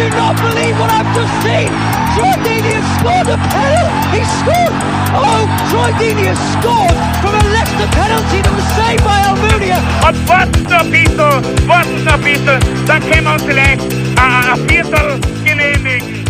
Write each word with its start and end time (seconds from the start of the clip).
Do 0.00 0.08
not 0.16 0.34
believe 0.40 0.80
what 0.80 0.88
I've 0.88 1.14
just 1.14 1.34
seen! 1.44 1.68
Troy 2.16 2.32
Deeney 2.40 2.72
has 2.72 2.88
scored 2.96 3.28
a 3.28 3.36
penalty! 3.52 4.16
He 4.16 4.22
scored! 4.40 4.74
Oh, 5.12 5.44
Troy 5.68 5.92
Deeney 6.00 6.24
has 6.24 6.40
scored 6.56 6.96
from 7.20 7.36
a 7.36 7.44
Leicester 7.52 7.88
penalty 7.92 8.40
that 8.40 8.54
was 8.56 8.68
saved 8.80 9.04
by 9.04 9.20
Almunia! 9.28 9.76
Und 10.08 10.16
warten 10.26 10.62
noch 10.62 10.80
ein 10.80 10.90
bisschen, 10.90 11.68
warten 11.68 12.04
noch 12.04 12.14
ein 12.14 12.22
bisschen, 12.22 12.86
dann 12.86 13.02
können 13.10 13.24
wir 13.24 13.32
uns 13.34 13.42
vielleicht 13.42 13.92
äh, 13.92 14.52
ein 14.52 14.68
Viertel 14.70 15.20
genehmigen. 15.44 16.24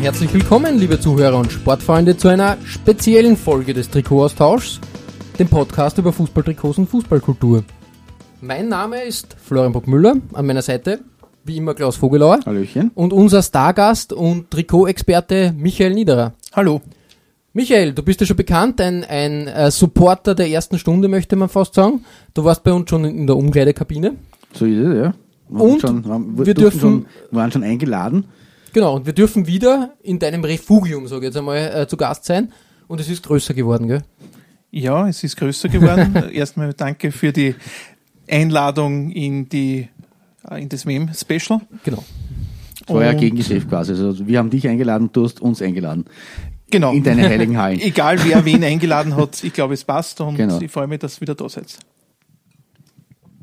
Herzlich 0.00 0.32
willkommen, 0.32 0.78
liebe 0.78 1.00
Zuhörer 1.00 1.36
und 1.36 1.50
Sportfreunde, 1.50 2.16
zu 2.16 2.28
einer 2.28 2.58
speziellen 2.64 3.36
Folge 3.36 3.74
des 3.74 3.90
Trikotaustauschs, 3.90 4.78
dem 5.36 5.48
Podcast 5.48 5.98
über 5.98 6.12
Fußballtrikots 6.12 6.78
und 6.78 6.88
Fußballkultur. 6.88 7.64
Mein 8.40 8.68
Name 8.68 9.02
ist 9.02 9.34
Florian 9.44 9.72
Bockmüller, 9.72 10.14
an 10.32 10.46
meiner 10.46 10.62
Seite, 10.62 11.00
wie 11.50 11.56
immer 11.56 11.74
Klaus 11.74 11.96
Vogelauer. 11.96 12.38
Hallöchen. 12.46 12.92
Und 12.94 13.12
unser 13.12 13.42
Stargast 13.42 14.12
und 14.12 14.50
Trikotexperte 14.52 15.52
Michael 15.56 15.94
Niederer. 15.94 16.32
Hallo. 16.52 16.80
Michael, 17.52 17.92
du 17.92 18.04
bist 18.04 18.20
ja 18.20 18.26
schon 18.28 18.36
bekannt, 18.36 18.80
ein, 18.80 19.02
ein 19.02 19.48
äh, 19.48 19.72
Supporter 19.72 20.36
der 20.36 20.48
ersten 20.48 20.78
Stunde, 20.78 21.08
möchte 21.08 21.34
man 21.34 21.48
fast 21.48 21.74
sagen. 21.74 22.04
Du 22.34 22.44
warst 22.44 22.62
bei 22.62 22.72
uns 22.72 22.88
schon 22.88 23.04
in 23.04 23.26
der 23.26 23.36
Umkleidekabine. 23.36 24.14
So 24.54 24.64
ist 24.64 24.78
es, 24.78 24.94
ja. 24.96 25.14
Wir 25.48 25.60
Und 25.60 25.80
schon, 25.80 26.04
waren, 26.08 26.38
wir 26.38 26.44
durften 26.44 26.60
dürfen- 26.60 26.80
Schon, 26.80 27.06
waren 27.32 27.50
schon 27.50 27.64
eingeladen. 27.64 28.26
Genau, 28.72 28.94
und 28.94 29.06
wir 29.06 29.12
dürfen 29.12 29.48
wieder 29.48 29.94
in 30.04 30.20
deinem 30.20 30.44
Refugium, 30.44 31.08
sage 31.08 31.22
ich 31.22 31.30
jetzt 31.30 31.36
einmal, 31.36 31.58
äh, 31.74 31.88
zu 31.88 31.96
Gast 31.96 32.24
sein. 32.26 32.52
Und 32.86 33.00
es 33.00 33.08
ist 33.08 33.24
größer 33.26 33.54
geworden, 33.54 33.88
gell? 33.88 34.02
Ja, 34.70 35.08
es 35.08 35.24
ist 35.24 35.36
größer 35.36 35.68
geworden. 35.68 36.14
Erstmal 36.32 36.72
danke 36.74 37.10
für 37.10 37.32
die 37.32 37.56
Einladung 38.30 39.10
in 39.10 39.48
die 39.48 39.88
in 40.56 40.68
das 40.68 40.84
Mem-Special. 40.84 41.60
Genau. 41.84 42.04
Das 42.86 42.94
war 42.96 43.04
ja 43.04 43.10
Und- 43.12 43.18
Gegengeschäft 43.18 43.68
quasi. 43.68 43.92
Also 43.92 44.26
wir 44.26 44.38
haben 44.38 44.50
dich 44.50 44.66
eingeladen, 44.66 45.10
du 45.12 45.24
hast 45.24 45.40
uns 45.40 45.60
eingeladen. 45.62 46.06
Genau. 46.70 46.92
In 46.92 47.02
deine 47.02 47.28
heiligen 47.28 47.58
Hallen. 47.58 47.80
Egal 47.82 48.18
wer 48.24 48.44
wen 48.44 48.62
eingeladen 48.64 49.16
hat, 49.16 49.42
ich 49.44 49.52
glaube 49.52 49.74
es 49.74 49.84
passt 49.84 50.20
und 50.20 50.36
Genau. 50.36 50.60
ich 50.60 50.70
freue 50.70 50.86
mich, 50.86 51.00
dass 51.00 51.16
ihr 51.18 51.22
wieder 51.22 51.34
da 51.34 51.48
seid. 51.48 51.76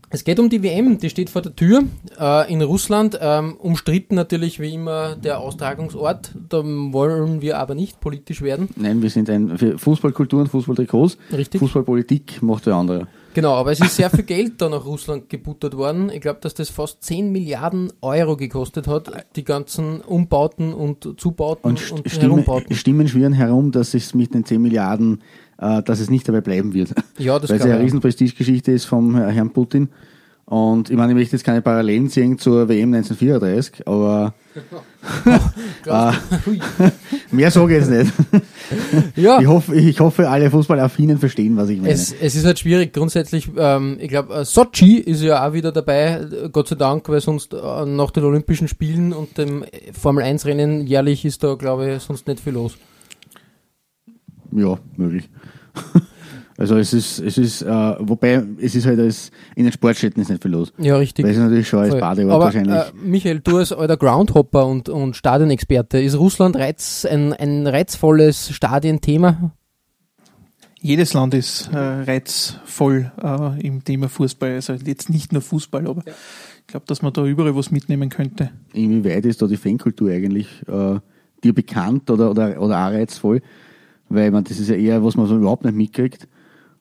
Es 0.10 0.24
geht 0.24 0.40
um 0.40 0.50
die 0.50 0.64
WM, 0.64 0.98
die 1.00 1.10
steht 1.10 1.30
vor 1.30 1.42
der 1.42 1.54
Tür 1.54 1.84
äh, 2.18 2.52
in 2.52 2.62
Russland. 2.62 3.20
Ähm, 3.22 3.56
umstritten 3.58 4.16
natürlich 4.16 4.58
wie 4.62 4.74
immer 4.74 5.18
der 5.18 5.40
Austragungsort. 5.42 6.32
Da 6.48 6.64
wollen 6.64 7.42
wir 7.42 7.60
aber 7.60 7.76
nicht 7.76 8.00
politisch 8.00 8.42
werden. 8.42 8.70
Nein, 8.78 9.02
wir 9.02 9.10
sind 9.10 9.30
ein 9.30 9.58
für 9.58 9.78
Fußballkultur 9.78 10.40
und 10.40 10.48
Fußballtrikots. 10.48 11.18
Richtig. 11.34 11.60
Fußballpolitik 11.60 12.42
macht 12.42 12.68
der 12.68 12.76
andere. 12.76 13.08
Genau, 13.38 13.54
aber 13.54 13.72
es 13.72 13.80
ist 13.80 13.96
sehr 13.96 14.10
viel 14.10 14.24
Geld 14.24 14.54
da 14.60 14.68
nach 14.68 14.84
Russland 14.84 15.30
gebuttert 15.30 15.78
worden. 15.78 16.10
Ich 16.12 16.22
glaube, 16.22 16.40
dass 16.42 16.56
das 16.56 16.72
fast 16.72 17.04
10 17.04 17.32
Milliarden 17.32 17.94
Euro 18.02 18.36
gekostet 18.36 18.88
hat, 18.88 19.12
die 19.36 19.44
ganzen 19.44 20.02
Umbauten 20.02 20.74
und 20.74 21.08
Zubauten 21.20 21.64
Und, 21.70 21.92
und, 21.92 22.08
St- 22.08 22.10
Stimmen, 22.10 22.32
Herumbauten. 22.32 22.76
Stimmen 22.76 23.08
schwirren 23.08 23.34
herum, 23.34 23.72
dass 23.72 23.94
es 23.94 24.16
mit 24.16 24.34
den 24.34 24.44
10 24.44 24.60
Milliarden, 24.60 25.22
äh, 25.60 25.84
dass 25.84 26.00
es 26.00 26.10
nicht 26.10 26.28
dabei 26.28 26.42
bleiben 26.42 26.74
wird. 26.74 26.96
Ja, 27.20 27.38
das 27.38 27.52
Weil 27.52 27.58
es 27.58 27.64
ja 27.64 27.70
eine 27.70 27.76
man. 27.76 27.84
riesen 27.84 28.00
Prestigegeschichte 28.02 28.72
ist 28.72 28.86
vom 28.86 29.16
Herrn 29.16 29.52
Putin. 29.54 29.90
Und 30.50 30.90
ich 30.90 30.96
meine, 30.96 31.12
ich 31.12 31.18
möchte 31.18 31.36
jetzt 31.36 31.44
keine 31.44 31.62
Parallelen 31.62 32.08
sehen 32.08 32.38
zur 32.38 32.70
WM 32.70 32.94
1934, 32.94 33.86
aber 33.86 34.34
Hui. 36.46 36.60
mehr 37.32 37.52
sage 37.52 37.78
ich 37.78 37.86
jetzt 37.86 37.90
nicht. 37.92 38.14
Ja, 39.18 39.40
Ich 39.42 39.48
hoffe, 39.48 39.76
ich 39.76 40.00
hoffe, 40.00 40.30
alle 40.30 40.50
Fußballaffinen 40.50 41.18
verstehen, 41.18 41.58
was 41.58 41.68
ich 41.68 41.80
meine. 41.80 41.92
Es, 41.92 42.14
es 42.14 42.36
ist 42.36 42.46
halt 42.46 42.60
schwierig. 42.60 42.94
Grundsätzlich, 42.94 43.50
ähm, 43.58 43.98
ich 44.00 44.08
glaube, 44.08 44.34
äh, 44.34 44.46
Sochi 44.46 44.98
ist 44.98 45.22
ja 45.22 45.46
auch 45.46 45.52
wieder 45.52 45.74
dabei, 45.74 46.22
äh, 46.22 46.50
Gott 46.50 46.70
sei 46.70 46.76
Dank, 46.76 47.10
weil 47.10 47.20
sonst 47.20 47.54
äh, 47.54 47.86
nach 47.86 48.12
den 48.12 48.24
Olympischen 48.24 48.70
Spielen 48.70 49.12
und 49.12 49.38
dem 49.38 49.66
Formel 49.92 50.24
1 50.24 50.46
Rennen 50.46 50.88
jährlich 50.88 51.26
ist 51.26 51.44
da, 51.44 51.56
glaube 51.56 51.92
ich, 51.92 52.04
sonst 52.04 52.26
nicht 52.26 52.40
viel 52.40 52.54
los. 52.54 52.78
Ja, 54.52 54.78
möglich. 54.96 55.30
Also 56.58 56.76
es 56.76 56.92
ist, 56.92 57.20
es 57.20 57.38
ist, 57.38 57.62
äh, 57.62 57.68
wobei 58.00 58.44
es 58.60 58.74
ist 58.74 58.88
halt 58.88 59.00
als 59.00 59.30
in 59.56 59.66
den 59.66 59.72
Sportstätten 59.72 60.22
ist 60.22 60.30
nicht 60.30 60.42
viel 60.42 60.52
los. 60.52 60.74
Ja, 60.80 60.98
richtig. 60.98 61.24
Weil 61.24 61.32
es 61.32 61.38
ist 61.38 61.44
natürlich 61.44 61.68
schon 61.68 61.80
als 61.80 61.90
Voll. 61.92 62.00
Badeort 62.00 62.32
Aber, 62.32 62.46
wahrscheinlich. 62.46 62.76
Äh, 62.76 62.92
Michael, 62.96 63.40
du 63.42 63.58
als 63.58 63.72
alter 63.72 63.96
Groundhopper 63.96 64.66
und, 64.66 64.90
und 64.90 65.16
Stadionexperte, 65.16 66.02
ist 66.02 66.18
Russland 66.18 66.56
reiz, 66.56 67.06
ein, 67.06 67.34
ein 67.34 67.68
reizvolles 67.68 68.50
Stadienthema? 68.52 69.52
Jedes 70.82 71.14
Land 71.14 71.36
ist 71.36 71.70
äh, 71.72 71.78
reizvoll 71.78 73.12
äh, 73.22 73.66
im 73.66 73.84
Thema 73.84 74.10
Fußball. 74.10 74.56
Also 74.56 74.74
jetzt 74.74 75.12
nicht 75.12 75.34
nur 75.34 75.44
Fußball, 75.44 75.88
aber 75.88 76.02
ich 76.06 76.68
glaube, 76.68 76.88
dass 76.88 77.04
man 77.04 77.14
da 77.14 77.24
überall 77.24 77.56
was 77.56 77.70
mitnehmen 77.70 78.10
könnte. 78.10 78.50
Inwieweit 78.74 79.26
ist 79.26 79.42
da 79.42 79.48
die 79.48 79.58
Fankultur 79.58 80.10
eigentlich 80.10 80.48
äh, 80.68 81.00
dir 81.44 81.54
bekannt 81.54 82.10
oder, 82.10 82.32
oder, 82.32 82.60
oder 82.60 82.88
auch 82.88 82.92
reizvoll? 82.92 83.42
Weil 84.10 84.32
man, 84.32 84.44
das 84.44 84.60
ist 84.60 84.70
ja 84.70 84.76
eher, 84.76 85.04
was 85.04 85.18
man 85.18 85.28
so 85.28 85.36
überhaupt 85.36 85.66
nicht 85.66 85.76
mitkriegt. 85.76 86.28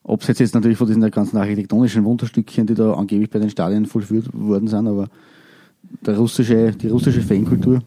Es 0.08 0.38
jetzt, 0.38 0.54
natürlich 0.54 0.78
von 0.78 0.86
diesen 0.86 1.10
ganzen 1.10 1.36
architektonischen 1.36 2.04
Wunderstückchen, 2.04 2.66
die 2.66 2.74
da 2.74 2.94
angeblich 2.94 3.30
bei 3.30 3.40
den 3.40 3.50
Stadien 3.50 3.86
vollführt 3.86 4.28
worden 4.32 4.68
sind, 4.68 4.86
aber 4.86 5.08
der 6.04 6.16
russische, 6.16 6.72
die 6.72 6.88
russische 6.88 7.22
Fankultur, 7.22 7.82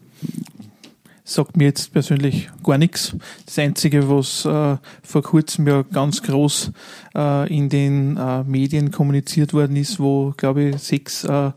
sagt 1.24 1.58
mir 1.58 1.66
jetzt 1.66 1.94
persönlich 1.94 2.50
gar 2.64 2.78
nichts. 2.78 3.16
Das 3.46 3.60
Einzige, 3.60 4.10
was 4.10 4.46
äh, 4.46 4.78
vor 5.04 5.22
kurzem 5.22 5.68
ja 5.68 5.84
ganz 5.84 6.24
groß 6.24 6.72
äh, 7.16 7.56
in 7.56 7.70
den 7.70 8.18
äh, 8.18 8.44
Medien 8.44 8.92
kommuniziert 8.92 9.54
worden 9.54 9.76
ist, 9.76 10.00
wo, 10.00 10.34
glaube 10.36 10.64
ich, 10.64 10.78
sechs 10.80 11.24
äh, 11.24 11.52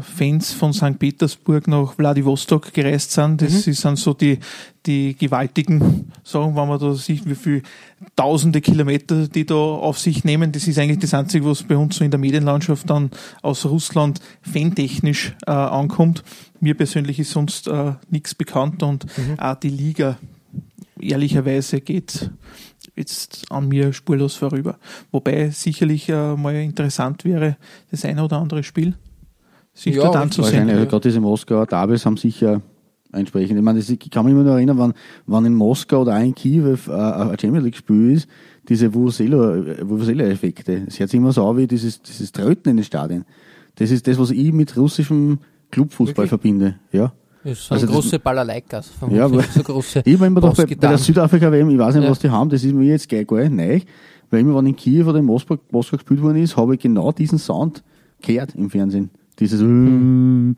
Fans 0.00 0.52
von 0.52 0.72
St. 0.72 0.98
Petersburg 0.98 1.68
nach 1.68 1.94
Vladivostok 1.94 2.72
gereist 2.72 3.12
sind. 3.12 3.42
Das 3.42 3.62
sind 3.62 3.96
so 3.96 4.12
die, 4.14 4.38
die 4.86 5.14
gewaltigen 5.16 6.10
Sachen, 6.24 6.56
wenn 6.56 6.68
man 6.68 6.80
da 6.80 6.94
sieht, 6.94 7.28
wie 7.28 7.34
viel 7.34 7.62
tausende 8.16 8.60
Kilometer 8.60 9.28
die 9.28 9.46
da 9.46 9.54
auf 9.54 9.98
sich 9.98 10.24
nehmen. 10.24 10.50
Das 10.50 10.66
ist 10.66 10.78
eigentlich 10.78 10.98
das 10.98 11.14
Einzige, 11.14 11.46
was 11.46 11.62
bei 11.62 11.76
uns 11.76 11.96
so 11.96 12.04
in 12.04 12.10
der 12.10 12.18
Medienlandschaft 12.18 12.90
dann 12.90 13.10
aus 13.42 13.64
Russland 13.64 14.20
fantechnisch 14.42 15.34
äh, 15.46 15.50
ankommt. 15.50 16.24
Mir 16.60 16.74
persönlich 16.74 17.18
ist 17.20 17.30
sonst 17.30 17.68
äh, 17.68 17.92
nichts 18.10 18.34
bekannt 18.34 18.82
und 18.82 19.06
auch 19.38 19.54
die 19.54 19.70
Liga 19.70 20.18
ehrlicherweise 21.00 21.80
geht 21.80 22.30
jetzt 22.96 23.50
an 23.50 23.68
mir 23.68 23.92
spurlos 23.92 24.34
vorüber. 24.34 24.78
Wobei 25.10 25.50
sicherlich 25.50 26.08
äh, 26.08 26.36
mal 26.36 26.54
interessant 26.54 27.24
wäre, 27.24 27.56
das 27.90 28.04
eine 28.04 28.24
oder 28.24 28.38
andere 28.38 28.62
Spiel 28.62 28.94
sich 29.74 29.96
Ja, 29.96 30.02
dort 30.04 30.16
anzusehen. 30.16 30.44
Wahrscheinlich, 30.52 30.74
also 30.74 30.84
ja. 30.84 30.90
gerade 30.90 31.08
diese 31.08 31.20
Moskauer 31.20 31.66
Derbys 31.66 32.04
haben 32.06 32.16
sicher 32.16 32.60
entsprechend. 33.12 33.56
Ich 33.58 33.62
meine, 33.62 33.78
das, 33.78 33.88
ich 33.90 34.10
kann 34.10 34.24
mich 34.24 34.32
immer 34.34 34.42
noch 34.44 34.52
erinnern, 34.54 34.78
wann, 34.78 34.94
wann 35.26 35.44
in 35.44 35.54
Moskau 35.54 36.02
oder 36.02 36.16
auch 36.16 36.20
in 36.22 36.34
Kiew 36.34 36.76
äh, 36.88 36.92
ein 36.92 37.38
Champions 37.38 37.64
League 37.64 37.76
Spiel 37.76 38.12
ist, 38.12 38.26
diese 38.68 38.92
Vuvuzela-Effekte. 38.94 40.84
Es 40.86 40.98
hört 40.98 41.10
sich 41.10 41.18
immer 41.18 41.32
so 41.32 41.46
an 41.46 41.56
wie 41.56 41.66
dieses, 41.66 42.00
dieses 42.02 42.32
Tröten 42.32 42.70
in 42.70 42.76
den 42.78 42.84
Stadien. 42.84 43.24
Das 43.76 43.90
ist 43.90 44.06
das, 44.06 44.18
was 44.18 44.30
ich 44.30 44.52
mit 44.52 44.76
russischem 44.76 45.38
Clubfußball 45.70 46.24
Wirklich? 46.24 46.28
verbinde. 46.28 46.76
Ja. 46.92 47.12
Das 47.44 47.58
sind 47.66 47.72
Also 47.72 47.86
das- 47.86 47.94
große 47.96 48.18
Balalaikas. 48.18 48.88
von 48.88 49.10
Ja, 49.14 49.24
aber- 49.24 49.42
so 49.54 49.62
große 49.62 50.02
Ich 50.04 50.20
war 50.20 50.26
immer 50.26 50.40
doch 50.40 50.54
bei, 50.56 50.66
bei 50.66 50.74
der. 50.74 50.98
Südafrika-WM, 50.98 51.70
ich 51.70 51.78
weiß 51.78 51.94
nicht, 51.96 52.04
Ja. 52.04 52.10
was 52.10 52.18
die 52.18 52.30
haben, 52.30 52.50
das 52.50 52.62
ist 52.64 52.72
mir 52.74 52.84
jetzt 52.84 53.08
gleich 53.08 53.26
gar 53.26 53.40
nicht 53.40 53.52
neu. 53.52 53.80
Weil 54.30 54.40
immer, 54.40 54.56
wenn 54.56 54.66
in 54.66 54.76
Kiew 54.76 55.08
oder 55.08 55.18
in 55.18 55.24
Moskau, 55.24 55.58
Moskau 55.70 55.96
gespielt 55.96 56.22
worden 56.22 56.36
ist, 56.42 56.56
habe 56.56 56.74
ich 56.74 56.80
genau 56.80 57.12
diesen 57.12 57.38
Sound 57.38 57.82
gehört 58.22 58.54
im 58.54 58.70
Fernsehen. 58.70 59.10
Dieses 59.42 59.60
Hm. 59.60 60.56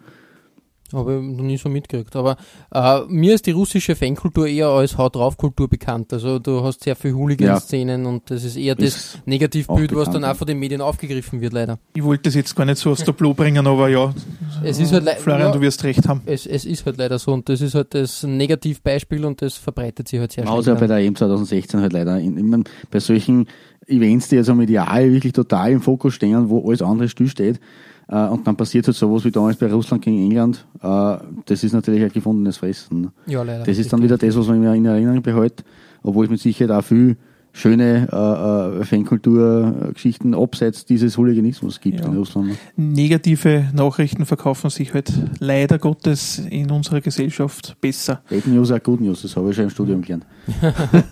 Habe 0.92 1.16
ich 1.16 1.36
noch 1.36 1.42
nie 1.42 1.56
so 1.56 1.68
mitgekriegt. 1.68 2.14
Aber 2.14 2.36
äh, 2.72 3.00
mir 3.08 3.34
ist 3.34 3.46
die 3.46 3.50
russische 3.50 3.96
Fankultur 3.96 4.46
eher 4.46 4.68
als 4.68 4.96
Haut 4.96 5.16
drauf 5.16 5.36
Kultur 5.36 5.66
bekannt. 5.66 6.12
Also 6.12 6.38
du 6.38 6.62
hast 6.62 6.84
sehr 6.84 6.94
viel 6.94 7.14
Hooligan-Szenen 7.14 8.06
und 8.06 8.30
das 8.30 8.44
ist 8.44 8.56
eher 8.56 8.76
das 8.76 8.84
Ist 8.84 9.22
Negativbild, 9.26 9.92
auch 9.92 9.96
was 9.96 10.10
dann 10.10 10.24
auch 10.24 10.36
von 10.36 10.46
den 10.46 10.58
Medien 10.58 10.80
aufgegriffen 10.80 11.40
wird, 11.40 11.52
leider. 11.52 11.80
Ich 11.94 12.04
wollte 12.04 12.24
das 12.24 12.34
jetzt 12.34 12.54
gar 12.54 12.64
nicht 12.64 12.78
so 12.78 12.90
aus 12.90 13.02
der 13.02 13.12
Blo 13.12 13.34
bringen, 13.34 13.66
aber 13.66 13.88
ja, 13.88 14.14
Es 14.62 14.78
ist 14.78 14.92
halt 14.92 15.08
Florian, 15.18 15.46
ja, 15.48 15.52
du 15.52 15.60
wirst 15.62 15.82
recht 15.82 16.06
haben. 16.06 16.20
es, 16.26 16.46
es 16.46 16.64
ist 16.64 16.86
halt 16.86 16.98
leider 16.98 17.18
so 17.18 17.32
und 17.32 17.48
das 17.48 17.60
ist 17.60 17.74
halt 17.74 17.92
das 17.94 18.22
Negativbeispiel 18.22 19.24
und 19.24 19.42
das 19.42 19.54
verbreitet 19.56 20.06
sich 20.06 20.20
halt 20.20 20.32
sehr 20.32 20.44
hat 20.44 20.64
ja 20.66 20.74
bei 20.74 20.78
schnell. 20.78 20.88
der 20.88 20.98
EM 20.98 21.16
2016 21.16 21.80
halt 21.80 21.92
leider, 21.92 22.20
in, 22.20 22.48
mein, 22.48 22.64
bei 22.90 23.00
solchen 23.00 23.48
Events, 23.88 24.28
die 24.28 24.36
also 24.36 24.54
medial 24.54 25.12
wirklich 25.12 25.32
total 25.32 25.72
im 25.72 25.80
Fokus 25.80 26.14
stehen, 26.14 26.50
wo 26.50 26.68
alles 26.68 26.82
andere 26.82 27.08
stillsteht. 27.08 27.56
Äh, 27.56 27.60
und 28.06 28.46
dann 28.46 28.56
passiert 28.56 28.86
halt 28.86 28.96
sowas 28.96 29.24
wie 29.24 29.30
damals 29.30 29.56
bei 29.56 29.72
Russland 29.72 30.04
gegen 30.04 30.22
England. 30.24 30.66
Äh, 30.82 31.16
das 31.46 31.64
ist 31.64 31.72
natürlich 31.72 32.02
ein 32.02 32.10
gefundenes 32.12 32.58
Fressen. 32.58 33.10
Ja, 33.26 33.42
leider. 33.42 33.64
Das 33.64 33.78
ist 33.78 33.92
dann 33.92 34.02
wieder 34.02 34.18
das, 34.18 34.36
was 34.36 34.46
man 34.46 34.60
mir 34.60 34.74
in 34.74 34.84
Erinnerung 34.84 35.22
behält, 35.22 35.64
obwohl 36.02 36.24
es 36.26 36.30
mit 36.30 36.40
Sicherheit 36.40 36.70
auch 36.70 36.84
viel 36.84 37.16
schöne 37.56 38.08
äh, 38.12 38.80
äh, 38.80 38.84
Fankulturgeschichten 38.84 40.34
abseits 40.34 40.84
dieses 40.84 41.16
Hooliganismus 41.16 41.80
gibt 41.80 42.00
Ja. 42.00 42.06
in 42.06 42.16
Russland. 42.16 42.56
Negative 42.76 43.66
Nachrichten 43.72 44.26
verkaufen 44.26 44.70
sich 44.70 44.92
halt 44.92 45.12
leider 45.38 45.78
Gottes 45.78 46.40
in 46.50 46.70
unserer 46.72 47.00
Gesellschaft 47.00 47.76
besser. 47.80 48.22
Bad 48.28 48.46
News 48.48 48.72
auch 48.72 48.82
Good 48.82 49.00
News, 49.02 49.22
das 49.22 49.36
habe 49.36 49.50
ich 49.50 49.54
schon 49.56 49.64
im 49.66 49.70
Studium 49.70 50.02
gelernt. 50.02 50.26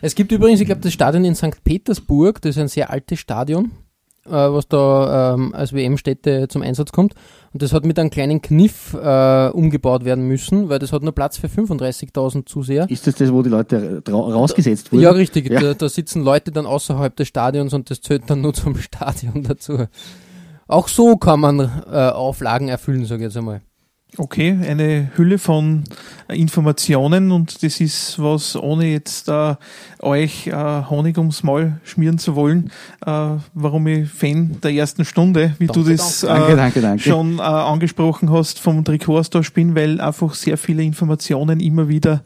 Es 0.00 0.14
gibt 0.14 0.30
übrigens, 0.30 0.60
ich 0.60 0.66
glaube, 0.66 0.80
das 0.80 0.92
Stadion 0.92 1.24
in 1.24 1.34
St. 1.34 1.64
Petersburg, 1.64 2.40
das 2.42 2.50
ist 2.56 2.62
ein 2.62 2.68
sehr 2.68 2.88
altes 2.90 3.18
Stadion, 3.18 3.72
äh, 4.28 4.52
was 4.52 4.68
da 4.68 5.34
ähm, 5.34 5.54
als 5.54 5.72
WM-Stätte 5.72 6.48
zum 6.48 6.62
Einsatz 6.62 6.92
kommt. 6.92 7.14
Und 7.52 7.62
das 7.62 7.72
hat 7.72 7.84
mit 7.84 7.98
einem 7.98 8.10
kleinen 8.10 8.42
Kniff 8.42 8.94
äh, 8.94 9.48
umgebaut 9.48 10.04
werden 10.04 10.28
müssen, 10.28 10.68
weil 10.68 10.78
das 10.78 10.92
hat 10.92 11.02
nur 11.02 11.12
Platz 11.12 11.38
für 11.38 11.46
35.000 11.46 12.46
Zuseher. 12.46 12.88
Ist 12.90 13.06
das 13.06 13.14
das, 13.16 13.32
wo 13.32 13.42
die 13.42 13.50
Leute 13.50 14.02
ra 14.06 14.18
rausgesetzt 14.18 14.92
wurden? 14.92 15.02
Ja, 15.02 15.10
richtig. 15.10 15.50
Ja. 15.50 15.60
Da, 15.60 15.74
da 15.74 15.88
sitzen 15.88 16.22
Leute 16.22 16.52
dann 16.52 16.66
außerhalb 16.66 17.16
des 17.16 17.28
Stadions 17.28 17.72
und 17.72 17.90
das 17.90 18.00
zählt 18.00 18.24
dann 18.28 18.40
nur 18.40 18.54
zum 18.54 18.76
Stadion 18.78 19.42
dazu. 19.42 19.86
Auch 20.66 20.88
so 20.88 21.16
kann 21.16 21.40
man 21.40 21.60
äh, 21.60 22.10
Auflagen 22.10 22.68
erfüllen, 22.68 23.06
sage 23.06 23.22
ich 23.22 23.28
jetzt 23.28 23.36
einmal. 23.38 23.62
Okay, 24.16 24.58
eine 24.66 25.10
Hülle 25.16 25.38
von 25.38 25.84
Informationen 26.28 27.30
und 27.30 27.62
das 27.62 27.78
ist 27.78 28.20
was, 28.20 28.56
ohne 28.56 28.86
jetzt 28.86 29.28
äh, 29.28 29.54
euch 30.00 30.46
äh, 30.46 30.52
Honig 30.52 31.18
ums 31.18 31.42
Maul 31.42 31.74
schmieren 31.84 32.18
zu 32.18 32.34
wollen, 32.34 32.72
äh, 33.04 33.36
warum 33.52 33.86
ich 33.86 34.08
Fan 34.08 34.60
der 34.62 34.72
ersten 34.72 35.04
Stunde, 35.04 35.54
wie 35.58 35.66
Danke, 35.66 35.82
du 35.82 35.90
das 35.90 36.22
Danke, 36.22 36.52
äh, 36.52 36.56
danke, 36.56 36.80
danke. 36.80 37.02
schon 37.02 37.38
äh, 37.38 37.42
angesprochen 37.42 38.30
hast, 38.32 38.58
vom 38.58 38.82
Trikotaustausch 38.82 39.52
bin, 39.52 39.74
weil 39.74 40.00
einfach 40.00 40.32
sehr 40.34 40.56
viele 40.56 40.82
Informationen 40.82 41.60
immer 41.60 41.88
wieder 41.88 42.22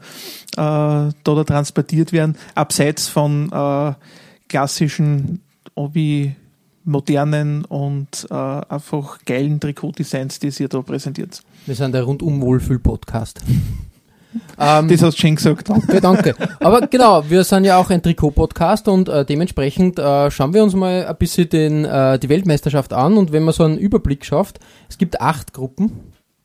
äh, 0.53 0.55
da, 0.55 1.13
da 1.23 1.43
transportiert 1.43 2.13
werden, 2.13 2.37
abseits 2.55 3.09
von 3.09 3.51
äh, 3.51 3.93
klassischen 4.47 5.41
wie 5.75 6.33
modernen 6.85 7.65
und 7.65 8.27
äh, 8.29 8.33
einfach 8.33 9.19
geilen 9.25 9.59
Trikotdesigns, 9.59 10.39
die 10.39 10.51
ihr 10.59 10.69
da 10.69 10.81
präsentiert. 10.81 11.41
Wir 11.65 11.75
sind 11.75 11.93
der 11.93 12.03
Rundum-Wohlfühl-Podcast. 12.03 13.41
ähm, 14.59 14.87
Das 14.89 15.01
hast 15.01 15.17
du 15.17 15.21
schon 15.21 15.35
gesagt. 15.35 15.69
Danke, 15.69 16.01
danke. 16.01 16.35
Aber 16.59 16.87
genau, 16.87 17.23
wir 17.29 17.43
sind 17.43 17.63
ja 17.65 17.77
auch 17.77 17.89
ein 17.89 18.01
Trikot-Podcast 18.01 18.87
und 18.87 19.07
äh, 19.09 19.25
dementsprechend 19.25 19.97
äh, 19.99 20.29
schauen 20.29 20.53
wir 20.53 20.63
uns 20.63 20.75
mal 20.75 21.05
ein 21.05 21.15
bisschen 21.17 21.47
den, 21.49 21.85
äh, 21.85 22.19
die 22.19 22.29
Weltmeisterschaft 22.29 22.91
an 22.93 23.17
und 23.17 23.31
wenn 23.31 23.43
man 23.43 23.53
so 23.53 23.63
einen 23.63 23.77
Überblick 23.77 24.25
schafft, 24.25 24.59
es 24.89 24.97
gibt 24.97 25.21
acht 25.21 25.53
Gruppen 25.53 25.91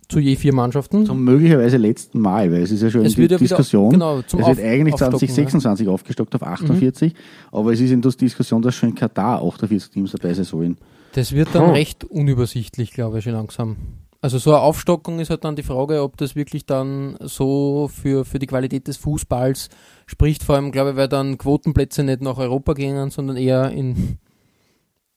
zu 0.08 0.20
je 0.20 0.36
vier 0.36 0.54
Mannschaften. 0.54 1.04
Zum 1.04 1.22
möglicherweise 1.24 1.76
letzten 1.76 2.20
Mal, 2.20 2.50
weil 2.50 2.62
es 2.62 2.70
ist 2.70 2.82
ja 2.82 2.88
schon 2.90 3.04
Es 3.04 3.12
in 3.12 3.16
die 3.16 3.22
ja 3.22 3.26
wieder- 3.28 3.38
Diskussion. 3.38 3.90
genau, 3.90 4.20
es 4.20 4.32
wird 4.32 4.46
eigentlich 4.60 4.94
Aufstocken, 4.94 5.18
2026 5.18 5.88
aufgestockt 5.88 6.34
auf 6.34 6.42
48, 6.44 7.12
aber 7.52 7.72
es 7.72 7.80
ist 7.80 7.90
in 7.90 8.00
der 8.00 8.12
Diskussion, 8.12 8.62
dass 8.62 8.74
schon 8.74 8.90
in 8.90 8.94
Katar 8.94 9.42
48 9.42 9.90
Teams 9.90 10.12
dabei 10.12 10.32
sein 10.32 10.44
sollen. 10.44 10.78
Das 11.12 11.32
wird 11.32 11.48
dann 11.54 11.64
Oh. 11.70 11.72
recht 11.72 12.04
unübersichtlich, 12.04 12.92
glaube 12.92 13.18
ich, 13.18 13.24
schon 13.24 13.32
langsam. 13.34 13.76
Also 14.20 14.38
so 14.38 14.50
eine 14.50 14.60
Aufstockung 14.60 15.20
ist 15.20 15.30
halt 15.30 15.44
dann 15.44 15.54
die 15.54 15.62
Frage, 15.62 16.02
ob 16.02 16.16
das 16.16 16.34
wirklich 16.34 16.66
dann 16.66 17.16
so 17.20 17.88
für, 17.92 18.24
für 18.24 18.40
die 18.40 18.46
Qualität 18.48 18.88
des 18.88 18.96
Fußballs 18.96 19.68
spricht. 20.06 20.42
Vor 20.42 20.56
allem, 20.56 20.72
glaube 20.72 20.90
ich, 20.90 20.96
weil 20.96 21.08
dann 21.08 21.38
Quotenplätze 21.38 22.02
nicht 22.02 22.20
nach 22.20 22.36
Europa 22.38 22.72
gehen, 22.72 23.10
sondern 23.10 23.36
eher 23.36 23.70
in 23.70 24.18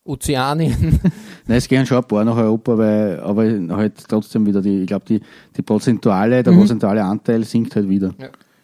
Ozeanien. 0.04 1.00
Nein, 1.48 1.58
es 1.58 1.68
gehen 1.68 1.86
schon 1.86 1.98
ein 1.98 2.04
paar 2.04 2.24
nach 2.26 2.36
Europa, 2.38 2.78
weil, 2.78 3.20
aber 3.22 3.44
halt 3.76 4.08
trotzdem 4.08 4.46
wieder 4.46 4.62
die, 4.62 4.82
ich 4.82 4.88
glaube, 4.88 5.06
die, 5.06 5.22
die 5.56 5.62
prozentuale, 5.64 6.44
der 6.44 6.54
Mhm. 6.54 6.58
prozentuale 6.60 7.04
Anteil 7.04 7.44
sinkt 7.44 7.76
halt 7.76 7.90
wieder. 7.90 8.14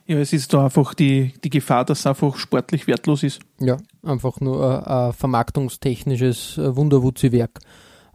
Ja, 0.08 0.18
es 0.20 0.34
ist 0.34 0.54
da 0.54 0.66
einfach 0.66 0.94
die, 0.94 1.34
die 1.44 1.50
Gefahr, 1.50 1.84
dass 1.84 2.00
es 2.00 2.08
einfach 2.08 2.38
sportlich 2.38 2.88
wertlos 2.88 3.24
ist. 3.24 3.40
Ja, 3.60 3.78
einfach 4.04 4.40
nur 4.40 4.64
ein, 4.88 5.08
ein 5.08 5.14
vermarktungstechnisches 5.14 6.58
äh, 6.60 6.76
Wunderwutzi-Werk. 6.76 7.60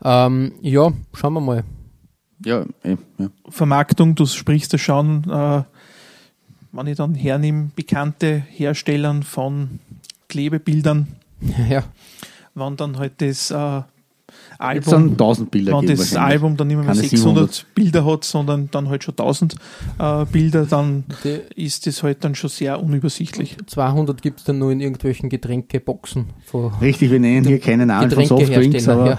Ähm, 0.05 0.53
ja, 0.63 0.93
schauen 1.15 1.35
wir 1.35 1.41
mal. 1.41 1.65
Ja, 2.44 2.65
eh, 2.83 2.97
ja. 3.19 3.29
Vermarktung, 3.49 4.15
du 4.15 4.27
sprichst 4.27 4.73
da 4.73 4.79
schon, 4.79 5.25
äh, 5.31 5.62
wenn 6.73 6.87
ich 6.87 6.97
dann 6.97 7.15
hernehme, 7.15 7.71
bekannte 7.75 8.43
Herstellern 8.50 9.23
von 9.23 9.81
Klebebildern, 10.29 11.06
ja, 11.69 11.85
wann 12.55 12.77
dann 12.77 12.99
halt 12.99 13.21
das 13.21 13.50
äh, 13.50 13.83
Jetzt 14.75 14.93
dann 14.93 15.03
Album, 15.03 15.12
1000 15.12 15.50
Bilder 15.50 15.81
wenn 15.81 15.87
das. 15.87 16.17
Album 16.17 16.56
dann 16.56 16.69
nicht 16.69 16.76
mehr 16.76 16.87
Keine 16.87 17.00
600 17.00 17.67
Bilder 17.75 18.05
hat, 18.05 18.25
sondern 18.25 18.69
dann 18.70 18.88
halt 18.88 19.05
schon 19.05 19.12
1000 19.12 19.55
äh, 19.99 20.25
Bilder, 20.26 20.67
dann 20.67 21.05
die 21.25 21.41
ist 21.62 21.87
das 21.87 22.03
halt 22.03 22.25
dann 22.25 22.35
schon 22.35 22.50
sehr 22.50 22.82
unübersichtlich. 22.82 23.56
200 23.67 24.23
gibt 24.23 24.41
es 24.41 24.44
dann 24.44 24.59
nur 24.59 24.70
in 24.73 24.81
irgendwelchen 24.81 25.29
Getränkeboxen. 25.29 26.26
Richtig, 26.81 27.11
wir 27.11 27.20
nennen 27.20 27.47
hier 27.47 27.59
keine 27.59 27.87
Namen 27.87 28.11
von 28.11 28.26
Softdrinks, 28.26 28.88
aber 28.88 29.06
Ja. 29.06 29.19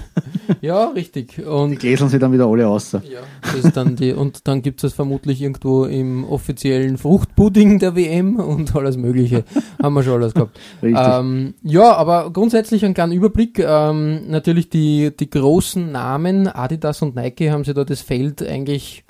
ja, 0.60 0.84
richtig. 0.88 1.36
die 1.36 1.42
Und 1.42 1.78
gläseln 1.78 2.10
sie 2.10 2.18
dann 2.18 2.32
wieder 2.32 2.46
alle 2.46 2.66
aus. 2.66 2.92
Ja, 2.92 3.00
das 3.42 3.64
ist 3.64 3.76
dann 3.76 3.96
die, 3.96 4.12
und 4.12 4.46
dann 4.48 4.62
gibt 4.62 4.82
es 4.84 4.92
vermutlich 4.92 5.40
irgendwo 5.40 5.84
im 5.84 6.24
offiziellen 6.24 6.98
Fruchtpudding 6.98 7.78
der 7.78 7.94
WM 7.96 8.36
und 8.36 8.74
alles 8.74 8.96
Mögliche. 8.96 9.44
Haben 9.82 9.94
wir 9.94 10.02
schon 10.02 10.14
alles 10.14 10.34
gehabt. 10.34 10.58
Richtig. 10.82 11.00
Ähm, 11.00 11.54
ja, 11.62 11.94
aber 11.94 12.30
grundsätzlich 12.32 12.84
einen 12.84 12.94
kleinen 12.94 13.12
Überblick. 13.12 13.58
Ähm, 13.58 14.28
natürlich 14.28 14.70
die, 14.70 14.79
die 14.80 15.30
großen 15.30 15.90
Namen, 15.92 16.48
Adidas 16.48 17.02
und 17.02 17.14
Nike, 17.14 17.50
haben 17.50 17.64
sie 17.64 17.74
da 17.74 17.84
das 17.84 18.00
Feld 18.00 18.42
eigentlich 18.42 19.04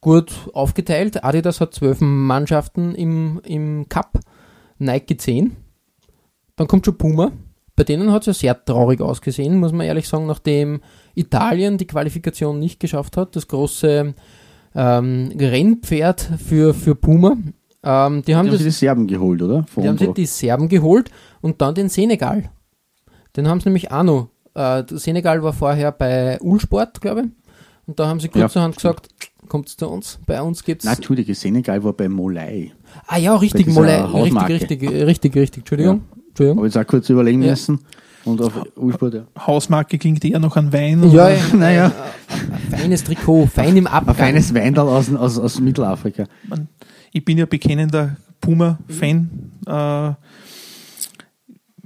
gut 0.00 0.32
aufgeteilt. 0.52 1.24
Adidas 1.24 1.60
hat 1.60 1.74
zwölf 1.74 2.00
Mannschaften 2.00 2.94
im, 2.94 3.40
im 3.44 3.88
Cup, 3.88 4.20
Nike 4.78 5.16
zehn. 5.16 5.56
Dann 6.56 6.66
kommt 6.66 6.84
schon 6.84 6.98
Puma. 6.98 7.32
Bei 7.76 7.84
denen 7.84 8.10
hat 8.12 8.22
es 8.22 8.26
ja 8.26 8.34
sehr 8.34 8.64
traurig 8.64 9.00
ausgesehen, 9.00 9.58
muss 9.60 9.72
man 9.72 9.86
ehrlich 9.86 10.08
sagen, 10.08 10.26
nachdem 10.26 10.80
Italien 11.14 11.78
die 11.78 11.86
Qualifikation 11.86 12.58
nicht 12.58 12.80
geschafft 12.80 13.16
hat. 13.16 13.36
Das 13.36 13.46
große 13.46 14.14
ähm, 14.74 15.32
Rennpferd 15.38 16.28
für, 16.44 16.74
für 16.74 16.96
Puma. 16.96 17.36
Ähm, 17.36 17.42
die 17.82 17.86
haben 17.88 18.22
Die 18.24 18.34
haben 18.34 18.46
das 18.50 18.58
sie 18.58 18.64
die 18.64 18.70
Serben 18.70 19.06
geholt, 19.06 19.40
oder? 19.42 19.64
Von 19.64 19.82
die 19.84 19.88
haben 19.88 19.98
sich 19.98 20.08
Umbro. 20.08 20.20
die 20.20 20.26
Serben 20.26 20.68
geholt 20.68 21.10
und 21.40 21.60
dann 21.60 21.76
den 21.76 21.88
Senegal. 21.88 22.50
Den 23.36 23.46
haben 23.46 23.60
sie 23.60 23.68
nämlich 23.68 23.92
auch 23.92 24.02
noch. 24.02 24.28
Äh, 24.58 24.84
Senegal 24.90 25.42
war 25.42 25.52
vorher 25.52 25.92
bei 25.92 26.38
Ulsport, 26.40 27.00
glaube 27.00 27.20
ich. 27.22 27.26
Und 27.86 27.98
da 27.98 28.08
haben 28.08 28.20
sie 28.20 28.28
kurzerhand 28.28 28.76
gesagt, 28.76 29.08
kommt 29.48 29.68
zu 29.68 29.88
uns. 29.88 30.18
Bei 30.26 30.42
uns 30.42 30.64
gibt's. 30.64 30.84
Nein, 30.84 30.96
Entschuldige, 30.96 31.34
Senegal 31.34 31.82
war 31.84 31.92
bei 31.92 32.08
Molai. 32.08 32.72
ah 33.06 33.16
ja, 33.18 33.34
richtig, 33.36 33.68
eine 33.68 34.12
Richtig, 34.12 34.48
richtig, 34.48 34.82
richtig, 34.82 35.36
richtig. 35.36 35.58
Entschuldigung. 35.62 36.02
Entschuldigung. 36.28 36.58
Habe 36.58 36.66
jetzt 36.66 36.76
auch 36.76 36.86
kurz 36.86 37.08
überlegen 37.08 37.42
Ja. 37.42 37.50
müssen. 37.50 37.78
Und 38.24 38.42
auf 38.42 38.52
Ursport, 38.76 39.14
ja. 39.14 39.24
Hausmarke 39.46 39.96
klingt 39.96 40.22
eher 40.24 40.38
noch 40.40 40.56
an 40.56 40.72
Wein. 40.72 41.02
Ja, 41.04 41.08
oder? 41.26 41.30
ja, 41.30 41.40
Naja. 41.54 41.92
Ein 42.70 42.78
feines 42.78 43.04
Trikot, 43.04 43.46
fein 43.46 43.76
im 43.76 43.86
Abgang. 43.86 44.16
Ein 44.16 44.34
feines 44.34 44.54
Weindal 44.54 44.86
aus, 44.88 45.14
aus, 45.14 45.38
aus 45.38 45.60
Mittelafrika. 45.60 46.24
man, 46.48 46.68
ich 47.12 47.24
bin 47.24 47.38
ja 47.38 47.46
bekennender 47.46 48.16
Puma-Fan. 48.40 49.30
Äh, 49.66 50.12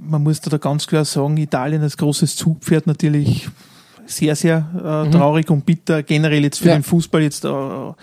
man 0.05 0.23
muss 0.23 0.41
da, 0.41 0.57
ganz 0.57 0.87
klar 0.87 1.05
sagen, 1.05 1.37
Italien 1.37 1.81
als 1.81 1.97
großes 1.97 2.35
Zugpferd 2.35 2.87
natürlich 2.87 3.49
sehr, 4.05 4.35
sehr 4.35 5.05
äh, 5.07 5.09
traurig 5.11 5.49
und 5.49 5.65
bitter. 5.65 6.03
Generell 6.03 6.43
jetzt 6.43 6.59
für 6.59 6.67
Ja. 6.67 6.73
den 6.73 6.83
Fußball 6.83 7.21
jetzt, 7.21 7.45
äh, 7.45 7.49
äh, 7.49 7.93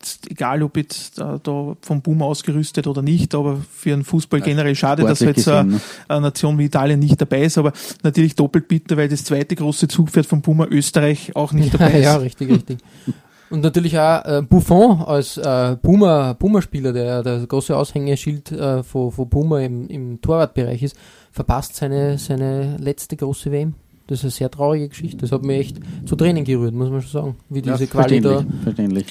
jetzt 0.00 0.28
egal 0.28 0.64
ob 0.64 0.76
jetzt 0.76 1.20
äh, 1.20 1.38
da 1.40 1.76
vom 1.80 2.02
Puma 2.02 2.24
ausgerüstet 2.24 2.88
oder 2.88 3.02
nicht, 3.02 3.32
aber 3.34 3.58
für 3.72 3.90
den 3.90 4.02
Fußball 4.02 4.40
generell 4.40 4.74
schade, 4.74 5.04
dass 5.04 5.20
jetzt 5.20 5.44
so 5.44 5.52
gesehen, 5.52 5.68
ne? 5.68 5.80
eine 6.08 6.20
Nation 6.22 6.58
wie 6.58 6.64
Italien 6.64 6.98
nicht 6.98 7.20
dabei 7.20 7.42
ist, 7.44 7.56
aber 7.56 7.72
natürlich 8.02 8.34
doppelt 8.34 8.66
bitter, 8.66 8.96
weil 8.96 9.08
das 9.08 9.22
zweite 9.22 9.54
große 9.54 9.86
Zugpferd 9.86 10.26
vom 10.26 10.42
Puma 10.42 10.66
Österreich 10.66 11.36
auch 11.36 11.52
nicht 11.52 11.72
dabei 11.74 11.92
ist. 11.92 12.04
ja, 12.04 12.16
richtig, 12.16 12.50
richtig. 12.50 12.78
Und 13.50 13.62
natürlich 13.62 13.96
auch 13.98 14.24
äh, 14.24 14.42
Buffon 14.42 15.02
als 15.02 15.36
äh, 15.36 15.76
Puma, 15.76 16.34
Puma-Spieler, 16.34 16.92
der 16.92 17.22
der 17.22 17.46
große 17.46 17.76
Aushängeschild 17.76 18.50
äh, 18.52 18.82
von, 18.82 19.12
von 19.12 19.28
Puma 19.30 19.60
im, 19.60 19.86
im 19.88 20.20
Torwartbereich 20.20 20.82
ist, 20.82 20.96
verpasst 21.30 21.76
seine, 21.76 22.18
seine 22.18 22.76
letzte 22.78 23.16
große 23.16 23.52
WM. 23.52 23.74
Das 24.08 24.18
ist 24.18 24.24
eine 24.24 24.30
sehr 24.32 24.50
traurige 24.50 24.88
Geschichte. 24.88 25.18
Das 25.18 25.32
hat 25.32 25.42
mich 25.44 25.58
echt 25.60 25.76
zu 26.06 26.16
Tränen 26.16 26.44
gerührt, 26.44 26.74
muss 26.74 26.90
man 26.90 27.02
schon 27.02 27.10
sagen. 27.10 27.36
Wie 27.48 27.60
Ja, 27.60 27.72
diese 27.76 27.86
Quali 27.88 28.20
da. 28.20 28.28
verständlich, 28.30 28.62
verständlich. 28.64 29.06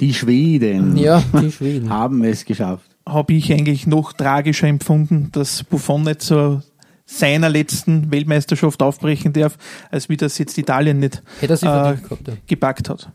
Die 0.00 0.14
Schweden 0.14 0.96
Ja, 0.96 1.22
die 1.40 1.50
Schweden. 1.50 1.90
haben 1.90 2.22
es 2.24 2.44
geschafft. 2.44 2.88
habe 3.08 3.32
ich 3.32 3.52
eigentlich 3.52 3.86
noch 3.88 4.12
tragischer 4.12 4.68
empfunden, 4.68 5.30
dass 5.32 5.64
Buffon 5.64 6.02
nicht 6.02 6.22
zu 6.22 6.62
seiner 7.06 7.48
letzten 7.48 8.10
Weltmeisterschaft 8.12 8.82
aufbrechen 8.82 9.32
darf, 9.32 9.56
als 9.90 10.08
wie 10.08 10.16
das 10.16 10.36
jetzt 10.38 10.58
Italien 10.58 10.98
nicht 11.00 11.22
Hätte 11.40 11.54
Äh, 11.54 11.58
gehabt, 11.58 12.28
ja. 12.28 12.34
gepackt 12.46 12.88
hat. 12.90 13.10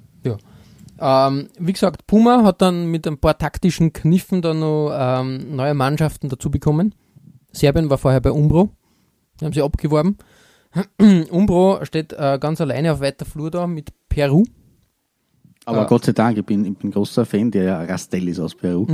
Ähm, 0.99 1.47
wie 1.59 1.73
gesagt, 1.73 2.05
Puma 2.07 2.43
hat 2.43 2.61
dann 2.61 2.87
mit 2.87 3.07
ein 3.07 3.17
paar 3.17 3.37
taktischen 3.37 3.93
Kniffen 3.93 4.41
dann 4.41 4.59
noch 4.59 4.91
ähm, 4.97 5.55
neue 5.55 5.73
Mannschaften 5.73 6.29
dazu 6.29 6.49
bekommen. 6.51 6.93
Serbien 7.51 7.89
war 7.89 7.97
vorher 7.97 8.21
bei 8.21 8.31
Umbro. 8.31 8.69
Die 9.39 9.45
haben 9.45 9.53
sie 9.53 9.61
abgeworben. 9.61 10.17
Umbro 11.31 11.79
steht 11.83 12.13
äh, 12.13 12.37
ganz 12.39 12.59
alleine 12.61 12.93
auf 12.93 12.99
weiter 13.01 13.25
Flur 13.25 13.51
da 13.51 13.67
mit 13.67 13.91
Peru. 14.09 14.43
Aber 15.65 15.83
Äh, 15.83 15.85
Gott 15.87 16.05
sei 16.05 16.11
Dank, 16.11 16.37
ich 16.37 16.45
bin, 16.45 16.65
ich 16.65 16.77
bin 16.77 16.91
großer 16.91 17.25
Fan 17.25 17.51
der 17.51 17.87
Rastellis 17.87 18.39
aus 18.39 18.55
Peru. 18.55 18.85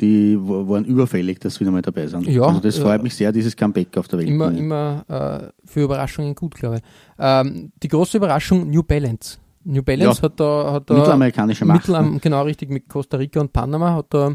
Die 0.00 0.36
w- 0.36 0.68
waren 0.68 0.84
überfällig, 0.86 1.40
dass 1.40 1.54
sie 1.54 1.60
wieder 1.60 1.70
mal 1.72 1.82
dabei 1.82 2.06
sind. 2.06 2.26
Mhm. 2.26 2.32
Ja, 2.32 2.42
also 2.44 2.60
das 2.60 2.78
ja. 2.78 2.84
freut 2.84 3.02
mich 3.02 3.14
sehr, 3.14 3.32
dieses 3.32 3.54
Comeback 3.54 3.96
auf 3.98 4.08
der 4.08 4.18
Welt. 4.20 4.28
Immer, 4.28 4.50
immer 4.52 5.04
äh, 5.08 5.66
für 5.68 5.82
Überraschungen 5.82 6.34
gut, 6.34 6.54
glaube 6.54 6.76
ich. 6.76 6.82
Ähm, 7.18 7.70
die 7.82 7.88
große 7.88 8.16
Überraschung 8.16 8.70
New 8.70 8.82
Balance. 8.82 9.38
New 9.64 9.82
Balance 9.82 10.18
Ja. 10.18 10.22
hat 10.28 10.40
da, 10.40 10.72
hat 10.72 10.90
da 10.90 10.94
Mittelamerikanische 10.94 11.64
Macht. 11.64 11.86
Mittelam- 11.88 12.14
ne? 12.14 12.18
genau 12.20 12.42
richtig 12.42 12.70
mit 12.70 12.88
Costa 12.88 13.16
Rica 13.16 13.40
und 13.40 13.52
Panama 13.52 13.94
hat 13.94 14.06
da 14.10 14.34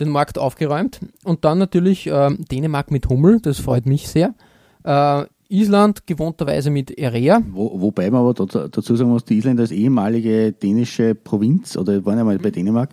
den 0.00 0.08
Markt 0.08 0.38
aufgeräumt. 0.38 1.00
Und 1.24 1.44
dann 1.44 1.58
natürlich 1.58 2.06
ähm, 2.06 2.44
Dänemark 2.50 2.90
mit 2.90 3.08
Hummel, 3.08 3.40
das 3.40 3.58
freut 3.58 3.86
mich 3.86 4.08
sehr. 4.08 4.34
Äh, 4.84 5.24
Island 5.50 6.06
gewohnterweise 6.06 6.70
mit 6.70 6.90
Erea. 6.98 7.40
Wo, 7.50 7.80
wobei 7.80 8.10
man 8.10 8.20
aber 8.20 8.34
dazu 8.34 8.96
sagen 8.96 9.10
muss, 9.10 9.24
die 9.24 9.38
Isländer 9.38 9.62
als 9.62 9.70
ehemalige 9.70 10.52
dänische 10.52 11.14
Provinz, 11.14 11.76
oder 11.76 12.04
waren 12.04 12.18
ja 12.18 12.24
mal 12.24 12.38
bei 12.38 12.50
Dänemark, 12.50 12.90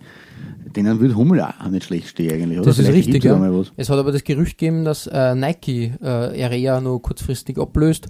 denen 0.74 0.98
würde 0.98 1.14
Hummel 1.16 1.42
auch 1.42 1.68
nicht 1.68 1.84
schlecht 1.84 2.08
stehen 2.08 2.32
eigentlich, 2.32 2.58
oder? 2.58 2.66
Das 2.66 2.78
ist 2.78 2.86
Vielleicht 2.86 3.08
richtig, 3.08 3.24
ja. 3.24 3.62
Es 3.76 3.90
hat 3.90 3.98
aber 3.98 4.10
das 4.10 4.24
Gerücht 4.24 4.56
gegeben, 4.58 4.84
dass 4.84 5.06
äh, 5.06 5.34
Nike 5.34 5.92
äh, 6.02 6.38
Erea 6.40 6.80
nur 6.80 7.00
kurzfristig 7.02 7.58
ablöst. 7.58 8.08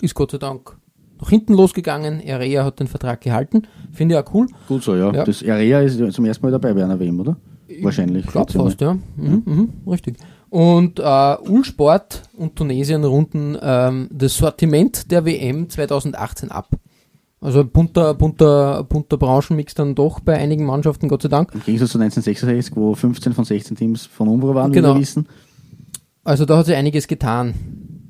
Ist 0.00 0.14
Gott 0.14 0.30
sei 0.30 0.38
Dank 0.38 0.76
nach 1.20 1.30
hinten 1.30 1.54
losgegangen. 1.54 2.20
Erea 2.20 2.64
hat 2.64 2.80
den 2.80 2.86
Vertrag 2.86 3.20
gehalten. 3.20 3.62
Finde 3.92 4.14
ich 4.14 4.20
auch 4.20 4.34
cool. 4.34 4.46
Gut 4.68 4.82
so, 4.82 4.94
ja. 4.94 5.12
Ja. 5.12 5.24
Das 5.24 5.42
Area 5.42 5.80
ist 5.80 5.98
ja 5.98 6.10
zum 6.10 6.24
ersten 6.24 6.44
Mal 6.46 6.52
dabei 6.52 6.72
bei 6.74 6.84
einer 6.84 6.98
WM, 6.98 7.20
oder? 7.20 7.36
Wahrscheinlich. 7.82 8.24
Ich 8.26 8.30
glaube 8.30 8.52
fast, 8.52 8.80
ja. 8.80 8.94
Mhm, 9.16 9.42
mhm, 9.44 9.68
richtig. 9.90 10.16
Und 10.50 11.00
äh, 11.00 11.36
Ulsport 11.48 12.22
und 12.36 12.54
Tunesien 12.56 13.02
runden 13.04 13.56
ähm, 13.60 14.08
das 14.12 14.36
Sortiment 14.36 15.10
der 15.10 15.24
WM 15.24 15.68
2018 15.68 16.50
ab. 16.50 16.68
Also 17.40 17.64
bunter, 17.64 18.14
bunter, 18.14 18.84
bunter 18.84 19.18
Branchenmix 19.18 19.74
dann 19.74 19.94
doch 19.94 20.20
bei 20.20 20.38
einigen 20.38 20.64
Mannschaften, 20.64 21.08
Gott 21.08 21.22
sei 21.22 21.28
Dank. 21.28 21.52
Im 21.54 21.62
Gegensatz 21.62 21.90
zu 21.90 21.98
1966, 21.98 22.74
wo 22.76 22.94
15 22.94 23.32
von 23.34 23.44
16 23.44 23.76
Teams 23.76 24.06
von 24.06 24.28
Umbro 24.28 24.54
waren, 24.54 24.70
wie 24.72 24.76
Genau. 24.76 24.94
wir 24.94 25.00
wissen. 25.00 25.26
Also 26.24 26.44
da 26.44 26.58
hat 26.58 26.66
sich 26.66 26.74
einiges 26.76 27.06
getan. 27.08 27.54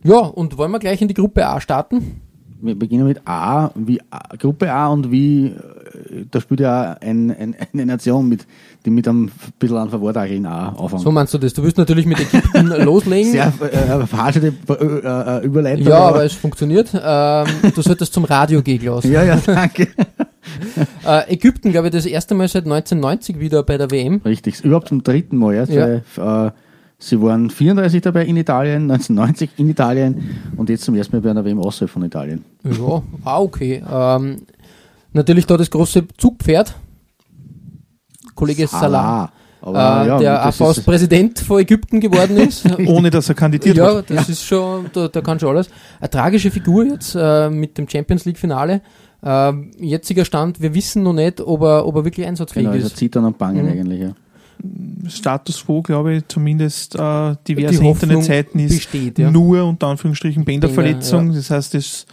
Ja, 0.05 0.19
und 0.19 0.57
wollen 0.59 0.71
wir 0.71 0.79
gleich 0.79 1.03
in 1.03 1.09
die 1.09 1.15
Gruppe 1.15 1.47
A 1.47 1.61
starten? 1.61 2.21
Wir 2.61 2.79
beginnen 2.79 3.07
mit 3.07 3.21
A, 3.27 3.71
wie 3.75 4.01
A, 4.11 4.37
Gruppe 4.37 4.73
A 4.73 4.89
und 4.89 5.11
wie, 5.11 5.47
äh, 5.47 6.25
da 6.31 6.41
spielt 6.41 6.61
ja 6.61 6.97
ein, 7.01 7.31
ein, 7.31 7.57
eine 7.73 7.87
Nation 7.87 8.29
mit, 8.29 8.47
die 8.85 8.91
mit 8.91 9.07
einem 9.07 9.31
bisschen 9.59 9.77
an 9.77 9.91
Verwortagel 9.91 10.37
in 10.37 10.47
A 10.47 10.71
aufhängt. 10.71 11.03
So 11.03 11.11
meinst 11.11 11.35
du 11.35 11.39
das? 11.39 11.53
Du 11.53 11.63
willst 11.63 11.79
natürlich 11.79 12.07
mit 12.07 12.21
Ägypten 12.21 12.67
loslegen. 12.85 13.33
Sehr 13.33 13.49
äh, 13.61 14.07
verhaschelte 14.07 14.53
äh, 14.69 14.75
äh, 14.75 15.45
Überleitung. 15.45 15.87
ja, 15.87 15.99
aber 15.99 16.25
es 16.25 16.33
funktioniert. 16.33 16.91
Ähm, 16.95 17.47
du 17.75 17.83
solltest 17.83 18.13
zum 18.13 18.25
Radio 18.25 18.63
gehen, 18.63 18.81
Klaus. 18.81 19.05
ja, 19.05 19.23
ja, 19.23 19.39
danke. 19.45 19.89
Äh, 21.05 21.35
Ägypten, 21.35 21.73
glaube 21.73 21.89
ich, 21.89 21.93
das 21.93 22.07
erste 22.07 22.35
Mal 22.35 22.47
seit 22.49 22.65
1990 22.65 23.41
wieder 23.41 23.63
bei 23.65 23.77
der 23.79 23.91
WM. 23.91 24.21
Richtig, 24.25 24.65
überhaupt 24.65 24.89
zum 24.89 25.03
dritten 25.03 25.37
Mal. 25.37 25.55
Ja. 25.55 25.65
Ja. 25.65 26.01
Weil, 26.17 26.47
äh, 26.47 26.51
sie 26.99 27.21
waren 27.21 27.51
34 27.51 28.01
dabei 28.03 28.25
in 28.27 28.37
Italien, 28.37 28.83
1990 28.91 29.51
in 29.59 29.69
Italien 29.69 30.39
und 30.57 30.69
jetzt 30.71 30.85
zum 30.85 30.95
ersten 30.95 31.17
Mal 31.17 31.23
bei 31.23 31.31
einer 31.31 31.45
WM 31.45 31.59
außerhalb 31.61 31.91
von 31.91 32.03
Italien. 32.05 32.45
Ja, 32.65 33.03
ah, 33.25 33.41
okay. 33.41 33.83
Ähm, 33.91 34.43
natürlich 35.13 35.47
da 35.47 35.57
das 35.57 35.71
große 35.71 36.05
Zugpferd. 36.17 36.75
Kollege 38.35 38.67
Salah, 38.67 39.31
Aber, 39.63 39.79
äh, 40.05 40.09
ja, 40.09 40.19
der 40.19 40.45
das 40.45 40.61
AVs 40.61 40.79
ist- 40.79 40.85
Präsident 40.85 41.39
von 41.39 41.61
Ägypten 41.61 42.01
geworden 42.01 42.37
ist. 42.37 42.65
ohne 42.87 43.11
dass 43.11 43.29
er 43.29 43.35
kandidiert 43.35 43.77
ja, 43.79 43.97
hat. 43.97 44.11
das 44.11 44.29
ist 44.29 44.45
schon, 44.45 44.87
da, 44.93 45.09
da 45.09 45.21
kann 45.23 45.41
schon 45.41 45.51
alles. 45.51 45.69
Eine 46.01 46.11
tragische 46.11 46.51
Figur 46.51 46.85
jetzt 46.85 47.17
äh, 47.19 47.49
mit 47.49 47.79
dem 47.79 47.89
Champions 47.89 48.25
League 48.27 48.39
Finale. 48.39 48.83
Ähm, 49.23 49.71
jetziger 49.81 50.25
Stand, 50.27 50.61
wir 50.61 50.75
wissen 50.75 51.03
noch 51.03 51.15
nicht, 51.15 51.41
ob 51.41 51.63
er, 51.63 51.87
ob 51.87 51.97
er 51.97 52.05
wirklich 52.05 52.27
einsatzfähig 52.27 52.65
Genau, 52.65 52.75
also 52.75 52.87
ist. 52.89 52.97
Zittern 52.99 53.25
und 53.25 53.39
Bangen 53.39 53.65
Mhm. 53.65 53.73
eigentlich. 53.73 54.01
Ja. 54.03 54.13
Status 55.09 55.65
quo, 55.65 55.83
glaube 55.83 56.17
ich, 56.17 56.29
zumindest 56.29 56.95
äh, 56.97 57.35
diverse 57.47 57.85
Internetseiten 57.85 58.61
ist 58.61 58.77
besteht, 58.77 59.19
ja. 59.19 59.31
nur 59.31 59.65
unter 59.65 59.89
Anführungsstrichen 59.89 60.45
Bänderverletzung. 60.45 61.27
Bänder, 61.27 61.37
Das 61.37 61.51
heißt, 61.51 61.75
das, 61.75 62.07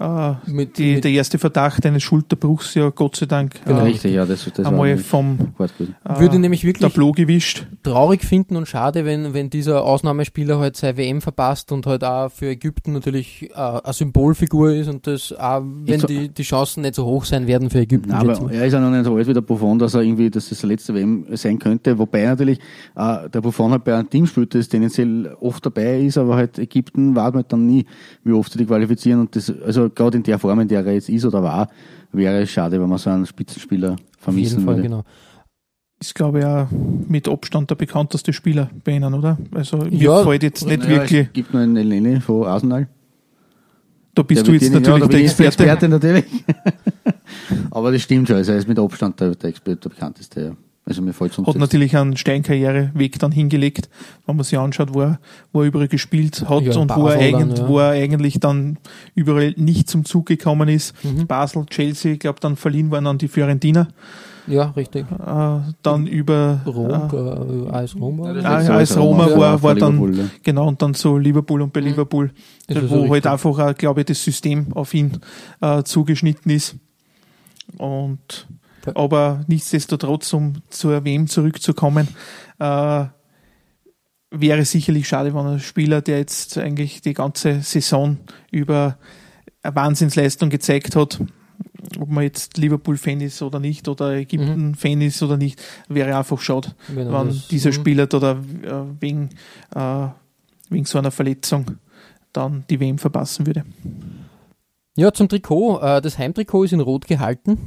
äh, 0.00 0.32
Mit, 0.50 0.78
die, 0.78 0.94
mit, 0.94 1.04
der 1.04 1.10
erste 1.12 1.38
Verdacht 1.38 1.84
eines 1.84 2.02
Schulterbruchs 2.02 2.74
ja 2.74 2.88
Gott 2.90 3.16
sei 3.16 3.26
Dank 3.26 3.64
Genau. 3.64 3.80
äh, 3.80 3.82
Richtig, 3.82 4.14
ja, 4.14 4.24
das, 4.24 4.50
das 4.54 4.64
einmal 4.66 4.96
vom 4.98 5.38
äh, 5.58 6.18
würde 6.20 6.38
nämlich 6.38 6.64
wirklich 6.64 6.90
Tableau 6.90 7.12
gewischt. 7.12 7.66
traurig 7.82 8.22
finden 8.24 8.56
und 8.56 8.66
schade, 8.66 9.04
wenn, 9.04 9.34
wenn 9.34 9.50
dieser 9.50 9.84
Ausnahmespieler 9.84 10.58
halt 10.58 10.76
seine 10.76 10.96
WM 10.96 11.20
verpasst 11.20 11.70
und 11.70 11.86
halt 11.86 12.02
auch 12.02 12.30
für 12.32 12.46
Ägypten 12.46 12.92
natürlich 12.94 13.50
äh, 13.50 13.54
eine 13.54 13.92
Symbolfigur 13.92 14.72
ist 14.72 14.88
und 14.88 15.06
das 15.06 15.32
auch, 15.38 15.62
wenn 15.84 16.00
so- 16.00 16.06
die, 16.06 16.28
die 16.30 16.42
Chancen 16.42 16.80
nicht 16.80 16.94
so 16.94 17.04
hoch 17.04 17.26
sein 17.26 17.46
werden 17.46 17.68
für 17.68 17.80
Ägypten. 17.80 18.08
Nein, 18.08 18.30
aber 18.30 18.50
er 18.52 18.66
ist 18.66 18.72
ja 18.72 18.80
noch 18.80 18.90
nicht 18.90 19.04
so 19.04 19.14
alt 19.14 19.26
wie 19.26 19.34
der 19.34 19.42
Buffon, 19.42 19.78
dass 19.78 19.92
er 19.94 20.00
irgendwie, 20.00 20.30
dass 20.30 20.48
das 20.48 20.60
der 20.60 20.68
letzte 20.70 20.94
WM 20.94 21.26
sein 21.32 21.58
könnte. 21.58 21.98
Wobei 21.98 22.24
natürlich 22.24 22.58
äh, 22.96 23.28
der 23.28 23.40
Buffon 23.42 23.70
halt 23.72 23.84
bei 23.84 23.94
einem 23.94 24.08
Team 24.08 24.26
spielt, 24.26 24.54
das 24.54 24.68
tendenziell 24.68 25.36
oft 25.40 25.64
dabei 25.66 26.00
ist, 26.00 26.16
aber 26.16 26.36
halt 26.36 26.58
Ägypten 26.58 27.14
war 27.14 27.32
halt 27.32 27.52
dann 27.52 27.66
nie, 27.66 27.84
wie 28.24 28.32
oft 28.32 28.50
sie 28.52 28.58
die 28.58 28.66
qualifizieren. 28.66 29.20
Und 29.20 29.36
das, 29.36 29.52
also 29.64 29.89
gerade 29.94 30.16
in 30.18 30.22
der 30.22 30.38
Form, 30.38 30.60
in 30.60 30.68
der 30.68 30.84
er 30.86 30.92
jetzt 30.94 31.08
ist 31.08 31.24
oder 31.24 31.42
war, 31.42 31.68
wäre 32.12 32.40
es 32.42 32.50
schade, 32.50 32.80
wenn 32.80 32.88
man 32.88 32.98
so 32.98 33.10
einen 33.10 33.26
Spitzenspieler 33.26 33.92
Auf 33.92 33.98
vermissen 34.18 34.54
jeden 34.58 34.64
Fall, 34.64 34.76
würde. 34.76 34.88
genau. 34.88 35.04
Ist, 36.02 36.14
glaube 36.14 36.38
ich, 36.38 36.44
auch 36.46 36.66
mit 37.08 37.28
Abstand 37.28 37.68
der 37.70 37.74
bekannteste 37.74 38.32
Spieler 38.32 38.70
bei 38.84 38.92
ihnen, 38.92 39.12
oder? 39.12 39.36
Also 39.52 39.76
mir 39.78 39.90
Ja, 39.92 40.22
fällt 40.24 40.42
jetzt 40.42 40.66
nicht 40.66 40.82
Naja, 40.82 41.02
wirklich, 41.02 41.26
Es 41.26 41.32
gibt 41.34 41.52
noch 41.52 41.60
einen 41.60 41.76
Eleni 41.76 42.20
von 42.20 42.46
Arsenal. 42.46 42.88
da 44.14 44.22
bist 44.22 44.38
Der 44.38 44.44
du 44.46 44.52
jetzt 44.52 44.62
ihnen- 44.62 44.74
natürlich 44.82 45.00
ja, 45.02 45.08
der 45.08 45.20
Experte. 45.20 45.48
Experte 45.64 45.88
natürlich. 45.90 46.24
aber 47.70 47.92
das 47.92 48.02
stimmt 48.02 48.28
schon, 48.28 48.36
also 48.36 48.52
er 48.52 48.58
ist 48.58 48.68
mit 48.68 48.78
Abstand 48.78 49.20
der, 49.20 49.34
der, 49.34 49.50
Experte, 49.50 49.76
der 49.76 49.88
bekannteste. 49.90 50.40
Ja. 50.42 50.56
Also 50.90 51.02
mir 51.02 51.12
fällt 51.12 51.32
sonst 51.32 51.46
Hat 51.46 51.54
natürlich 51.56 51.96
einen 51.96 52.16
Steinkarriereweg 52.16 53.16
dann 53.20 53.30
hingelegt, 53.30 53.88
wenn 54.26 54.34
man 54.36 54.44
sich 54.44 54.58
anschaut, 54.58 54.92
wo 54.92 55.02
er, 55.02 55.20
wo 55.52 55.60
er 55.62 55.68
überall 55.68 55.86
gespielt 55.86 56.44
hat 56.48 56.62
Ja, 56.64 56.76
und 56.76 56.90
wo, 56.96 57.06
er 57.06 57.14
Basel 57.14 57.30
dann, 57.30 57.40
eigentlich, 57.42 57.58
ja. 57.60 57.68
wo 57.68 57.78
er 57.78 57.90
eigentlich 57.90 58.40
dann 58.40 58.78
überall 59.14 59.54
nicht 59.56 59.88
zum 59.88 60.04
Zug 60.04 60.26
gekommen 60.26 60.68
ist. 60.68 60.94
Mhm. 61.04 61.28
Basel, 61.28 61.64
Chelsea, 61.66 62.14
ich 62.14 62.18
glaube 62.18 62.40
dann 62.40 62.56
verliehen 62.56 62.90
worden 62.90 63.06
an 63.06 63.18
die 63.18 63.28
Fiorentina. 63.28 63.86
Ja, 64.48 64.70
richtig. 64.70 65.06
Äh, 65.12 65.58
dann 65.82 66.06
über 66.08 66.60
Rom, 66.66 66.90
äh, 66.90 67.68
äh, 67.68 67.70
AS 67.70 67.94
Rom. 67.94 68.18
war 68.18 68.34
das? 68.34 68.44
Ah, 68.44 68.60
So 68.62 68.72
als 68.72 68.90
ist 68.90 68.96
Roma 68.96 69.28
vor- 69.28 69.38
war- 69.38 69.62
war 69.62 69.74
dann- 69.76 69.92
Liverpool, 69.94 70.18
ja. 70.18 70.24
genau 70.42 70.66
und 70.66 70.82
dann 70.82 70.94
zu 70.94 71.18
Liverpool 71.18 71.62
und 71.62 71.72
bei 71.72 71.82
Mhm. 71.82 71.86
Liverpool, 71.86 72.32
Das 72.66 72.78
ist 72.78 72.82
wo 72.84 72.88
so 72.96 73.00
halt 73.02 73.12
richtig. 73.12 73.30
einfach, 73.30 73.58
auch, 73.60 73.74
glaube 73.76 74.00
ich, 74.00 74.06
das 74.06 74.24
System 74.24 74.72
auf 74.74 74.92
ihn 74.92 75.18
äh, 75.60 75.84
zugeschnitten 75.84 76.50
ist. 76.50 76.74
Und 77.78 78.18
Ja. 78.48 78.56
Aber 78.94 79.44
nichtsdestotrotz, 79.46 80.32
um 80.32 80.62
zur 80.68 81.04
WM 81.04 81.26
zurückzukommen, 81.26 82.08
äh, 82.58 83.04
wäre 84.30 84.64
sicherlich 84.64 85.08
schade, 85.08 85.34
wenn 85.34 85.46
ein 85.46 85.60
Spieler, 85.60 86.00
der 86.02 86.18
jetzt 86.18 86.56
eigentlich 86.56 87.00
die 87.02 87.14
ganze 87.14 87.62
Saison 87.62 88.18
über 88.50 88.98
eine 89.62 89.74
Wahnsinnsleistung 89.74 90.50
gezeigt 90.50 90.96
hat, 90.96 91.20
ob 91.98 92.08
man 92.08 92.24
jetzt 92.24 92.56
Liverpool-Fan 92.56 93.20
ist 93.20 93.42
oder 93.42 93.58
nicht 93.58 93.88
oder 93.88 94.12
Ägypten-Fan 94.12 95.00
ist 95.00 95.22
oder 95.22 95.36
nicht, 95.36 95.60
wäre 95.88 96.16
einfach 96.16 96.40
schade, 96.40 96.74
Wenn 96.88 97.08
er 97.08 97.26
wenn 97.26 97.42
dieser 97.50 97.70
mhm. 97.70 97.74
Spieler 97.74 98.06
da, 98.06 98.18
da 98.18 98.32
äh, 98.32 98.84
wegen, 99.00 99.30
äh, 99.74 100.08
wegen 100.70 100.84
so 100.84 100.98
einer 100.98 101.10
Verletzung 101.10 101.72
dann 102.32 102.64
die 102.70 102.78
WM 102.78 102.98
verpassen 102.98 103.46
würde. 103.46 103.64
Ja, 104.96 105.12
zum 105.12 105.28
Trikot. 105.28 105.80
Äh, 105.80 106.00
das 106.00 106.18
Heimtrikot 106.18 106.64
ist 106.64 106.72
in 106.72 106.80
Rot 106.80 107.06
gehalten. 107.06 107.58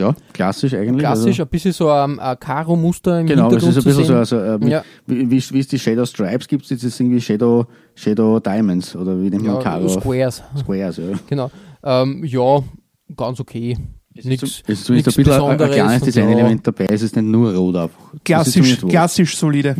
Ja, 0.00 0.14
klassisch 0.32 0.74
eigentlich. 0.74 0.98
Klassisch, 0.98 1.26
Also, 1.38 1.42
ein 1.42 1.48
bisschen 1.48 1.72
so 1.72 1.90
ein, 1.90 2.18
ein 2.18 2.38
Karo-Muster 2.40 3.20
im 3.20 3.26
genau, 3.26 3.48
es 3.48 3.62
Hintergrund 3.62 3.76
ist 3.76 3.86
ein 3.86 3.90
bisschen 3.90 4.04
so, 4.04 4.14
also, 4.14 4.36
äh, 4.38 4.58
mit, 4.58 4.68
Ja. 4.70 4.84
wie, 5.06 5.30
wie, 5.30 5.42
wie 5.50 5.58
es 5.60 5.68
die 5.68 5.78
Shadow 5.78 6.06
Stripes 6.06 6.48
gibt, 6.48 6.70
ist 6.70 6.82
es 6.82 6.98
irgendwie 6.98 7.20
Shadow, 7.20 7.66
Shadow 7.94 8.40
Diamonds 8.40 8.96
oder 8.96 9.20
wie 9.20 9.30
nennt 9.30 9.44
man 9.44 9.56
ja, 9.56 9.62
Karo? 9.62 9.88
Squares, 9.88 10.42
Squares, 10.58 10.96
ja. 10.96 11.04
genau. 11.28 11.50
Ähm, 11.82 12.24
ja, 12.24 12.62
ganz 13.16 13.40
okay. 13.40 13.76
Nix, 14.12 14.42
Es 14.42 14.68
ist 14.68 14.84
zumindest 14.84 15.18
nix 15.18 15.18
ein 15.18 15.24
bisschen 15.24 15.50
ein, 15.50 15.60
ein 15.60 15.70
kleines 15.70 16.02
Designelement 16.02 16.66
dabei, 16.66 16.86
es 16.90 17.02
ist 17.02 17.14
nicht 17.14 17.26
nur 17.26 17.54
rot 17.54 17.76
ist 17.76 18.24
Klassisch, 18.24 18.78
klassisch 18.80 19.36
solide. 19.36 19.76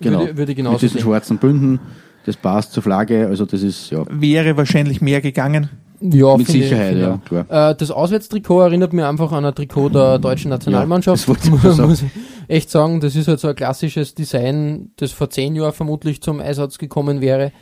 Genau. 0.00 0.20
Würde, 0.20 0.36
würde 0.36 0.42
ich 0.42 0.48
Mit 0.48 0.56
genauso 0.58 0.78
diesen 0.78 0.98
sehen. 0.98 1.02
schwarzen 1.02 1.38
Bünden, 1.38 1.80
das 2.26 2.36
passt 2.36 2.72
zur 2.72 2.82
Flagge, 2.82 3.26
also 3.26 3.46
das 3.46 3.62
ist, 3.62 3.90
ja, 3.90 4.04
Wäre 4.10 4.56
wahrscheinlich 4.56 5.00
mehr 5.00 5.20
gegangen. 5.20 5.70
Ja, 6.00 6.36
mit 6.36 6.46
Sicherheit, 6.46 6.94
ich 6.96 7.00
ja, 7.02 7.18
klar. 7.24 7.70
Äh, 7.70 7.74
das 7.74 7.90
Auswärtstrikot 7.90 8.60
erinnert 8.62 8.92
mir 8.92 9.06
einfach 9.08 9.32
an 9.32 9.44
ein 9.44 9.54
Trikot 9.54 9.90
der 9.90 10.18
deutschen 10.18 10.48
Nationalmannschaft. 10.48 11.28
das 11.28 11.28
wollte 11.28 11.48
ich. 11.48 11.78
Muss 11.86 12.02
ich 12.02 12.10
echt 12.48 12.70
sagen, 12.70 13.00
das 13.00 13.14
ist 13.16 13.28
halt 13.28 13.38
so 13.40 13.48
ein 13.48 13.54
klassisches 13.54 14.14
Design, 14.14 14.92
das 14.96 15.12
vor 15.12 15.28
zehn 15.30 15.54
Jahren 15.54 15.72
vermutlich 15.72 16.22
zum 16.22 16.40
Einsatz 16.40 16.78
gekommen 16.78 17.20
wäre. 17.20 17.52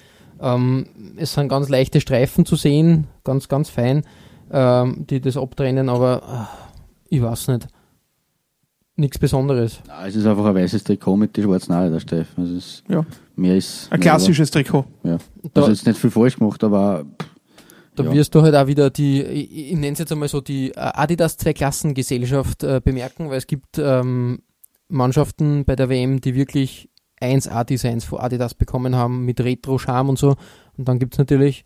Ähm, 0.41 0.87
es 1.17 1.35
sind 1.35 1.49
ganz 1.49 1.69
leichte 1.69 2.01
Streifen 2.01 2.47
zu 2.47 2.55
sehen, 2.55 3.09
ganz, 3.25 3.49
ganz 3.49 3.71
fein, 3.71 4.05
ähm, 4.53 5.05
die 5.11 5.21
das 5.21 5.37
abtrennen, 5.37 5.89
aber 5.89 6.23
ah, 6.23 6.49
ich 7.09 7.21
weiß 7.21 7.49
nicht. 7.49 7.67
nichts 8.95 9.19
Besonderes. 9.19 9.81
Ja, 9.89 10.07
es 10.07 10.15
ist 10.17 10.27
einfach 10.27 10.45
ein 10.45 10.55
weißes 10.55 10.85
Trikot 10.85 11.17
mit 11.17 11.37
den 11.37 11.45
schwarzen 11.45 11.75
Haare, 11.75 11.91
der 11.91 12.01
Steff. 12.01 12.29
Also 12.37 12.57
Ja. 12.89 13.05
mehr 13.37 13.57
ist. 13.57 13.89
Ein 13.93 13.99
klassisches 14.01 14.51
Trikot. 14.51 14.85
aber- 15.03 15.11
Ja. 15.11 15.19
Da- 15.55 15.61
Also 15.63 15.73
jetzt 15.73 15.87
nicht 15.87 15.99
viel 15.99 16.11
falsch 16.11 16.37
gemacht, 16.39 16.63
aber 16.63 17.05
Da 17.99 18.05
Ja. 18.05 18.13
wirst 18.13 18.35
du 18.35 18.43
halt 18.43 18.55
auch 18.55 18.67
wieder 18.67 18.91
die, 18.91 19.23
ich, 19.23 19.71
ich 19.71 19.75
nenne 19.77 19.93
es 19.93 19.99
jetzt 19.99 20.13
einmal 20.13 20.29
so, 20.29 20.41
die 20.41 20.71
äh, 20.71 20.75
Adidas 20.79 21.37
Zwei-Klassen-Gesellschaft 21.37 22.63
äh, 22.65 22.81
bemerken, 22.83 23.29
weil 23.31 23.39
es 23.39 23.47
gibt 23.47 23.79
ähm, 23.79 24.41
Mannschaften 24.89 25.65
bei 25.65 25.77
der 25.77 25.89
WM, 25.89 26.21
die 26.21 26.35
wirklich 26.35 26.91
1A-Designs 27.21 28.05
von 28.05 28.21
Adidas 28.21 28.55
bekommen 28.55 28.95
haben, 28.95 29.25
mit 29.25 29.41
Retro-Charme 29.41 30.11
und 30.11 30.19
so. 30.19 30.37
Und 30.77 30.89
dann 30.89 30.99
gibt 30.99 31.15
es 31.15 31.19
natürlich 31.19 31.65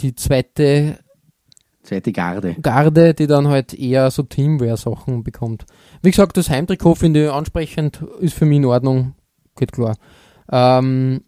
die 0.00 0.14
zweite 0.14 0.98
zweite 1.84 2.12
Garde. 2.12 2.54
Garde, 2.62 3.14
die 3.14 3.26
dann 3.26 3.46
halt 3.48 3.74
eher 3.74 4.10
so 4.10 4.22
Teamwear-Sachen 4.22 5.22
bekommt. 5.22 5.66
Wie 6.02 6.10
gesagt, 6.10 6.36
das 6.36 6.48
Heimtrikot 6.50 6.94
finde 6.96 7.26
ich 7.26 7.30
ansprechend, 7.30 8.02
ist 8.20 8.34
für 8.34 8.46
mich 8.46 8.56
in 8.56 8.64
Ordnung, 8.64 9.14
geht 9.56 9.72
klar. 9.72 9.96
Ähm, 10.50 11.22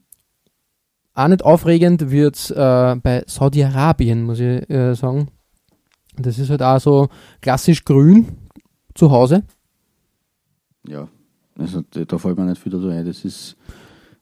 auch 1.17 1.29
nicht 1.29 1.45
aufregend 1.45 2.11
wird 2.11 2.51
äh, 2.51 2.97
bei 2.97 3.25
Saudi-Arabien, 3.27 4.23
muss 4.23 4.39
ich 4.39 4.69
äh, 4.71 4.95
sagen. 4.95 5.29
Das 6.17 6.39
ist 6.39 6.51
halt 6.51 6.63
auch 6.63 6.79
so 6.79 7.09
klassisch 7.41 7.85
grün 7.85 8.29
zu 8.95 9.11
Hause. 9.11 9.43
Ja. 10.87 11.09
Also 11.59 11.83
da, 11.91 12.19
fällt 12.19 12.39
mir 12.39 12.45
nicht 12.45 12.61
viel 12.61 12.73
dazu 12.73 12.89
ein. 12.89 13.07
Das 13.07 13.25
ist 13.25 13.57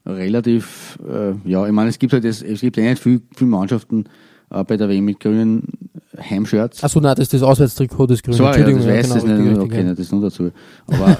relativ, 0.07 0.99
äh, 1.09 1.35
ja, 1.45 1.67
ich 1.67 1.73
meine, 1.73 1.91
es 1.91 1.99
gibt 1.99 2.13
halt 2.13 2.25
es 2.25 2.43
gibt 2.43 2.79
eh 2.79 2.89
nicht 2.89 3.03
viel, 3.03 3.23
viele 3.35 3.51
Mannschaften 3.51 4.05
äh, 4.61 4.65
bei 4.65 4.77
der 4.77 4.89
WM 4.89 5.05
mit 5.05 5.21
grünen 5.21 5.65
Heimshirts. 6.19 6.85
Achso, 6.85 7.01
nein, 7.01 7.15
das 7.17 7.25
ist 7.25 7.35
das 7.35 7.43
Auswärtstrikot, 7.43 8.07
das 8.07 8.23
grüne. 8.23 8.37
So, 8.37 8.45
ja, 8.45 8.51
das 8.51 8.59
Entschuldigung, 8.59 8.89
weiß 8.89 9.09
ja, 9.09 9.15
genau, 9.21 9.35
nicht. 9.35 9.49
richtig, 9.49 9.65
okay, 9.65 9.85
nicht, 9.85 9.99
das 9.99 10.13
nur 10.13 10.21
dazu. 10.23 10.51
Aber, 10.87 11.17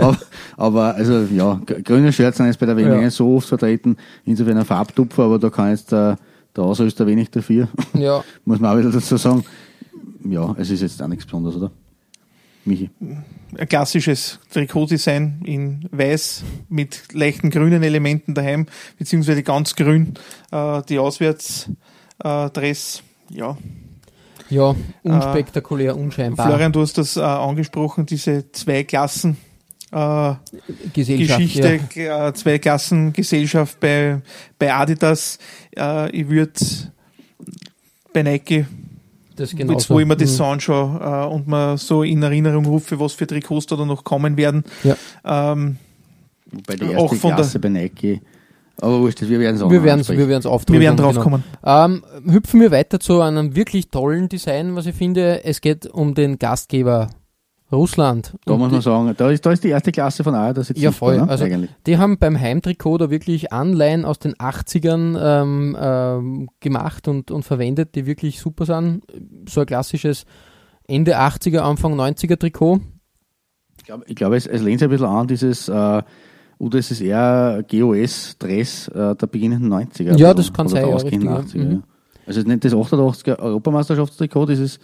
aber, 0.00 0.18
aber, 0.56 0.94
also, 0.94 1.26
ja, 1.34 1.60
grüne 1.84 2.12
Shirts 2.12 2.38
sind 2.38 2.46
jetzt 2.46 2.58
bei 2.58 2.66
der 2.66 2.76
WM 2.76 2.88
Ja. 2.92 3.00
nicht 3.00 3.14
so 3.14 3.36
oft 3.36 3.48
vertreten. 3.48 3.96
Insofern 4.24 4.58
ein 4.58 4.64
Farbtupfer, 4.64 5.24
aber 5.24 5.38
da 5.38 5.50
kann 5.50 5.70
jetzt 5.70 5.92
der, 5.92 6.16
der 6.56 6.64
Ausrüster 6.64 7.06
wenig 7.06 7.30
dafür. 7.30 7.68
ja. 7.94 8.22
Muss 8.44 8.58
man 8.60 8.72
auch 8.74 8.78
wieder 8.78 8.90
dazu 8.90 9.16
sagen. 9.16 9.44
Ja, 10.28 10.54
es 10.58 10.70
ist 10.70 10.80
jetzt 10.82 11.00
auch 11.02 11.08
nichts 11.08 11.24
Besonderes, 11.24 11.56
oder? 11.56 11.70
Michi. 12.64 12.90
Ein 13.00 13.68
klassisches 13.68 14.38
Trikotdesign 14.52 15.42
in 15.44 15.88
weiß 15.90 16.44
mit 16.68 17.12
leichten 17.12 17.50
grünen 17.50 17.82
Elementen 17.82 18.34
daheim, 18.34 18.66
beziehungsweise 18.98 19.42
ganz 19.42 19.74
grün. 19.74 20.14
Äh, 20.50 20.82
die 20.88 20.98
Auswärtsdress, 20.98 21.68
äh, 22.22 22.50
Dress, 22.50 23.02
ja. 23.30 23.56
ja, 24.50 24.74
unspektakulär, 25.02 25.96
unscheinbar. 25.96 26.46
Florian, 26.46 26.72
du 26.72 26.82
hast 26.82 26.98
das 26.98 27.16
äh, 27.16 27.20
angesprochen, 27.20 28.06
diese 28.06 28.50
zwei 28.52 28.84
Klassen. 28.84 29.38
Äh, 29.90 30.34
Geschichte, 30.92 31.80
ja. 31.94 32.28
äh, 32.28 32.34
zwei 32.34 32.58
Klassen 32.58 33.14
Gesellschaft 33.14 33.80
bei, 33.80 34.20
bei 34.58 34.74
Adidas. 34.74 35.38
Äh, 35.74 36.10
ich 36.10 36.28
würde 36.28 36.52
bei 38.12 38.22
Nike, 38.22 38.66
Das 39.38 39.52
jetzt 39.52 39.58
genauso. 39.58 39.94
wo 39.94 40.00
ich 40.00 40.06
mir 40.06 40.16
das 40.16 40.30
Mhm. 40.32 40.34
so 40.36 40.44
anschaue 40.44 41.00
äh, 41.30 41.34
und 41.34 41.46
mir 41.48 41.76
so 41.78 42.02
in 42.02 42.22
Erinnerung 42.22 42.66
rufe, 42.66 42.98
was 43.00 43.12
für 43.14 43.26
Trikots 43.26 43.66
da 43.66 43.76
noch 43.76 44.04
kommen 44.04 44.36
werden. 44.36 44.64
Ja. 44.84 44.96
Ähm, 45.24 45.76
Wobei 46.50 46.76
die 46.76 46.84
Auch 46.96 47.02
erste 47.12 47.16
von 47.16 47.28
der- 47.30 47.36
Klasse 47.36 47.58
bei 47.58 47.68
Nike. 47.68 48.20
Aber 48.80 49.00
wurscht, 49.00 49.20
wir 49.20 49.40
werden 49.40 49.56
es 49.56 49.62
auch 49.62 49.70
Wir 49.70 49.82
werden 49.82 50.00
es 50.00 50.08
wir 50.08 50.16
werden's 50.28 50.46
wir 50.68 50.80
werden 50.80 50.96
drauf 50.96 51.10
genau. 51.14 51.22
kommen. 51.24 51.44
Ähm, 51.64 52.02
hüpfen 52.30 52.60
wir 52.60 52.70
weiter 52.70 53.00
zu 53.00 53.20
einem 53.20 53.56
wirklich 53.56 53.90
tollen 53.90 54.28
Design, 54.28 54.76
was 54.76 54.86
ich 54.86 54.94
finde. 54.94 55.44
Es 55.44 55.60
geht 55.60 55.86
um 55.86 56.14
den 56.14 56.38
Gastgeber 56.38 57.10
Russland. 57.70 58.34
Da 58.44 58.54
Und 58.54 58.60
muss 58.60 58.72
man 58.72 58.80
sagen, 58.80 59.14
da 59.16 59.30
ist, 59.30 59.44
da 59.44 59.52
ist 59.52 59.62
die 59.62 59.68
erste 59.68 59.92
Klasse 59.92 60.24
von 60.24 60.34
AR, 60.34 60.54
jetzt 60.56 60.76
Ja, 60.78 60.90
voll. 60.92 61.18
Ne? 61.18 61.28
Also- 61.28 61.44
Eigentlich. 61.44 61.70
die 61.86 61.98
haben 61.98 62.18
beim 62.18 62.38
Heimtrikot 62.40 62.98
da 62.98 63.10
wirklich 63.10 63.52
Anleihen 63.52 64.04
aus 64.04 64.18
den 64.18 64.34
80ern 64.34 65.18
ähm, 65.20 65.76
ähm, 65.78 66.48
gemacht 66.60 67.08
und, 67.08 67.30
und 67.30 67.42
verwendet, 67.44 67.94
die 67.94 68.06
wirklich 68.06 68.40
super 68.40 68.64
sind. 68.64 69.02
So 69.48 69.60
ein 69.60 69.66
klassisches 69.66 70.24
Ende 70.86 71.18
80er, 71.18 71.58
Anfang 71.58 71.94
90er 72.00 72.38
Trikot. 72.38 72.80
Ich 73.76 73.84
glaube, 73.84 74.04
ich 74.06 74.16
glaub, 74.16 74.32
es, 74.32 74.46
es 74.46 74.62
lehnt 74.62 74.80
sich 74.80 74.86
ein 74.88 74.90
bisschen 74.90 75.06
an, 75.06 75.26
dieses 75.28 75.68
äh, 75.68 76.02
UdSSR 76.58 77.62
GOS-Dress 77.68 78.88
äh, 78.88 79.14
der 79.14 79.26
beginnenden 79.26 79.72
90er. 79.72 80.16
Ja, 80.18 80.34
das 80.34 80.52
kann 80.52 80.68
sein, 80.68 80.86
ja, 80.88 80.94
richtig, 80.96 81.22
ja. 81.22 81.38
80er, 81.38 81.58
Mhm. 81.64 81.70
ja. 81.72 81.78
Also 82.26 82.42
nicht 82.42 82.64
das 82.64 82.74
88er 82.74 83.38
Europameisterschaftstrikot, 83.38 84.46
dieses 84.46 84.78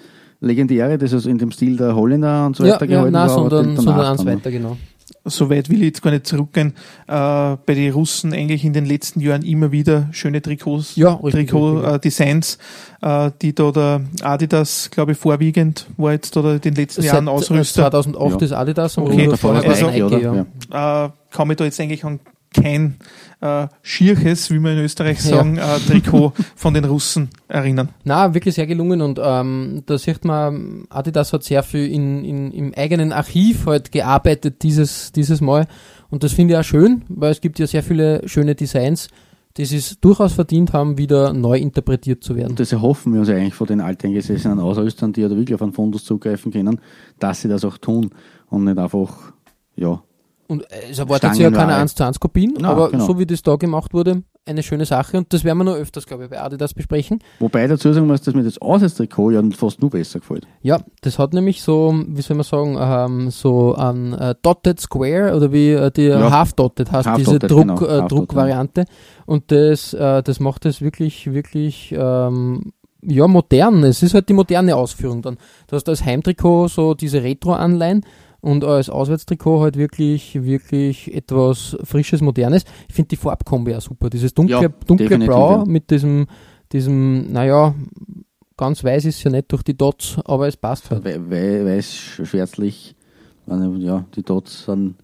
legendäre, 0.45 0.99
das 0.99 1.13
also 1.13 1.29
in 1.31 1.39
dem 1.39 1.51
Stil 1.51 1.77
der 1.77 1.95
Holländer 1.97 2.47
und 2.47 2.57
so 2.57 2.65
Ja, 2.65 2.75
weiter 2.75 2.85
ja 2.87 2.91
gehalten 2.99 3.13
nein, 3.13 3.29
war. 3.29 3.35
sondern, 3.35 3.77
sondern 3.77 4.01
eins 4.07 4.25
weiter, 4.27 4.51
genau. 4.51 4.77
So 5.27 5.49
weit 5.51 5.71
will 5.71 5.79
ich 5.79 5.85
jetzt 5.87 6.03
gar 6.03 6.11
nicht 6.11 6.27
zurückgehen. 6.27 6.75
Äh, 7.07 7.13
bei 7.67 7.75
den 7.75 7.93
Russen 7.93 8.33
eigentlich 8.35 8.65
in 8.65 8.75
den 8.75 8.85
letzten 8.85 9.21
Jahren 9.21 9.43
immer 9.43 9.73
wieder 9.73 10.09
schöne 10.13 10.43
Trikots, 10.43 10.97
Ja. 10.97 11.15
Trikot-Designs, 11.17 12.59
äh, 13.03 13.31
die 13.41 13.55
da 13.55 13.71
der 13.71 14.01
Adidas, 14.23 14.91
glaube 14.91 15.13
ich, 15.13 15.19
vorwiegend 15.19 15.87
war 15.97 16.13
jetzt 16.13 16.37
da 16.37 16.55
in 16.55 16.61
den 16.61 16.75
letzten 16.75 17.03
Jahren 17.03 17.25
Seit, 17.27 17.33
äh, 17.35 17.37
Ausrüster. 17.37 17.83
2008 17.83 18.41
Ja. 18.41 18.45
ist 18.47 18.53
Adidas 18.53 18.97
und 18.99 19.05
Okay, 19.05 19.29
oder 19.29 19.65
also- 19.69 19.87
Nike, 19.87 20.03
oder? 20.03 20.47
ja. 20.71 21.07
äh, 21.07 21.11
kann 21.31 21.49
mich 21.49 21.57
da 21.57 21.65
jetzt 21.65 21.81
eigentlich 21.81 22.05
an 22.05 22.21
kein 22.55 22.97
äh, 23.45 23.69
schierches, 23.83 24.51
wie 24.51 24.59
wir 24.59 24.73
in 24.73 24.79
Österreich 24.79 25.19
Ja. 25.25 25.37
sagen, 25.37 25.59
äh, 25.59 25.79
Trikot 25.87 26.33
von 26.57 26.73
den 26.73 26.85
Russen 26.87 27.29
erinnern. 27.47 27.91
Na, 28.05 28.33
wirklich 28.33 28.55
sehr 28.55 28.67
gelungen 28.67 29.03
und 29.03 29.21
ähm, 29.23 29.83
da 29.87 29.99
sieht 29.99 30.25
man, 30.25 30.85
Adidas 30.89 31.33
hat 31.33 31.45
sehr 31.45 31.63
viel 31.63 31.87
in, 31.91 32.25
in, 32.25 32.51
im 32.53 32.73
eigenen 32.75 33.13
Archiv 33.13 33.67
halt 33.67 33.93
gearbeitet 33.93 34.63
dieses, 34.63 35.13
dieses 35.13 35.41
Mal 35.41 35.67
und 36.11 36.23
das 36.25 36.33
finde 36.33 36.55
ich 36.55 36.61
auch 36.61 36.65
schön, 36.65 37.03
weil 37.09 37.33
es 37.33 37.41
gibt 37.41 37.59
ja 37.59 37.67
sehr 37.67 37.83
viele 37.83 38.27
schöne 38.27 38.55
Designs, 38.55 39.09
die 39.57 39.63
es 39.63 40.01
durchaus 40.01 40.33
verdient 40.33 40.73
haben, 40.73 40.99
wieder 40.99 41.33
neu 41.33 41.59
interpretiert 41.59 42.25
zu 42.25 42.35
werden. 42.35 42.51
Und 42.51 42.61
das 42.61 42.73
erhoffen 42.73 43.13
wir 43.13 43.21
uns 43.21 43.29
ja 43.29 43.37
eigentlich 43.37 43.55
von 43.55 43.67
den 43.69 43.81
alteingesessenen 43.81 44.59
Ausrüstern, 44.59 45.13
die 45.13 45.21
ja 45.21 45.29
da 45.29 45.37
wirklich 45.37 45.55
auf 45.55 45.63
einen 45.63 45.73
Fundus 45.73 46.05
zugreifen 46.05 46.51
können, 46.51 46.81
dass 47.21 47.43
sie 47.43 47.49
das 47.49 47.65
auch 47.65 47.79
tun 47.79 48.11
und 48.49 48.65
nicht 48.65 48.79
einfach, 48.79 49.33
ja, 49.77 50.03
Und 50.47 50.65
es 50.91 50.99
erwartet 50.99 51.35
sich 51.35 51.43
ja 51.43 51.51
keine 51.51 51.57
Stangenware. 51.57 51.81
1 51.81 51.95
zu 51.95 52.05
1 52.05 52.21
Kopien, 52.21 52.55
Na, 52.59 52.71
aber 52.71 52.91
genau. 52.91 53.07
so 53.07 53.19
wie 53.19 53.27
das 53.27 53.43
da 53.43 53.57
gemacht 53.57 53.95
wurde, 53.95 54.23
eine 54.47 54.63
schöne 54.63 54.85
Sache 54.85 55.17
und 55.17 55.33
das 55.33 55.43
werden 55.43 55.59
wir 55.59 55.65
noch 55.65 55.77
öfters, 55.77 56.07
glaube 56.07 56.25
ich, 56.25 56.31
bei 56.31 56.41
Adidas 56.41 56.75
besprechen. 56.75 57.21
Wobei 57.39 57.67
dazu 57.67 57.93
sagen 57.93 58.07
muss, 58.07 58.21
dass 58.21 58.35
mir 58.35 58.43
das 58.43 58.61
Auswärtstrikot 58.61 59.31
ja 59.31 59.43
fast 59.57 59.81
nur 59.81 59.91
besser 59.91 60.21
gefällt. 60.21 60.47
Ja, 60.61 60.81
das 61.01 61.19
hat 61.19 61.33
nämlich 61.33 61.63
so, 61.63 61.95
wie 62.09 62.21
soll 62.21 62.37
man 62.37 62.45
sagen, 62.45 62.77
ähm, 62.79 63.31
so 63.31 63.75
ein 63.75 64.13
äh, 64.13 64.35
Dotted 64.43 64.81
Square 64.81 65.35
oder 65.35 65.51
wie 65.51 65.71
äh, 65.71 65.91
die 65.91 66.05
Ja. 66.05 66.31
Half 66.31 66.53
Dotted 66.53 66.93
heißt 66.93 67.09
Half 67.09 67.19
diese 67.19 67.39
Druck, 67.39 67.79
genau. 67.79 68.05
äh, 68.05 68.07
Druckvariante 68.07 68.85
und 69.25 69.51
das, 69.51 69.95
äh, 69.95 70.23
das 70.23 70.41
macht 70.41 70.67
es 70.67 70.83
wirklich, 70.83 71.33
wirklich 71.33 71.95
ähm, 71.97 72.73
ja, 73.07 73.27
modern. 73.27 73.85
Es 73.85 74.03
ist 74.03 74.15
halt 74.15 74.29
die 74.29 74.35
moderne 74.35 74.77
Ausführung 74.77 75.23
dann. 75.23 75.37
Du 75.69 75.77
hast 75.77 75.89
als 75.89 76.05
Heimtrikot 76.05 76.69
so 76.69 76.95
diese 76.95 77.23
Retro-Anleihen 77.23 78.05
und 78.45 78.65
als 78.65 78.91
Auswärtstrikot 78.91 79.63
halt 79.63 79.77
wirklich, 79.77 80.43
wirklich 80.43 81.15
etwas 81.15 81.77
Frisches, 81.83 82.21
Modernes. 82.21 82.65
Ich 82.89 82.95
finde 82.95 83.09
die 83.09 83.17
Farbkombi 83.17 83.75
auch 83.75 83.81
super. 83.81 84.11
Dieses 84.11 84.35
dunkle, 84.35 84.61
Ja, 84.63 84.69
dunkle 84.87 85.19
Blau 85.19 85.51
ja. 85.59 85.65
mit 85.65 85.91
diesem, 85.91 86.27
diesem, 86.73 87.33
naja, 87.33 87.75
ganz 88.57 88.85
weiß 88.85 89.07
ist 89.07 89.23
ja 89.25 89.31
nicht 89.31 89.51
durch 89.51 89.63
die 89.63 89.77
Dots, 89.77 90.19
aber 90.25 90.47
es 90.47 90.57
passt 90.57 90.91
halt. 90.91 91.05
We 91.05 91.19
we 91.29 91.65
weiß, 91.65 91.87
sch- 91.87 92.27
schwärzlich, 92.27 92.95
also, 93.47 93.75
ja, 93.77 94.05
die 94.15 94.23
Dots 94.23 94.65
sind, 94.67 94.95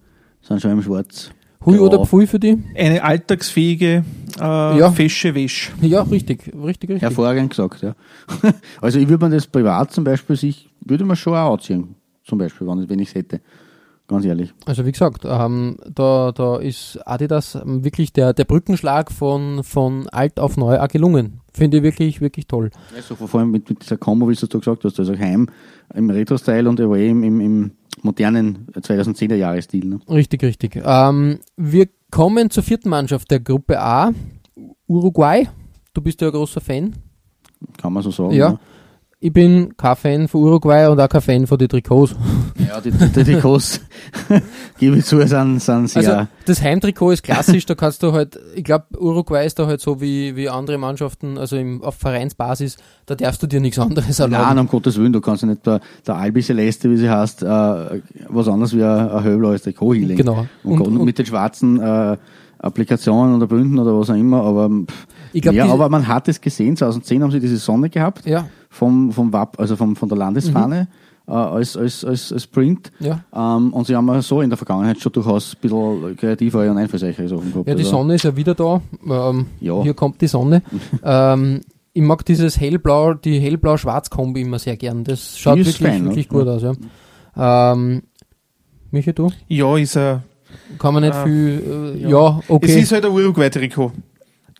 sind 0.41 0.61
schon 0.61 0.71
im 0.71 0.81
Schwarz. 0.81 1.31
Hui 1.65 1.77
Grau. 1.77 1.85
oder 1.85 2.05
Pfui 2.05 2.25
für 2.25 2.39
die? 2.39 2.57
Eine 2.75 3.03
alltagsfähige, 3.03 4.03
äh, 4.39 4.43
Ja. 4.79 4.91
fesche 4.91 5.35
Wäsche. 5.35 5.71
Ja, 5.81 6.01
richtig, 6.01 6.47
richtig, 6.55 6.89
richtig. 6.89 7.01
Hervorragend 7.01 7.51
gesagt, 7.51 7.81
ja. 7.83 7.93
also 8.81 8.97
ich 8.97 9.07
würde 9.09 9.25
mir 9.27 9.35
das 9.35 9.45
privat 9.47 9.91
zum 9.91 10.03
Beispiel, 10.03 10.35
sich, 10.35 10.69
würde 10.83 11.05
man 11.05 11.15
schon 11.15 11.35
auch 11.35 11.53
anziehen, 11.53 11.95
zum 12.23 12.37
Beispiel, 12.37 12.67
wenn, 12.67 12.99
ich 12.99 13.09
es 13.09 13.15
hätte. 13.15 13.41
Ganz 14.07 14.25
ehrlich. 14.25 14.53
Also 14.65 14.85
wie 14.85 14.91
gesagt, 14.91 15.23
ähm, 15.25 15.77
da, 15.89 16.33
da 16.33 16.57
ist 16.57 16.99
Adidas 17.05 17.57
wirklich 17.63 18.11
der, 18.11 18.33
der 18.33 18.43
Brückenschlag 18.43 19.09
von, 19.09 19.63
von 19.63 20.09
alt 20.09 20.37
auf 20.37 20.57
neu 20.57 20.79
auch 20.79 20.87
gelungen. 20.89 21.39
Finde 21.53 21.77
ich 21.77 21.83
wirklich, 21.83 22.19
wirklich 22.19 22.47
toll. 22.47 22.71
Also 22.93 23.15
vor 23.15 23.39
allem 23.39 23.51
mit, 23.51 23.69
mit 23.69 23.81
dieser 23.81 23.95
Kombo, 23.97 24.27
wie 24.27 24.35
du 24.35 24.59
gesagt 24.59 24.83
hast, 24.83 24.99
also 24.99 25.17
Heim 25.17 25.47
im 25.93 26.09
Retro-Style 26.09 26.67
und 26.67 26.81
Away 26.81 27.09
im, 27.09 27.23
im, 27.23 27.39
im 27.39 27.71
modernen 28.01 28.67
2010er 28.73 29.35
Jahre 29.35 29.61
Stil. 29.61 29.85
Ne? 29.85 29.99
Richtig, 30.09 30.43
richtig. 30.43 30.81
Ähm, 30.83 31.39
wir 31.55 31.87
kommen 32.09 32.49
zur 32.49 32.63
vierten 32.63 32.89
Mannschaft 32.89 33.31
der 33.31 33.39
Gruppe 33.39 33.79
A, 33.79 34.11
Uruguay. 34.87 35.47
Du 35.93 36.01
bist 36.01 36.19
ja 36.21 36.27
ein 36.27 36.33
großer 36.33 36.59
Fan. 36.59 36.93
Kann 37.77 37.93
man 37.93 38.03
so 38.03 38.11
sagen. 38.11 38.33
Ja. 38.33 38.51
ne? 38.51 38.59
Ich 39.23 39.31
bin 39.31 39.77
kein 39.77 39.95
Fan 39.95 40.27
von 40.27 40.41
Uruguay 40.41 40.87
und 40.87 40.99
auch 40.99 41.07
kein 41.07 41.21
Fan 41.21 41.45
von 41.47 41.59
den 41.59 41.69
Trikots. 41.69 42.15
Ja, 42.67 42.81
die, 42.81 42.89
die, 42.89 43.23
Trikots, 43.23 43.79
gebe 44.79 44.97
ich 44.97 45.05
zu, 45.05 45.25
sind, 45.27 45.59
sind 45.61 45.87
sehr... 45.89 46.17
Also 46.17 46.27
das 46.47 46.61
Heimtrikot 46.63 47.11
ist 47.11 47.21
klassisch, 47.21 47.67
da 47.67 47.75
kannst 47.75 48.01
du 48.01 48.13
halt, 48.13 48.39
ich 48.55 48.63
glaube, 48.63 48.85
Uruguay 48.99 49.45
ist 49.45 49.59
da 49.59 49.67
halt 49.67 49.79
so 49.79 50.01
wie, 50.01 50.35
wie 50.35 50.49
andere 50.49 50.79
Mannschaften, 50.79 51.37
also 51.37 51.55
im, 51.55 51.83
auf 51.83 51.95
Vereinsbasis, 51.95 52.77
da 53.05 53.13
darfst 53.13 53.43
du 53.43 53.47
dir 53.47 53.59
nichts 53.61 53.77
anderes 53.77 54.17
Nein, 54.17 54.33
erlauben. 54.33 54.57
um 54.57 54.67
Gottes 54.67 54.97
Willen, 54.97 55.13
du 55.13 55.21
kannst 55.21 55.43
ja 55.43 55.49
nicht 55.49 55.67
der, 55.67 55.81
der 56.07 56.15
Albi 56.15 56.41
Celeste, 56.41 56.89
wie 56.89 56.97
sie 56.97 57.09
heißt, 57.09 57.43
äh, 57.43 58.01
was 58.27 58.47
anderes 58.47 58.75
wie 58.75 58.83
ein, 58.83 59.07
ein 59.07 59.23
höhlblaues 59.23 59.61
Trikot 59.61 59.93
hinlegen. 59.93 60.17
Genau. 60.25 60.47
Und, 60.63 60.81
Und- 60.81 60.97
und, 60.97 61.05
mit 61.05 61.19
den 61.19 61.27
schwarzen 61.27 61.79
äh, 61.79 62.17
Applikationen 62.57 63.35
oder 63.35 63.45
Bünden 63.45 63.77
oder 63.77 63.97
was 63.99 64.09
auch 64.09 64.15
immer, 64.15 64.41
aber 64.43 64.67
pff, 64.69 65.07
glaub, 65.41 65.53
ja, 65.53 65.65
aber 65.67 65.89
man 65.89 66.07
hat 66.07 66.27
es 66.27 66.41
gesehen, 66.41 66.75
2010 66.75 67.21
haben 67.21 67.31
sie 67.31 67.39
diese 67.39 67.57
Sonne 67.57 67.89
gehabt, 67.89 68.25
Ja, 68.25 68.47
vom, 68.71 69.11
vom 69.11 69.31
Wapp, 69.31 69.59
also 69.59 69.75
vom, 69.75 69.95
von 69.95 70.09
der 70.09 70.17
Landesfahne, 70.17 70.87
äh, 71.27 71.31
als, 71.31 71.77
als, 71.77 72.03
als, 72.03 72.33
als 72.33 72.47
Print. 72.47 72.91
ja. 72.99 73.23
Ähm, 73.35 73.71
und 73.73 73.85
sie 73.85 73.95
haben 73.95 74.07
ja 74.07 74.21
so 74.23 74.41
in 74.41 74.49
der 74.49 74.57
Vergangenheit 74.57 74.99
schon 74.99 75.11
durchaus 75.11 75.53
ein 75.53 75.61
bisschen 75.61 76.17
kreativere 76.17 76.71
und 76.71 76.77
einflussreichere 76.79 77.27
Sachen 77.27 77.51
gehabt. 77.51 77.67
Ja, 77.67 77.75
die 77.75 77.81
Also, 77.83 77.91
Sonne 77.97 78.15
ist 78.15 78.23
ja 78.23 78.35
wieder 78.35 78.55
da. 78.55 78.81
Ähm, 79.07 79.45
Ja. 79.59 79.83
Hier 79.83 79.93
kommt 79.93 80.19
die 80.21 80.27
Sonne. 80.27 80.63
ähm, 81.03 81.61
ich 81.93 82.01
mag 82.01 82.25
dieses 82.25 82.57
hellblau, 82.59 83.13
die 83.13 83.39
hellblau-schwarz-Kombi 83.39 84.41
immer 84.41 84.57
sehr 84.59 84.77
gern. 84.77 85.03
Das 85.03 85.37
schaut 85.37 85.57
wirklich, 85.57 85.77
fein, 85.77 86.05
wirklich 86.05 86.29
gut 86.29 86.47
aus, 86.47 86.63
ja. 86.63 86.73
Ähm, 87.37 88.03
Michi, 88.91 89.13
du? 89.13 89.29
Ja, 89.47 89.77
ist 89.77 89.97
er. 89.97 90.23
Kann 90.79 90.93
man 90.93 91.03
nicht 91.03 91.13
Ah, 91.15 91.23
viel, 91.23 91.93
äh, 91.97 92.01
ja. 92.03 92.09
ja. 92.09 92.39
okay. 92.47 92.65
Es 92.65 92.75
ist 92.83 92.91
halt 92.91 93.05
ein 93.05 93.11
Uruguay-Trikot. 93.11 93.91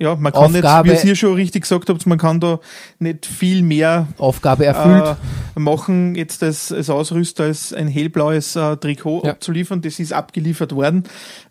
Ja, 0.02 0.16
man 0.16 0.32
kann 0.34 0.46
Aufgabe- 0.56 0.90
nicht, 0.90 1.04
wie 1.04 1.10
ihr 1.10 1.16
schon 1.16 1.36
richtig 1.36 1.62
gesagt 1.62 1.88
habt, 1.88 2.08
man 2.08 2.18
kann 2.18 2.40
da 2.40 2.60
nicht 2.98 3.28
viel 3.28 3.62
mehr 3.62 4.08
Aufgabe 4.18 4.66
erfüllt. 4.66 5.16
äh, 5.56 5.60
machen, 5.60 6.16
jetzt 6.16 6.42
als, 6.42 6.72
als 6.72 6.90
Ausrüster 6.90 7.44
als 7.44 7.72
ein 7.72 7.88
hellblaues 7.88 8.56
äh, 8.56 8.78
Trikot 8.78 9.22
Ja. 9.26 9.32
abzuliefern. 9.34 9.82
Das 9.82 10.00
ist 10.00 10.12
abgeliefert 10.12 10.74
worden. 10.74 11.04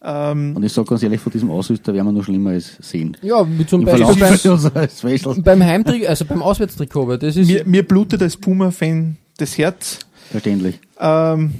Ähm, 0.02 0.56
Und 0.56 0.64
ich 0.64 0.72
sage 0.72 0.88
ganz 0.88 1.02
ehrlich, 1.04 1.20
von 1.20 1.30
diesem 1.32 1.48
Ausrüster 1.50 1.94
werden 1.94 2.06
wir 2.06 2.12
noch 2.12 2.24
Schlimmeres 2.24 2.76
sehen. 2.80 3.16
ja, 3.22 3.46
wie 3.48 3.64
zum 3.66 3.82
Im 3.82 3.86
Beispiel 3.86 4.58
beim, 4.74 5.42
beim 5.44 5.62
Heimtrikot, 5.62 6.06
also 6.08 6.24
beim 6.24 6.42
Auswärtstrikot, 6.42 7.06
weil 7.06 7.18
das 7.18 7.36
ist, 7.36 7.46
mir, 7.46 7.64
mir 7.64 7.86
blutet 7.86 8.20
als 8.20 8.36
Puma-Fan 8.36 9.16
das 9.38 9.56
Herz. 9.58 10.00
Verständlich. 10.32 10.80
Ähm, 10.98 11.54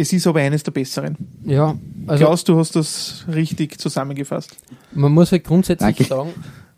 es 0.00 0.12
ist 0.12 0.26
aber 0.26 0.40
eines 0.40 0.62
der 0.62 0.72
besseren. 0.72 1.16
ja, 1.44 1.76
also 2.06 2.24
Klaus, 2.24 2.44
du 2.44 2.58
hast 2.58 2.76
das 2.76 3.24
richtig 3.28 3.78
zusammengefasst. 3.78 4.56
man 4.92 5.12
muss 5.12 5.32
halt 5.32 5.44
grundsätzlich 5.44 5.96
Danke. 5.96 6.04
sagen, 6.04 6.32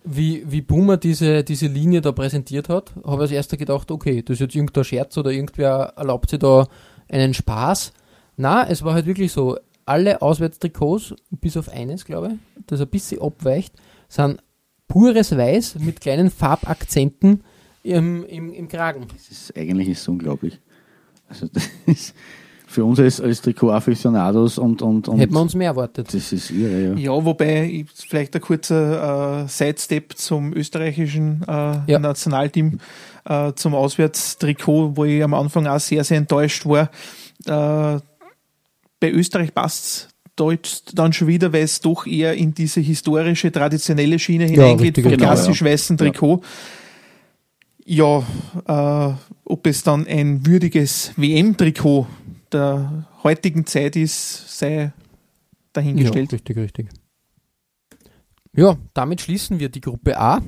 wie, 0.05 0.45
wie 0.51 0.61
Boomer 0.61 0.97
diese, 0.97 1.45
diese 1.45 1.67
Linie 1.67 2.01
da 2.01 2.13
präsentiert 2.13 2.69
hat, 2.69 2.93
habe 3.05 3.17
ich 3.17 3.21
als 3.21 3.31
erster 3.31 3.57
gedacht, 3.57 3.91
okay, 3.91 4.23
das 4.23 4.35
ist 4.35 4.41
jetzt 4.41 4.55
irgendein 4.55 4.85
Scherz 4.85 5.17
oder 5.17 5.31
irgendwer 5.31 5.93
erlaubt 5.97 6.31
sich 6.31 6.41
da 6.41 6.67
einen 7.09 7.35
Spaß. 7.35 7.93
Na, 8.37 8.69
es 8.69 8.83
war 8.83 8.95
halt 8.95 9.07
wirklich 9.07 9.33
so, 9.33 9.59
alle 9.85 10.23
Auswärtstrikots, 10.23 11.15
bis 11.31 11.57
auf 11.57 11.69
eines, 11.69 12.05
glaube 12.05 12.33
ich, 12.33 12.65
das 12.67 12.81
ein 12.81 12.89
bisschen 12.89 13.21
abweicht, 13.21 13.75
sind 14.09 14.43
pures 14.89 15.37
Weiß 15.37 15.77
mit 15.79 16.01
kleinen 16.01 16.31
Farbakzenten 16.31 17.43
im, 17.83 18.25
im, 18.27 18.53
im 18.53 18.69
Kragen. 18.69 19.07
Das 19.13 19.29
ist, 19.29 19.57
eigentlich 19.57 19.89
ist 19.89 20.03
es 20.03 20.09
unglaublich. 20.09 20.61
Also 21.29 21.47
das 21.53 21.69
ist 21.87 22.15
für 22.73 22.85
uns 22.85 22.99
als, 22.99 23.21
als 23.21 23.43
Trikot-Aficionados 23.43 24.59
und, 24.59 24.83
und, 24.83 25.07
und 25.09 25.19
Hätten 25.19 25.35
wir 25.35 25.41
uns 25.41 25.55
mehr 25.55 25.69
erwartet. 25.69 26.13
das 26.13 26.33
ist 26.33 26.51
irre, 26.51 26.95
ja. 26.99 27.15
Ja, 27.15 27.25
wobei 27.25 27.65
ich- 27.65 27.87
vielleicht 27.95 28.35
ein 28.35 28.41
kurzer 28.41 29.45
äh, 29.45 29.49
Sidestep 29.49 30.17
zum 30.17 30.53
österreichischen 30.55 31.43
äh, 31.47 31.79
Ja. 31.87 31.99
Nationalteam, 31.99 32.79
äh, 33.25 33.53
zum 33.55 33.75
Auswärtstrikot, 33.75 34.97
wo 34.97 35.05
ich 35.05 35.23
am 35.23 35.35
Anfang 35.35 35.67
auch 35.67 35.79
sehr, 35.81 36.03
sehr 36.03 36.19
enttäuscht 36.19 36.67
war. 36.67 36.91
Äh, 37.47 38.01
bei 39.01 39.11
Österreich 39.11 39.53
passt 39.55 40.09
Deutsch 40.35 40.81
dann 40.95 41.13
schon 41.13 41.29
wieder, 41.29 41.53
weil 41.53 41.65
es 41.65 41.81
doch 41.81 42.07
eher 42.07 42.35
in 42.35 42.55
diese 42.55 42.81
historische, 42.81 43.53
traditionelle 43.53 44.19
Schiene 44.19 44.47
hineingeht 44.47 44.95
vom 44.99 45.11
genau, 45.11 45.25
klassisch 45.27 45.61
ja. 45.61 45.67
weißen 45.67 45.99
Trikot. 45.99 46.41
Ja, 47.85 48.23
äh, 48.67 49.15
ob 49.45 49.67
es 49.67 49.83
dann 49.83 50.07
ein 50.07 50.47
würdiges 50.47 51.13
WM-Trikot 51.17 52.07
der 52.53 53.07
heutigen 53.23 53.67
Zeit 53.67 53.97
ist, 53.97 54.59
sei 54.59 54.93
dahingestellt. 55.73 56.33
Ja, 56.33 56.37
richtig, 56.37 56.57
richtig. 56.57 56.89
Ja, 58.55 58.77
damit 58.93 59.21
schließen 59.23 59.59
wir 59.59 59.69
die 59.69 59.81
Gruppe 59.81 60.19
A. 60.19 60.43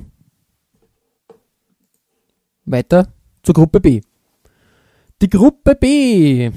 Weiter 2.65 3.07
zur 3.43 3.53
Gruppe 3.53 3.79
B. 3.79 4.01
Die 5.21 5.29
Gruppe 5.29 5.75
B. 5.75 6.51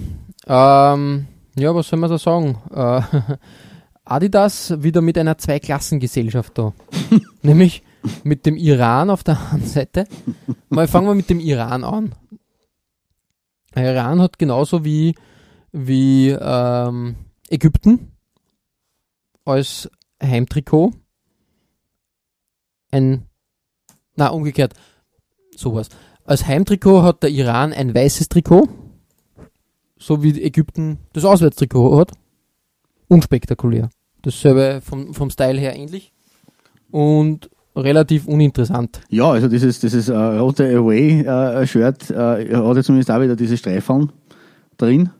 Ähm, 0.46 1.26
ja, 1.56 1.74
was 1.74 1.88
soll 1.88 1.98
man 1.98 2.10
da 2.10 2.18
sagen? 2.18 2.58
Äh, 2.70 3.02
Adidas 4.04 4.82
wieder 4.82 5.00
mit 5.00 5.18
einer 5.18 5.38
Zweiklassengesellschaft 5.38 6.56
da. 6.56 6.72
Nämlich 7.42 7.82
mit 8.24 8.46
dem 8.46 8.56
Iran 8.56 9.10
auf 9.10 9.22
der 9.22 9.38
einen 9.52 9.66
Seite. 9.66 10.06
Mal 10.68 10.88
fangen 10.88 11.06
wir 11.08 11.14
mit 11.14 11.30
dem 11.30 11.40
Iran 11.40 11.84
an. 11.84 12.14
Der 13.74 13.94
Iran 13.94 14.20
hat 14.20 14.38
genauso 14.38 14.84
wie, 14.84 15.14
wie 15.72 16.30
ähm, 16.30 17.16
Ägypten 17.48 18.12
als 19.44 19.90
Heimtrikot 20.22 20.92
ein, 22.90 23.26
na 24.16 24.28
umgekehrt, 24.28 24.74
sowas. 25.56 25.88
Als 26.24 26.46
Heimtrikot 26.46 27.02
hat 27.02 27.22
der 27.22 27.30
Iran 27.30 27.72
ein 27.72 27.94
weißes 27.94 28.28
Trikot, 28.28 28.68
so 29.98 30.22
wie 30.22 30.42
Ägypten 30.42 30.98
das 31.12 31.24
Auswärtstrikot 31.24 31.98
hat. 31.98 32.12
Unspektakulär. 33.08 33.88
Dasselbe 34.22 34.80
vom, 34.82 35.14
vom 35.14 35.30
Style 35.30 35.58
her 35.58 35.74
ähnlich 35.74 36.12
und 36.90 37.50
relativ 37.74 38.26
uninteressant. 38.26 39.00
Ja, 39.08 39.30
also 39.30 39.48
dieses, 39.48 39.80
dieses 39.80 40.08
äh, 40.08 40.16
rote 40.16 40.64
Away-Shirt 40.64 42.10
äh, 42.10 42.56
hat 42.56 42.76
ja 42.76 42.82
zumindest 42.82 43.10
auch 43.10 43.20
wieder 43.20 43.36
diese 43.36 43.56
Streifen 43.56 44.12
drin. 44.76 45.10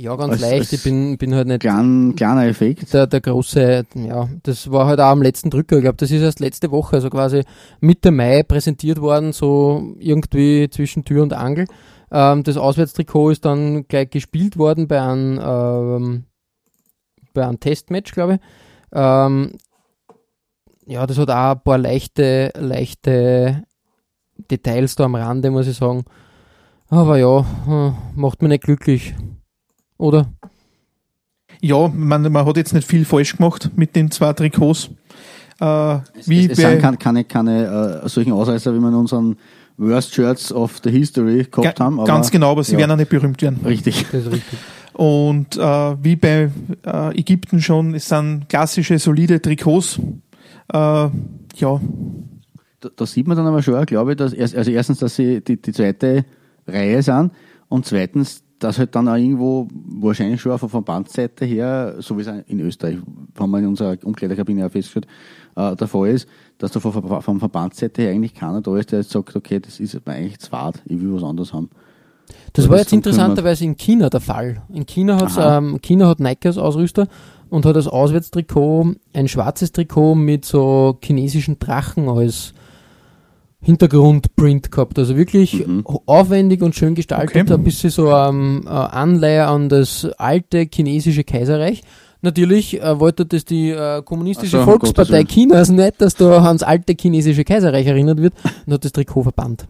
Ja, 0.00 0.14
ganz 0.14 0.34
Als- 0.34 0.42
leicht. 0.42 0.72
Ich 0.72 0.84
bin, 0.84 1.18
bin 1.18 1.34
halt 1.34 1.48
nicht 1.48 1.58
Klein, 1.58 2.14
kleiner 2.14 2.46
Effekt. 2.46 2.94
der, 2.94 3.08
der 3.08 3.20
große, 3.20 3.84
ja, 3.96 4.28
das 4.44 4.70
war 4.70 4.86
halt 4.86 5.00
auch 5.00 5.10
am 5.10 5.22
letzten 5.22 5.50
Drücker. 5.50 5.78
Ich 5.78 5.82
glaube, 5.82 5.96
das 5.96 6.12
ist 6.12 6.22
erst 6.22 6.38
letzte 6.38 6.70
Woche, 6.70 6.94
also 6.94 7.10
quasi 7.10 7.42
Mitte 7.80 8.12
Mai 8.12 8.44
präsentiert 8.44 9.00
worden, 9.00 9.32
so 9.32 9.96
irgendwie 9.98 10.70
zwischen 10.70 11.04
Tür 11.04 11.24
und 11.24 11.32
Angel. 11.32 11.64
Ähm, 12.12 12.44
das 12.44 12.56
Auswärtstrikot 12.56 13.30
ist 13.30 13.44
dann 13.44 13.88
gleich 13.88 14.10
gespielt 14.10 14.56
worden 14.56 14.86
bei 14.86 15.02
einem, 15.02 15.40
ähm, 15.42 16.24
bei 17.34 17.44
einem 17.44 17.58
Testmatch, 17.58 18.12
glaube 18.12 18.34
ich. 18.34 18.40
Ähm, 18.92 19.50
ja, 20.86 21.08
das 21.08 21.18
hat 21.18 21.28
auch 21.28 21.56
ein 21.56 21.62
paar 21.64 21.76
leichte, 21.78 22.52
leichte 22.56 23.64
Details 24.48 24.94
da 24.94 25.06
am 25.06 25.16
Rande, 25.16 25.50
muss 25.50 25.66
ich 25.66 25.76
sagen. 25.76 26.04
Aber 26.86 27.18
ja, 27.18 27.40
äh, 27.40 27.92
macht 28.14 28.42
mich 28.42 28.50
nicht 28.50 28.62
glücklich. 28.62 29.16
Oder? 29.98 30.32
Ja, 31.60 31.88
man, 31.88 32.30
man 32.32 32.46
hat 32.46 32.56
jetzt 32.56 32.72
nicht 32.72 32.86
viel 32.86 33.04
falsch 33.04 33.36
gemacht 33.36 33.70
mit 33.76 33.94
den 33.96 34.10
zwei 34.10 34.32
Trikots. 34.32 34.90
Äh, 35.60 35.64
wie 36.26 36.46
es, 36.46 36.52
es 36.52 36.62
bei, 36.62 36.70
sind 36.70 36.80
keine, 36.80 36.96
keine, 36.96 37.24
keine 37.24 38.02
äh, 38.04 38.08
solchen 38.08 38.32
Ausreißer, 38.32 38.72
wie 38.74 38.78
wir 38.78 38.88
in 38.88 38.94
unseren 38.94 39.36
Worst 39.76 40.14
Shirts 40.14 40.52
of 40.52 40.80
the 40.84 40.90
History 40.90 41.46
gehabt 41.50 41.78
ga- 41.78 41.84
haben. 41.84 41.98
Aber 41.98 42.06
ganz 42.06 42.30
genau, 42.30 42.52
aber 42.52 42.62
sie 42.64 42.72
ja. 42.72 42.78
werden 42.78 42.92
auch 42.92 42.96
nicht 42.96 43.10
berühmt 43.10 43.42
werden. 43.42 43.60
Richtig. 43.64 44.06
Das 44.12 44.22
ist 44.26 44.32
richtig. 44.32 44.58
Und 44.92 45.56
äh, 45.56 45.60
wie 46.04 46.16
bei 46.16 46.50
äh, 46.86 47.18
Ägypten 47.18 47.60
schon, 47.60 47.94
es 47.94 48.08
sind 48.08 48.48
klassische, 48.48 48.98
solide 48.98 49.40
Trikots. 49.42 49.98
Äh, 50.72 50.76
ja, 50.76 51.80
Da, 52.80 52.88
da 52.94 53.06
sieht 53.06 53.26
man 53.26 53.36
dann 53.36 53.46
aber 53.46 53.62
schon, 53.62 53.84
glaube 53.86 54.12
ich, 54.12 54.16
dass 54.16 54.32
erst, 54.32 54.56
also 54.56 54.70
erstens, 54.70 54.98
dass 55.00 55.16
sie 55.16 55.40
die, 55.40 55.60
die 55.60 55.72
zweite 55.72 56.24
Reihe 56.68 57.02
sind 57.02 57.32
und 57.68 57.86
zweitens, 57.86 58.42
dass 58.58 58.78
halt 58.78 58.94
dann 58.94 59.08
auch 59.08 59.16
irgendwo 59.16 59.68
wahrscheinlich 59.72 60.40
schon 60.40 60.58
von 60.58 60.68
Verbandsseite 60.68 61.44
her, 61.44 61.96
so 61.98 62.16
wie 62.16 62.22
es 62.22 62.28
auch 62.28 62.40
in 62.46 62.60
Österreich, 62.60 62.96
haben 63.38 63.50
wir 63.50 63.58
in 63.58 63.66
unserer 63.66 63.96
Umkleidekabine 64.02 64.66
auch 64.66 64.70
festgestellt, 64.70 65.06
äh, 65.56 65.76
der 65.76 65.86
Fall 65.86 66.08
ist, 66.08 66.28
dass 66.58 66.72
da 66.72 66.80
von, 66.80 67.22
von 67.22 67.38
Verbandsseite 67.38 68.02
her 68.02 68.10
eigentlich 68.10 68.34
keiner 68.34 68.60
da 68.60 68.76
ist, 68.76 68.92
der 68.92 69.00
jetzt 69.00 69.10
sagt, 69.10 69.34
okay, 69.36 69.60
das 69.60 69.80
ist 69.80 69.94
mir 70.06 70.12
eigentlich 70.12 70.38
zu 70.38 70.50
fad, 70.50 70.82
ich 70.86 71.00
will 71.00 71.14
was 71.14 71.22
anderes 71.22 71.52
haben. 71.52 71.70
Das 72.52 72.64
Oder 72.64 72.70
war 72.70 72.78
das 72.78 72.86
jetzt 72.86 72.92
interessanterweise 72.92 73.64
in 73.64 73.76
China 73.76 74.10
der 74.10 74.20
Fall. 74.20 74.62
In 74.72 74.86
China, 74.86 75.20
hat's, 75.20 75.36
ähm, 75.38 75.80
China 75.80 76.08
hat 76.08 76.20
Nike 76.20 76.46
als 76.46 76.58
Ausrüster 76.58 77.08
und 77.48 77.64
hat 77.64 77.76
als 77.76 77.86
Auswärtstrikot 77.86 78.94
ein 79.14 79.28
schwarzes 79.28 79.72
Trikot 79.72 80.14
mit 80.14 80.44
so 80.44 80.98
chinesischen 81.02 81.58
Drachen 81.58 82.08
als 82.08 82.54
Hintergrundprint 83.60 84.70
gehabt. 84.70 84.98
Also 84.98 85.16
wirklich 85.16 85.66
Mhm. 85.66 85.84
aufwendig 86.06 86.62
und 86.62 86.74
schön 86.74 86.94
gestaltet. 86.94 87.30
Okay. 87.30 87.52
Ein 87.52 87.64
bisschen 87.64 87.90
so 87.90 88.10
ähm, 88.12 88.62
äh, 88.66 88.70
Anleihe 88.70 89.46
an 89.46 89.68
das 89.68 90.06
alte 90.16 90.66
chinesische 90.72 91.24
Kaiserreich. 91.24 91.82
Natürlich 92.20 92.80
äh, 92.80 92.98
wollte 92.98 93.26
das 93.26 93.44
die 93.44 93.70
äh, 93.70 94.02
kommunistische 94.02 94.58
so, 94.58 94.64
Volkspartei. 94.64 95.24
Chinas 95.24 95.70
nicht, 95.70 96.00
dass 96.00 96.14
da 96.14 96.42
ans 96.44 96.62
alte 96.62 96.94
chinesische 97.00 97.44
Kaiserreich 97.44 97.86
erinnert 97.86 98.20
wird 98.20 98.34
und 98.66 98.72
hat 98.72 98.84
das 98.84 98.92
Trikot 98.92 99.22
verbannt. 99.22 99.66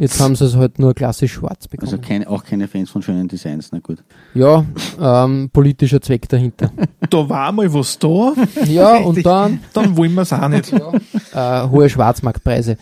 Jetzt 0.00 0.18
haben 0.20 0.34
sie 0.34 0.46
es 0.46 0.56
halt 0.56 0.78
nur 0.78 0.94
klassisch 0.94 1.34
schwarz 1.34 1.68
bekommen. 1.68 1.92
Also 1.92 2.02
keine, 2.02 2.28
auch 2.28 2.42
keine 2.42 2.66
Fans 2.68 2.90
von 2.90 3.02
schönen 3.02 3.28
Designs, 3.28 3.68
na 3.70 3.78
gut. 3.78 4.02
ja, 4.34 4.64
ähm, 5.00 5.50
politischer 5.52 6.00
Zweck 6.00 6.28
dahinter. 6.28 6.72
Da 7.10 7.28
war 7.28 7.52
mal 7.52 7.72
was 7.72 7.98
da, 7.98 8.32
Ja, 8.66 8.96
und 8.98 9.24
dann 9.24 9.60
dann 9.72 9.96
wollen 9.96 10.14
wir 10.14 10.22
es 10.22 10.32
auch 10.32 10.48
nicht. 10.48 10.72
äh, 10.72 11.68
hohe 11.68 11.88
Schwarzmarktpreise. 11.90 12.76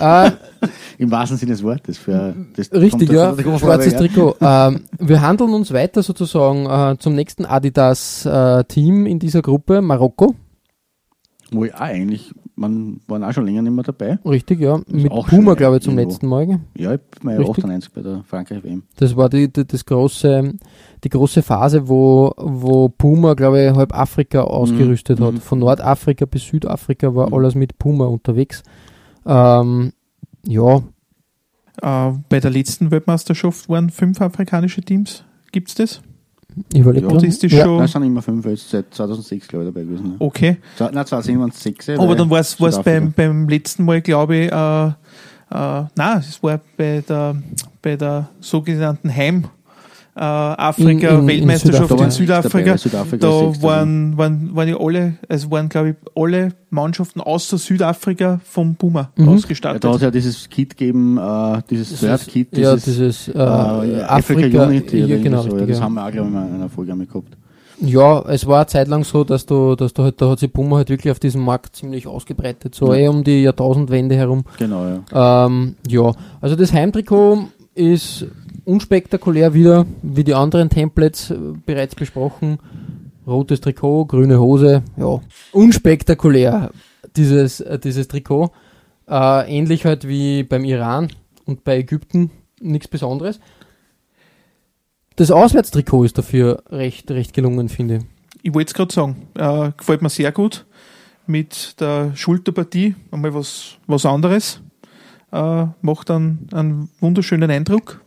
Äh, 0.00 0.32
Im 0.98 1.10
wahrsten 1.10 1.38
Sinne 1.38 1.52
des 1.52 1.62
Wortes. 1.62 1.96
Für 1.98 2.34
das 2.56 2.72
Richtig, 2.72 3.08
kommt 3.08 3.12
ja. 3.12 3.32
das- 3.32 3.44
das 3.44 3.60
Schwarzes 3.60 3.92
vorbei, 3.94 4.08
Trikot. 4.08 4.36
ähm, 4.40 4.80
wir 4.98 5.20
handeln 5.22 5.54
uns 5.54 5.72
weiter 5.72 6.02
sozusagen 6.02 6.66
äh, 6.66 6.96
zum 6.98 7.14
nächsten 7.14 7.44
Adidas-Team 7.46 9.06
in 9.06 9.18
dieser 9.18 9.42
Gruppe, 9.42 9.80
Marokko. 9.80 10.34
Wo 11.52 11.64
ich 11.64 11.74
auch 11.74 11.80
eigentlich, 11.80 12.32
man 12.56 13.00
waren 13.08 13.24
auch 13.24 13.32
schon 13.32 13.46
länger 13.46 13.62
nicht 13.62 13.72
mehr 13.72 13.82
dabei. 13.84 14.18
Richtig, 14.24 14.60
ja. 14.60 14.80
Mit 14.86 15.10
auch 15.10 15.26
Puma, 15.26 15.54
glaube 15.54 15.76
ich, 15.78 15.82
zum 15.82 15.94
irgendwo. 15.98 16.10
letzten 16.12 16.26
Mal. 16.28 16.60
Ja, 16.76 16.94
ich 16.94 17.00
bin 17.20 17.30
ja 17.30 17.36
Richtig. 17.38 17.64
98 17.64 17.92
bei 17.92 18.00
der 18.02 18.22
Frankreich-WM. 18.26 18.82
Das 18.96 19.16
war 19.16 19.28
die, 19.28 19.52
die, 19.52 19.66
das 19.66 19.84
große, 19.84 20.54
die 21.02 21.08
große 21.08 21.42
Phase, 21.42 21.88
wo, 21.88 22.32
wo 22.36 22.88
Puma, 22.88 23.34
glaube 23.34 23.64
ich, 23.64 23.74
halb 23.76 23.92
Afrika 23.98 24.42
ausgerüstet 24.42 25.18
Mhm. 25.20 25.24
hat. 25.24 25.34
Von 25.40 25.58
Nordafrika 25.58 26.26
bis 26.26 26.44
Südafrika 26.46 27.14
war 27.14 27.32
alles 27.32 27.54
mit 27.56 27.78
Puma 27.78 28.06
unterwegs. 28.06 28.62
Ähm, 29.26 29.92
ja, 30.46 30.82
Äh, 31.82 32.12
bei 32.28 32.38
der 32.38 32.50
letzten 32.52 32.92
Weltmeisterschaft 32.92 33.68
waren 33.68 33.90
fünf 33.90 34.20
afrikanische 34.20 34.80
Teams. 34.82 35.24
Gibt's 35.50 35.74
das? 35.74 36.02
Ich 36.72 36.80
überlege 36.80 37.06
gerade. 37.06 37.26
ist 37.26 37.42
das 37.42 37.52
Ja. 37.52 37.64
schon 37.64 37.76
Nein, 37.76 37.84
es 37.84 37.92
sind 37.92 38.02
immer 38.02 38.22
fünf, 38.22 38.46
jetzt 38.46 38.70
seit 38.70 38.92
2006, 38.94 39.48
glaube 39.48 39.64
ich, 39.64 39.72
dabei 39.72 39.84
gewesen. 39.84 40.08
Ne? 40.10 40.14
okay? 40.18 40.58
Nein, 40.78 40.92
2007 40.92 41.40
waren 41.40 41.50
es 41.50 41.62
sechs. 41.62 41.88
Aber 41.90 42.14
dann 42.14 42.30
war 42.30 42.40
es 42.40 42.56
beim, 42.56 43.12
beim 43.12 43.48
letzten 43.48 43.84
Mal, 43.84 44.00
glaube 44.00 44.36
ich, 44.36 44.52
äh, 44.52 44.86
äh, 44.86 44.92
nein, 45.50 46.18
es 46.18 46.42
war 46.42 46.60
bei 46.76 47.02
der, 47.08 47.36
bei 47.82 47.96
der 47.96 48.28
sogenannten 48.40 49.14
Heim 49.14 49.44
äh, 50.16 50.20
Afrika 50.20 51.08
In- 51.08 51.14
in- 51.14 51.20
in 51.20 51.26
Weltmeisterschaft 51.26 51.88
Südafrika. 51.88 52.04
in 52.04 52.10
Südafrika. 52.10 52.64
Dabei, 52.66 52.76
Südafrika 52.76 53.14
ist 53.16 53.22
Da 53.58 53.62
waren, 53.62 54.16
waren, 54.16 54.54
waren 54.54 54.68
ja 54.68 54.76
alle, 54.78 55.14
also 55.28 55.50
waren, 55.50 55.68
glaube 55.68 55.90
ich, 55.90 55.96
alle 56.14 56.50
Mannschaften 56.70 57.20
außer 57.20 57.58
Südafrika 57.58 58.40
vom 58.44 58.76
Puma 58.76 59.10
Mhm. 59.16 59.24
Ja, 59.26 59.30
ausgestattet. 59.32 59.82
da 59.82 59.88
hat 59.88 59.96
es 59.96 60.02
ja 60.02 60.10
dieses 60.12 60.48
Kit 60.48 60.76
gegeben, 60.76 61.18
äh, 61.18 61.62
dieses 61.68 61.98
Third-Kit, 62.00 62.56
ja, 62.56 62.74
dieses, 62.74 62.84
dieses 62.84 63.28
äh, 63.28 63.38
äh, 63.38 64.02
Afrika, 64.02 64.64
Unity. 64.66 64.98
ja, 65.00 65.18
genau, 65.18 65.42
so. 65.42 65.56
ja, 65.58 65.66
das 65.66 65.78
ja. 65.78 65.84
haben 65.84 65.94
wir 65.94 66.06
auch, 66.06 66.10
glaube 66.12 66.28
ich, 66.28 66.34
mal 66.34 66.46
in 66.48 66.54
einer 66.54 66.68
Folge 66.68 66.92
einmal 66.92 67.06
gehabt. 67.06 67.36
Ja, 67.80 68.22
es 68.28 68.46
war 68.46 68.58
eine 68.58 68.66
Zeit 68.68 68.86
lang 68.86 69.02
so, 69.02 69.24
dass 69.24 69.46
du, 69.46 69.74
dass 69.74 69.92
du 69.92 70.04
halt, 70.04 70.20
da 70.22 70.30
hat 70.30 70.38
sich 70.38 70.52
Puma 70.52 70.76
halt 70.76 70.90
wirklich 70.90 71.10
auf 71.10 71.18
diesem 71.18 71.42
Markt 71.44 71.74
ziemlich 71.74 72.06
ausgebreitet, 72.06 72.72
so 72.76 72.92
Ja. 72.94 73.00
eh 73.00 73.08
um 73.08 73.24
die 73.24 73.42
Jahrtausendwende 73.42 74.14
herum. 74.14 74.44
Genau, 74.58 74.86
ja. 75.12 75.46
Ähm, 75.46 75.74
ja, 75.88 76.12
also 76.40 76.54
das 76.54 76.72
Heimtrikot 76.72 77.48
ist 77.74 78.26
unspektakulär 78.64 79.54
wieder, 79.54 79.86
wie 80.02 80.24
die 80.24 80.34
anderen 80.34 80.70
Templates 80.70 81.30
äh, 81.30 81.36
bereits 81.64 81.94
besprochen. 81.94 82.58
Rotes 83.26 83.60
Trikot, 83.60 84.06
grüne 84.06 84.38
Hose, 84.38 84.82
ja, 84.98 85.20
unspektakulär 85.52 86.70
dieses, 87.16 87.60
äh, 87.60 87.78
dieses 87.78 88.08
Trikot. 88.08 88.50
Äh, 89.08 89.56
ähnlich 89.56 89.84
halt 89.86 90.06
wie 90.06 90.42
beim 90.42 90.64
Iran 90.64 91.08
und 91.46 91.64
bei 91.64 91.78
Ägypten, 91.78 92.30
nichts 92.60 92.88
Besonderes. 92.88 93.40
Das 95.16 95.30
Auswärtstrikot 95.30 96.04
ist 96.04 96.18
dafür 96.18 96.62
recht, 96.70 97.10
recht 97.10 97.32
gelungen, 97.32 97.68
finde 97.68 97.96
ich. 97.96 98.02
Ich 98.42 98.54
wollte 98.54 98.68
es 98.68 98.74
gerade 98.74 98.92
sagen, 98.92 99.28
äh, 99.36 99.72
gefällt 99.76 100.02
mir 100.02 100.10
sehr 100.10 100.32
gut. 100.32 100.66
Mit 101.26 101.80
der 101.80 102.14
Schulterpartie 102.14 102.94
einmal 103.10 103.32
was, 103.32 103.78
was 103.86 104.04
anderes. 104.04 104.60
Macht 105.30 106.10
einen, 106.10 106.46
einen 106.52 106.90
wunderschönen 107.00 107.50
Eindruck. 107.50 108.04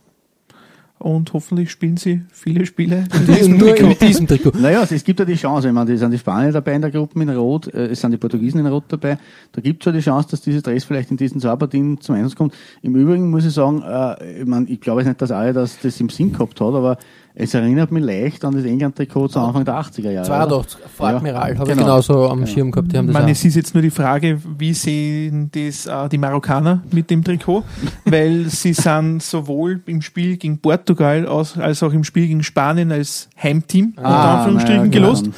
Und 0.98 1.32
hoffentlich 1.32 1.70
spielen 1.70 1.96
sie 1.96 2.22
viele 2.32 2.66
Spiele 2.66 3.04
in 3.14 3.26
diesem 3.26 3.58
Trikot. 3.58 3.86
in 3.86 3.98
diesem 3.98 4.26
Trikot. 4.26 4.52
Naja, 4.58 4.84
es 4.88 5.04
gibt 5.04 5.20
ja 5.20 5.24
die 5.24 5.36
Chance, 5.36 5.68
ich 5.68 5.74
meine, 5.74 5.92
es 5.92 6.00
sind 6.00 6.10
die 6.10 6.18
Spanier 6.18 6.50
dabei 6.50 6.74
in 6.74 6.82
der 6.82 6.90
Gruppe 6.90 7.22
in 7.22 7.28
Rot, 7.30 7.72
äh, 7.72 7.86
es 7.86 8.00
sind 8.00 8.10
die 8.10 8.16
Portugiesen 8.16 8.58
in 8.58 8.66
Rot 8.66 8.84
dabei. 8.88 9.16
Da 9.52 9.60
gibt 9.60 9.82
es 9.82 9.86
ja 9.86 9.92
die 9.92 10.00
Chance, 10.00 10.28
dass 10.30 10.40
dieses 10.40 10.62
Dress 10.62 10.82
vielleicht 10.82 11.12
in 11.12 11.16
diesen 11.16 11.40
zwei 11.40 11.54
Partien 11.54 12.00
zum 12.00 12.16
Einsatz 12.16 12.34
kommt. 12.34 12.54
Im 12.82 12.96
Übrigen 12.96 13.30
muss 13.30 13.44
ich 13.44 13.52
sagen, 13.52 13.82
äh, 13.82 14.40
ich, 14.40 14.46
mein, 14.46 14.66
ich 14.68 14.80
glaube 14.80 15.00
jetzt 15.00 15.08
nicht, 15.08 15.22
dass 15.22 15.30
alle 15.30 15.52
das, 15.52 15.78
das 15.80 16.00
im 16.00 16.08
Sinn 16.08 16.32
gehabt 16.32 16.60
hat, 16.60 16.74
aber 16.74 16.98
es 17.40 17.54
erinnert 17.54 17.92
mich 17.92 18.02
leicht 18.04 18.44
an 18.44 18.52
das 18.54 18.64
England-Trikot 18.64 19.28
zu 19.28 19.38
Anfang 19.38 19.64
der 19.64 19.74
80er 19.74 20.10
Jahre. 20.10 20.26
82, 20.26 20.80
vor 20.96 21.08
Ja, 21.08 21.16
Admiral, 21.16 21.42
habe 21.56 21.70
ich 21.70 21.76
genau. 21.76 21.82
genauso 21.84 22.28
am 22.28 22.40
Ja. 22.40 22.46
Schirm 22.48 22.72
gehabt. 22.72 22.92
Die 22.92 22.98
haben 22.98 23.06
Ich 23.08 23.14
meine, 23.14 23.30
es 23.30 23.44
ist 23.44 23.54
jetzt 23.54 23.74
nur 23.74 23.82
die 23.82 23.90
Frage, 23.90 24.40
wie 24.58 24.74
sehen 24.74 25.48
das 25.52 25.86
äh, 25.86 26.08
die 26.08 26.18
Marokkaner 26.18 26.82
mit 26.90 27.10
dem 27.10 27.22
Trikot, 27.22 27.62
weil 28.04 28.46
sie 28.46 28.72
sind 28.72 29.22
sowohl 29.22 29.80
im 29.86 30.02
Spiel 30.02 30.36
gegen 30.36 30.58
Portugal 30.58 31.26
als, 31.28 31.56
als 31.56 31.82
auch 31.84 31.92
im 31.92 32.02
Spiel 32.02 32.26
gegen 32.26 32.42
Spanien 32.42 32.90
als 32.90 33.28
Heimteam 33.40 33.92
unter 33.96 34.04
Ah, 34.08 34.38
Anführungsstrichen 34.38 34.88
naja, 34.88 34.90
gelost, 34.90 35.30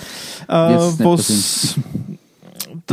dann 0.49 0.73
äh, 0.73 1.05
was 1.05 1.75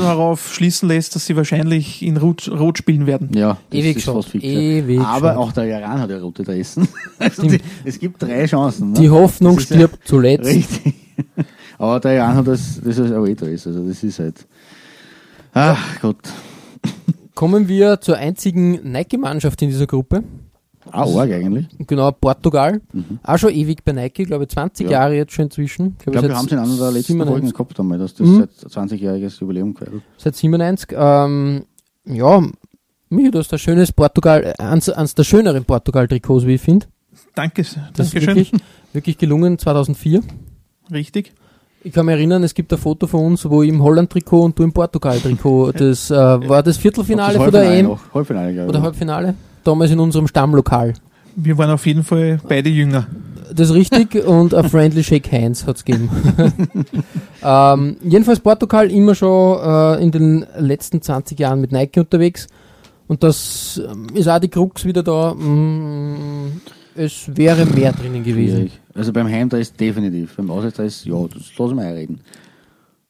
darauf 0.02 0.54
schließen 0.54 0.88
lässt, 0.90 1.16
dass 1.16 1.26
sie 1.26 1.36
wahrscheinlich 1.36 2.02
in 2.04 2.18
Rot, 2.18 2.50
Rot 2.50 2.78
spielen 2.78 3.06
werden. 3.08 3.30
Ja, 3.34 3.58
das 3.70 3.80
Ewig 3.80 4.02
schon, 4.02 4.24
ewig 4.42 5.00
Aber 5.00 5.34
schon. 5.34 5.38
auch 5.44 5.52
der 5.52 5.66
Iran 5.66 6.00
hat 6.00 6.10
ja 6.10 6.20
rote 6.20 6.44
Dressen. 6.44 6.88
Also 7.20 7.48
die, 7.48 7.60
es 7.84 8.00
gibt 8.00 8.22
drei 8.22 8.46
Chancen. 8.46 8.92
Ne? 8.92 9.00
Die 9.00 9.10
Hoffnung 9.10 9.58
ist 9.58 9.70
ja- 9.72 9.78
stirbt 9.78 10.08
zuletzt. 10.08 10.46
Richtig. 10.46 10.94
Aber 11.78 12.00
der 12.00 12.16
Iran 12.18 12.36
hat 12.36 12.48
das, 12.48 12.80
das 12.84 12.98
ist 12.98 13.12
ein 13.12 13.36
Dress, 13.36 13.68
also 13.68 13.88
das 13.88 14.04
ist 14.04 14.20
halt. 14.20 14.46
Ach 15.54 16.00
Gott. 16.02 16.18
Kommen 17.36 17.68
wir 17.68 18.02
zur 18.02 18.18
einzigen 18.18 18.92
Nike-Mannschaft 18.92 19.62
in 19.62 19.70
dieser 19.70 19.86
Gruppe. 19.88 20.24
Auch 20.92 21.20
arg 21.20 21.32
eigentlich. 21.32 21.68
Genau, 21.88 22.12
Portugal. 22.12 22.82
Auch 23.24 23.38
schon 23.38 23.52
ewig 23.52 23.84
bei 23.84 23.92
Nike, 23.92 24.24
glaube 24.26 24.44
ich, 24.46 24.50
20 24.50 24.86
Mhm. 24.86 24.92
Ja. 24.92 25.00
Jahre 25.00 25.16
jetzt 25.16 25.34
schon 25.34 25.46
inzwischen. 25.46 25.96
Ich 26.00 26.06
glaube, 26.12 26.28
wir 26.30 26.36
haben 26.38 26.46
es 26.46 26.52
in 26.52 26.58
einer 26.60 26.76
der 26.78 26.92
letzten 26.92 27.14
97. 27.14 27.28
Folgen 27.28 27.52
gehabt 27.54 27.80
einmal, 27.80 27.98
dass 27.98 28.14
das 28.16 28.28
Mhm. 28.28 28.48
seit 28.62 28.72
20-jähriges 28.72 29.40
Jubiläum 29.40 29.74
gefeiert 29.74 30.02
Seit 30.18 30.36
97. 30.36 30.90
Ähm, 30.98 31.64
ja, 32.06 32.44
Michi, 33.10 33.32
du 33.32 33.40
hast 33.40 33.54
ein 33.54 33.60
schönes 33.60 33.92
Portugal, 33.92 34.54
eins, 34.58 34.90
eins 34.90 35.16
der 35.16 35.24
schöneren 35.24 35.64
Portugal-Trikots, 35.66 36.46
wie 36.46 36.56
ich 36.56 36.62
finde. 36.62 36.86
Danke, 37.36 37.62
Das 37.64 37.68
ist 37.72 37.78
Dankeschön. 37.98 38.28
wirklich, 38.28 38.52
wirklich 38.94 39.18
gelungen, 39.18 39.58
2004. 39.58 40.22
Richtig. 40.92 41.34
Ich 41.84 41.94
kann 41.94 42.06
mich 42.08 42.16
erinnern, 42.16 42.44
es 42.44 42.54
gibt 42.54 42.74
ein 42.74 42.80
Foto 42.80 43.08
von 43.08 43.24
uns, 43.26 43.48
wo 43.50 43.62
ich 43.64 43.70
im 43.70 43.82
Holland-Trikot 43.82 44.42
und 44.44 44.60
du 44.60 44.64
im 44.64 44.74
Portugal-Trikot, 44.74 45.72
das 45.78 46.12
äh, 46.12 46.16
war 46.16 46.64
das 46.64 46.78
Viertelfinale 46.78 47.38
von 47.38 47.52
der 47.52 47.72
EM. 47.72 47.98
Halbfinale, 48.14 48.54
glaube 48.54 48.66
ich. 48.66 48.76
oder 48.76 48.82
Halbfinale, 48.82 49.36
damals 49.68 49.92
in 49.92 50.00
unserem 50.00 50.28
Stammlokal. 50.28 50.94
Wir 51.36 51.58
waren 51.58 51.70
auf 51.70 51.86
jeden 51.86 52.04
Fall 52.04 52.40
beide 52.48 52.70
jünger. 52.70 53.08
Das 53.54 53.70
ist 53.70 53.76
richtig 53.76 54.16
und 54.28 54.54
a 54.54 54.64
friendly 54.64 55.04
shake 55.04 55.32
hands 55.32 55.66
hat's 55.66 55.86
gegeben. 55.86 56.10
ähm, 57.44 57.98
jedenfalls 58.04 58.40
Portugal 58.40 58.90
immer 58.90 59.16
schon 59.16 59.60
äh, 59.60 60.04
in 60.04 60.12
den 60.12 60.46
letzten 60.58 61.02
20 61.02 61.40
Jahren 61.40 61.62
mit 61.62 61.72
Nike 61.72 62.00
unterwegs 62.00 62.48
und 63.08 63.24
das 63.24 63.82
ähm, 63.90 64.08
ist 64.14 64.28
auch 64.28 64.40
die 64.40 64.50
Krux 64.50 64.86
wieder 64.86 65.04
da. 65.04 65.34
Mm, 65.34 66.62
es 66.96 67.30
wäre 67.36 67.66
mehr 67.66 67.94
drinnen 67.94 68.24
gewesen. 68.24 68.56
Schwierig. 68.56 68.80
Also 68.94 69.14
beim 69.14 69.28
Heimdress 69.28 69.74
definitiv. 69.74 70.36
Beim 70.36 70.50
Auswärtsdress, 70.50 71.06
ja, 71.06 71.28
das 71.28 71.58
lassen 71.58 71.76
wir 71.76 71.94
reden. 71.94 72.20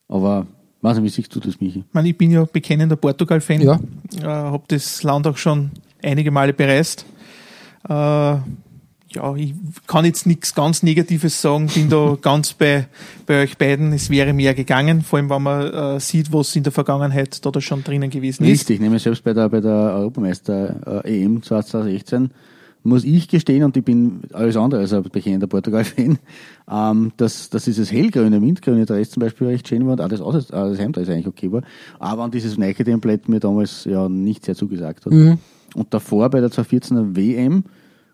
Aber, 0.09 0.45
weiß 0.81 0.97
nicht, 0.97 1.05
wie 1.05 1.09
siehst 1.09 1.35
du 1.35 1.39
das, 1.39 1.59
Michi? 1.59 1.79
Ich, 1.79 1.93
meine, 1.93 2.09
ich 2.09 2.17
bin 2.17 2.31
ja 2.31 2.45
bekennender 2.45 2.95
Portugal-Fan. 2.95 3.61
Ja, 3.61 3.79
äh, 4.21 4.25
habe 4.25 4.63
das 4.67 5.03
Land 5.03 5.25
auch 5.27 5.37
schon 5.37 5.71
einige 6.03 6.31
Male 6.31 6.53
bereist. 6.53 7.05
Äh, 7.87 8.37
ja, 9.17 9.35
ich 9.35 9.53
kann 9.87 10.05
jetzt 10.05 10.25
nichts 10.25 10.53
ganz 10.53 10.83
Negatives 10.83 11.41
sagen, 11.41 11.67
bin 11.73 11.89
da 11.89 12.17
ganz 12.21 12.53
bei, 12.53 12.87
bei 13.25 13.43
euch 13.43 13.57
beiden. 13.57 13.93
Es 13.93 14.09
wäre 14.09 14.33
mehr 14.33 14.53
gegangen, 14.53 15.01
vor 15.01 15.17
allem 15.17 15.29
wenn 15.29 15.41
man 15.41 15.73
äh, 15.73 15.99
sieht, 15.99 16.31
was 16.33 16.55
in 16.55 16.63
der 16.63 16.71
Vergangenheit 16.71 17.45
da, 17.45 17.51
da 17.51 17.61
schon 17.61 17.83
drinnen 17.83 18.09
gewesen 18.09 18.43
ist. 18.43 18.51
Richtig, 18.51 18.81
nämlich 18.81 19.03
selbst 19.03 19.23
bei 19.23 19.33
der, 19.33 19.49
bei 19.49 19.61
der 19.61 19.71
Europameister 19.71 21.03
äh, 21.05 21.23
EM 21.23 21.41
2016 21.41 22.31
muss 22.83 23.03
ich 23.03 23.27
gestehen, 23.27 23.63
und 23.63 23.75
ich 23.75 23.83
bin 23.83 24.21
alles 24.31 24.55
andere 24.55 24.81
als 24.81 24.93
ein 24.93 25.03
bekennender 25.03 25.47
Portugal-Fan, 25.47 26.19
ähm, 26.71 27.11
dass, 27.17 27.49
dass 27.49 27.65
dieses 27.65 27.91
hellgrüne, 27.91 28.39
mintgrüne 28.39 28.85
Dress 28.85 29.11
zum 29.11 29.21
Beispiel 29.21 29.47
recht 29.47 29.67
schön 29.67 29.85
war 29.85 29.93
und 29.93 30.01
auch 30.21 30.33
das, 30.33 30.47
das 30.47 30.79
Hemd 30.79 30.97
ist 30.97 31.09
eigentlich 31.09 31.27
okay 31.27 31.51
war. 31.51 31.63
Aber 31.99 32.23
an 32.23 32.31
dieses 32.31 32.57
Nike-Template 32.57 33.29
mir 33.29 33.39
damals 33.39 33.85
ja 33.85 34.07
nicht 34.07 34.45
sehr 34.45 34.55
zugesagt 34.55 35.05
hat. 35.05 35.13
Mhm. 35.13 35.39
Und 35.75 35.93
davor 35.93 36.29
bei 36.29 36.39
der 36.39 36.49
2014er 36.49 37.15
WM 37.15 37.63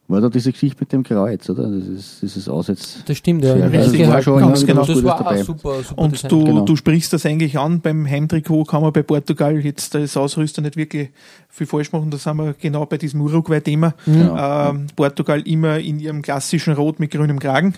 war 0.10 0.20
da 0.20 0.28
diese 0.28 0.52
Geschichte 0.52 0.78
mit 0.82 0.92
dem 0.92 1.02
Kreuz, 1.04 1.50
oder? 1.50 1.63
Das 1.72 1.88
ist, 1.88 2.22
dieses 2.22 2.50
Aussetz. 2.50 3.02
das 3.06 3.18
stimmt. 3.18 3.42
Ja, 3.46 3.56
das 3.56 3.98
war 3.98 4.22
schon 4.22 4.38
ganz 4.39 4.66
genau. 4.66 4.86
Das 4.86 5.02
war 5.02 5.18
dabei. 5.18 5.39
auch 5.42 5.46
super, 5.46 5.82
super 5.82 6.02
Und 6.02 6.12
Design. 6.13 6.30
du, 6.30 6.44
Genau. 6.44 6.66
du 6.66 6.76
sprichst 6.76 7.13
das 7.13 7.26
eigentlich 7.26 7.58
an, 7.58 7.80
beim 7.80 8.06
Heimtrikot 8.06 8.66
kann 8.66 8.82
man 8.82 8.92
bei 8.92 9.02
Portugal 9.02 9.58
jetzt 9.60 9.96
als 9.96 10.18
Ausrüster 10.18 10.62
nicht 10.62 10.76
wirklich 10.76 11.10
viel 11.48 11.68
falsch 11.68 11.94
machen. 11.94 12.12
Da 12.12 12.18
sind 12.18 12.36
wir 12.36 12.54
genau 12.54 12.86
bei 12.86 12.98
diesem 12.98 13.22
Uruguay-Thema. 13.22 13.94
Genau. 14.06 14.70
Ähm, 14.72 14.88
Portugal 14.94 15.39
immer 15.48 15.80
in 15.80 16.00
ihrem 16.02 16.22
klassischen 16.22 16.74
Rot 16.74 17.00
mit 17.00 17.12
grünem 17.12 17.39
Kragen. 17.39 17.76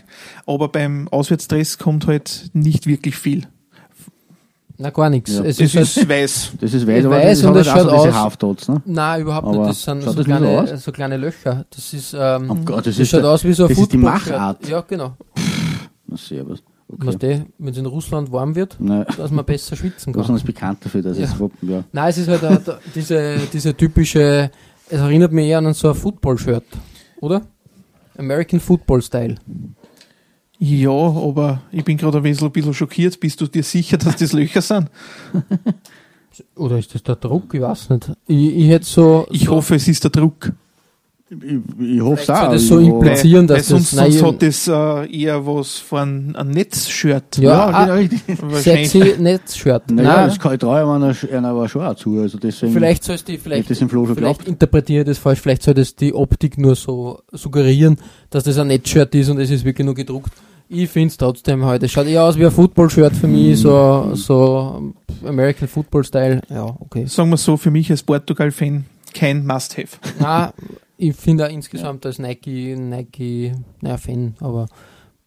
Aber 0.48 0.68
beim 0.70 1.08
Auswärtsdress 1.10 1.78
kommt 1.78 2.08
halt 2.08 2.50
nicht 2.54 2.88
wirklich 2.88 3.16
viel. 3.18 3.44
Na, 4.78 4.90
gar 4.90 5.10
nichts. 5.10 5.32
Ja. 5.34 5.44
Es 5.44 5.58
Das 5.58 5.68
ist, 5.68 5.76
halt, 5.76 5.86
ist 5.98 6.10
weiß. 6.10 6.52
Das 6.60 6.74
ist 6.74 6.86
weiß, 6.88 7.06
aber 7.06 7.16
weiß 7.16 7.40
das 7.42 7.50
und 7.50 7.56
es 7.58 7.68
halt 7.74 7.88
auch 7.88 7.90
schaut 7.90 7.90
so 8.00 8.06
diese 8.06 8.10
aus- 8.18 8.24
Halfdots, 8.24 8.68
ne? 8.68 8.82
Nein, 8.86 9.22
überhaupt 9.22 9.48
Aber 9.48 9.58
nicht. 9.60 9.70
Das 9.70 9.84
sind 9.84 10.04
so 10.04 10.14
das 10.14 10.26
kleine, 10.26 10.48
aus? 10.60 10.84
so 10.84 10.92
kleine 10.92 11.18
Löcher. 11.18 11.66
Das 11.70 11.94
ist, 11.94 12.14
ähm, 12.18 12.50
Oh 12.52 12.56
Gott, 12.66 12.78
das 12.80 12.86
das 12.86 13.00
ist 13.00 13.10
schaut 13.10 13.24
der- 13.24 13.30
aus 13.30 13.44
wie 13.46 13.54
so 13.54 13.64
ein 13.64 13.70
das 13.70 13.78
ist 13.80 13.94
die. 13.94 13.98
Machart. 13.98 14.68
Ja, 14.68 14.82
genau. 14.82 15.14
Na, 16.08 16.18
servus. 16.18 16.62
Was 16.88 17.16
Okay. 17.16 17.46
wenn 17.58 17.74
es 17.74 17.78
in 17.80 17.86
Russland 17.88 18.32
warm 18.32 18.54
wird, 18.56 18.76
Nein, 18.80 19.06
dass 19.18 19.32
man 19.32 19.44
besser 19.44 19.76
schwitzen 19.76 20.14
kann. 20.14 20.20
Russland 20.22 20.40
ist 20.42 20.46
bekannt 20.46 20.80
dafür, 20.86 21.02
dass 21.02 21.18
Ja. 21.18 21.24
es 21.26 21.40
Wappen, 21.40 21.70
ja. 21.70 21.84
Nein, 21.92 22.10
es 22.10 22.18
ist 22.20 22.28
halt 22.28 22.44
äh, 22.44 22.60
da- 22.64 22.78
diese, 22.94 23.38
diese 23.52 23.76
typische, 23.76 24.52
es 24.90 25.00
erinnert 25.00 25.32
mich 25.32 25.48
eher 25.48 25.58
an 25.58 25.74
so 25.74 25.90
ein 25.90 25.96
Football-Shirt, 25.96 26.64
oder? 27.22 27.42
American 28.18 28.60
Football 28.60 29.02
Style. 29.02 29.36
Ja, 30.58 30.92
aber 30.92 31.62
ich 31.72 31.84
bin 31.84 31.98
gerade 31.98 32.18
ein 32.18 32.24
bisschen, 32.24 32.48
ein 32.48 32.52
bisschen 32.52 32.74
schockiert. 32.74 33.20
Bist 33.20 33.42
du 33.42 33.48
dir 33.48 33.64
sicher, 33.64 33.98
dass 33.98 34.16
das 34.16 34.34
Löcher 34.34 34.62
sind? 34.62 34.90
Oder 36.56 36.78
ist 36.78 36.94
das 36.94 37.04
der 37.04 37.16
Druck? 37.16 37.54
Ich 37.54 37.62
weiß 37.62 37.90
nicht. 37.90 38.12
Ich, 38.28 38.56
ich 38.56 38.68
hätte 38.70 38.86
so. 38.86 39.28
Ich 39.30 39.46
so, 39.46 39.52
hoffe, 39.52 39.76
es 39.76 39.88
ist 39.88 40.04
der 40.04 40.12
Druck. 40.12 40.52
Ich, 41.28 41.38
ich 41.96 42.02
hoffe 42.02 42.22
es 42.22 42.30
auch. 42.30 42.52
das 42.52 42.68
so 42.68 42.78
implizieren, 42.78 43.48
dass 43.48 43.68
sonst, 43.68 43.94
das. 43.94 44.00
Nein, 44.00 44.12
sonst 44.12 44.34
hat 44.36 44.42
das 44.44 44.68
äh, 45.08 45.22
eher 45.24 45.46
was 45.48 45.80
von 45.80 46.36
einem 46.36 46.52
Netzshirt. 46.52 47.38
Ja, 47.40 47.50
Ja, 47.52 47.66
ah, 47.66 47.86
genau, 47.86 47.98
richtig. 47.98 48.22
Sexy 48.62 49.16
Netzshirt. 49.18 49.90
Naja, 49.90 50.18
Nein, 50.18 50.28
das 50.28 50.40
kann 50.40 50.54
ich 50.54 50.60
traue 50.60 50.82
einer, 50.96 51.16
einer 51.34 51.48
aber 51.50 51.68
schon 51.68 51.84
auch 51.84 51.96
zu. 51.96 52.20
Also 52.20 52.38
deswegen, 52.38 52.74
vielleicht 52.74 53.04
soll 53.04 53.16
es 53.16 53.24
die, 53.24 53.34
ich 53.36 53.42
vielleicht, 53.42 53.72
das 53.72 53.82
im 53.82 53.90
Flo 53.90 54.06
schon 54.06 54.16
vielleicht 54.16 54.48
interpretiere 54.48 55.02
ich 55.02 55.08
das 55.08 55.18
falsch, 55.18 55.40
vielleicht 55.42 55.64
soll 55.64 55.74
das 55.74 55.96
die 55.96 56.14
Optik 56.14 56.60
nur 56.60 56.76
so 56.76 57.20
suggerieren, 57.32 57.98
dass 58.30 58.44
das 58.44 58.60
ein 58.60 58.68
Netzshirt 58.68 59.16
ist 59.16 59.30
und 59.30 59.40
es 59.40 59.50
ist 59.50 59.66
wirklich 59.66 59.86
nur 59.86 59.96
gedruckt. 59.96 60.32
Ich 60.70 60.90
finde 60.90 61.08
es 61.10 61.18
trotzdem 61.18 61.66
halt, 61.66 61.82
es 61.82 61.92
schaut 61.92 62.06
eher 62.08 62.24
aus 62.24 62.38
wie 62.38 62.46
ein 62.46 62.52
Football-Shirt 62.52 63.16
für 63.16 63.28
Mhm. 63.28 63.34
mich, 63.34 63.60
so, 63.60 64.12
so 64.14 64.94
American 65.26 65.68
Football-Style. 65.68 66.42
Ja, 66.52 66.66
okay. 66.80 67.06
Sagen 67.08 67.30
wir 67.32 67.38
so, 67.38 67.58
für 67.58 67.72
mich 67.72 67.90
als 67.90 68.04
Portugal-Fan 68.04 68.86
kein 69.14 69.46
Must-Have. 69.46 69.98
Ich 70.98 71.16
finde 71.16 71.46
insgesamt 71.48 72.06
als 72.06 72.20
Nike, 72.20 72.76
Nike, 72.78 73.54
naja, 73.82 73.98
Fan, 73.98 74.36
aber 74.40 74.68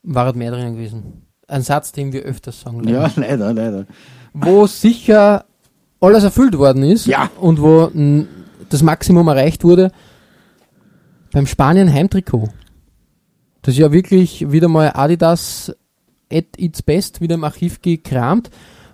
war 0.03 0.25
halt 0.27 0.37
mehr 0.37 0.51
drin 0.51 0.75
gewesen. 0.75 1.23
Ein 1.47 1.63
Satz, 1.63 1.93
den 1.93 2.13
wir 2.13 2.23
öfters 2.23 2.61
sagen. 2.61 2.83
leider. 2.83 3.03
Ja, 3.03 3.13
leider, 3.17 3.53
leider. 3.53 3.87
Wo 4.33 4.67
sicher 4.67 5.45
alles 6.01 6.25
erfüllt 6.25 6.57
worden 6.57 6.83
ist 6.85 7.07
Ja. 7.07 7.31
und 7.41 7.61
wo 7.61 7.91
das 8.69 8.83
Maximum 8.83 9.29
erreicht 9.29 9.65
wurde, 9.65 9.91
beim 11.33 11.47
Spanien 11.47 11.93
Heimtrikot. 11.93 12.49
Das 13.63 13.75
ist 13.75 13.79
ja 13.81 13.93
wirklich 13.93 14.51
wieder 14.51 14.69
mal 14.69 14.93
Adidas 14.95 15.75
at 16.33 16.45
its 16.57 16.83
best 16.83 17.21
wieder 17.21 17.35
im 17.35 17.45
Archiv 17.45 17.83
gekramt 17.83 18.51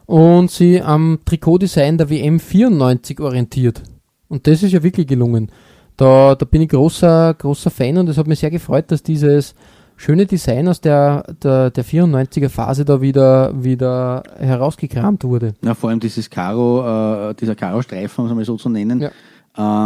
und 0.06 0.50
sie 0.50 0.80
am 0.82 1.20
Trikotdesign 1.24 1.98
der 1.98 2.10
WM 2.10 2.40
94 2.40 3.20
orientiert. 3.20 3.82
Und 4.28 4.46
das 4.46 4.62
ist 4.62 4.72
ja 4.72 4.82
wirklich 4.82 5.06
gelungen. 5.06 5.50
Da, 5.96 6.34
da 6.34 6.44
bin 6.44 6.62
ich 6.62 6.68
großer, 6.68 7.34
großer 7.34 7.70
Fan 7.70 7.98
und 7.98 8.08
es 8.08 8.18
hat 8.18 8.26
mich 8.26 8.40
sehr 8.40 8.50
gefreut, 8.50 8.86
dass 8.88 9.02
dieses 9.02 9.54
schöne 9.96 10.26
Design 10.26 10.66
aus 10.68 10.80
der, 10.80 11.22
der, 11.42 11.70
der 11.70 11.84
94er 11.84 12.48
Phase 12.48 12.84
da 12.84 13.00
wieder, 13.00 13.52
wieder 13.62 14.24
herausgekramt 14.38 15.22
wurde. 15.22 15.54
Ja, 15.62 15.74
vor 15.74 15.90
allem 15.90 16.00
dieses 16.00 16.28
Karo, 16.28 17.30
äh, 17.30 17.34
dieser 17.34 17.54
Karo-Streifen, 17.54 18.24
um 18.24 18.30
es 18.30 18.34
mal 18.36 18.44
so 18.44 18.56
zu 18.56 18.68
nennen, 18.68 19.00
Ja. 19.02 19.10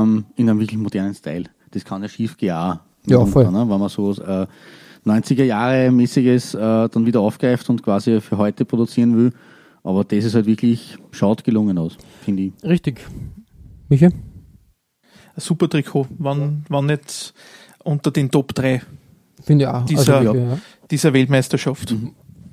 ähm, 0.03 0.25
in 0.37 0.49
einem 0.49 0.61
wirklich 0.61 0.81
modernen 0.81 1.15
Style. 1.15 1.45
Das 1.73 1.85
kann 1.85 2.01
ja 2.03 2.09
schief 2.09 2.39
gehen. 2.39 2.49
Ja, 3.07 3.27
voll. 3.27 3.51
Ne? 3.51 3.67
Wenn 3.69 3.79
man 3.81 3.89
so 3.91 4.13
äh, 4.13 4.47
90er 5.07 5.45
Jahre 5.45 5.91
mäßiges 5.91 6.55
äh, 6.55 6.89
dann 6.89 7.05
wieder 7.05 7.21
aufgreift 7.21 7.69
und 7.69 7.83
quasi 7.83 8.21
für 8.23 8.39
heute 8.39 8.65
produzieren 8.65 9.15
will. 9.17 9.33
Aber 9.85 10.05
das 10.05 10.25
ist 10.25 10.35
halt 10.35 10.47
wirklich, 10.47 10.97
schaut 11.11 11.45
gelungen 11.45 11.77
aus, 11.79 11.97
finde 12.23 12.45
ich. 12.45 12.53
Richtig. 12.65 13.01
Michael? 13.91 14.13
Ein 15.39 15.41
super 15.41 15.69
Trikot, 15.71 16.09
wann, 16.19 16.65
wann 16.69 16.87
nicht 16.87 17.33
unter 17.85 18.11
den 18.11 18.29
Top 18.29 18.53
3 18.55 18.83
Finde 19.45 19.67
ich 19.67 19.71
auch. 19.71 19.85
Dieser- 19.85 20.17
also, 20.19 20.35
ja. 20.35 20.59
dieser 20.91 21.13
Weltmeisterschaft. 21.13 21.95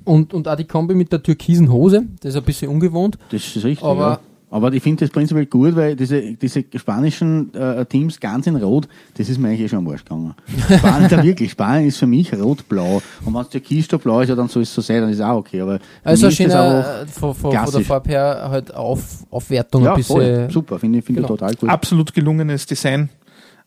Und, 0.04 0.32
und 0.32 0.46
auch 0.46 0.54
die 0.54 0.66
Kombi 0.68 0.94
mit 0.94 1.10
der 1.10 1.20
türkisen 1.20 1.72
Hose, 1.72 2.04
das 2.20 2.34
ist 2.34 2.36
ein 2.36 2.44
bisschen 2.44 2.70
ungewohnt. 2.70 3.18
Das 3.30 3.44
ist 3.56 3.64
richtig. 3.64 3.82
Aber- 3.84 4.10
ja. 4.12 4.20
Aber 4.56 4.72
ich 4.72 4.82
finde 4.82 5.04
das 5.04 5.12
prinzipiell 5.12 5.46
gut, 5.46 5.76
weil 5.76 5.96
diese, 5.96 6.32
diese 6.32 6.64
spanischen 6.76 7.52
äh, 7.54 7.84
Teams 7.84 8.18
ganz 8.18 8.46
in 8.46 8.56
Rot, 8.56 8.88
das 9.18 9.28
ist 9.28 9.38
mir 9.38 9.48
eigentlich 9.48 9.60
eh 9.60 9.68
schon 9.68 9.80
am 9.80 9.88
Arsch 9.88 10.02
gegangen. 10.04 10.34
Spanien, 10.78 11.10
da 11.10 11.22
wirklich, 11.22 11.50
Spanien 11.50 11.86
ist 11.88 11.98
für 11.98 12.06
mich 12.06 12.32
rot-blau. 12.32 13.02
Und 13.24 13.34
wenn 13.34 13.42
es 13.42 13.50
Türkis 13.50 13.86
da 13.88 13.98
blau 13.98 14.20
ist, 14.20 14.30
ja, 14.30 14.34
dann 14.34 14.48
soll 14.48 14.62
es 14.62 14.74
so 14.74 14.80
sein, 14.80 15.02
dann 15.02 15.10
ist 15.10 15.16
es 15.18 15.22
auch 15.22 15.36
okay. 15.36 15.60
Aber 15.60 15.78
Also 16.02 16.26
einfach- 16.28 17.02
äh, 17.02 17.06
von, 17.06 17.34
von, 17.34 17.52
von 17.52 17.72
der. 17.72 17.80
Farbe 17.82 18.08
her 18.08 18.46
halt 18.50 18.74
auf, 18.74 19.26
Aufwertung 19.30 19.84
ja, 19.84 19.90
ein 19.92 19.96
bisschen. 19.98 20.16
voll, 20.16 20.50
super, 20.50 20.78
finde 20.78 21.00
ich, 21.00 21.04
finde 21.04 21.20
ich 21.20 21.26
genau. 21.26 21.36
total 21.36 21.54
gut. 21.54 21.68
Absolut 21.68 22.14
gelungenes 22.14 22.64
Design. 22.64 23.10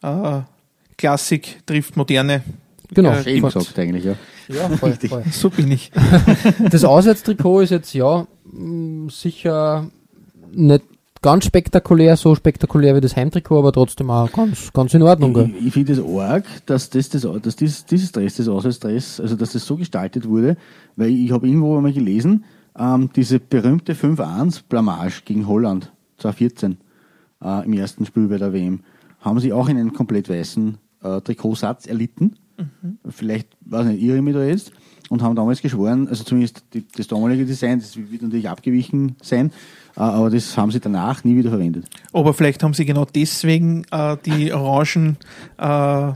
Äh, 0.02 0.40
Klassik 0.98 1.62
trifft 1.66 1.96
Moderne. 1.98 2.42
Genau. 2.94 3.12
Äh, 3.12 3.36
Eben 3.36 3.46
gesagt 3.46 3.78
eigentlich, 3.78 4.06
ja. 4.06 4.16
Ja, 4.48 4.68
voll, 4.70 4.90
Richtig. 4.90 5.12
voll. 5.12 5.24
So 5.32 5.52
bin 5.52 5.72
ich. 5.72 5.92
Das 6.72 6.84
Auswärtstrikot 6.84 7.62
ist 7.62 7.70
jetzt 7.70 7.94
ja 7.94 8.26
sicher 9.10 9.88
nicht 10.54 10.84
ganz 11.22 11.46
spektakulär, 11.46 12.16
so 12.16 12.36
spektakulär 12.36 12.96
wie 12.96 13.02
das 13.02 13.16
Heimtrikot, 13.16 13.60
aber 13.60 13.72
trotzdem 13.72 14.10
auch 14.10 14.32
ganz, 14.32 14.72
ganz 14.72 14.94
in 14.94 15.02
Ordnung. 15.02 15.34
Gell? 15.34 15.52
Ich, 15.60 15.68
ich 15.68 15.74
finde 15.74 15.94
es 15.94 16.00
arg, 16.00 16.46
dass, 16.66 16.90
das, 16.90 17.10
das, 17.10 17.28
dass 17.42 17.56
dieses, 17.56 17.86
dieses 17.86 18.12
Dress, 18.12 18.38
das 18.38 18.48
Auswärtsdress, 18.48 19.20
also 19.20 19.36
dass 19.36 19.54
das 19.54 19.66
so 19.66 19.76
gestaltet 19.76 20.28
wurde, 20.28 20.58
weil 20.96 21.10
ich 21.10 21.32
habe 21.32 21.48
irgendwo 21.48 21.76
einmal 21.76 21.94
gelesen, 21.94 22.46
ähm, 22.78 23.10
diese 23.16 23.40
berühmte 23.40 23.94
5-1 23.94 24.62
Blamage 24.70 25.24
gegen 25.26 25.48
Holland 25.48 25.92
2014 26.18 26.78
äh, 27.44 27.66
im 27.66 27.74
ersten 27.74 28.06
Spiel 28.06 28.28
bei 28.28 28.38
der 28.38 28.54
WM, 28.54 28.82
haben 29.20 29.40
sie 29.40 29.52
auch 29.52 29.68
in 29.68 29.78
einem 29.78 29.94
komplett 29.94 30.30
weißen 30.30 30.78
äh, 31.04 31.22
Trikotsatz 31.22 31.86
erlitten. 31.86 32.36
Vielleicht, 33.08 33.48
weiß 33.62 33.88
nicht, 33.88 34.02
irre 34.02 34.18
ich 34.18 34.24
mich 34.24 34.34
da 34.34 34.44
jetzt. 34.44 34.72
Und 35.10 35.24
haben 35.24 35.36
damals 35.36 35.62
geschworen, 35.62 36.08
also 36.08 36.24
zumindest 36.24 36.64
die, 36.74 36.86
das 36.96 37.08
damalige 37.08 37.46
Design, 37.46 37.80
das 37.80 37.98
wird 37.98 38.22
natürlich 38.22 38.48
abgewichen 38.48 39.16
sein, 39.24 39.52
aber 40.04 40.30
das 40.30 40.58
haben 40.58 40.72
sie 40.72 40.80
danach 40.80 41.24
nie 41.24 41.36
wieder 41.36 41.50
verwendet. 41.50 41.86
Aber 42.14 42.34
vielleicht 42.34 42.64
haben 42.64 42.74
sie 42.74 42.86
genau 42.86 43.06
deswegen 43.06 43.84
äh, 43.92 44.18
die 44.26 44.54
orangen 44.54 45.18
äh, 45.58 46.12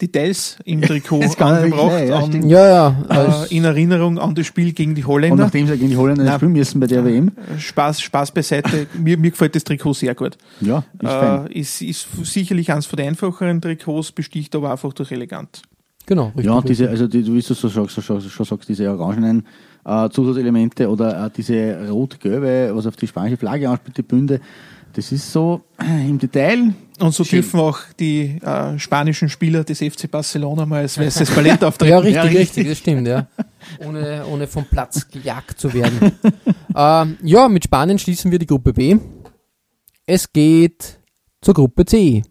Details 0.00 0.58
im 0.64 0.80
Trikot 0.80 1.22
angebracht, 1.40 1.90
sein, 1.90 2.08
ja, 2.08 2.16
an, 2.18 2.26
stimmt. 2.26 2.44
Ja, 2.44 2.68
ja. 2.68 3.44
äh, 3.44 3.54
in 3.56 3.64
Erinnerung 3.64 4.18
an 4.18 4.34
das 4.34 4.46
Spiel 4.46 4.72
gegen 4.72 4.94
die 4.94 5.02
Und 5.02 5.08
Holländer. 5.08 5.44
nachdem 5.44 5.66
sie 5.66 5.76
gegen 5.76 5.90
die 5.90 5.96
Holländer 5.96 6.24
Na, 6.24 6.36
spielen 6.36 6.52
müssen 6.52 6.78
bei 6.80 6.86
der 6.86 7.04
WM, 7.04 7.32
Spaß, 7.58 8.00
Spaß 8.00 8.30
beiseite. 8.32 8.86
mir, 8.96 9.18
mir 9.18 9.30
gefällt 9.30 9.56
das 9.56 9.64
Trikot 9.64 9.94
sehr 9.94 10.14
gut. 10.14 10.38
ja, 10.60 10.84
ist 11.00 11.10
fein. 11.10 11.46
Äh, 11.48 11.58
ist, 11.58 11.82
ist 11.82 12.06
sicherlich 12.22 12.70
eines 12.72 12.86
von 12.86 12.96
den 12.96 13.08
einfacheren 13.08 13.60
Trikots, 13.60 14.12
besticht 14.12 14.54
aber 14.54 14.70
einfach 14.70 14.92
durch 14.92 15.10
elegant. 15.10 15.62
genau, 16.06 16.26
richtig. 16.26 16.44
Ja, 16.44 16.52
und 16.52 16.68
diese, 16.68 16.88
also 16.88 17.08
die, 17.08 17.24
du 17.24 17.34
wie 17.34 17.40
du 17.40 17.54
so 17.54 17.68
sagst, 17.68 17.96
so, 17.96 18.20
so, 18.20 18.28
schon 18.28 18.46
sagst, 18.46 18.68
diese 18.68 18.88
orangenen 18.90 19.46
äh, 19.88 20.10
Zusatzelemente 20.10 20.88
oder 20.88 21.26
äh, 21.26 21.30
diese 21.34 21.88
rot-gelbe, 21.90 22.70
was 22.74 22.86
auf 22.86 22.96
die 22.96 23.06
spanische 23.06 23.38
Flagge 23.38 23.68
anspielt, 23.68 23.96
die 23.96 24.02
Bünde, 24.02 24.40
das 24.92 25.12
ist 25.12 25.32
so 25.32 25.62
äh, 25.80 26.08
im 26.08 26.18
Detail. 26.18 26.74
Und 26.98 27.14
so 27.14 27.22
Schön. 27.22 27.42
dürfen 27.42 27.60
auch 27.60 27.78
die 28.00 28.38
äh, 28.42 28.78
spanischen 28.78 29.28
Spieler 29.28 29.62
des 29.62 29.78
FC 29.78 30.10
Barcelona 30.10 30.66
mal 30.66 30.80
als 30.80 30.98
weißes 30.98 31.30
Ballett 31.30 31.62
auftreten. 31.64 31.92
Ja, 31.92 31.98
richtig, 31.98 32.14
Ja, 32.14 32.22
richtig, 32.22 32.38
richtig. 32.40 32.68
das 32.68 32.78
stimmt, 32.78 33.06
ja. 33.06 33.26
Ohne, 33.86 34.24
ohne 34.26 34.46
vom 34.46 34.64
Platz 34.64 35.06
gejagt 35.08 35.60
zu 35.60 35.72
werden. 35.72 36.12
ähm, 36.76 37.16
ja, 37.22 37.48
mit 37.48 37.64
Spanien 37.64 37.98
schließen 37.98 38.30
wir 38.32 38.38
die 38.38 38.46
Gruppe 38.46 38.72
B. 38.72 38.96
Es 40.06 40.32
geht 40.32 40.98
zur 41.40 41.54
Gruppe 41.54 41.84
C. 41.84 42.22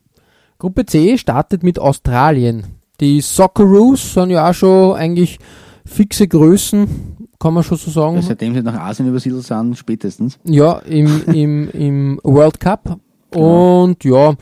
Gruppe 0.57 0.85
C 0.85 1.17
startet 1.17 1.63
mit 1.63 1.79
Australien. 1.79 2.65
Die 2.99 3.21
Socceroos 3.21 4.13
sind 4.13 4.31
ja 4.31 4.49
auch 4.49 4.53
schon 4.53 4.95
eigentlich 4.95 5.37
fixe 5.85 6.27
Größen, 6.27 7.26
kann 7.39 7.53
man 7.53 7.63
schon 7.63 7.77
so 7.77 7.91
sagen. 7.91 8.15
Ja, 8.15 8.21
seitdem 8.21 8.53
sie 8.53 8.61
nach 8.63 8.79
Asien 8.79 9.07
übersiedelt 9.07 9.43
sind, 9.43 9.77
spätestens. 9.77 10.39
Ja, 10.43 10.79
im, 10.79 11.23
im, 11.27 11.69
im 11.71 12.19
World 12.23 12.59
Cup. 12.59 12.99
Genau. 13.31 13.83
Und 13.83 14.03
ja, 14.03 14.35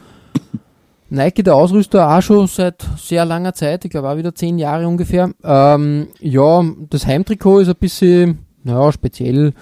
Nike, 1.10 1.44
der 1.44 1.56
Ausrüster, 1.56 2.10
auch 2.16 2.22
schon 2.22 2.48
seit 2.48 2.86
sehr 2.98 3.26
langer 3.26 3.54
Zeit, 3.54 3.86
ich 3.86 3.92
glaube 3.92 4.10
auch 4.10 4.18
wieder 4.18 4.34
zehn 4.34 4.58
Jahre 4.58 4.88
ungefähr. 4.88 5.32
Ähm, 5.44 6.08
ja, 6.20 6.64
das 6.90 7.06
Heimtrikot 7.06 7.60
ist 7.60 7.70
ein 7.70 7.76
bisschen, 7.80 8.40
naja, 8.64 8.92
speziell. 8.92 9.54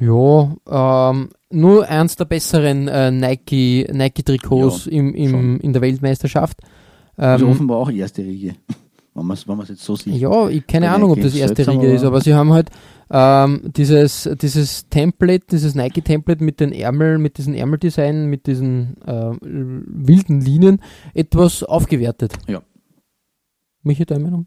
Ja, 0.00 0.54
ähm, 1.10 1.30
nur 1.50 1.88
eins 1.88 2.14
der 2.16 2.26
besseren 2.26 2.86
äh, 2.86 3.10
Nike, 3.10 3.88
Nike-Trikots 3.92 4.84
Ja, 4.84 4.92
im, 4.92 5.14
im, 5.14 5.30
schon. 5.30 5.60
in 5.60 5.72
der 5.72 5.82
Weltmeisterschaft. 5.82 6.58
Also 7.16 7.46
Ähm, 7.46 7.52
offenbar 7.52 7.78
auch 7.78 7.90
erste 7.90 8.22
Riege. 8.22 8.54
Wenn 9.18 9.56
man 9.56 9.60
es 9.64 9.68
jetzt 9.68 9.84
so 9.84 9.96
sieht. 9.96 10.14
ja, 10.14 10.48
ich 10.48 10.66
keine 10.66 10.86
Bei 10.86 10.92
Ahnung, 10.92 11.10
ob 11.12 11.16
Nike 11.18 11.28
das 11.28 11.34
erste 11.36 11.66
Riege 11.66 11.92
ist, 11.92 12.04
aber- 12.04 12.20
sie 12.20 12.34
haben 12.34 12.52
halt 12.52 12.70
ähm, 13.10 13.62
dieses, 13.64 14.28
dieses 14.40 14.88
Template, 14.90 15.46
dieses 15.50 15.74
Nike-Template 15.74 16.44
mit 16.44 16.60
den 16.60 16.72
Ärmel, 16.72 17.16
mit 17.18 17.38
diesem 17.38 17.54
Ärmeldesign, 17.54 18.26
mit 18.26 18.46
diesen 18.46 19.00
äh, 19.06 19.32
wilden 19.40 20.40
Linien 20.42 20.82
etwas 21.14 21.62
aufgewertet. 21.62 22.34
Ja. 22.46 22.62
Michi, 23.82 24.04
deine 24.04 24.24
Meinung? 24.24 24.46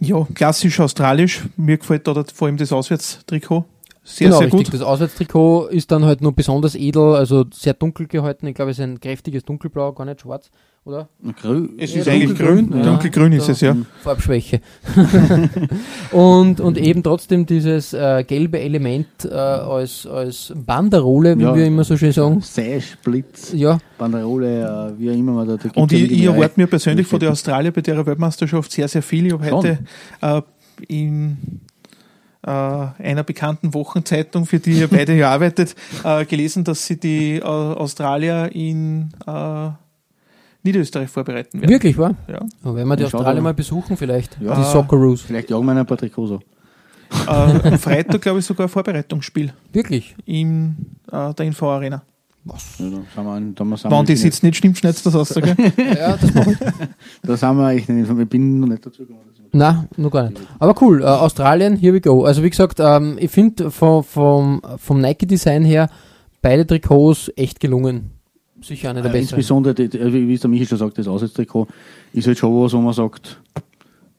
Ja, 0.00 0.26
klassisch 0.32 0.78
australisch. 0.78 1.42
Mir 1.56 1.78
gefällt 1.78 2.06
da 2.06 2.22
vor 2.32 2.46
allem 2.46 2.56
das 2.56 2.72
Auswärtstrikot. 2.72 3.64
sehr, 4.04 4.28
genau, 4.28 4.38
sehr 4.38 4.46
richtig. 4.46 4.64
gut. 4.66 4.74
Das 4.74 4.82
Auswärtstrikot 4.82 5.66
ist 5.66 5.90
dann 5.90 6.04
halt 6.04 6.20
nur 6.20 6.32
besonders 6.32 6.76
edel, 6.76 7.16
also 7.16 7.44
sehr 7.52 7.74
dunkel 7.74 8.06
gehalten. 8.06 8.46
Ich 8.46 8.54
glaube, 8.54 8.70
es 8.70 8.78
ist 8.78 8.84
ein 8.84 9.00
kräftiges 9.00 9.42
Dunkelblau, 9.44 9.92
gar 9.92 10.04
nicht 10.04 10.20
schwarz, 10.20 10.50
oder? 10.88 11.08
Grü 11.42 11.68
Es 11.78 11.94
Ja, 11.94 12.00
ist 12.00 12.08
eigentlich 12.08 12.28
dunkelgrün, 12.30 12.70
grün, 12.70 12.78
ja. 12.78 12.84
dunkelgrün 12.86 13.32
ist 13.32 13.48
es, 13.48 13.60
ja. 13.60 13.76
Farbschwäche. 14.02 14.60
und, 16.12 16.60
und 16.60 16.78
eben 16.78 17.02
trotzdem 17.02 17.44
dieses 17.46 17.92
äh, 17.92 18.24
gelbe 18.26 18.58
Element 18.60 19.06
äh, 19.24 19.34
als, 19.34 20.06
als 20.06 20.52
Banderole, 20.56 21.38
wie 21.38 21.42
Ja. 21.42 21.54
wir 21.54 21.66
immer 21.66 21.84
so 21.84 21.96
schön 21.96 22.12
sagen. 22.12 22.40
Sash, 22.40 22.96
Blitz, 23.04 23.52
Ja, 23.52 23.78
Banderole, 23.98 24.62
äh, 24.96 24.98
wie 24.98 25.10
auch 25.10 25.14
immer 25.14 25.32
man 25.32 25.48
da, 25.48 25.56
gibt's 25.56 25.76
Und 25.76 25.92
ja 25.92 25.98
ich, 25.98 26.24
erwarte 26.24 26.58
mir 26.58 26.66
persönlich 26.66 27.06
von 27.06 27.20
der 27.20 27.30
Australier 27.32 27.70
bei 27.70 27.82
der 27.82 28.04
Weltmeisterschaft 28.06 28.72
sehr, 28.72 28.88
sehr 28.88 29.02
viel. 29.02 29.26
Ich 29.26 29.32
habe 29.34 29.50
heute 29.50 29.78
äh, 30.22 30.40
in 30.86 31.36
äh, 32.46 32.50
einer 32.50 33.24
bekannten 33.24 33.74
Wochenzeitung, 33.74 34.46
für 34.46 34.58
die 34.58 34.72
ihr 34.72 34.88
beide 34.88 35.14
ja 35.14 35.30
arbeitet, 35.34 35.74
äh, 36.04 36.24
gelesen, 36.24 36.64
dass 36.64 36.86
sie 36.86 36.98
die 36.98 37.36
äh, 37.36 37.42
Australier 37.42 38.50
in 38.54 39.10
äh, 39.26 39.68
Niederösterreich 40.62 41.08
vorbereiten 41.08 41.60
werden. 41.60 41.70
wirklich, 41.70 41.96
wahr? 41.96 42.14
Ja. 42.28 42.40
Und 42.64 42.74
wenn 42.76 42.86
wir 42.88 42.96
die 42.96 43.02
Ja, 43.02 43.06
Australier 43.06 43.40
mal. 43.42 43.54
besuchen 43.54 43.96
vielleicht, 43.96 44.38
Ja. 44.40 44.54
die 44.54 44.64
Socceroos. 44.64 45.22
Vielleicht 45.22 45.50
jagen 45.50 45.64
wir 45.66 45.74
ein 45.76 45.86
paar 45.86 45.96
Trikots 45.96 46.28
so. 46.30 46.40
Äh, 47.26 47.30
am 47.30 47.78
Freitag, 47.78 48.20
glaube 48.20 48.40
ich, 48.40 48.44
sogar 48.44 48.66
ein 48.66 48.70
Vorbereitungsspiel 48.70 49.52
Wirklich? 49.72 50.14
in 50.26 50.76
äh, 51.10 51.32
der 51.32 51.46
Info 51.46 51.70
Arena. 51.70 52.02
Ja, 52.44 52.52
da 52.52 52.58
sind 52.58 52.92
wir, 53.14 53.30
an- 53.30 53.54
da 53.54 53.64
sind 53.64 53.84
wir 53.84 53.90
Wenn 53.98 54.04
die 54.06 54.12
nicht- 54.12 54.20
sitzt 54.20 54.42
nicht 54.42 54.56
stimmt, 54.56 54.78
schneidest 54.78 55.06
du 55.06 55.10
das 55.10 55.30
aus, 55.30 55.34
gell? 55.42 55.54
Ja, 55.76 56.16
das 56.16 56.34
mache 56.34 56.52
ich. 56.52 56.58
Da 57.22 57.36
sind 57.36 57.56
wir 57.56 57.70
echt 57.70 57.88
nicht, 57.88 58.10
ich 58.10 58.28
bin 58.28 58.60
noch 58.60 58.68
nicht 58.68 58.84
dazu 58.84 59.02
gekommen. 59.02 59.20
Nein, 59.52 59.88
noch 59.96 60.10
gar 60.10 60.28
nicht. 60.28 60.42
Aber 60.58 60.74
cool, 60.82 61.00
äh, 61.02 61.06
Australien, 61.06 61.76
here 61.76 61.94
we 61.94 62.00
go. 62.02 62.24
Also 62.24 62.42
wie 62.42 62.50
gesagt, 62.50 62.78
ähm, 62.80 63.16
ich 63.18 63.30
finde 63.30 63.70
vom, 63.70 64.04
vom, 64.04 64.60
vom 64.76 65.00
Nike-Design 65.00 65.64
her 65.64 65.88
beide 66.42 66.66
Trikots 66.66 67.30
echt 67.36 67.58
gelungen. 67.58 68.10
Sicher 68.62 68.90
eine 68.90 69.02
der 69.02 69.10
Äh, 69.10 69.14
besseren. 69.14 69.38
insbesondere, 69.38 69.74
die, 69.74 69.92
wie 70.12 70.34
es 70.34 70.40
der 70.40 70.50
Michi 70.50 70.66
schon 70.66 70.78
sagt, 70.78 70.98
das 70.98 71.08
Auswärtstrikot 71.08 71.68
ist 72.12 72.26
halt 72.26 72.38
schon 72.38 72.52
was, 72.62 72.72
wo 72.72 72.78
man 72.80 72.92
sagt, 72.92 73.40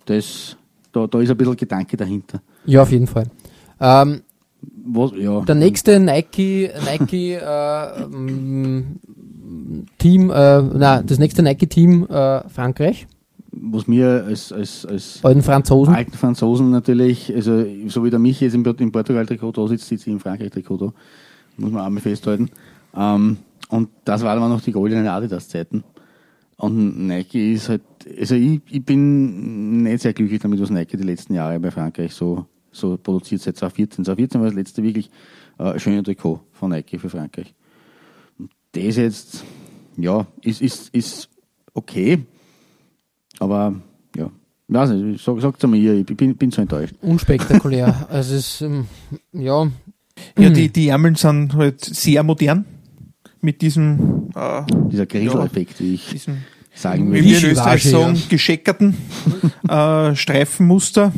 das, 0.05 0.55
da, 0.91 1.07
da 1.07 1.19
ist 1.19 1.29
ein 1.29 1.37
bisschen 1.37 1.55
Gedanke 1.57 1.97
dahinter. 1.97 2.41
Ja, 2.65 2.81
auf 2.81 2.91
jeden 2.91 3.07
Fall. 3.07 3.25
Ähm, 3.79 4.21
Was, 4.85 5.11
ja, 5.17 5.41
der 5.41 5.55
nächste 5.55 5.99
Nike, 5.99 6.69
Nike 6.85 7.35
äh, 7.35 8.03
ähm, 8.03 8.99
Team, 9.97 10.29
äh, 10.29 10.61
na, 10.61 11.01
das 11.01 11.19
nächste 11.19 11.43
Nike-Team 11.43 12.05
äh, 12.09 12.47
Frankreich, 12.49 13.07
was 13.51 13.87
mir 13.87 14.23
als, 14.27 14.51
als, 14.51 14.85
als 14.85 15.19
alten 15.23 15.41
Franzosen. 15.41 15.93
alten 15.95 16.13
Franzosen 16.13 16.69
natürlich, 16.71 17.33
also 17.35 17.65
so 17.87 18.03
wie 18.03 18.09
der 18.09 18.19
Michi 18.19 18.45
jetzt 18.45 18.53
im, 18.53 18.63
im 18.65 18.91
Portugal-Trikot 18.91 19.51
da 19.51 19.67
sitzt, 19.67 19.87
sitzt 19.87 20.07
ich 20.07 20.13
im 20.13 20.19
Frankreich-Trikot 20.19 20.77
da. 20.77 20.93
Muss 21.57 21.71
man 21.71 21.85
auch 21.85 21.89
mal 21.89 21.99
festhalten. 21.99 22.49
Ähm, 22.95 23.37
und 23.69 23.89
das 24.05 24.23
waren 24.23 24.37
aber 24.37 24.49
noch 24.49 24.61
die 24.61 24.71
goldenen 24.71 25.07
Adidas-Zeiten. 25.07 25.83
Und 26.57 27.07
Nike 27.07 27.53
ist 27.53 27.69
halt, 27.69 27.83
also 28.19 28.35
ich, 28.35 28.61
ich 28.69 28.83
bin 28.83 29.83
nicht 29.83 30.01
sehr 30.01 30.13
glücklich 30.13 30.41
damit, 30.41 30.59
was 30.59 30.69
Nike 30.69 30.97
die 30.97 31.03
letzten 31.03 31.33
Jahre 31.33 31.59
bei 31.59 31.71
Frankreich 31.71 32.13
so, 32.13 32.45
so 32.71 32.97
produziert, 32.97 33.41
seit 33.41 33.57
2014. 33.57 34.05
2014 34.05 34.41
war 34.41 34.47
das 34.47 34.55
letzte 34.55 34.83
wirklich 34.83 35.09
äh, 35.57 35.79
schöne 35.79 36.03
Trikot 36.03 36.41
von 36.51 36.71
Nike 36.71 36.99
für 36.99 37.09
Frankreich. 37.09 37.53
Und 38.37 38.51
das 38.73 38.97
jetzt, 38.97 39.45
ja, 39.95 40.27
ist, 40.41 40.61
ist, 40.61 40.93
ist 40.93 41.29
okay, 41.73 42.25
aber 43.39 43.75
ja, 44.17 44.29
ich 44.67 44.75
weiß 44.75 44.89
nicht, 44.91 45.23
sag, 45.23 45.39
sagt's 45.39 45.65
mir, 45.65 45.93
ich 45.93 46.05
bin, 46.05 46.35
bin 46.35 46.51
so 46.51 46.61
enttäuscht. 46.61 46.95
Unspektakulär. 47.01 48.07
also 48.09 48.35
es 48.35 48.55
ist, 48.55 48.61
ähm, 48.61 48.87
ja, 49.31 49.71
Ja, 50.37 50.49
die, 50.49 50.69
die 50.69 50.89
Ärmeln 50.89 51.15
sind 51.15 51.53
halt 51.55 51.83
sehr 51.83 52.23
modern. 52.23 52.65
Mit 53.41 53.61
diesem, 53.61 54.29
äh, 54.35 54.63
Dieser 54.91 55.05
Grilleffekt, 55.05 55.79
wie 55.79 55.93
ich 55.95 56.07
diesem 56.07 56.39
sagen 56.73 57.11
wie 57.11 57.17
will. 57.17 57.23
wir 57.25 57.37
in 57.39 57.45
Österreich 57.51 57.83
sagen, 57.83 58.15
ja. 58.15 58.21
gescheckerten 58.29 58.97
äh, 59.67 60.15
Streifenmuster. 60.15 61.13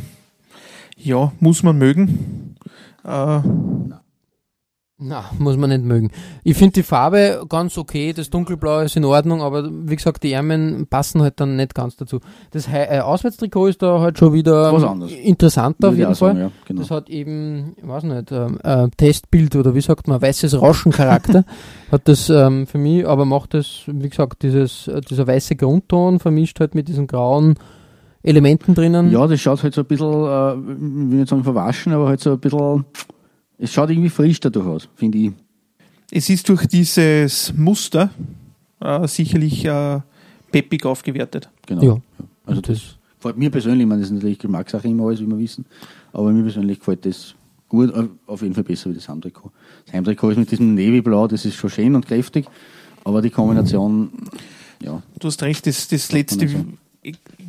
Ja, 0.98 1.32
muss 1.40 1.64
man 1.64 1.78
mögen. 1.78 2.56
Äh, 3.04 3.40
Na, 5.04 5.26
muss 5.39 5.58
man 5.58 5.72
nicht 5.72 5.84
mögen. 5.84 6.12
Ich 6.43 6.56
finde 6.56 6.74
die 6.74 6.84
Farbe 6.84 7.41
ganz 7.49 7.76
okay, 7.76 8.14
das 8.14 8.30
Dunkelblau 8.30 8.82
ist 8.82 8.95
in 8.95 9.04
Ordnung, 9.04 9.41
aber 9.41 9.68
wie 9.72 9.95
gesagt, 9.95 10.22
die 10.22 10.32
Ärmel 10.32 10.86
passen 10.88 11.24
halt 11.24 11.39
dann 11.39 11.56
nicht 11.56 11.74
ganz 11.74 11.95
dazu. 11.95 12.20
Das 12.52 12.68
Hei- 12.68 12.86
äh, 12.86 12.99
Auswärtstrikot 12.99 13.66
ist 13.68 13.82
da 13.82 13.99
halt 13.99 14.20
schon 14.20 14.32
wieder 14.34 14.72
Was 14.72 14.84
ähm, 14.84 15.08
interessanter 15.24 15.89
auf 15.89 15.95
jeden 15.95 16.12
auch 16.12 16.16
sagen, 16.16 16.34
Fall. 16.38 16.41
ja, 16.45 16.52
genau. 16.68 16.82
Das 16.82 16.91
hat 16.91 17.10
eben, 17.10 17.74
ich 17.78 17.88
weiß 17.88 18.04
nicht, 18.04 18.32
ähm, 18.32 18.60
äh, 18.64 18.89
Testbild 18.95 19.56
oder 19.56 19.74
wie 19.74 19.82
sagt 19.82 20.08
man, 20.08 20.22
weißes 20.22 20.62
Rauschencharakter 20.62 21.45
hat 21.91 22.02
das 22.08 22.30
ähm, 22.30 22.68
für 22.68 22.78
mich, 22.78 23.08
aber 23.08 23.26
macht 23.26 23.56
das, 23.56 23.82
wie 23.88 24.08
gesagt, 24.08 24.43
dieses, 24.43 24.88
äh, 24.88 25.02
dieser 25.02 25.26
weiße 25.26 25.56
Grundton 25.56 26.20
vermischt 26.20 26.60
halt 26.60 26.76
mit 26.76 26.88
diesen 26.88 27.08
grauen 27.08 27.56
Elementen 28.22 28.76
drinnen. 28.76 29.10
Ja, 29.12 29.26
das 29.26 29.41
schaut 29.41 29.64
halt 29.64 29.74
so 29.74 29.82
ein 29.82 29.88
bisschen, 29.88 30.06
äh, 30.14 30.52
ich 30.54 30.58
will 31.12 31.18
nicht 31.22 31.30
sagen 31.30 31.43
verwaschen, 31.43 31.91
aber 31.91 32.08
halt 32.08 32.20
so 32.20 32.34
ein 32.34 32.39
bisschen, 32.39 32.86
es 33.62 33.72
schaut 33.72 33.89
irgendwie 33.89 34.09
frisch 34.09 34.39
dadurch 34.39 34.66
aus, 34.68 34.89
finde 34.95 35.18
ich. 35.18 35.32
es 36.12 36.30
ist 36.30 36.47
durch 36.49 36.66
dieses 36.68 37.53
Muster 37.55 38.09
äh, 38.82 39.07
sicherlich 39.07 39.64
äh, 39.66 39.99
peppig 40.51 40.86
aufgewertet. 40.86 41.49
Genau. 41.66 41.84
Ja. 41.84 41.97
Also 42.45 42.62
das 42.62 42.97
gefällt 43.18 43.38
mir 43.38 43.49
persönlich, 43.49 43.82
ich 43.84 43.88
meine, 43.88 44.01
das 44.01 44.09
ist 44.09 44.16
natürlich 44.16 44.39
Geschmackssache 44.39 44.88
immer 44.88 45.05
alles, 45.07 45.22
wie 45.22 45.28
wir 45.28 45.38
wissen, 45.39 45.66
aber 46.12 46.32
mir 46.32 46.43
persönlich 46.43 46.80
gefällt 46.80 47.05
das 47.05 47.36
gut, 47.70 47.93
auf- 47.93 48.09
auf 48.28 48.41
jeden 48.41 48.53
Fall 48.55 48.64
besser 48.66 48.89
wie 48.89 48.95
das 48.95 49.07
Heimtrikot. 49.07 49.51
Das 49.86 49.93
Heimtrikot 49.93 50.32
ist 50.32 50.38
mit 50.38 50.51
diesem 50.51 50.74
Navyblau, 50.76 51.28
das 51.28 51.45
ist 51.45 51.55
schon 51.55 51.70
schön 51.70 51.95
und 51.95 52.05
kräftig, 52.05 52.45
aber 53.05 53.22
die 53.22 53.30
Kombination, 53.30 54.09
ja, 54.84 55.01
Du 55.20 55.28
hast 55.28 55.41
recht, 55.43 55.66
das, 55.68 55.88
das 55.88 56.12
letzte, 56.12 56.47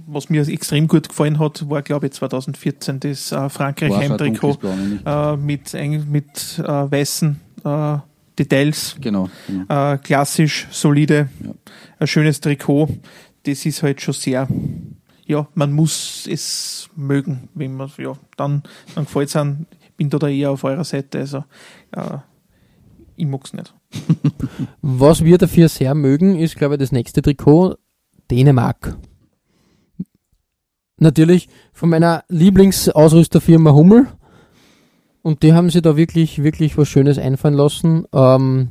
was 0.07 0.31
mir 0.31 0.47
extrem 0.49 0.89
gut 0.89 1.09
gefallen 1.09 1.39
hat, 1.39 1.69
war 1.69 1.83
glaube 1.83 2.07
ich 2.07 2.13
2014 2.13 3.01
das 3.01 3.33
äh, 3.33 3.49
Frankreich-Heimtrikot 3.49 4.59
äh, 5.05 5.37
mit, 5.37 5.75
mit 5.75 6.59
äh, 6.59 6.63
weißen 6.91 7.41
äh, 7.65 7.99
Details. 8.39 8.97
Genau. 9.01 9.29
genau. 9.47 9.93
Äh, 9.93 9.99
klassisch, 9.99 10.67
solide, 10.71 11.29
Ja. 11.45 11.51
ein 11.99 12.07
schönes 12.07 12.41
Trikot. 12.41 12.89
Das 13.45 13.67
ist 13.67 13.83
halt 13.83 14.01
schon 14.01 14.15
sehr, 14.15 14.49
ja, 15.27 15.47
man 15.55 15.73
muss 15.73 16.27
es 16.31 16.89
mögen, 16.97 17.49
wenn 17.55 17.75
man, 17.77 17.91
ja, 17.99 18.15
dann, 18.37 18.63
dann 18.95 19.05
gefällt 19.05 19.29
es 19.29 19.37
einem. 19.37 19.67
Ich 19.83 19.93
bin 19.97 20.09
da, 20.09 20.19
da 20.19 20.29
eher 20.29 20.51
auf 20.53 20.65
eurer 20.65 20.85
Seite, 20.85 21.19
also 21.19 21.45
äh, 21.93 22.19
ich 23.17 23.27
mag 23.27 23.45
es 23.45 23.53
nicht. 23.53 23.75
Was 24.83 25.23
wir 25.23 25.37
dafür 25.37 25.69
sehr 25.69 25.95
mögen, 25.95 26.37
ist, 26.37 26.57
glaube 26.57 26.75
ich, 26.75 26.81
das 26.81 26.93
nächste 26.93 27.21
Trikot 27.21 27.77
Dänemark. 28.31 28.97
Natürlich 31.03 31.49
von 31.73 31.89
meiner 31.89 32.23
Lieblingsausrüsterfirma 32.29 33.73
Hummel. 33.73 34.07
Und 35.23 35.43
die 35.43 35.53
haben 35.53 35.69
sich 35.69 35.83
da 35.83 35.97
wirklich, 35.97 36.45
wirklich 36.45 36.79
was 36.79 36.89
Schönes 36.89 37.19
einfallen 37.19 37.55
lassen. 37.55 38.07
Ähm, 38.13 38.71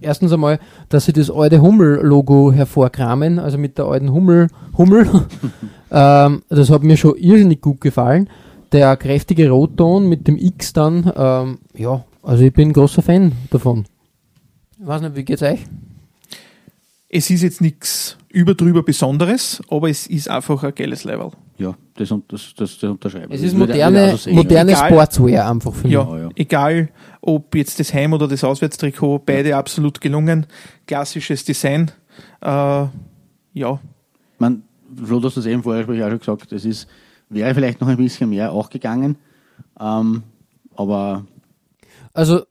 erstens 0.00 0.32
einmal, 0.32 0.58
dass 0.88 1.04
sie 1.04 1.12
das 1.12 1.30
alte 1.30 1.60
Hummel-Logo 1.60 2.52
hervorkramen, 2.52 3.38
also 3.38 3.58
mit 3.58 3.76
der 3.76 3.84
alten 3.84 4.12
Hummel, 4.12 4.48
Hummel. 4.78 5.06
ähm, 5.90 6.42
das 6.48 6.70
hat 6.70 6.82
mir 6.84 6.96
schon 6.96 7.16
irrsinnig 7.16 7.60
gut 7.60 7.82
gefallen. 7.82 8.30
Der 8.72 8.96
kräftige 8.96 9.50
Rotton 9.50 10.08
mit 10.08 10.26
dem 10.26 10.38
X 10.38 10.72
dann, 10.72 11.12
ähm, 11.16 11.58
ja, 11.74 12.04
also 12.22 12.44
ich 12.44 12.52
bin 12.52 12.70
ein 12.70 12.72
großer 12.72 13.02
Fan 13.02 13.32
davon. 13.50 13.84
Ich 14.80 14.86
weiß 14.86 15.02
nicht, 15.02 15.16
wie 15.16 15.24
geht's 15.24 15.42
euch? 15.42 15.66
Es 17.12 17.28
ist 17.28 17.42
jetzt 17.42 17.60
nichts 17.60 18.16
überdrüber 18.28 18.84
Besonderes, 18.84 19.60
aber 19.68 19.90
es 19.90 20.06
ist 20.06 20.30
einfach 20.30 20.62
ein 20.62 20.72
geiles 20.74 21.02
Level. 21.02 21.30
Ja, 21.58 21.74
das, 21.96 22.14
das, 22.28 22.54
das, 22.56 22.78
das 22.78 22.90
unterschreibe 22.90 23.34
Es 23.34 23.40
ich. 23.40 23.48
ist 23.48 23.58
würde 23.58 23.72
ich 23.72 23.78
moderne, 23.80 24.06
auch 24.06 24.10
so 24.12 24.16
sehen, 24.16 24.34
moderne 24.36 24.70
Egal. 24.72 24.86
Sportswear 24.88 25.50
einfach 25.50 25.74
für 25.74 25.82
mich. 25.88 25.92
Ja, 25.92 26.18
ja. 26.18 26.28
egal 26.36 26.88
ob 27.20 27.54
jetzt 27.56 27.80
das 27.80 27.92
Heim- 27.92 28.12
oder 28.12 28.28
das 28.28 28.44
Auswärtstrikot, 28.44 29.18
beide 29.26 29.56
absolut 29.56 30.00
gelungen. 30.00 30.46
Klassisches 30.86 31.44
Design. 31.44 31.90
Äh, 32.40 32.46
ja, 33.54 33.80
Man, 34.38 34.62
Flo, 35.04 35.18
du 35.18 35.26
hast 35.26 35.36
das 35.36 35.46
eben 35.46 35.62
vorher 35.64 35.84
auch 35.84 36.10
schon 36.10 36.18
gesagt, 36.20 36.52
es 36.52 36.64
ist, 36.64 36.86
wäre 37.28 37.54
vielleicht 37.54 37.80
noch 37.80 37.88
ein 37.88 37.96
bisschen 37.96 38.30
mehr 38.30 38.52
auch 38.52 38.70
gegangen, 38.70 39.16
ähm, 39.80 40.22
aber 40.76 41.24
Also 42.14 42.42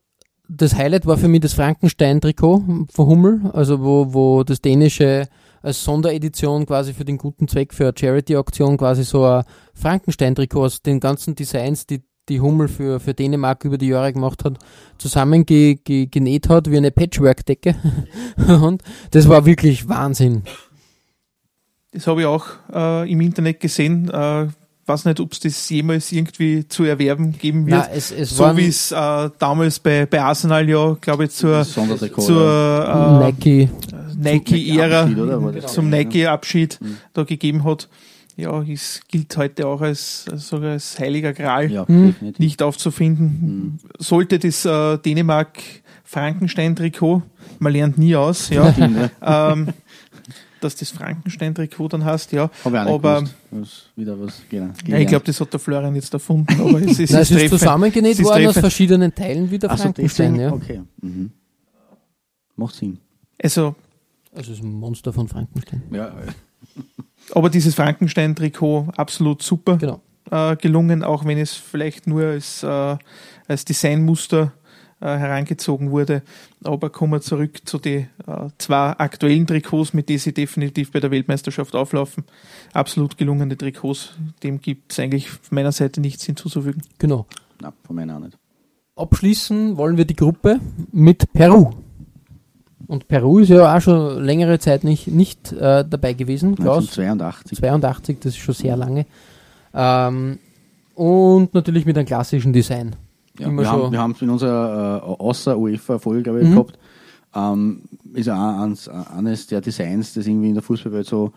das 0.49 0.75
Highlight 0.75 1.05
war 1.05 1.17
für 1.17 1.27
mich 1.27 1.41
das 1.41 1.53
Frankenstein-Trikot 1.53 2.63
von 2.91 3.07
Hummel, 3.07 3.51
also 3.53 3.81
wo, 3.81 4.13
wo 4.13 4.43
das 4.43 4.61
dänische 4.61 5.27
als 5.61 5.83
Sonderedition 5.83 6.65
quasi 6.65 6.93
für 6.93 7.05
den 7.05 7.17
guten 7.17 7.47
Zweck, 7.47 7.73
für 7.73 7.83
eine 7.85 7.93
Charity-Aktion 7.97 8.77
quasi 8.77 9.03
so 9.03 9.25
ein 9.25 9.43
Frankenstein-Trikot 9.73 10.63
aus 10.63 10.81
den 10.81 10.99
ganzen 10.99 11.35
Designs, 11.35 11.85
die 11.85 12.01
die 12.29 12.41
Hummel 12.41 12.67
für, 12.67 12.99
für 12.99 13.13
Dänemark 13.13 13.65
über 13.65 13.77
die 13.77 13.87
Jahre 13.87 14.13
gemacht 14.13 14.43
hat, 14.45 14.57
zusammengenäht 14.97 15.85
ge, 15.85 16.05
genäht 16.05 16.47
hat 16.47 16.69
wie 16.69 16.77
eine 16.77 16.91
Patchwork-Decke. 16.91 17.75
Und 18.47 18.83
das 19.11 19.27
war 19.27 19.45
wirklich 19.45 19.89
Wahnsinn. 19.89 20.43
das 21.91 22.07
habe 22.07 22.21
ich 22.21 22.27
auch 22.27 22.45
äh, 22.71 23.11
im 23.11 23.21
Internet 23.21 23.59
gesehen. 23.59 24.09
Äh, 24.09 24.47
weiß 24.89 25.05
nicht, 25.05 25.19
ob 25.19 25.31
es 25.31 25.39
das 25.39 25.69
jemals 25.69 26.11
irgendwie 26.11 26.67
zu 26.67 26.83
erwerben 26.83 27.31
geben 27.37 27.65
wird. 27.67 27.77
Na, 27.77 27.89
es, 27.93 28.11
es 28.11 28.31
so 28.31 28.57
wie 28.57 28.67
es 28.67 28.91
äh, 28.91 29.29
damals 29.39 29.79
bei, 29.79 30.05
bei 30.05 30.21
Arsenal 30.21 30.67
ja, 30.67 30.97
glaube 30.99 31.25
ich, 31.25 31.31
zur, 31.31 31.63
zur 31.63 33.21
äh, 33.23 33.25
Nike. 33.25 33.69
Nike-Ära, 34.17 35.07
zum 35.67 35.91
Ja. 35.91 35.97
Nike-Abschied 35.97 36.79
da 37.13 37.23
gegeben 37.23 37.63
hat. 37.63 37.87
Ja, 38.35 38.61
es 38.63 39.01
gilt 39.09 39.35
heute 39.35 39.67
auch 39.67 39.81
als, 39.81 40.25
als, 40.31 40.47
sogar 40.47 40.71
als 40.71 40.97
heiliger 40.97 41.33
Gral, 41.33 41.69
Ja, 41.71 41.85
Hm. 41.87 42.15
nicht 42.37 42.61
aufzufinden. 42.63 43.79
Sollte 43.97 44.39
das 44.39 44.63
äh, 44.65 44.97
Dänemark-Frankenstein-Trikot, 46.09 47.21
man 47.59 47.73
lernt 47.73 47.97
nie 47.97 48.15
aus, 48.15 48.49
ja, 48.51 48.73
ähm, 49.21 49.69
dass 50.61 50.75
das 50.75 50.89
Frankenstein-Trikot 50.91 51.89
dann 51.89 52.05
hast, 52.05 52.31
ja. 52.31 52.49
Hab 52.63 52.73
ich 52.73 52.79
auch 52.79 52.83
nicht 52.85 52.93
aber. 52.93 53.23
Was, 53.51 53.85
wieder 53.95 54.19
was 54.19 54.41
genau. 54.49 54.73
ja, 54.85 54.97
ich 54.97 55.07
glaube, 55.07 55.25
das 55.25 55.39
hat 55.39 55.53
der 55.53 55.59
Florian 55.59 55.95
jetzt 55.95 56.13
erfunden, 56.13 56.59
aber 56.59 56.81
es 56.81 56.99
ist, 56.99 57.11
Nein, 57.11 57.21
es 57.21 57.31
ist 57.31 57.49
zusammengenäht 57.49 58.19
ist 58.19 58.23
worden 58.23 58.47
aus 58.47 58.57
verschiedenen 58.57 59.13
Teilen 59.13 59.49
wie 59.49 59.59
der 59.59 59.71
also 59.71 59.83
Frankenstein. 59.83 60.33
deswegen, 60.33 60.49
Ja. 60.49 60.53
okay. 60.53 60.81
Mhm. 61.01 61.31
Macht 62.55 62.75
Sinn. 62.75 62.99
Also, 63.41 63.75
Also 64.35 64.51
es 64.51 64.57
ist 64.59 64.63
ein 64.63 64.73
Monster 64.73 65.13
von 65.13 65.27
Frankenstein. 65.27 65.83
Ja, 65.91 66.11
aber 67.33 67.49
dieses 67.49 67.75
Frankenstein-Trikot 67.75 68.89
absolut 68.97 69.41
super. 69.41 69.77
Genau. 69.77 70.01
äh, 70.29 70.57
gelungen, 70.57 71.03
auch 71.03 71.23
wenn 71.25 71.37
es 71.37 71.53
vielleicht 71.53 72.05
nur 72.05 72.23
als, 72.23 72.63
äh, 72.63 72.97
als 73.47 73.63
Designmuster 73.65 74.51
äh, 75.01 75.05
herangezogen 75.05 75.91
wurde. 75.91 76.21
Aber 76.63 76.89
kommen 76.89 77.13
wir 77.13 77.21
zurück 77.21 77.61
zu 77.65 77.77
den 77.77 78.09
äh, 78.27 78.49
zwei 78.57 78.91
aktuellen 78.91 79.47
Trikots, 79.47 79.93
mit 79.93 80.09
denen 80.09 80.19
sie 80.19 80.33
definitiv 80.33 80.91
bei 80.91 80.99
der 80.99 81.11
Weltmeisterschaft 81.11 81.75
auflaufen. 81.75 82.25
Absolut 82.73 83.17
gelungene 83.17 83.57
Trikots. 83.57 84.13
Dem 84.43 84.61
gibt 84.61 84.91
es 84.91 84.99
eigentlich 84.99 85.29
von 85.29 85.55
meiner 85.55 85.71
Seite 85.71 86.01
nichts 86.01 86.25
hinzuzufügen. 86.25 86.81
Genau. 86.97 87.25
nein, 87.61 87.73
von 87.85 87.95
meiner 87.95 88.17
auch 88.17 88.19
nicht. 88.19 88.37
Abschließen 88.95 89.77
wollen 89.77 89.95
wir 89.95 90.05
die 90.05 90.15
Gruppe 90.15 90.59
mit 90.91 91.31
Peru. 91.31 91.71
Und 92.87 93.07
Peru 93.07 93.39
ist 93.39 93.49
ja 93.49 93.77
auch 93.77 93.81
schon 93.81 94.23
längere 94.23 94.59
Zeit 94.59 94.83
nicht, 94.83 95.07
nicht 95.07 95.51
äh, 95.53 95.85
dabei 95.87 96.13
gewesen. 96.13 96.55
Klaus, 96.55 96.97
1982. 96.97 97.59
82, 97.59 98.19
das 98.19 98.33
ist 98.33 98.39
schon 98.39 98.55
sehr 98.55 98.75
lange. 98.75 99.05
Ähm, 99.73 100.39
und 100.95 101.53
natürlich 101.53 101.85
mit 101.85 101.97
einem 101.97 102.07
klassischen 102.07 102.51
Design. 102.51 102.95
Ja, 103.39 103.47
Immer 103.47 103.61
wir, 103.61 103.65
schon. 103.69 103.81
haben, 103.83 103.91
wir 103.91 103.99
haben 103.99 104.11
es 104.11 104.21
in 104.21 104.29
unserer 104.29 104.97
äh, 105.03 105.05
außer 105.05 105.57
UEFA-Folge, 105.57 106.23
glaube 106.23 106.41
ich, 106.41 106.47
Mhm. 106.47 106.51
gehabt. 106.53 106.79
Ähm, 107.35 107.81
ist 108.13 108.29
auch 108.29 108.61
eins, 108.61 108.87
eines 108.89 109.47
der 109.47 109.61
Designs, 109.61 110.13
das 110.13 110.27
irgendwie 110.27 110.49
in 110.49 110.55
der 110.55 110.63
Fußballwelt 110.63 111.05
so, 111.07 111.31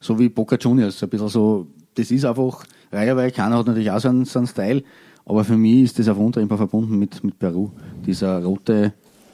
so 0.00 0.18
wie 0.18 0.28
Boca 0.28 0.56
Juniors, 0.56 0.98
so 0.98 1.06
ein 1.06 1.10
bisschen 1.10 1.28
so, 1.28 1.66
das 1.94 2.10
ist 2.10 2.24
einfach, 2.24 2.64
Reiherweil, 2.92 3.30
keiner 3.30 3.58
hat 3.58 3.66
natürlich 3.66 3.90
auch 3.90 4.00
so 4.00 4.08
einen, 4.08 4.24
so 4.24 4.38
einen 4.40 4.48
Style, 4.48 4.82
aber 5.24 5.44
für 5.44 5.56
mich 5.56 5.82
ist 5.84 5.98
das 5.98 6.08
auf 6.08 6.18
Unterimper 6.18 6.56
verbunden 6.56 6.98
mit, 6.98 7.22
mit 7.24 7.38
Peru. 7.38 7.70
Dieser 8.04 8.42
rote, 8.44 8.92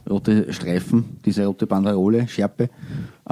rote 0.09 0.53
Streifen, 0.53 1.19
diese 1.25 1.47
rote 1.47 1.67
Banderole, 1.67 2.29
Schärpe, 2.29 2.69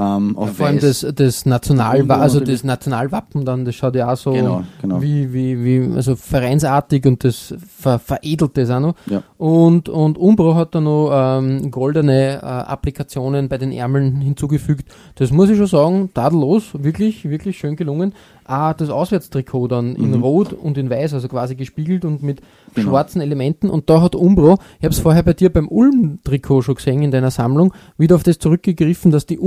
ähm, 0.01 0.36
auf 0.38 0.57
Vor 0.57 0.66
allem 0.66 0.80
das, 0.80 1.07
das 1.14 1.44
National, 1.44 2.11
also 2.11 2.40
das 2.40 2.64
Nationalwappen 2.64 3.44
dann, 3.44 3.64
das 3.66 3.74
schaut 3.74 3.94
ja 3.96 4.11
auch 4.11 4.16
so 4.16 4.32
Genau, 4.32 4.62
genau. 4.80 5.03
wie, 5.03 5.32
wie, 5.34 5.62
wie, 5.64 5.94
also 5.94 6.16
vereinsartig 6.16 7.05
und 7.07 7.22
das 7.24 7.55
ver, 7.78 7.98
veredelt 7.98 8.57
das 8.57 8.70
auch 8.70 8.80
noch. 8.80 8.94
Ja. 9.07 9.22
Und, 9.36 9.88
und 9.88 10.16
Umbro 10.16 10.55
hat 10.55 10.74
da 10.74 10.80
noch 10.80 11.11
ähm, 11.12 11.70
goldene 11.70 12.36
äh, 12.36 12.46
Applikationen 12.46 13.48
bei 13.48 13.59
den 13.59 13.72
Ärmeln 13.72 14.20
hinzugefügt. 14.20 14.88
Das 15.16 15.32
muss 15.32 15.51
ich 15.51 15.59
schon 15.59 15.66
sagen, 15.66 16.11
tadellos, 16.14 16.70
wirklich, 16.72 17.28
wirklich 17.28 17.59
schön 17.59 17.76
gelungen. 17.76 18.14
Ah, 18.44 18.74
das 18.74 18.90
Auswärtstrikot 18.90 19.68
dann 19.68 19.94
in 19.94 20.11
Mhm. 20.11 20.22
Rot 20.22 20.53
und 20.53 20.76
in 20.76 20.90
Weiß, 20.90 21.14
also 21.14 21.28
quasi 21.28 21.55
gespiegelt 21.55 22.05
und 22.05 22.22
mit 22.24 22.40
Genau. 22.74 22.90
schwarzen 22.90 23.20
Elementen. 23.20 23.70
Und 23.70 23.88
da 23.90 24.01
hat 24.03 24.16
Umbro, 24.16 24.59
ich 24.78 24.84
habe 24.84 24.92
es 24.92 24.98
vorher 24.98 25.22
bei 25.22 25.34
dir 25.34 25.53
beim 25.53 25.68
Ulm-Trikot 25.68 26.62
schon 26.62 26.74
gesehen 26.74 27.03
in 27.03 27.11
deiner 27.12 27.30
Sammlung, 27.30 27.72
wieder 27.96 28.16
auf 28.16 28.24
das 28.24 28.38
zurückgegriffen, 28.38 29.12
dass 29.12 29.26
die 29.26 29.38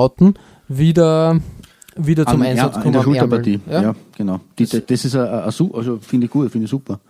Umbro-Rauten 0.00 0.34
wieder, 0.68 1.38
wieder 1.96 2.26
zum 2.26 2.40
An- 2.42 2.48
Einsatz 2.48 2.76
ja, 2.76 2.82
kommen. 2.82 2.86
in 2.86 2.92
der 2.92 3.00
am. 3.00 3.04
Schulterpartie. 3.04 3.60
Ja. 3.70 3.94
genau. 4.16 4.40
Die, 4.58 4.66
das, 4.66 4.86
das 4.86 5.04
ist 5.04 5.14
ein, 5.16 5.26
ein, 5.26 5.40
ein, 5.44 5.50
Su- 5.50 5.72
also 5.74 5.98
finde 5.98 6.26
ich 6.26 6.32
gut, 6.32 6.50
finde 6.50 6.64
ich 6.66 6.70
super. 6.70 7.00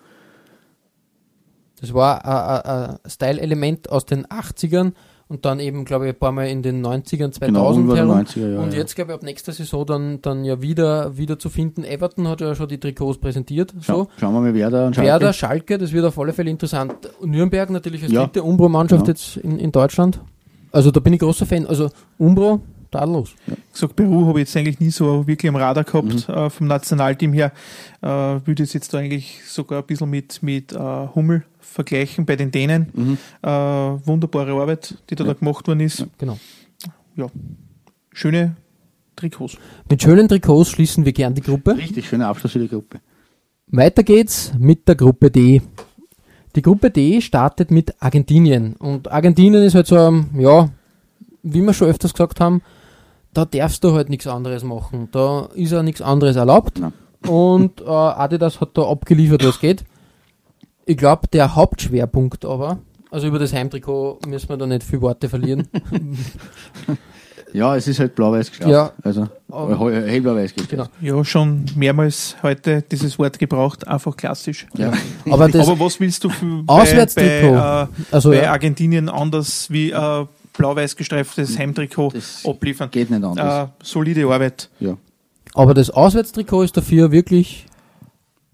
Das 1.81 1.95
war 1.95 2.25
ein- 2.25 2.99
Style-Element 3.09 3.91
aus 3.91 4.05
den 4.07 4.27
80ern 4.27 4.93
und 5.29 5.45
dann 5.45 5.61
eben, 5.61 5.85
glaube 5.85 6.07
ich, 6.09 6.15
ein 6.15 6.19
paar 6.19 6.33
Mal 6.33 6.49
in 6.49 6.63
den 6.63 6.85
90ern, 6.85 7.31
2000 7.33 7.87
Genau, 7.89 7.95
herum. 7.97 8.17
90er, 8.25 8.53
ja, 8.55 8.59
und 8.61 8.73
ja. 8.73 8.79
jetzt, 8.81 8.97
glaube 8.97 9.13
ich, 9.13 9.15
ab 9.15 9.23
nächster 9.23 9.53
Saison 9.53 9.87
dann, 9.87 10.21
dann 10.23 10.45
ja 10.45 10.61
wieder, 10.61 11.17
wieder 11.17 11.39
zu 11.39 11.49
finden. 11.49 11.85
Everton 11.85 12.27
hat 12.29 12.41
ja 12.41 12.55
schon 12.55 12.69
die 12.69 12.79
Trikots 12.79 13.19
präsentiert. 13.19 13.73
Schau, 13.81 14.05
So. 14.05 14.09
Schauen 14.19 14.35
wir 14.35 14.41
mal, 14.41 14.55
wer 14.55 14.71
da 14.71 14.87
und 14.89 14.97
Schalke. 14.97 15.09
Werder, 15.09 15.33
Schalke, 15.33 15.79
das 15.79 15.93
wird 15.93 16.05
auf 16.05 16.19
alle 16.19 16.33
Fälle 16.33 16.51
interessant. 16.51 16.95
Nürnberg 17.25 17.71
natürlich 17.71 18.03
als 18.03 18.13
Ja. 18.13 18.25
dritte 18.25 18.43
Umbro-Mannschaft 18.43 19.05
Genau. 19.05 19.11
jetzt 19.17 19.37
in, 19.37 19.59
in 19.59 19.71
Deutschland. 19.73 20.21
Also 20.73 20.91
da 20.91 21.01
bin 21.01 21.13
ich 21.13 21.21
großer 21.21 21.47
Fan. 21.47 21.65
Also 21.67 21.89
Umbro, 22.19 22.61
tadellos. 22.91 23.35
gesagt, 23.73 23.97
Peru 23.97 24.27
habe 24.27 24.41
ich 24.41 24.47
jetzt 24.49 24.57
eigentlich 24.57 24.81
nie 24.81 24.91
so 24.91 25.27
wirklich 25.27 25.49
am 25.49 25.57
Radar 25.57 25.85
gehabt 25.85 26.29
Mhm. 26.29 26.35
äh, 26.35 26.51
vom 26.51 26.67
Nationalteam 26.67 27.33
her. 27.33 27.53
Äh, 28.03 28.07
würde 28.09 28.63
es 28.63 28.73
jetzt 28.73 28.93
da 28.95 28.99
eigentlich 28.99 29.41
sogar 29.47 29.81
ein 29.83 29.87
bisschen 29.87 30.11
mit, 30.11 30.43
mit 30.43 30.73
äh, 30.73 30.79
Hummel 31.15 31.45
vergleichen 31.61 32.27
bei 32.27 32.37
den 32.37 32.51
Dänen. 32.51 32.89
Mhm. 32.93 33.19
Äh, 33.43 33.49
wunderbare 33.49 34.53
Arbeit, 34.61 34.97
die 35.09 35.15
da, 35.15 35.25
da 35.25 35.33
gemacht 35.35 35.67
worden 35.69 35.81
ist. 35.81 36.07
Genau. 36.19 36.39
Schöne 38.13 38.57
Trikots. 39.17 39.57
Mit 39.89 40.03
schönen 40.03 40.29
Trikots 40.29 40.71
schließen 40.71 41.05
wir 41.05 41.13
gern 41.13 41.35
die 41.35 41.43
Gruppe. 41.43 41.77
Richtig 41.77 42.09
schöner 42.09 42.29
Abschluss 42.29 42.53
für 42.53 42.59
die 42.59 42.69
Gruppe. 42.69 43.01
Weiter 43.69 44.03
geht's 44.03 44.53
mit 44.59 44.89
der 44.89 44.97
Gruppe 44.97 45.31
D. 45.31 45.63
Die 46.57 46.63
Gruppe 46.63 46.91
D 46.91 47.21
startet 47.21 47.71
mit 47.71 47.95
Argentinien. 48.03 48.75
Und 48.77 49.11
Argentinien 49.13 49.63
ist 49.63 49.75
halt 49.75 49.87
so, 49.87 49.97
ja, 50.37 50.69
wie 51.43 51.61
wir 51.63 51.73
schon 51.73 51.89
öfters 51.89 52.13
gesagt 52.13 52.41
haben, 52.41 52.63
da 53.33 53.45
darfst 53.45 53.85
du 53.85 53.93
halt 53.95 54.11
nichts 54.11 54.27
anderes 54.27 54.65
machen. 54.65 55.09
Da 55.13 55.49
ist 55.55 55.73
ja 55.73 55.83
nichts 55.83 56.03
anderes 56.03 56.37
erlaubt. 56.37 56.79
Nein. 56.81 56.93
Und 57.29 57.81
äh, 57.83 57.85
Adidas 57.85 58.61
hat 58.61 58.71
da 58.75 58.83
abgeliefert, 58.83 59.45
was 59.45 59.61
geht. 59.61 59.85
Ich 60.87 60.97
glaube, 60.97 61.29
der 61.29 61.55
Hauptschwerpunkt 61.55 62.45
aber, 62.45 62.79
also 63.11 63.27
über 63.27 63.39
das 63.39 63.53
Heimtrikot 63.53 64.21
müssen 64.27 64.49
wir 64.49 64.57
da 64.57 64.67
nicht 64.67 64.83
viel 64.83 65.01
Worte 65.01 65.29
verlieren. 65.29 65.69
Ja, 67.53 67.77
es 67.77 67.89
ist 67.89 67.99
halt 67.99 68.15
blau-weiß 68.15 68.51
gestrafft. 68.51 68.71
Ja. 68.71 68.93
Also 69.03 69.29
hellblau-weiß 69.49 70.55
gestrafft. 70.55 70.93
Genau. 71.01 71.17
Ja, 71.19 71.25
schon 71.25 71.65
mehrmals 71.75 72.37
heute 72.43 72.83
dieses 72.83 73.19
Wort 73.19 73.39
gebraucht, 73.39 73.87
einfach 73.87 74.17
klassisch. 74.17 74.67
Ja. 74.77 74.93
Aber 75.31 75.49
das, 75.49 75.69
Aber 75.69 75.85
was 75.85 75.99
willst 76.01 76.25
du 76.25 76.29
für, 76.31 76.63
bei, 76.63 76.73
Auswärtstrikot. 76.73 77.53
bei, 77.53 77.83
äh, 77.83 77.87
also 78.11 78.31
bei 78.31 78.43
ja, 78.43 78.53
Argentinien 78.53 79.09
anders 79.09 79.71
wie 79.71 79.91
äh, 79.91 80.27
blau-weiß 80.61 80.97
gestreiftes 80.97 81.59
Heimtrikot 81.59 82.11
Das 82.15 82.45
abliefern? 82.47 82.91
geht 82.91 83.11
nicht 83.11 83.25
anders. 83.25 83.69
Äh, 83.69 83.73
solide 83.83 84.27
Arbeit. 84.27 84.71
Ja. 84.81 84.97
aber 85.55 85.75
das 85.75 85.91
Auswärtstrikot 85.91 86.63
ist 86.63 86.77
dafür 86.77 87.11
wirklich, 87.13 87.67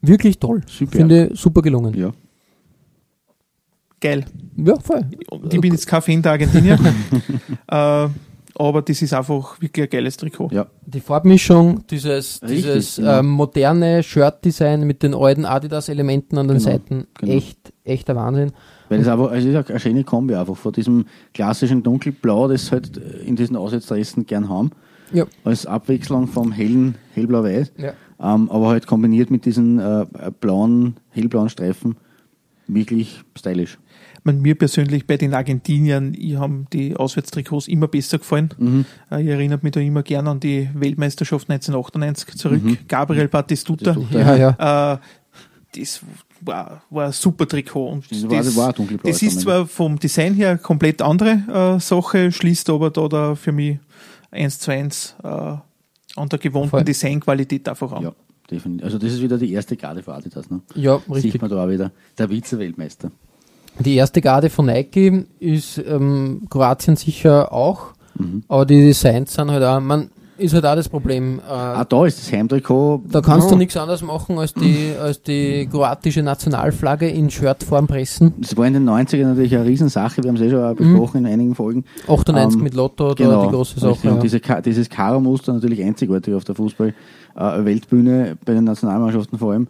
wirklich 0.01 0.39
toll. 0.39 0.63
Super. 0.67 0.97
Finde 0.99 1.31
super 1.35 1.63
gelungen. 1.63 1.95
ja. 1.95 2.13
Geil. 4.01 4.27
Ja, 4.59 4.79
voll. 4.79 5.07
Ich 5.51 5.61
bin 5.61 5.73
jetzt 5.73 5.87
kein 5.87 6.03
Fan 6.03 6.23
der 6.23 6.33
Argentinier, 6.33 6.79
äh, 7.69 8.09
aber 8.59 8.83
das 8.83 9.01
ist 9.01 9.15
einfach 9.15 9.61
wirklich 9.61 9.87
ein 9.87 9.91
geiles 9.91 10.17
Trikot. 10.19 10.51
Ja. 10.53 10.67
Die 10.85 11.01
Farbmischung, 11.01 11.87
dieses, 11.89 12.43
Richtig, 12.43 12.57
dieses 12.65 12.97
genau. 12.97 13.21
ähm, 13.21 13.27
moderne 13.31 14.03
Shirt-Design 14.03 14.83
mit 14.87 15.03
den 15.03 15.15
alten 15.15 15.47
Adidas-Elementen 15.47 16.37
an 16.39 16.47
den 16.49 16.59
Genau, 16.59 16.71
Seiten, 16.71 17.07
genau. 17.15 17.33
echt, 17.33 17.59
echt 17.85 18.09
der 18.09 18.17
Wahnsinn. 18.17 18.53
Weil 18.89 19.01
es 19.01 19.09
aber, 19.09 19.33
es 19.33 19.45
ist 19.45 19.71
eine 19.71 19.81
schöne 19.81 20.05
Kombi 20.05 20.35
einfach 20.35 20.57
von 20.57 20.73
diesem 20.73 21.07
klassischen 21.35 21.83
dunkelblau, 21.83 22.49
das 22.49 22.71
halt 22.73 22.97
in 22.97 23.37
diesen 23.37 23.57
Auswärtsdressen 23.57 24.27
gern 24.27 24.49
haben, 24.49 24.71
Ja. 25.13 25.25
als 25.45 25.67
Abwechslung 25.67 26.29
vom 26.29 26.53
hellen 26.53 26.95
hellblau-weiß, 27.15 27.73
Ja. 27.79 27.93
ähm, 28.21 28.51
aber 28.51 28.69
halt 28.69 28.87
kombiniert 28.87 29.31
mit 29.31 29.45
diesen 29.45 29.79
äh, 29.79 30.07
blauen, 30.41 30.97
hellblauen 31.11 31.49
Streifen 31.49 31.97
wirklich 32.69 33.23
stylisch. 33.37 33.79
Man, 34.25 34.41
mir 34.43 34.57
persönlich 34.57 35.07
bei 35.07 35.17
den 35.17 35.35
Argentiniern, 35.35 36.13
ich 36.19 36.35
haben 36.37 36.67
die 36.73 36.97
Auswärtstrikots 36.97 37.69
immer 37.69 37.87
besser 37.87 38.19
gefallen. 38.19 38.49
Mhm. 38.59 38.85
Äh, 39.11 39.23
ich 39.23 39.29
erinnere 39.29 39.61
mich 39.63 39.71
da 39.73 39.81
immer 39.81 40.03
gern 40.03 40.27
an 40.27 40.41
die 40.41 40.69
Weltmeisterschaft 40.75 41.49
1998 41.49 42.35
zurück. 42.37 42.61
Gabriel 42.89 43.29
Batistuta. 43.29 43.93
Batistuta. 43.93 44.37
Ja, 44.37 44.55
ja. 44.59 44.95
Äh, 44.95 44.99
das 45.79 46.01
war, 46.47 46.83
war 46.91 47.07
ein 47.07 47.13
super 47.13 47.47
Trikot. 47.47 47.89
Und 47.91 48.11
Das 48.11 48.23
war- 48.29 48.37
das 48.39 48.57
war 48.57 48.73
dunkelblau 48.73 49.11
das 49.11 49.23
ist 49.23 49.41
zwar 49.41 49.67
vom 49.67 49.99
Design 49.99 50.35
her 50.35 50.57
komplett 50.59 51.03
andere 51.03 51.77
äh, 51.77 51.81
Sache, 51.81 52.31
schließt 52.33 52.71
aber 52.71 52.91
da, 52.91 53.09
da 53.09 53.35
für 53.35 53.53
mich 53.53 53.79
eins 54.31 54.59
zu 54.59 54.71
eins 54.71 55.15
äh, 55.23 55.27
an 55.29 56.29
der 56.31 56.39
gewohnten 56.39 56.71
Voll. 56.71 56.85
Designqualität 56.85 57.69
einfach 57.69 57.93
an. 57.93 58.03
Ja, 58.05 58.13
definitiv. 58.51 58.85
Also 58.85 58.99
das 58.99 59.13
ist 59.13 59.21
wieder 59.23 59.37
die 59.39 59.53
erste 59.53 59.77
Garde 59.77 60.03
für 60.03 60.15
Adidas. 60.15 60.49
Ne? 60.51 60.61
Ja, 60.75 60.99
Sieht 60.99 61.15
richtig. 61.17 61.41
man 61.43 61.51
da 61.51 61.65
auch 61.65 61.69
wieder. 61.69 61.91
Der 62.19 62.29
Vize-Weltmeister. 62.31 63.11
Die 63.79 63.95
erste 63.97 64.23
Garde 64.23 64.49
von 64.49 64.67
Nike 64.67 65.27
ist 65.39 65.77
ähm, 65.79 66.47
Kroatien 66.49 66.97
sicher 66.97 67.53
auch, 67.53 67.89
Mhm. 68.19 68.45
aber 68.49 68.65
die 68.65 68.81
Designs 68.81 69.35
sind 69.35 69.51
halt 69.51 69.63
auch, 69.63 69.79
man, 69.81 70.11
ist 70.39 70.55
halt 70.55 70.65
auch 70.67 70.75
das 70.75 70.89
Problem. 70.89 71.39
Äh, 71.39 71.51
Auch 71.53 71.85
da 71.85 72.07
ist 72.07 72.19
das 72.21 72.33
Heimtrikot. 72.33 73.03
da 73.11 73.21
kannst 73.21 73.47
ja, 73.47 73.53
du 73.53 73.59
nichts 73.59 73.77
anderes 73.77 74.03
machen, 74.03 74.39
als 74.39 74.53
die, 74.55 74.93
als 75.01 75.23
die 75.23 75.67
kroatische 75.71 76.23
Nationalflagge 76.23 77.09
in 77.09 77.31
Shirtform 77.31 77.87
pressen. 77.87 78.35
Das 78.39 78.57
war 78.57 78.67
in 78.67 78.75
den 78.75 78.89
90ern 78.89 79.29
natürlich 79.29 79.55
eine 79.57 79.65
Riesensache, 79.67 80.23
wir 80.23 80.29
haben 80.29 80.37
es 80.37 80.43
eh 80.43 80.51
schon 80.51 80.63
auch 80.65 80.75
besprochen 80.75 81.19
in 81.25 81.27
einigen 81.33 81.55
Folgen. 81.55 81.85
98 82.09 82.59
Ähm, 82.59 82.65
mit 82.65 82.75
Lotto, 82.75 83.15
da 83.15 83.25
Genau, 83.25 83.47
die 83.47 83.53
große. 83.55 83.81
Sache. 83.81 84.09
Und 84.09 84.17
Ja. 84.17 84.21
diese, 84.21 84.41
Ka- 84.41 84.61
dieses 84.61 84.89
Karo-Muster 84.91 85.53
natürlich 85.53 85.83
einzigartig 85.83 86.35
auf 86.35 86.45
der 86.45 86.55
Fußball-Weltbühne, 86.55 88.37
bei 88.45 88.55
den 88.55 88.65
Nationalmannschaften 88.65 89.39
vor 89.39 89.53
allem. 89.53 89.69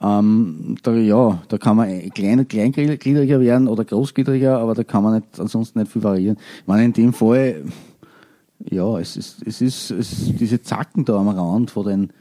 Ähm, 0.00 0.76
da, 0.84 0.92
ja, 0.94 1.42
da 1.48 1.58
kann 1.58 1.76
man 1.76 1.88
klein, 2.10 2.46
kleingliedriger 2.46 3.40
werden 3.40 3.66
oder 3.66 3.84
großgliedriger, 3.84 4.58
aber 4.58 4.74
da 4.74 4.84
kann 4.84 5.02
man 5.02 5.14
nicht, 5.16 5.26
ansonsten 5.40 5.80
nicht 5.80 5.90
viel 5.90 6.04
variieren. 6.04 6.36
Ich 6.60 6.66
meine, 6.68 6.84
in 6.84 6.92
dem 6.92 7.12
Fall, 7.12 7.64
ja, 8.70 8.98
es 8.98 9.16
ist, 9.16 9.42
es 9.46 9.60
ist, 9.60 9.90
es, 9.90 10.32
diese 10.38 10.60
Zacken 10.62 11.04
da 11.04 11.16
am 11.16 11.28
Rand 11.28 11.70
von 11.70 11.86
den, 11.86 12.12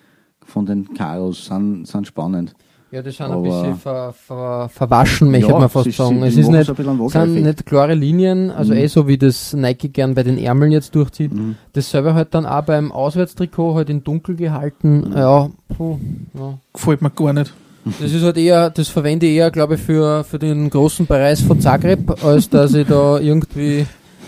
von 0.45 0.65
den 0.65 0.93
Karos 0.93 1.45
sind, 1.45 1.85
sind 1.87 2.07
spannend. 2.07 2.53
Ja, 2.89 3.01
die 3.01 3.11
sind 3.11 3.25
ein 3.25 3.31
Aber- 3.33 3.41
bisschen 3.41 3.75
ver, 3.75 4.13
ver, 4.13 4.69
verwaschen, 4.69 5.29
möchte 5.29 5.49
Ja, 5.51 5.59
man 5.59 5.67
fast 5.69 5.83
sie- 5.85 5.91
sie- 5.91 5.97
sagen. 5.97 6.23
Es 6.23 6.37
ist 6.37 6.47
nicht, 6.47 6.67
so 6.67 6.73
ein 6.73 7.09
sind 7.09 7.43
nicht 7.43 7.65
klare 7.65 7.93
Linien, 7.95 8.49
also 8.49 8.71
Mhm. 8.73 8.79
eh 8.79 8.87
so 8.87 9.07
wie 9.09 9.17
das 9.17 9.51
Nike 9.53 9.89
gern 9.89 10.15
bei 10.15 10.23
den 10.23 10.37
Ärmeln 10.37 10.71
jetzt 10.71 10.95
durchzieht. 10.95 11.31
Dasselbe 11.73 12.13
halt 12.13 12.33
dann 12.33 12.45
auch 12.45 12.61
beim 12.63 12.93
Auswärtstrikot 12.93 13.75
halt 13.75 13.89
in 13.89 14.05
dunkel 14.05 14.35
Mhm. 14.35 14.37
gehalten. 14.37 15.11
Ja, 15.13 15.49
puh, 15.75 15.97
ja. 16.33 16.57
Gefällt 16.71 17.01
mir 17.01 17.09
gar 17.11 17.33
nicht. 17.33 17.53
Das 17.99 18.11
ist 18.13 18.23
halt 18.23 18.37
eher, 18.37 18.69
das 18.69 18.87
verwende 18.87 19.25
ich 19.25 19.35
eher, 19.35 19.51
glaube 19.51 19.75
ich, 19.75 19.81
für, 19.81 20.23
für 20.23 20.39
den 20.39 20.69
großen 20.69 21.07
Preis 21.07 21.41
von 21.41 21.59
Zagreb, 21.59 22.23
als 22.23 22.49
dass 22.49 22.73
ich 22.73 22.87
da 22.87 23.19
irgendwie 23.19 23.85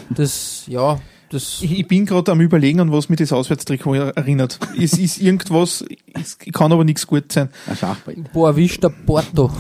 das, 0.10 0.66
ja, 0.68 0.98
das, 1.30 1.60
Ich, 1.62 1.88
bin 1.88 2.06
gerade 2.06 2.32
am 2.32 2.42
überlegen, 2.42 2.80
an 2.80 2.92
was 2.92 3.10
mich 3.10 3.20
das 3.20 3.32
Auswärtstrikot 3.32 3.96
erinnert. 3.96 4.60
es 4.80 4.94
ist 4.94 5.20
irgendwas, 5.22 5.86
es 6.14 6.38
kann 6.54 6.72
aber 6.72 6.84
nichts 6.84 7.08
gut 7.08 7.32
sein. 7.32 7.50
Ein 7.68 7.78
Schachbrett. 7.78 8.34
Boa 8.34 8.56
Vista 8.56 8.90
Porto. 8.90 9.52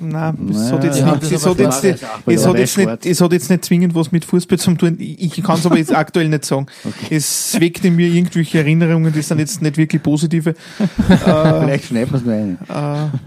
Nein, 0.00 0.48
es 0.50 0.70
hat 0.70 0.84
jetzt, 0.84 1.04
nicht, 1.04 1.32
es 1.32 1.44
hat 1.46 1.58
jetzt, 1.58 1.82
nicht, 1.82 2.02
das 2.02 2.02
ist 2.02 2.04
auch 2.04 2.18
es 2.18 2.24
bei 2.24 2.36
hat 2.36 2.54
der 2.54 2.60
jetzt 2.60 2.76
nicht, 2.76 2.84
Sport. 2.86 3.06
es 3.06 3.20
hat 3.20 3.32
jetzt 3.32 3.50
nicht 3.50 3.64
zwingend 3.64 3.94
was 3.94 4.12
mit 4.12 4.24
Fußball 4.24 4.58
zu 4.58 4.74
tun. 4.74 4.96
Ich, 5.00 5.38
ich 5.38 5.42
kann 5.42 5.58
es 5.58 5.66
aber 5.66 5.76
jetzt 5.76 5.94
aktuell 5.94 6.28
nicht 6.28 6.44
sagen. 6.44 6.66
Es 7.10 7.58
weckt 7.60 7.84
in 7.84 7.96
mir 7.96 8.06
irgendwelche 8.06 8.58
Erinnerungen, 8.58 9.12
die 9.12 9.22
sind 9.22 9.40
jetzt 9.40 9.60
nicht 9.60 9.76
wirklich 9.76 10.02
positive. 10.02 10.54
Vielleicht 11.08 11.86
schneiden 11.86 12.12
wir 12.12 12.18
es 12.18 12.24
nur 12.24 12.34
ein. 12.34 12.58
Äh, 12.68 13.18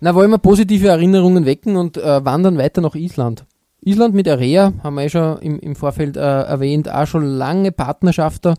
Na, 0.00 0.14
wollen 0.14 0.30
wir 0.30 0.38
positive 0.38 0.86
Erinnerungen 0.86 1.44
wecken 1.46 1.76
und 1.76 1.96
äh, 1.96 2.24
wandern 2.24 2.58
weiter 2.58 2.80
nach 2.80 2.94
Island. 2.94 3.44
Island 3.80 4.14
mit 4.14 4.28
Area, 4.28 4.72
haben 4.82 4.94
wir 4.96 5.04
eh 5.04 5.08
schon 5.08 5.38
im, 5.38 5.58
im 5.60 5.76
Vorfeld 5.76 6.16
äh, 6.16 6.20
erwähnt, 6.20 6.90
auch 6.90 7.06
schon 7.06 7.24
lange 7.24 7.72
Partnerschaft 7.72 8.44
da. 8.44 8.54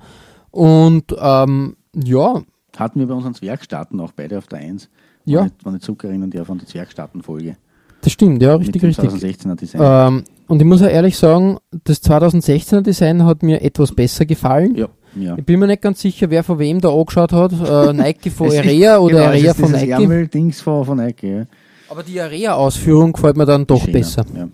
Und 0.51 1.15
ähm, 1.19 1.75
ja, 1.93 2.41
Hatten 2.77 2.99
wir 2.99 3.07
bei 3.07 3.13
unseren 3.13 3.33
Zwergstaaten 3.33 3.99
auch 3.99 4.11
beide 4.15 4.37
auf 4.37 4.47
der 4.47 4.59
1. 4.59 4.89
Ja. 5.25 5.41
Wenn 5.41 5.47
ich- 5.47 5.65
Wenn 5.65 5.75
ich 5.75 5.81
zurückerinnern 5.81 6.29
darf 6.31 6.49
an 6.49 6.59
die 6.59 6.65
Zwergstaaten-Folge. 6.65 7.57
das 8.01 8.13
stimmt, 8.13 8.41
ja, 8.41 8.55
richtig, 8.55 8.81
mit 8.81 8.97
dem 8.97 9.05
richtig. 9.09 9.35
2016er 9.37 9.55
Design. 9.55 9.81
Ähm, 9.83 10.23
und 10.47 10.59
ich 10.61 10.65
muss 10.65 10.81
auch 10.81 10.87
ehrlich 10.87 11.17
sagen, 11.17 11.57
das 11.83 12.01
2016er 12.01 12.81
Design 12.81 13.25
hat 13.25 13.43
mir 13.43 13.61
etwas 13.61 13.93
besser 13.93 14.25
gefallen. 14.25 14.75
ja, 14.75 14.87
ja. 15.19 15.35
Ich 15.37 15.43
bin 15.45 15.59
mir 15.59 15.67
nicht 15.67 15.81
ganz 15.81 15.99
sicher, 16.01 16.29
wer 16.29 16.43
von 16.43 16.57
wem 16.59 16.79
da 16.79 16.89
angeschaut 16.89 17.33
hat. 17.33 17.51
Äh, 17.51 17.93
Nike 17.93 18.29
von 18.29 18.47
Area 18.49 18.97
oder 18.99 19.15
genau, 19.15 19.25
Area 19.27 19.53
von 19.53 19.71
Nike. 19.71 19.89
Ärmel-Dings 19.91 20.61
von, 20.61 20.85
von 20.85 20.97
Nike, 20.97 21.23
ja. 21.27 21.45
Aber 21.89 22.03
die 22.03 22.21
Area-Ausführung 22.21 23.11
gefällt 23.13 23.35
mir 23.35 23.45
dann 23.45 23.65
doch 23.67 23.81
Schöner, 23.81 23.93
besser. 23.93 24.25
Ja. 24.35 24.47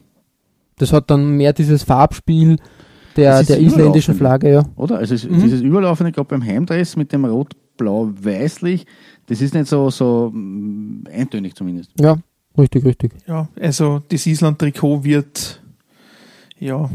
Das 0.78 0.92
hat 0.94 1.10
dann 1.10 1.38
mehr 1.38 1.54
dieses 1.54 1.84
Farbspiel 1.84 2.58
der, 3.16 3.44
der 3.44 3.60
isländischen. 3.62 4.16
Flagge, 4.16 4.52
ja. 4.52 4.64
Oder? 4.76 4.98
Also 4.98 5.16
Mhm. 5.28 5.42
dieses 5.42 5.62
Überlaufende, 5.62 6.12
gerade 6.12 6.28
beim 6.28 6.44
Heimdress 6.46 6.96
mit 6.98 7.12
dem 7.14 7.24
Rot-Blau-Weißlich, 7.26 8.86
das 9.28 9.42
ist 9.42 9.54
nicht 9.54 9.68
so, 9.68 9.90
so 9.90 10.32
mm, 10.34 11.06
eintönig 11.14 11.56
zumindest. 11.56 11.92
Ja, 12.00 12.18
richtig, 12.58 12.84
richtig. 12.86 13.14
ja, 13.28 13.48
also 13.60 14.02
das 14.10 14.26
Island-Trikot 14.26 15.04
wird, 15.04 15.62
ja, 16.60 16.90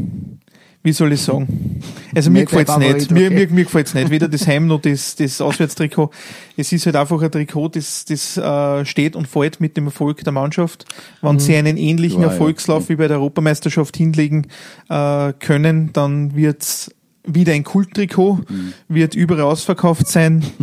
wie 0.83 0.93
soll 0.93 1.13
ich 1.13 1.21
sagen? 1.21 1.79
Also 2.15 2.31
mir 2.31 2.39
Nicht 2.39 2.49
gefällt's 2.49 2.75
der 2.77 2.93
nicht. 2.95 3.11
Mir, 3.11 3.29
mir, 3.29 3.47
mir 3.49 3.63
gefällt's 3.65 3.93
nicht. 3.93 4.09
Weder 4.09 4.27
das 4.27 4.47
Heim 4.47 4.67
noch 4.67 4.81
das, 4.81 5.15
das 5.15 5.39
Auswärtstrikot. 5.39 6.09
Es 6.57 6.71
ist 6.71 6.85
halt 6.87 6.95
einfach 6.95 7.21
ein 7.21 7.31
Trikot, 7.31 7.69
das, 7.69 8.05
das 8.05 8.37
äh, 8.37 8.83
steht 8.85 9.15
und 9.15 9.27
fällt 9.27 9.61
mit 9.61 9.77
dem 9.77 9.85
Erfolg 9.85 10.23
der 10.23 10.33
Mannschaft. 10.33 10.85
Wenn 11.21 11.37
sie 11.39 11.55
einen 11.55 11.77
ähnlichen 11.77 12.21
Ja, 12.21 12.27
ja. 12.27 12.33
Erfolgslauf 12.33 12.89
wie 12.89 12.95
bei 12.95 13.07
der 13.07 13.17
Europameisterschaft 13.17 13.95
hinlegen 13.95 14.47
äh, 14.89 15.33
können, 15.33 15.91
dann 15.93 16.35
wird's 16.35 16.91
wieder 17.23 17.53
ein 17.53 17.63
Kulttrikot, 17.63 18.39
Mhm. 18.49 18.73
wird 18.87 19.13
überall 19.13 19.41
ausverkauft 19.43 20.07
sein. 20.07 20.43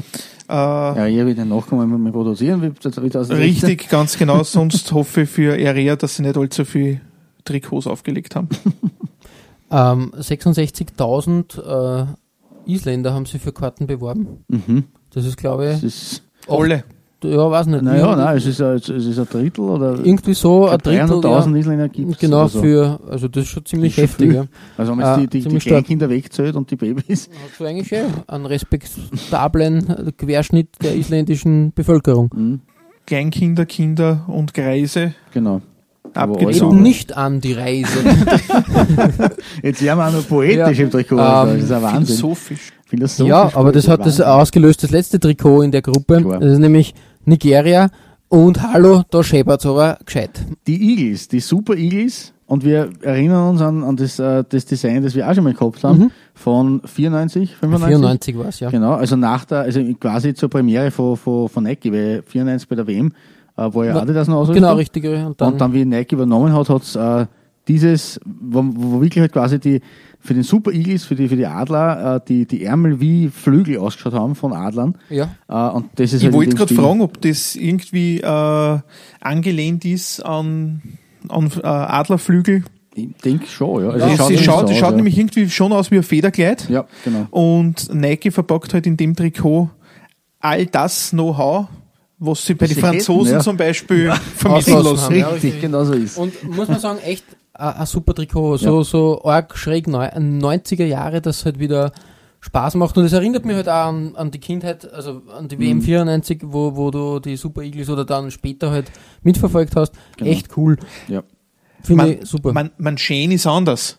Äh, 0.50 0.54
Ja, 0.54 1.04
hier 1.04 1.26
wieder 1.26 1.44
nachkommen 1.44 2.02
mit 2.02 2.10
produzieren, 2.14 2.62
wie 2.62 2.72
2016. 2.72 3.36
Richtig, 3.36 3.90
ganz 3.90 4.16
genau. 4.16 4.42
Sonst 4.44 4.90
hoffe 4.92 5.22
ich 5.24 5.28
für 5.28 5.52
Area, 5.52 5.94
dass 5.94 6.16
sie 6.16 6.22
nicht 6.22 6.38
allzu 6.38 6.64
viel 6.64 7.02
Trikots 7.44 7.86
aufgelegt 7.86 8.34
haben. 8.34 8.48
Ähm, 9.70 10.12
66.000 10.18 12.06
äh, 12.06 12.06
Isländer 12.66 13.12
haben 13.14 13.26
sich 13.26 13.40
für 13.40 13.52
Karten 13.52 13.86
beworben. 13.86 14.44
Mhm. 14.48 14.84
Das 15.10 15.24
ist, 15.24 15.36
glaube 15.36 15.72
ich, 15.72 15.82
Äh, 15.82 15.86
ist, 15.86 16.22
Alle. 16.48 16.84
ja, 17.24 17.50
weiß 17.50 17.66
nicht. 17.66 17.82
naja, 17.82 18.14
nein, 18.14 18.36
es 18.36 18.46
ist, 18.46 18.60
ein, 18.60 18.76
es 18.76 18.88
ist 18.88 19.18
ein 19.18 19.26
Drittel 19.30 19.64
oder 19.64 19.98
irgendwie 20.04 20.34
so 20.34 20.66
ein 20.68 20.78
Drittel. 20.78 21.06
300.000 21.20 21.50
Ja, 21.52 21.56
Isländer 21.56 21.88
gibt 21.88 22.12
es. 22.12 22.18
genau, 22.18 22.46
so. 22.46 22.60
für, 22.60 23.00
also 23.10 23.28
das 23.28 23.44
ist 23.44 23.50
schon 23.50 23.64
ziemlich 23.64 23.96
ist 23.96 24.02
heftig. 24.04 24.32
Ja. 24.34 24.44
Also 24.76 24.92
wenn 24.92 24.98
man 24.98 25.06
Ah, 25.06 25.18
jetzt 25.20 25.32
die, 25.32 25.40
die, 25.40 25.48
die 25.48 25.60
stark. 25.60 25.72
Kleinkinder 25.84 26.08
wegzählt 26.10 26.54
und 26.56 26.70
die 26.70 26.76
Babys. 26.76 27.28
Hast 27.50 27.58
du 27.60 27.64
eigentlich 27.64 27.90
eh 27.92 28.04
einen 28.26 28.46
respektablen 28.46 29.88
äh, 30.08 30.12
Querschnitt 30.12 30.68
der 30.82 30.94
isländischen 30.96 31.72
Bevölkerung. 31.72 32.30
Mhm. 32.34 32.60
Kleinkinder, 33.06 33.64
Kinder 33.64 34.24
und 34.28 34.52
Greise 34.52 35.14
Genau. 35.32 35.62
Aber 36.14 36.34
abgezogen. 36.34 36.82
Nicht 36.82 37.16
an 37.16 37.40
die 37.40 37.52
Reise. 37.52 37.98
Jetzt 39.62 39.82
werden 39.82 39.98
wir 39.98 40.06
auch 40.09 40.12
noch 40.12 40.28
poetisch 40.28 40.78
Ja. 40.78 40.84
im 40.84 40.90
Trikot. 40.90 41.16
Ähm, 41.18 41.20
das 41.54 41.62
ist 41.64 41.72
ein 41.72 41.82
Wahnsinn. 41.82 42.16
Philosophisch. 42.16 42.72
Philosophisch 42.86 43.28
ja, 43.28 43.50
aber 43.54 43.72
das 43.72 43.88
hat 43.88 44.00
das 44.00 44.06
Wahnsinn. 44.18 44.24
ausgelöst, 44.26 44.82
das 44.82 44.90
letzte 44.90 45.20
Trikot 45.20 45.62
in 45.62 45.70
der 45.72 45.82
Gruppe. 45.82 46.20
Klar. 46.22 46.40
Das 46.40 46.52
ist 46.52 46.59
nämlich 46.59 46.94
Nigeria. 47.24 47.88
Und 48.28 48.62
hallo, 48.62 49.02
da 49.11 49.22
schepert's 49.22 49.64
aber 49.66 49.98
gescheit. 50.04 50.30
Die 50.66 50.90
Eagles, 50.90 51.28
die 51.28 51.40
Super 51.40 51.74
Eagles. 51.76 52.32
Und 52.46 52.64
wir 52.64 52.88
erinnern 53.02 53.50
uns 53.50 53.61
an, 53.61 53.84
an 53.84 53.96
das, 53.96 54.18
äh, 54.18 54.42
das 54.48 54.64
Design, 54.64 55.02
das 55.02 55.14
wir 55.14 55.28
auch 55.28 55.34
schon 55.34 55.44
mal 55.44 55.52
gehabt 55.52 55.84
haben, 55.84 55.98
Mhm. 55.98 56.11
von 56.34 56.80
94, 56.82 57.56
95. 57.56 57.88
94 57.98 58.38
war's, 58.38 58.61
ja. 58.61 58.70
Genau, 58.70 58.92
also 58.94 59.16
nach 59.16 59.44
der, 59.44 59.59
also 59.61 59.82
quasi 60.00 60.32
zur 60.32 60.48
Premiere 60.48 60.90
von, 60.90 61.18
von, 61.18 61.50
von 61.50 61.64
Nike, 61.64 61.92
weil 61.92 62.22
94 62.26 62.66
bei 62.66 62.76
der 62.76 62.86
WM 62.86 63.12
äh, 63.59 63.74
war 63.74 63.84
ja 63.84 63.94
Na, 63.94 64.02
Adidas 64.02 64.28
noch 64.28 64.36
Ausrüster. 64.36 64.61
Genau, 64.61 64.74
richtig. 64.74 65.04
Und 65.04 65.40
dann, 65.40 65.52
Und 65.52 65.61
dann, 65.61 65.72
wie 65.74 65.84
Nike 65.84 66.14
übernommen 66.14 66.52
hat, 66.52 66.68
hat's 66.68 66.94
äh, 66.94 67.26
dieses, 67.66 68.20
wo, 68.24 68.64
wo 68.64 69.00
wirklich 69.00 69.20
halt 69.20 69.32
quasi 69.32 69.59
die, 69.59 69.80
für 70.20 70.34
den 70.34 70.42
Super 70.42 70.72
Eagles, 70.72 71.04
für 71.04 71.14
die, 71.14 71.28
für 71.28 71.36
die 71.36 71.46
Adler, 71.46 72.16
äh, 72.16 72.20
die, 72.26 72.46
die 72.46 72.64
Ärmel 72.64 73.00
wie 73.00 73.28
Flügel 73.28 73.78
ausgeschaut 73.78 74.14
haben 74.14 74.34
von 74.34 74.52
Adlern. 74.52 74.96
ja. 75.11 75.30
Äh, 75.48 75.74
und 75.74 75.86
das 75.96 76.12
ist 76.12 76.20
Ich 76.20 76.24
halt 76.24 76.34
wollte 76.34 76.56
gerade 76.56 76.74
fragen, 76.74 77.00
ob 77.02 77.20
das 77.20 77.56
irgendwie 77.56 78.20
äh, 78.20 78.78
angelehnt 79.20 79.84
ist 79.84 80.24
an, 80.24 80.82
an 81.28 81.50
äh, 81.62 81.66
Adlerflügel. 81.66 82.64
Ich 82.94 83.09
denke 83.24 83.46
schon, 83.46 83.84
ja. 83.84 83.90
Also 83.90 84.06
es 84.06 84.12
es 84.12 84.16
schaut, 84.16 84.28
nämlich 84.28 84.44
schaut, 84.44 84.59
so 84.66 84.72
aus, 84.72 84.78
schaut 84.78 84.90
ja. 84.90 84.96
nämlich 84.96 85.18
irgendwie 85.18 85.50
schon 85.50 85.72
aus 85.72 85.90
wie 85.90 85.96
ein 85.98 86.02
Federkleid. 86.02 86.68
Ja, 86.68 86.84
genau. 87.04 87.26
Und 87.30 87.94
Nike 87.94 88.32
verpackt 88.32 88.74
halt 88.74 88.86
in 88.86 88.96
dem 88.96 89.14
Trikot 89.14 89.70
all 90.40 90.66
das 90.66 91.11
Know-how, 91.11 91.68
was 92.18 92.44
sie 92.44 92.54
bei 92.54 92.66
den 92.66 92.76
hätten, 92.76 92.86
Franzosen 92.86 93.32
ja. 93.34 93.40
zum 93.40 93.56
Beispiel 93.56 94.12
vermitteln 94.36 94.76
Auslassen 94.76 94.92
lassen. 94.92 95.04
haben, 95.04 95.16
ja. 95.18 95.28
Richtig, 95.28 95.60
genau 95.60 95.84
so 95.84 95.92
ist. 95.92 96.18
Und 96.18 96.42
muss 96.44 96.68
man 96.68 96.80
sagen, 96.80 96.98
echt 97.04 97.24
ein 97.54 97.86
super 97.86 98.14
Trikot. 98.14 98.56
So, 98.58 98.78
Ja. 98.78 98.84
so 98.84 99.22
arg 99.24 99.56
schräg 99.56 99.86
neu, 99.88 100.06
90er 100.06 100.84
Jahre, 100.84 101.20
das 101.20 101.44
halt 101.44 101.58
wieder 101.58 101.92
Spaß 102.40 102.76
macht. 102.76 102.96
Und 102.96 103.04
es 103.04 103.12
erinnert 103.12 103.44
mich 103.44 103.56
halt 103.56 103.68
auch 103.68 103.86
an, 103.88 104.14
an 104.14 104.30
die 104.30 104.38
Kindheit, 104.38 104.92
also 104.92 105.22
an 105.36 105.48
die 105.48 105.56
Mhm. 105.56 105.60
WM 105.60 105.82
94, 105.82 106.40
wo, 106.44 106.76
wo 106.76 106.90
du 106.90 107.18
die 107.18 107.36
Super 107.36 107.62
Eagles 107.62 107.88
oder 107.90 108.04
dann 108.04 108.30
später 108.30 108.70
halt 108.70 108.90
mitverfolgt 109.22 109.74
hast. 109.76 109.92
Genau. 110.16 110.30
Echt 110.30 110.56
cool. 110.56 110.76
Ja. 111.08 111.22
Finde 111.82 112.14
ich 112.14 112.28
super. 112.28 112.52
man, 112.52 112.70
man 112.78 112.98
schön 112.98 113.30
ist 113.30 113.46
anders. 113.46 113.98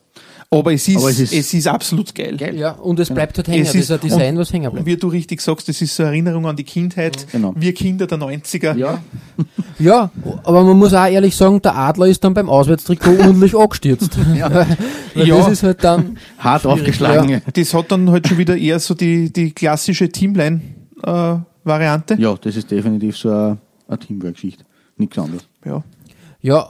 Aber 0.52 0.74
es 0.74 0.88
ist, 0.88 0.98
Aber 0.98 1.12
es 1.12 1.20
es 1.20 1.32
ist, 1.32 1.54
ist- 1.54 1.68
absolut 1.68 2.16
geil. 2.16 2.36
Geil. 2.36 2.58
ja, 2.58 2.72
und 2.72 3.00
es 3.00 3.10
bleibt 3.14 3.38
halt 3.38 3.48
hängen. 3.48 3.62
Es 3.62 3.68
Das 3.74 3.82
ist 3.82 3.92
ein 3.92 3.98
ist- 3.98 4.04
Design, 4.06 4.36
was 4.36 4.52
hängen 4.52 4.66
Und 4.66 4.74
bleibt. 4.74 4.88
wie 4.88 4.98
du 4.98 5.08
richtig 5.08 5.42
sagst, 5.42 5.70
das 5.70 5.80
ist 5.80 5.96
so 5.96 6.02
eine 6.02 6.14
Erinnerung 6.14 6.48
an 6.48 6.56
die 6.56 6.64
Kindheit. 6.64 7.28
Genau. 7.32 7.54
Wir 7.56 7.72
Kinder 7.76 8.08
der 8.08 8.18
90er. 8.18 8.76
Ja, 8.76 8.98
Ja, 9.80 10.10
aber 10.44 10.64
man 10.64 10.76
muss 10.80 10.96
auch 10.96 11.06
ehrlich 11.06 11.36
sagen, 11.36 11.62
der 11.62 11.76
Adler 11.76 12.08
ist 12.08 12.24
dann 12.24 12.34
beim 12.34 12.50
Auswärtstrikot 12.50 13.12
ordentlich 13.20 13.56
angestürzt. 13.56 14.18
Weil 15.14 15.28
Ja. 15.28 15.38
das 15.38 15.50
ist 15.50 15.62
halt 15.62 15.84
dann, 15.84 16.18
hart 16.40 16.66
aufgeschlagen. 16.66 17.30
Ja. 17.30 17.42
Das 17.54 17.72
hat 17.76 17.92
dann 17.92 18.10
halt 18.10 18.28
schon 18.28 18.40
wieder 18.40 18.58
eher 18.58 18.80
so 18.80 18.96
die, 18.96 19.32
die 19.32 19.52
klassische 19.52 20.10
Teamline-Variante. 20.10 22.16
ja, 22.20 22.36
das 22.42 22.56
ist 22.56 22.72
definitiv 22.72 23.18
so 23.18 23.30
eine, 23.30 23.58
eine 23.88 24.00
Teamwork-Geschichte. 24.00 24.66
Nichts 24.98 25.16
anderes. 25.18 25.44
ja. 25.64 25.84
ja, 26.42 26.68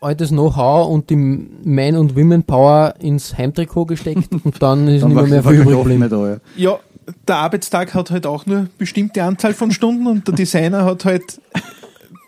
altes 0.00 0.30
Know-how 0.30 0.88
und 0.88 1.10
die 1.10 1.16
Man- 1.16 1.96
und 1.96 2.16
Women-Power 2.16 2.94
ins 3.00 3.36
Heimtrikot 3.36 3.86
gesteckt 3.86 4.28
und 4.44 4.62
dann 4.62 4.86
ist 4.88 5.02
Dann 5.02 5.14
nicht 5.14 5.28
mehr, 5.30 5.42
viel 5.42 5.60
übrig 5.62 6.08
da, 6.10 6.28
ja. 6.30 6.36
Ja, 6.56 6.78
der 7.26 7.36
Arbeitstag 7.36 7.94
hat 7.94 8.10
halt 8.10 8.26
auch 8.26 8.46
nur 8.46 8.66
bestimmte 8.78 9.22
Anzahl 9.24 9.54
von 9.54 9.70
Stunden 9.72 10.06
und 10.06 10.28
der 10.28 10.34
Designer 10.34 10.84
hat 10.84 11.04
halt 11.04 11.40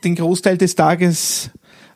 den 0.04 0.14
Großteil 0.16 0.56
des 0.56 0.74
Tages 0.74 1.50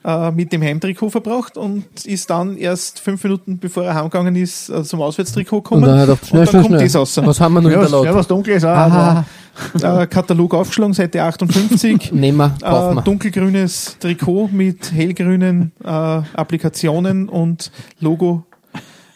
äh, 0.05 0.31
mit 0.31 0.53
dem 0.53 0.63
Heimtrikot 0.63 1.09
verbracht 1.11 1.57
und 1.57 2.05
ist 2.05 2.29
dann 2.29 2.57
erst 2.59 3.01
fünf 3.01 3.25
Minuten 3.25 3.59
bevor 3.59 3.85
er 3.85 3.95
heimgegangen 3.95 4.37
ist 4.37 4.69
äh, 4.69 4.85
zum 4.85 5.01
Auswärtstrikot 5.01 5.57
Und 5.57 5.63
gekommen. 5.65 5.83
dann 5.87 5.93
hat 5.99 6.09
er 6.09 6.15
gedacht, 6.15 6.27
schnell, 6.27 6.41
und 6.41 6.47
dann 6.47 6.49
schnell, 6.51 6.63
kommt 6.63 6.75
schnell. 6.77 6.85
das 6.89 6.97
raus. 6.97 7.21
Was 7.27 7.41
haben 7.41 7.55
wir 7.55 7.61
noch 7.63 7.71
Ja, 7.71 7.77
in 7.77 7.91
der 7.91 7.91
ja, 8.01 8.05
Laut? 8.05 8.15
was 8.15 8.29
dunkel 8.29 8.55
ist 8.57 8.65
auch. 8.65 9.25
Äh, 9.81 10.07
Katalog 10.07 10.55
aufgeschlagen, 10.55 10.95
Seite 10.95 11.23
58. 11.23 12.13
nehmen 12.13 12.39
wir, 12.39 12.51
kaufen 12.61 12.93
Äh, 12.93 12.95
wir. 12.97 13.03
dunkelgrünes 13.03 13.97
Trikot 14.01 14.49
mit 14.53 14.93
hellgrünen 14.93 15.73
äh, 15.83 15.89
Applikationen 15.89 17.29
und 17.29 17.71
Logo 18.01 18.45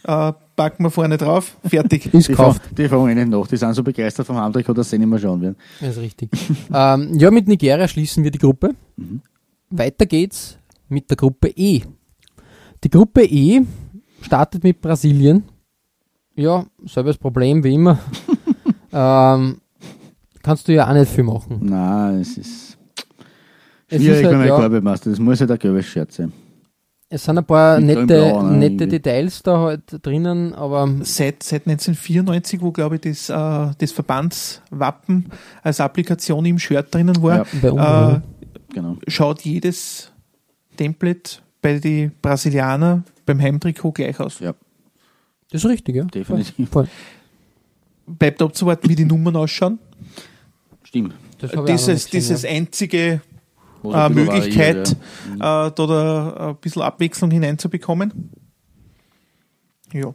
äh, 0.04 0.32
packen 0.56 0.84
wir 0.84 0.90
vorne 0.90 1.16
drauf. 1.16 1.56
Fertig. 1.66 2.06
Ist 2.14 2.28
Die, 2.28 2.32
gekauft. 2.32 2.62
fragen- 2.62 2.74
die 2.76 2.88
fragen 2.88 3.08
eh 3.10 3.14
nicht 3.14 3.28
nach. 3.28 3.46
Die 3.46 3.56
sind 3.56 3.74
so 3.74 3.82
begeistert 3.82 4.26
vom 4.26 4.36
Heimtrikot, 4.36 4.74
dass 4.74 4.90
sie 4.90 4.98
nicht 4.98 5.08
mehr 5.08 5.18
schauen 5.18 5.40
werden. 5.40 5.56
Das 5.80 5.90
ist 5.96 5.98
richtig. 6.02 6.30
ähm, 6.74 7.14
ja, 7.18 7.30
mit 7.30 7.46
Nigeria 7.48 7.86
schließen 7.88 8.22
wir 8.24 8.30
die 8.30 8.38
Gruppe. 8.38 8.74
Weiter 9.70 10.06
geht's 10.06 10.56
mit 10.88 11.08
der 11.10 11.16
Gruppe 11.16 11.48
E. 11.54 11.82
Die 12.84 12.90
Gruppe 12.90 13.24
E 13.24 13.62
startet 14.22 14.62
mit 14.64 14.80
Brasilien. 14.80 15.44
Ja, 16.36 16.64
selbes 16.86 17.18
Problem 17.18 17.62
wie 17.64 17.74
immer. 17.74 17.98
ähm, 18.92 19.58
kannst 20.42 20.68
du 20.68 20.72
ja 20.74 20.88
auch 20.88 20.94
nicht 20.94 21.10
viel 21.10 21.24
machen. 21.24 21.58
Nein, 21.62 22.20
es 22.20 22.36
ist 22.38 22.78
Es 23.88 23.98
schwierig, 24.02 24.18
ist 24.18 24.24
halt, 24.24 24.32
wenn 24.32 24.38
man 24.38 24.48
ja, 24.48 24.56
Gorbemeister. 24.56 25.10
Das 25.10 25.18
muss 25.18 25.40
halt 25.40 25.50
ein 25.64 25.82
Shirt 25.82 26.12
sein. 26.12 26.32
es 27.10 27.24
sind 27.24 27.38
ein 27.38 27.44
paar 27.44 27.80
nette, 27.80 27.94
grün-blau, 28.06 28.42
ne, 28.42 28.56
nette 28.58 28.72
irgendwie. 28.84 28.88
Details 28.88 29.42
da 29.42 29.58
halt 29.58 29.82
drinnen, 30.04 30.54
aber 30.54 30.88
Seit, 31.02 31.42
seit 31.42 31.66
1994, 31.66 32.60
wo 32.60 32.70
glaube 32.72 32.96
ich 32.96 33.00
das, 33.02 33.30
äh, 33.30 33.74
das 33.78 33.92
Verbandswappen 33.92 35.26
als 35.62 35.80
Applikation 35.80 36.44
im 36.44 36.58
Shirt 36.58 36.94
drinnen 36.94 37.22
war, 37.22 37.46
Ja, 37.62 38.16
äh, 38.16 38.20
genau. 38.74 38.96
schaut 39.06 39.40
jedes 39.42 40.12
Template 40.76 41.38
bei 41.62 41.78
den 41.78 42.12
Brasilianer 42.22 43.02
beim 43.26 43.40
Heimtrikot 43.40 43.92
gleich 43.92 44.20
aus. 44.20 44.38
Ja, 44.40 44.54
das 45.50 45.64
ist 45.64 45.70
richtig, 45.70 45.96
ja. 45.96 46.04
definitiv. 46.04 46.68
Voll. 46.70 46.88
Bleibt 48.06 48.40
abzuwarten, 48.40 48.88
wie 48.88 48.94
die 48.94 49.04
Nummern 49.04 49.36
ausschauen. 49.36 49.78
Stimmt. 50.82 51.14
Das 51.38 51.52
Dieses, 51.52 51.86
gesehen, 52.06 52.10
dieses 52.12 52.42
ja. 52.42 52.50
einzige 52.50 53.20
äh, 53.84 54.08
Möglichkeit, 54.08 54.96
ja. 55.38 55.66
äh, 55.66 55.72
da, 55.74 55.86
da 55.86 56.48
ein 56.50 56.56
bisschen 56.56 56.82
Abwechslung 56.82 57.30
hineinzubekommen. 57.30 58.30
Ja. 59.92 60.12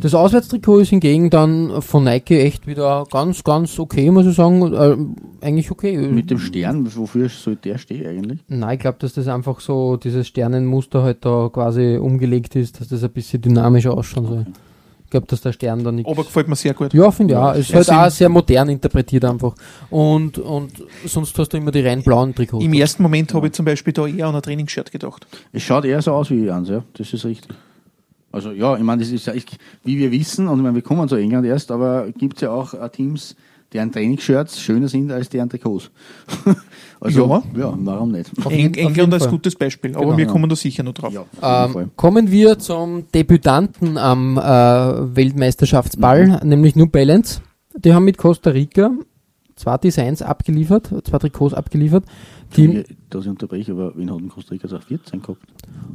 Das 0.00 0.14
Auswärtstrikot 0.14 0.80
ist 0.80 0.90
hingegen 0.90 1.30
dann 1.30 1.82
von 1.82 2.04
Nike 2.04 2.40
echt 2.40 2.66
wieder 2.66 3.06
ganz, 3.10 3.42
ganz 3.42 3.78
okay, 3.78 4.10
muss 4.10 4.26
ich 4.26 4.36
sagen. 4.36 4.72
Äh, 4.72 5.44
eigentlich 5.44 5.70
okay. 5.70 5.96
Mit 5.96 6.30
dem 6.30 6.38
Stern, 6.38 6.94
wofür 6.94 7.28
soll 7.28 7.56
der 7.56 7.78
stehen 7.78 8.06
eigentlich? 8.06 8.40
Nein, 8.48 8.74
ich 8.74 8.80
glaube, 8.80 8.98
dass 9.00 9.14
das 9.14 9.28
einfach 9.28 9.60
so, 9.60 9.96
dieses 9.96 10.28
Sternenmuster 10.28 11.02
halt 11.02 11.24
da 11.24 11.48
quasi 11.52 11.96
umgelegt 11.96 12.54
ist, 12.54 12.80
dass 12.80 12.88
das 12.88 13.02
ein 13.02 13.10
bisschen 13.10 13.42
dynamischer 13.42 13.96
ausschauen 13.96 14.26
soll. 14.26 14.46
Ich 14.48 14.54
glaube, 15.14 15.26
dass 15.28 15.40
der 15.40 15.52
Stern 15.52 15.84
da 15.84 15.92
nicht. 15.92 16.08
Aber 16.08 16.24
gefällt 16.24 16.48
mir 16.48 16.56
sehr 16.56 16.74
gut. 16.74 16.92
Ja, 16.92 17.10
finde 17.10 17.34
ich 17.34 17.38
auch. 17.38 17.52
Es 17.52 17.70
ist 17.70 17.88
Ja, 17.88 17.96
halt 17.96 18.12
auch 18.12 18.16
sehr 18.16 18.28
modern 18.28 18.68
interpretiert 18.68 19.24
einfach. 19.24 19.54
Und, 19.90 20.38
und 20.38 20.72
sonst 21.06 21.38
hast 21.38 21.52
du 21.52 21.56
immer 21.56 21.70
die 21.70 21.80
rein 21.80 22.02
blauen 22.02 22.34
Trikots. 22.34 22.64
Im 22.64 22.72
ersten 22.72 23.02
Moment 23.02 23.32
habe 23.32 23.46
ich 23.46 23.52
zum 23.52 23.64
Beispiel 23.64 23.92
da 23.92 24.06
eher 24.06 24.26
an 24.26 24.34
ein 24.34 24.42
Trainingsshirt 24.42 24.90
gedacht. 24.90 25.26
Es 25.52 25.62
schaut 25.62 25.84
eher 25.84 26.02
so 26.02 26.12
aus 26.12 26.30
wie 26.30 26.50
eins, 26.50 26.68
ja. 26.68 26.82
Das 26.94 27.12
ist 27.12 27.24
richtig. 27.24 27.54
Also 28.32 28.50
ja, 28.50 28.76
ich 28.76 28.82
meine, 28.82 29.00
das 29.00 29.12
ist 29.12 29.26
ja, 29.26 29.34
ich, 29.34 29.46
wie 29.84 29.96
wir 29.96 30.10
wissen, 30.10 30.48
und 30.48 30.58
ich 30.58 30.62
meine, 30.64 30.74
wir 30.74 30.82
kommen 30.82 31.08
zu 31.08 31.14
England 31.14 31.46
erst, 31.46 31.70
aber 31.70 32.08
gibt 32.18 32.36
es 32.36 32.40
ja 32.40 32.50
auch 32.50 32.74
äh, 32.74 32.88
Teams, 32.90 33.36
deren 33.72 33.92
Trainingsshirts 33.92 34.60
schöner 34.60 34.88
sind 34.88 35.12
als 35.12 35.28
deren 35.28 35.48
Trikots. 35.48 35.90
also, 37.00 37.26
Ja. 37.28 37.42
ja, 37.60 37.74
warum 37.78 38.12
nicht? 38.12 38.30
Auf 38.44 38.52
Eng 38.52 38.74
England 38.74 39.12
als 39.14 39.24
Fall. 39.24 39.32
gutes 39.32 39.54
Beispiel, 39.56 39.94
aber 39.94 40.04
Genau. 40.06 40.16
wir 40.18 40.26
kommen 40.26 40.48
da 40.48 40.56
sicher 40.56 40.82
noch 40.82 40.94
drauf. 40.94 41.12
Ja. 41.12 41.66
Ähm, 41.66 41.90
kommen 41.96 42.30
wir 42.30 42.58
zum 42.58 43.04
Debütanten 43.12 43.98
am 43.98 44.36
äh, 44.38 44.40
Weltmeisterschaftsball, 45.16 46.40
nämlich 46.44 46.76
New 46.76 46.86
Balance. 46.86 47.40
Die 47.76 47.92
haben 47.92 48.04
mit 48.04 48.18
Costa 48.18 48.50
Rica 48.50 48.90
zwei 49.56 49.76
Designs 49.78 50.22
abgeliefert, 50.22 50.90
zwei 51.04 51.18
Trikots 51.18 51.54
abgeliefert. 51.54 52.04
Die, 52.56 52.78
Ich- 52.78 52.96
dass 53.10 53.24
ich 53.24 53.30
unterbreche, 53.30 53.72
aber 53.72 53.92
wen 53.96 54.10
hat 54.10 54.20
denn 54.20 54.28
Costa 54.28 54.50
Rica 54.52 54.68
2014 54.68 55.20
gehabt? 55.22 55.40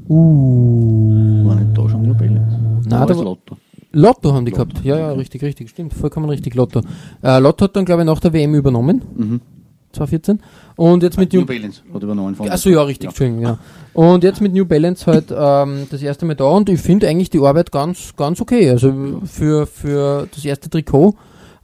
uh, 0.08 1.46
War 1.48 1.56
nicht 1.56 1.78
da 1.78 1.90
schon 1.90 2.04
die 2.04 2.10
Balance? 2.14 2.58
Nein, 2.88 3.08
da 3.08 3.16
war 3.18 3.24
Lotto. 3.24 3.58
Lotto 3.92 4.34
haben 4.34 4.46
die 4.46 4.52
Lotto, 4.52 4.66
gehabt. 4.66 4.86
Ja, 4.86 4.98
ja, 5.00 5.12
richtig, 5.14 5.42
richtig, 5.42 5.70
stimmt. 5.70 5.94
Vollkommen 5.94 6.30
richtig, 6.30 6.54
Lotto. 6.56 6.82
Äh, 7.24 7.40
Lotto 7.40 7.66
hat 7.66 7.76
dann, 7.76 7.86
glaube 7.86 8.04
ich, 8.04 8.06
nach 8.06 8.20
der 8.20 8.34
WM 8.34 8.54
übernommen, 8.56 9.02
Mhm. 9.16 9.42
2014. 9.94 10.40
Und 10.80 11.04
jetzt 11.04 11.18
mit 11.18 11.34
New 11.34 11.42
New 11.42 11.46
Balance 11.46 11.82
hat 11.94 12.04
übernommen 12.04 12.36
von 12.36 12.50
Achso, 12.50 12.70
ja, 12.70 12.82
richtig, 12.84 13.10
Entschuldigung, 13.10 13.42
ja. 13.42 13.60
Und 13.94 14.24
jetzt 14.24 14.40
mit 14.40 14.54
New 14.54 14.66
Balance 14.66 15.06
halt 15.06 15.26
ähm, 15.38 15.88
das 15.92 16.02
erste 16.02 16.26
Mal 16.26 16.36
da 16.36 16.46
und 16.46 16.70
ich 16.70 16.80
finde 16.80 17.08
eigentlich 17.10 17.30
die 17.30 17.40
Arbeit 17.40 17.72
ganz, 17.72 18.16
ganz 18.16 18.40
okay. 18.40 18.70
Also 18.70 19.22
für, 19.26 19.68
für 19.68 20.28
das 20.34 20.46
erste 20.46 20.70
Trikot. 20.70 21.16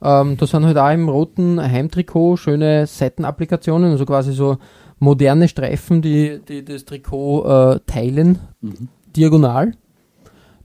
Ähm, 0.02 0.36
da 0.36 0.46
sind 0.46 0.66
halt 0.66 0.76
auch 0.76 0.90
im 0.92 1.08
roten 1.08 1.58
Heimtrikot 1.58 2.36
schöne 2.36 2.86
Seitenapplikationen, 2.86 3.92
also 3.92 4.04
quasi 4.04 4.32
so 4.34 4.58
moderne 4.98 5.48
Streifen, 5.48 6.02
die, 6.02 6.38
die 6.46 6.62
das 6.62 6.84
Trikot 6.84 7.44
äh, 7.46 7.80
teilen, 7.86 8.38
Mhm. 8.60 8.88
diagonal. 9.16 9.72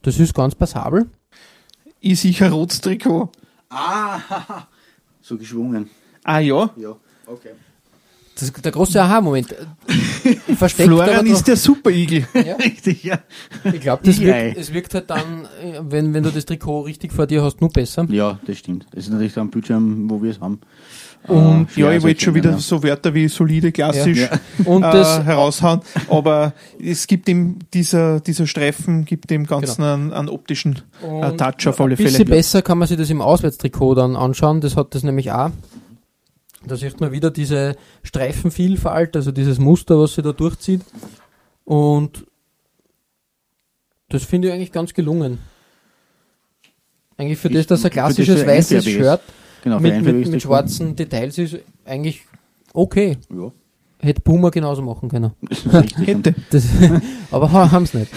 Das 0.02 0.20
ist 0.20 0.34
ganz 0.34 0.56
passabel. 0.56 1.06
Ich 2.02 2.20
sicher 2.20 2.52
rotes 2.52 2.82
Trikot. 2.82 3.30
Ah, 3.70 4.20
so 5.22 5.38
geschwungen. 5.38 5.90
Ah 6.26 6.40
ja, 6.40 6.70
Ja, 6.76 6.96
okay. 7.28 7.52
Das 8.42 8.50
ist 8.50 8.66
der 8.66 8.72
große 8.72 9.00
Aha-Moment. 9.00 9.56
Versteckt 10.58 10.88
Florian 10.90 11.28
ist 11.28 11.48
der 11.48 11.56
Superigel. 11.56 12.26
Ja. 12.34 12.56
Richtig, 12.60 13.04
ja. 13.04 13.20
Ich 13.72 13.82
glaube, 13.82 14.02
das 14.04 14.20
wirkt, 14.20 14.58
es 14.58 14.74
wirkt 14.74 14.94
halt 14.96 15.10
dann, 15.12 15.46
äh, 15.64 15.80
wenn, 15.84 16.12
wenn 16.16 16.24
du 16.24 16.32
das 16.32 16.46
Trikot 16.46 16.82
richtig 16.82 17.14
vor 17.14 17.28
dir 17.28 17.44
hast, 17.44 17.62
nur 17.62 17.70
besser. 17.70 18.08
Ja, 18.10 18.40
das 18.48 18.58
stimmt. 18.58 18.88
Das 18.92 19.04
ist 19.06 19.12
natürlich 19.12 19.34
so 19.34 19.42
ein 19.42 19.52
Bildschirm, 19.52 20.10
wo 20.10 20.24
wir 20.24 20.32
es 20.32 20.40
haben. 20.40 20.60
Und 21.28 21.68
Äh, 21.78 21.82
ja, 21.82 21.92
ich 21.92 22.02
wollte 22.02 22.20
schon 22.24 22.34
wieder 22.34 22.50
erkennen, 22.50 22.62
so 22.64 22.82
Wörter 22.82 23.14
wie 23.14 23.28
solide, 23.28 23.72
klassisch 23.72 24.18
Ja. 24.18 24.30
Und 24.66 24.82
äh, 24.84 24.92
das, 24.92 25.24
heraushauen. 25.24 25.82
Aber 26.10 26.54
es 26.84 27.06
gibt 27.06 27.30
ihm 27.30 27.60
dieser, 27.76 28.22
dieser 28.22 28.48
Streifen, 28.48 29.06
gibt 29.06 29.30
dem 29.30 29.46
Ganzen 29.46 29.84
Genau. 29.84 29.94
einen, 29.94 30.14
einen 30.14 30.30
optischen 30.30 30.80
äh, 31.04 31.32
Touch 31.38 31.68
auf 31.68 31.80
alle 31.80 31.92
Ein 31.94 31.98
bisschen 31.98 32.26
Fälle. 32.26 32.38
besser 32.38 32.64
kann 32.64 32.80
man 32.80 32.88
sich 32.88 32.98
das 32.98 33.12
im 33.12 33.22
Auswärtstrikot 33.22 33.94
dann 33.94 34.16
anschauen. 34.16 34.62
Das 34.62 34.76
hat 34.76 34.96
das 34.96 35.04
nämlich 35.04 35.32
auch. 35.32 35.52
Da 36.66 36.76
sieht 36.78 37.00
man 37.02 37.12
wieder 37.12 37.32
diese 37.32 37.76
Streifenvielfalt, 38.04 39.16
also 39.16 39.32
dieses 39.32 39.58
Muster, 39.60 39.98
was 40.00 40.14
sie 40.16 40.22
da 40.22 40.32
durchzieht. 40.32 40.82
Und 41.66 42.26
das 44.10 44.24
finde 44.24 44.50
ich 44.50 44.54
eigentlich 44.54 44.72
ganz 44.72 44.94
gelungen. 44.94 45.40
Eigentlich 47.18 47.40
für 47.40 47.50
das, 47.50 47.62
Ich- 47.62 47.68
dass 47.68 47.80
ein 47.80 47.84
das 47.84 47.92
klassisches 47.92 48.46
weißes. 48.46 48.84
Shirt 48.86 49.22
Genau, 49.64 49.80
mit, 49.80 50.02
mit, 50.04 50.28
mit 50.28 50.42
schwarzen 50.42 50.96
Details 50.96 51.38
ist, 51.38 51.58
eigentlich 51.86 52.22
okay. 52.74 53.18
Ja, 53.30 53.52
Hätte 54.00 54.22
Puma 54.22 54.50
genauso 54.50 54.82
machen 54.82 55.08
können. 55.10 55.32
das. 55.72 55.98
Hätte. 55.98 56.34
Das, 56.50 56.66
aber 57.32 57.52
haben 57.52 57.84
es 57.84 57.94
nicht. 57.94 58.12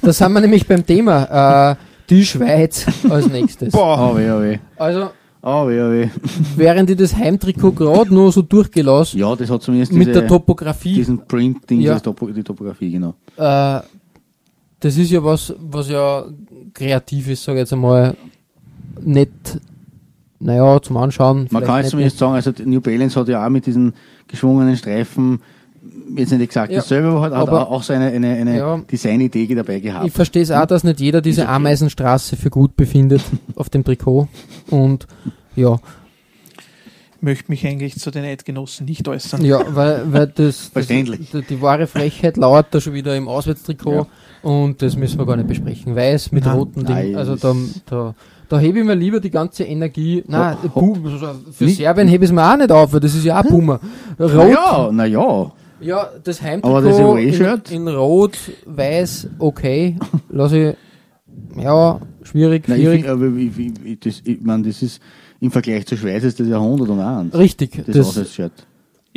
Da 0.00 0.10
sind 0.14 0.32
wir 0.32 0.40
nämlich 0.40 0.66
beim 0.66 0.86
Thema. 0.86 1.72
Äh, 1.72 1.76
die 2.08 2.24
Schweiz 2.24 2.86
als 3.10 3.28
nächstes. 3.30 3.72
Boah, 3.72 4.12
Oh 4.12 4.16
weh, 4.16 4.30
oh 4.30 4.40
weh. 4.40 4.58
Also, 4.76 5.10
Oh 5.48 5.68
weh, 5.68 5.80
oh 5.80 5.92
weh. 5.92 6.08
während 6.56 6.90
ich 6.90 6.96
das 6.96 7.14
Heimtrikot 7.14 7.70
gerade 7.70 8.12
nur 8.12 8.32
so 8.32 8.42
durchgelassen, 8.42 9.20
Ja, 9.20 9.36
das 9.36 9.48
hat 9.48 9.62
zumindest 9.62 9.92
mit 9.92 10.08
diese, 10.08 10.20
der 10.20 10.26
Topografie, 10.26 10.94
diesen 10.94 11.24
Print-Ding, 11.24 11.80
Ja. 11.82 12.00
Topo, 12.00 12.26
die 12.26 12.42
Topografie, 12.42 12.90
genau. 12.90 13.14
äh, 13.36 13.80
das 14.80 14.96
ist 14.96 15.12
ja 15.12 15.22
was, 15.22 15.54
was 15.60 15.88
ja 15.88 16.24
kreativ 16.74 17.28
ist, 17.28 17.44
sage 17.44 17.58
ich 17.58 17.62
jetzt 17.62 17.72
einmal, 17.72 18.16
nicht, 19.00 19.60
naja, 20.40 20.82
zum 20.82 20.96
Anschauen. 20.96 21.46
Man 21.52 21.62
kann 21.62 21.76
jetzt 21.76 21.84
nicht 21.84 21.90
zumindest 21.92 22.18
sagen, 22.18 22.34
also 22.34 22.52
New 22.64 22.80
Balance 22.80 23.18
hat 23.18 23.28
ja 23.28 23.46
auch 23.46 23.50
mit 23.50 23.66
diesen 23.66 23.94
geschwungenen 24.26 24.76
Streifen, 24.76 25.40
jetzt 26.16 26.30
nicht 26.32 26.40
exakt 26.42 26.70
Ja, 26.72 26.78
dasselbe, 26.78 27.08
aber 27.08 27.20
hat, 27.22 27.32
aber- 27.32 27.68
auch 27.70 27.82
so 27.82 27.92
eine, 27.92 28.06
eine, 28.06 28.28
eine 28.34 28.56
Ja. 28.58 28.76
Designidee 28.90 29.46
dabei 29.54 29.80
gehabt. 29.80 30.06
Ich 30.06 30.12
verstehe 30.12 30.42
es 30.42 30.50
auch, 30.50 30.66
dass 30.66 30.84
nicht 30.84 31.00
jeder 31.00 31.20
diese 31.20 31.42
okay. 31.42 31.50
Ameisenstraße 31.52 32.36
für 32.36 32.50
gut 32.50 32.76
befindet 32.76 33.22
auf 33.56 33.68
dem 33.70 33.84
Trikot. 33.84 34.28
Und 34.70 35.06
ja, 35.54 35.78
möchte 37.20 37.50
mich 37.50 37.66
eigentlich 37.66 37.96
zu 37.98 38.10
den 38.10 38.24
Eidgenossen 38.24 38.86
nicht 38.86 39.06
äußern. 39.08 39.44
ja, 39.44 39.60
weil, 39.74 40.02
weil 40.12 40.26
das, 40.26 40.34
das 40.36 40.66
Verständlich. 40.68 41.30
die, 41.32 41.42
die 41.42 41.62
wahre 41.62 41.86
Frechheit 41.86 42.36
lauert 42.36 42.66
da 42.74 42.80
schon 42.80 42.92
wieder 42.94 43.16
im 43.16 43.26
Auswärtstrikot 43.28 44.06
und 44.42 44.82
das 44.82 44.96
müssen 44.96 45.18
wir 45.18 45.26
gar 45.26 45.36
nicht 45.36 45.48
besprechen. 45.48 45.96
Weiß 45.96 46.30
mit 46.32 46.44
Nein. 46.44 46.56
roten 46.56 46.82
Nein, 46.82 47.06
Ding. 47.06 47.16
Also 47.16 47.32
das- 47.36 47.42
da, 47.42 47.54
da, 47.86 48.14
da 48.48 48.58
hebe 48.60 48.78
ich 48.80 48.84
mir 48.84 48.94
lieber 48.94 49.18
die 49.18 49.30
ganze 49.30 49.64
Energie. 49.64 50.22
Nein, 50.28 50.56
Ho- 50.62 50.80
ho- 50.80 50.92
Bu- 50.94 51.08
für 51.50 51.64
Nicht- 51.64 51.78
Serbien 51.78 52.06
hebe 52.06 52.24
ich 52.24 52.30
es 52.30 52.34
mir 52.34 52.48
auch 52.52 52.56
nicht 52.56 52.70
auf, 52.70 52.92
weil 52.92 53.00
das 53.00 53.14
ist 53.14 53.24
ja 53.24 53.40
auch 53.40 53.44
Boomer. 53.44 53.80
Rot, 54.20 54.34
Naja, 54.34 54.90
naja. 54.92 55.52
Ja, 55.80 56.10
das 56.24 56.40
Aber 56.42 56.80
das 56.80 56.98
Heimtrikot 56.98 57.56
in, 57.70 57.86
in 57.86 57.88
Rot, 57.88 58.38
Weiß, 58.64 59.28
okay. 59.38 59.96
Lass 60.30 60.52
ich, 60.52 60.74
ja, 61.56 62.00
schwierig, 62.22 62.66
Nein, 62.68 62.78
ich, 62.78 62.84
schwierig. 62.84 63.00
find, 63.02 63.12
aber 63.12 63.26
ich, 63.26 63.58
ich, 63.58 63.72
ich, 63.84 64.00
das, 64.00 64.22
ich 64.24 64.40
meine, 64.40 64.62
das 64.64 64.82
ist, 64.82 65.00
im 65.40 65.50
Vergleich 65.50 65.86
zur 65.86 65.98
Schweiz 65.98 66.24
ist 66.24 66.40
das 66.40 66.48
ja 66.48 66.56
100 66.56 66.88
und 66.88 67.00
1. 67.00 67.34
Richtig, 67.34 67.84
Das, 67.86 67.86
das, 67.86 68.08
Auswärtsshirt. 68.08 68.66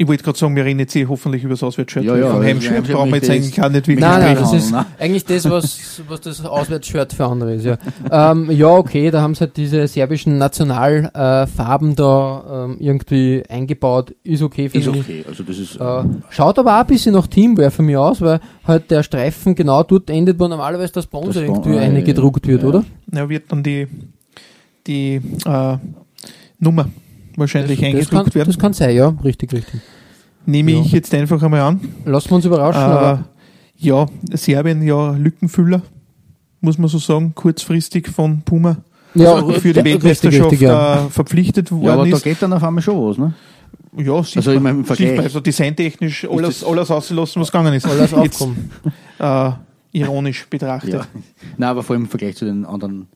Ich 0.01 0.07
wollte 0.07 0.23
gerade 0.23 0.39
sagen, 0.39 0.55
wir 0.55 0.63
reden 0.63 0.79
jetzt 0.79 0.95
eh 0.95 1.05
hoffentlich 1.07 1.43
über 1.43 1.55
das 1.55 1.61
Auswärtsshirt. 1.61 2.05
Ja, 2.05 2.15
ja, 2.15 2.27
Vom 2.27 2.37
also 2.37 2.47
Heimshirt 2.47 2.87
brauchen 2.89 3.09
wir 3.09 3.17
jetzt 3.17 3.29
eigentlich 3.29 3.49
ich- 3.49 3.55
gar 3.57 3.67
nicht 3.67 3.85
wirklich 3.85 3.99
Nein, 3.99 4.21
nein, 4.21 4.37
das 4.39 4.53
ist 4.53 4.73
eigentlich 4.97 5.25
das, 5.25 5.49
was, 5.49 6.01
was 6.07 6.21
das 6.21 6.45
Auswärtsshirt 6.45 7.11
für 7.11 7.25
andere 7.25 7.55
ist. 7.55 7.65
Ja, 7.65 7.77
ähm, 8.09 8.49
ja 8.49 8.69
okay, 8.69 9.11
da 9.11 9.21
haben 9.21 9.35
sie 9.35 9.41
halt 9.41 9.57
diese 9.57 9.85
serbischen 9.89 10.37
Nationalfarben 10.37 11.91
äh, 11.91 11.95
da 11.95 12.65
ähm, 12.69 12.77
irgendwie 12.79 13.43
eingebaut. 13.49 14.15
Ist 14.23 14.41
okay, 14.41 14.67
Ist 14.67 14.71
finde 14.71 14.89
ich. 14.91 15.03
okay. 15.03 15.25
Also 15.27 15.43
das 15.43 15.57
ist, 15.59 15.75
Äh, 15.75 16.03
schaut 16.29 16.57
aber 16.59 16.75
auch 16.77 16.79
ein 16.81 16.87
bisschen 16.87 17.13
nach 17.13 17.27
Teamwear 17.27 17.69
für 17.69 17.81
mich 17.81 17.97
aus, 17.97 18.21
weil 18.21 18.39
halt 18.65 18.89
der 18.91 19.03
Streifen 19.03 19.53
genau 19.53 19.83
dort 19.83 20.09
endet, 20.09 20.39
wo 20.39 20.47
normalerweise 20.47 20.93
das 20.93 21.03
Sponsor 21.03 21.33
Das 21.33 21.43
irgendwie 21.43 21.75
ja, 21.75 21.81
eingedruckt 21.81 22.47
wird, 22.47 22.61
ja. 22.63 22.69
oder? 22.69 22.85
Ja, 23.13 23.27
wird 23.27 23.51
dann 23.51 23.63
die, 23.63 23.85
die 24.87 25.15
äh, 25.45 25.77
Nummer 26.57 26.85
wahrscheinlich 27.35 27.79
Das 27.79 27.89
kann, 27.89 27.97
eingedruckt 27.99 28.35
werden. 28.35 28.47
das 28.49 28.59
kann 28.59 28.73
sein, 28.73 28.95
ja, 28.95 29.09
richtig, 29.23 29.53
richtig. 29.53 29.79
Nehme 30.45 30.71
Ja. 30.71 30.81
ich 30.81 30.91
jetzt 30.91 31.13
einfach 31.13 31.41
einmal 31.43 31.61
an. 31.61 31.79
Lassen 32.05 32.29
wir 32.31 32.35
uns 32.37 32.45
überraschen, 32.45 32.81
Äh, 32.81 32.85
aber 32.85 33.25
ja, 33.77 34.05
Serbien 34.33 34.81
ja 34.81 35.11
Lückenfüller, 35.11 35.81
muss 36.61 36.77
man 36.77 36.87
so 36.89 36.97
sagen, 36.97 37.33
kurzfristig 37.35 38.07
von 38.09 38.41
Puma 38.41 38.77
ja, 39.15 39.37
für 39.37 39.73
die 39.73 39.79
richtig, 39.79 39.85
Weltmeisterschaft 39.85 40.51
richtig, 40.51 40.61
ja. 40.61 41.05
äh, 41.05 41.09
verpflichtet 41.09 41.71
ja, 41.71 41.77
aber 41.77 41.85
worden 41.97 42.11
da 42.11 42.17
ist. 42.17 42.23
geht 42.23 42.41
dann 42.41 42.53
auf 42.53 42.63
einmal 42.63 42.81
schon 42.83 43.09
was, 43.09 43.17
ne? 43.17 43.33
Ja, 43.97 44.13
Also 44.13 44.51
ich 44.51 44.59
meine, 44.59 44.79
im 44.79 44.85
Vergleich- 44.85 45.07
sichtbar. 45.09 45.25
Also 45.25 45.39
designtechnisch 45.39 46.27
alles, 46.29 46.63
alles 46.63 46.91
ausgelassen, 46.91 47.41
was 47.41 47.51
gegangen 47.51 47.73
ist. 47.73 47.85
Alles 47.87 48.11
Jetzt, 48.11 48.41
aufkommen. 48.41 48.69
äh, 49.17 49.51
ironisch 49.93 50.47
betrachtet. 50.47 50.93
Ja. 50.93 51.05
Nein, 51.57 51.69
aber 51.69 51.81
vor 51.83 51.95
allem 51.95 52.03
im 52.03 52.09
Vergleich 52.09 52.35
zu 52.35 52.45
den 52.45 52.65
anderen 52.65 53.07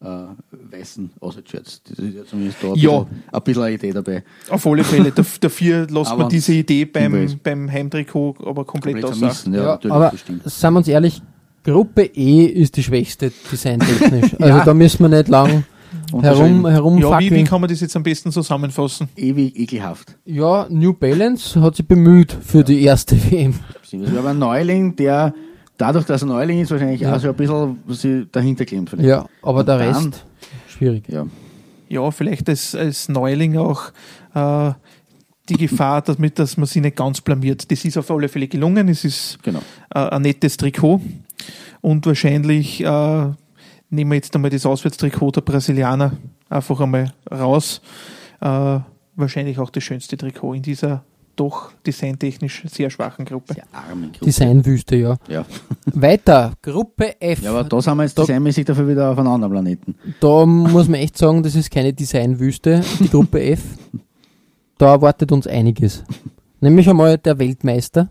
weißen 0.00 1.10
Auswärtsshirts. 1.20 1.82
Das 1.88 1.98
ist 1.98 2.14
ja 2.14 2.24
zumindest 2.24 2.58
da 2.62 2.68
ein, 2.68 2.74
Ja. 2.76 2.98
bisschen, 3.00 3.22
ein 3.32 3.42
bisschen 3.42 3.62
eine 3.62 3.74
Idee 3.74 3.92
dabei. 3.92 4.24
Auf 4.50 4.66
alle 4.66 4.84
Fälle. 4.84 5.10
Daf- 5.10 5.38
Dafür 5.40 5.86
lässt 5.88 6.16
man 6.16 6.28
diese 6.28 6.52
Idee 6.52 6.84
beim, 6.84 7.38
beim 7.42 7.70
Heimtrikot 7.70 8.36
aber 8.44 8.64
komplett, 8.64 9.00
Komplett 9.00 9.16
vermissen, 9.18 9.54
ja, 9.54 9.78
Ja, 9.82 9.90
aber 9.90 10.12
seien 10.44 10.72
wir 10.74 10.78
uns 10.78 10.88
ehrlich, 10.88 11.22
Gruppe 11.64 12.02
E 12.14 12.44
ist 12.44 12.76
die 12.76 12.82
schwächste 12.82 13.32
designtechnisch. 13.50 14.32
Also 14.38 14.58
Ja. 14.58 14.64
da 14.64 14.74
müssen 14.74 15.00
wir 15.04 15.08
nicht 15.08 15.28
lang 15.28 15.64
herum, 16.20 16.66
herum 16.66 16.98
Ja, 16.98 17.18
wie, 17.18 17.30
wie 17.30 17.44
kann 17.44 17.60
man 17.62 17.70
das 17.70 17.80
jetzt 17.80 17.96
am 17.96 18.02
besten 18.02 18.30
zusammenfassen? 18.30 19.08
ewig 19.16 19.58
ekelhaft. 19.58 20.16
Ja, 20.26 20.66
New 20.68 20.92
Balance 20.92 21.58
hat 21.62 21.76
sich 21.76 21.86
bemüht 21.88 22.36
für 22.42 22.62
die 22.62 22.82
erste 22.82 23.16
WM. 23.30 23.54
Das 23.80 23.92
ist 23.92 24.16
aber 24.16 24.30
ein 24.30 24.38
Neuling, 24.38 24.96
der 24.96 25.32
dadurch, 25.76 26.04
dass 26.06 26.22
er 26.22 26.26
Neuling 26.28 26.60
ist, 26.60 26.70
wahrscheinlich 26.70 27.00
Ja. 27.00 27.14
auch 27.16 27.20
so 27.20 27.28
ein 27.28 27.34
bisschen 27.34 27.78
sich 27.88 28.26
dahinter 28.32 28.64
klemmt. 28.64 28.90
vielleicht. 28.90 29.08
Ja, 29.08 29.26
aber 29.42 29.60
Und 29.60 29.68
der 29.68 29.78
dann- 29.78 29.94
Rest, 29.94 30.24
schwierig. 30.68 31.04
Ja. 31.08 31.26
Ja, 31.88 32.10
vielleicht 32.10 32.48
als, 32.48 32.74
als 32.74 33.08
Neuling 33.08 33.56
auch 33.58 33.90
äh, 34.34 34.72
die 35.48 35.56
Gefahr, 35.56 36.00
dass, 36.02 36.18
mit, 36.18 36.38
dass 36.38 36.56
man 36.56 36.66
sich 36.66 36.80
nicht 36.82 36.96
ganz 36.96 37.20
blamiert. 37.20 37.70
Das 37.70 37.84
ist 37.84 37.96
auf 37.98 38.10
alle 38.10 38.28
Fälle 38.28 38.48
gelungen. 38.48 38.88
Es 38.88 39.04
ist 39.04 39.38
Genau. 39.42 39.60
äh, 39.94 39.98
ein 39.98 40.22
nettes 40.22 40.56
Trikot. 40.56 41.00
Und 41.82 42.06
wahrscheinlich 42.06 42.80
äh, 42.82 43.26
nehmen 43.90 44.10
wir 44.10 44.14
jetzt 44.16 44.34
einmal 44.34 44.50
das 44.50 44.64
Auswärtstrikot 44.64 45.32
der 45.32 45.42
Brasilianer 45.42 46.12
einfach 46.48 46.80
einmal 46.80 47.12
raus. 47.30 47.82
Äh, 48.40 48.78
wahrscheinlich 49.16 49.58
auch 49.58 49.70
das 49.70 49.84
schönste 49.84 50.16
Trikot 50.16 50.54
in 50.54 50.62
dieser 50.62 51.04
doch 51.36 51.72
designtechnisch 51.86 52.62
sehr 52.66 52.90
schwachen 52.90 53.24
Gruppe. 53.24 53.54
Der 53.54 53.64
arme 53.72 54.08
Gruppe. 54.08 54.24
Designwüste, 54.26 54.96
ja. 54.96 55.16
Ja. 55.28 55.44
Weiter, 55.86 56.52
Gruppe 56.62 57.20
F. 57.20 57.42
ja, 57.42 57.50
aber 57.50 57.64
da 57.64 57.80
sind 57.80 57.96
wir 57.96 58.04
jetzt 58.04 58.18
Da- 58.18 58.22
designmäßig 58.22 58.64
dafür 58.64 58.88
wieder 58.88 59.10
auf 59.10 59.18
einem 59.18 59.28
anderen 59.28 59.52
Planeten. 59.52 59.94
Da 60.20 60.46
muss 60.46 60.88
man 60.88 61.00
echt 61.00 61.16
sagen, 61.18 61.42
das 61.42 61.54
ist 61.54 61.70
keine 61.70 61.92
Designwüste, 61.92 62.82
die 63.00 63.08
Gruppe 63.08 63.42
F. 63.42 63.62
Da 64.78 64.92
erwartet 64.92 65.30
uns 65.32 65.46
einiges. 65.46 66.04
Nämlich 66.60 66.88
einmal 66.88 67.18
der 67.18 67.38
Weltmeister 67.38 68.08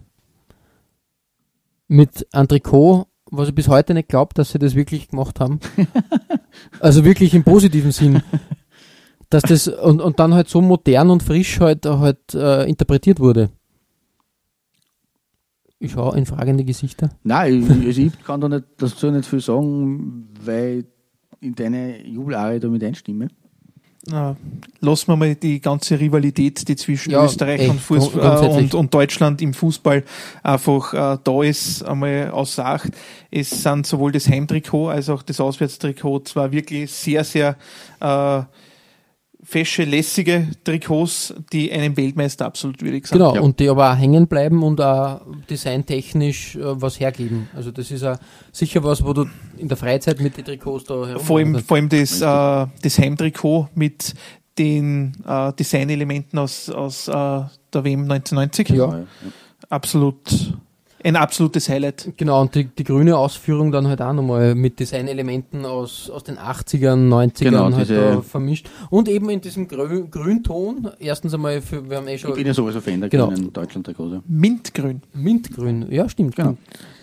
mit 1.88 2.28
einem 2.34 2.48
Trikot, 2.48 3.08
was 3.32 3.50
ich 3.50 3.56
bis 3.56 3.68
heute 3.68 3.94
nicht 3.94 4.10
glaube, 4.10 4.34
dass 4.34 4.52
sie 4.52 4.60
das 4.60 4.76
wirklich 4.76 5.10
gemacht 5.10 5.40
haben. 5.40 5.60
Also 6.80 7.04
wirklich 7.04 7.34
im 7.34 7.44
positiven 7.44 7.92
Sinn. 7.92 8.22
Dass 9.34 9.44
das 9.44 9.68
und, 9.68 10.00
und 10.00 10.20
dann 10.20 10.34
halt 10.34 10.48
so 10.48 10.62
modern 10.62 11.10
und 11.10 11.24
frisch 11.24 11.60
halt, 11.60 11.86
halt 11.86 12.34
äh, 12.36 12.66
interpretiert 12.70 13.20
wurde. 13.20 13.50
Ich 15.80 15.92
schaue 15.92 16.18
in 16.18 16.26
fragende 16.26 16.64
Gesichter. 16.64 17.10
Nein, 17.24 17.86
ich, 17.88 17.98
ich 17.98 18.24
kann 18.24 18.40
da 18.40 18.48
nicht, 18.48 18.64
dazu 18.78 19.12
nicht 19.12 19.28
viel 19.28 19.42
sagen, 19.42 20.30
weil 20.46 20.86
ich 21.42 21.48
in 21.48 21.56
deine 21.56 22.06
Jubelare 22.06 22.60
da 22.60 22.68
mit 22.70 22.84
einstimme. 22.84 23.28
Lassen 24.82 25.08
wir 25.08 25.16
mal 25.16 25.34
die 25.36 25.62
ganze 25.62 25.98
Rivalität, 26.00 26.68
die 26.68 26.76
zwischen 26.76 27.12
Ja, 27.12 27.24
Österreich 27.24 27.62
eh, 27.62 27.70
und, 27.70 27.80
Fuß, 27.80 28.12
grund- 28.12 28.22
grundsätzlich. 28.22 28.74
und, 28.74 28.76
und 28.76 28.94
Deutschland 28.94 29.42
im 29.42 29.54
Fußball 29.54 30.04
einfach 30.44 30.94
äh, 30.94 31.18
da 31.24 31.44
ist, 31.44 31.84
einmal 31.84 32.30
außer 32.32 32.66
Acht. 32.66 32.92
Es 33.32 33.64
sind 33.64 33.88
sowohl 33.88 34.12
das 34.12 34.28
Heimtrikot 34.28 34.90
als 34.90 35.10
auch 35.10 35.24
das 35.24 35.40
Auswärtstrikot 35.40 36.20
zwar 36.26 36.52
wirklich 36.52 36.92
sehr, 36.92 37.24
sehr 37.24 37.56
äh, 38.02 38.42
fesche, 39.54 39.84
lässige 39.84 40.48
Trikots, 40.64 41.32
die 41.52 41.72
einem 41.72 41.96
Weltmeister 41.96 42.46
absolut 42.48 42.82
würdig 42.82 43.06
sind. 43.06 43.20
Genau, 43.20 43.36
Ja. 43.36 43.42
und 43.42 43.60
die 43.60 43.70
aber 43.70 43.92
auch 43.94 43.96
hängen 43.98 44.26
bleiben 44.28 44.64
und 44.64 44.82
auch 44.82 45.22
designtechnisch 45.48 46.56
äh, 46.56 46.82
was 46.82 47.00
hergeben. 47.00 47.50
Also 47.56 47.70
das 47.70 47.92
ist 47.92 48.04
auch 48.04 48.18
sicher 48.52 48.84
was, 48.84 49.06
wo 49.06 49.14
du 49.14 49.26
in 49.58 49.68
der 49.68 49.78
Freizeit 49.78 50.20
mit 50.22 50.36
den 50.38 50.44
Trikots 50.46 50.86
da 50.86 51.06
herum 51.06 51.22
Vor 51.24 51.38
allem, 51.38 51.60
vor 51.60 51.78
allem 51.78 51.88
das, 51.90 52.20
äh, 52.20 52.68
das 52.82 52.98
Heimtrikot 52.98 53.70
mit 53.76 54.16
den 54.58 55.14
äh, 55.28 55.54
Designelementen 55.54 56.40
aus, 56.40 56.70
aus 56.72 57.08
äh, 57.08 57.12
der 57.12 57.84
WM 57.84 58.10
1990. 58.10 58.70
Ja. 58.70 59.04
Absolut, 59.70 60.54
ein 61.04 61.16
absolutes 61.16 61.70
Highlight. 61.70 62.14
Genau, 62.18 62.42
und 62.42 62.56
die, 62.56 62.66
die 62.66 62.84
grüne 62.84 63.18
Ausführung 63.18 63.72
dann 63.72 63.88
halt 63.88 64.02
auch 64.02 64.14
nochmal 64.14 64.56
mit 64.56 64.80
Designelementen 64.80 65.66
aus, 65.66 66.10
aus 66.10 66.24
den 66.24 66.38
80ern, 66.38 67.10
90ern 67.10 67.44
Genau, 67.44 67.72
halt 67.74 67.90
da 67.90 68.22
vermischt. 68.22 68.70
Und 68.90 69.08
eben 69.10 69.30
in 69.30 69.42
diesem 69.42 69.68
Grün, 69.68 70.10
Grünton, 70.10 70.90
erstens 71.00 71.34
einmal, 71.34 71.62
für, 71.62 71.90
wir 71.90 71.98
haben 71.98 72.08
eh 72.08 72.16
Ich 72.16 72.22
schon 72.22 72.34
bin 72.34 72.48
ja 72.48 72.54
sowieso 72.54 72.82
Fan 72.82 73.02
der 73.02 73.10
Genau. 73.10 73.28
grünen 73.28 73.52
Deutschland-Trikots. 73.52 74.22
Mintgrün. 74.28 75.02
Mintgrün, 75.14 75.92
ja 75.92 76.08
stimmt, 76.10 76.36
Genau. 76.36 76.56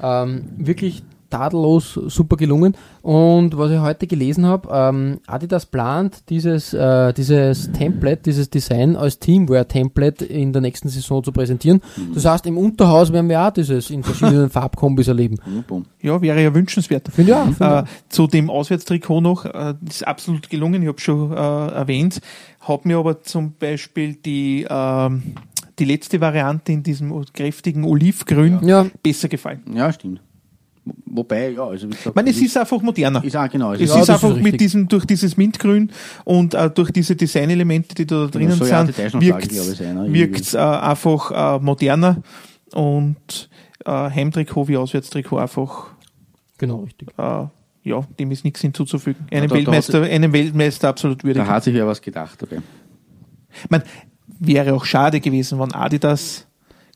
Ähm, 0.03 0.45
wirklich 0.57 1.03
tadellos, 1.31 1.95
super 1.95 2.37
gelungen. 2.37 2.75
Und 3.03 3.57
was 3.57 3.71
ich 3.71 3.79
heute 3.79 4.07
gelesen 4.07 4.45
habe, 4.47 4.69
ähm, 4.71 5.21
Adidas 5.27 5.67
plant 5.67 6.29
dieses, 6.29 6.75
äh, 6.75 7.13
dieses 7.15 7.73
Template, 7.73 8.23
dieses 8.23 8.51
Design 8.51 8.97
als 8.97 9.19
Teamwear-Template 9.19 10.25
in 10.25 10.53
der 10.53 10.61
nächsten 10.61 10.89
Saison 10.89 11.25
zu 11.25 11.33
präsentieren. 11.33 11.81
Mhm. 11.97 12.15
Das 12.15 12.25
heißt, 12.25 12.47
im 12.47 12.59
Unterhaus 12.59 13.13
werden 13.13 13.29
wir 13.29 13.41
auch 13.41 13.53
dieses 13.53 13.91
in 13.91 14.03
verschiedenen 14.03 14.51
Farbkombis 14.51 15.09
erleben. 15.09 15.37
Ja, 16.03 16.21
wäre 16.21 16.43
ja 16.43 16.55
wünschenswert. 16.55 17.09
Finde 17.13 17.33
ich 17.33 17.37
auch. 17.37 17.53
Finde 17.55 17.71
Äh, 17.71 17.85
zu 18.09 18.27
dem 18.27 18.51
Auswärtstrikot 18.51 19.21
noch, 19.21 19.45
äh, 19.45 19.75
das 19.81 19.97
ist 19.97 20.07
absolut 20.07 20.51
gelungen, 20.51 20.83
ich 20.83 20.89
habe 20.89 21.01
schon 21.01 21.33
äh, 21.33 21.37
erwähnt, 21.37 22.21
hat 22.61 22.85
mir 22.85 22.99
aber 22.99 23.23
zum 23.23 23.53
Beispiel 23.53 24.15
die, 24.15 24.67
ähm, 24.69 25.35
die 25.79 25.85
letzte 25.85 26.21
Variante 26.21 26.73
in 26.73 26.83
diesem 26.83 27.25
kräftigen 27.33 27.85
Olivgrün 27.85 28.61
ja, 28.63 28.87
besser 29.03 29.29
gefallen. 29.29 29.63
Ja, 29.75 29.93
stimmt. 29.93 30.21
Wo- 30.85 30.95
Wobei, 31.13 31.51
ja, 31.51 31.65
also 31.65 31.87
wie 31.87 31.91
gesagt, 31.91 32.07
Ich 32.07 32.15
meine, 32.15 32.31
es 32.31 32.41
ist 32.41 32.57
einfach 32.57 32.81
moderner. 32.81 33.23
ist 33.25 33.37
auch 33.37 33.49
genau. 33.51 33.73
Es 33.73 33.81
Ja, 33.81 33.97
ist 33.97 34.03
ist 34.03 34.11
einfach 34.11 34.29
richtig. 34.31 34.53
mit 34.53 34.61
diesem, 34.61 34.89
durch 34.89 35.05
dieses 35.05 35.37
Mintgrün 35.37 35.91
und 36.25 36.55
äh, 36.55 36.71
durch 36.71 36.91
diese 36.93 37.17
Designelemente, 37.17 37.95
die 37.95 38.07
da 38.07 38.27
drinnen 38.27 38.51
ja 38.51 38.85
die 38.85 38.93
sind, 38.93 39.21
wirkt 39.21 39.49
glaube 39.49 39.71
ich, 39.73 39.79
sein, 39.79 39.95
ne? 39.97 40.09
es 40.41 40.55
äh, 40.55 40.59
einfach 40.59 41.59
äh, 41.59 41.63
moderner 41.63 42.23
und 42.73 43.51
äh, 43.85 43.91
Heimtrikot 43.91 44.69
wie 44.69 44.77
Auswärtstrikot 44.77 45.39
einfach, 45.39 45.89
genau, 46.59 46.81
richtig. 46.85 47.09
äh, 47.19 47.47
ja, 47.83 48.01
dem 48.19 48.31
ist 48.31 48.45
nichts 48.45 48.61
hinzuzufügen. 48.61 49.27
Einem, 49.31 49.49
da- 49.49 49.55
da 49.55 49.55
Weltmeister, 49.57 50.03
einem 50.03 50.33
Weltmeister 50.33 50.89
absolut 50.89 51.25
würdig. 51.25 51.43
Da 51.43 51.49
hat 51.51 51.65
sich 51.65 51.75
ja 51.75 51.87
was 51.87 52.01
gedacht 52.01 52.41
dabei. 52.41 52.63
Ich 53.65 53.71
meine, 53.71 53.85
wäre 54.39 54.75
auch 54.75 54.85
schade 54.85 55.21
gewesen, 55.21 55.59
wenn 55.59 55.73
Adidas 55.75 56.47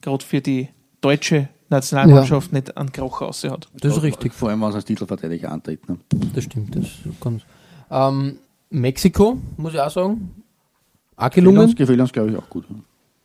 gerade 0.01 0.24
für 0.24 0.41
die 0.41 0.68
deutsche 1.01 1.49
Nationalmannschaft 1.75 2.53
nicht 2.53 2.77
einen 2.77 2.93
Krach 2.93 3.20
raus 3.20 3.45
hat. 3.45 3.68
Das 3.81 3.97
ist 3.97 4.03
richtig, 4.03 4.33
Vor 4.33 4.49
allem, 4.49 4.61
wenn 4.61 4.70
es 4.70 4.75
als 4.77 4.85
Titelverteidiger 4.85 5.51
antritt. 5.51 5.89
Ne? 5.89 5.99
das 6.35 6.45
stimmt. 6.45 6.77
Das 6.77 6.87
kann, 7.20 7.43
ähm, 7.91 8.37
Mexiko, 8.70 9.39
muss 9.57 9.75
ich 9.75 9.81
auch 9.81 9.91
sagen, 9.91 10.31
auch 11.16 11.31
gelungen. 11.31 11.75
Gefällt 11.75 12.01
uns, 12.01 12.12
glaube 12.12 12.31
ich, 12.31 12.37
auch 12.37 12.49
gut. 12.49 12.64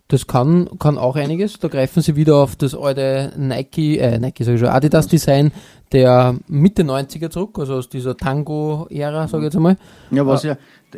Das 0.10 0.26
kann, 0.26 0.68
kann 0.80 0.98
auch 0.98 1.16
einiges. 1.16 1.60
Da 1.60 1.68
greifen 1.68 2.02
sie 2.02 2.16
wieder 2.16 2.38
auf 2.38 2.56
das 2.56 2.74
alte 2.74 3.32
Nike, 3.38 4.00
äh, 4.00 4.18
Nike 4.18 4.44
sag 4.44 4.56
ich 4.56 4.60
schon, 4.60 4.70
Adidas 4.70 5.08
Design 5.08 5.52
der 5.92 6.36
Mitte 6.48 6.84
90er 6.84 7.30
zurück, 7.30 7.58
also 7.60 7.76
aus 7.76 7.90
dieser 7.90 8.18
Tango-Ära, 8.18 9.28
sage 9.28 9.44
ich 9.44 9.46
jetzt 9.46 9.56
einmal. 9.56 9.78
Ja, 10.10 10.26
was 10.26 10.44
ja, 10.44 10.58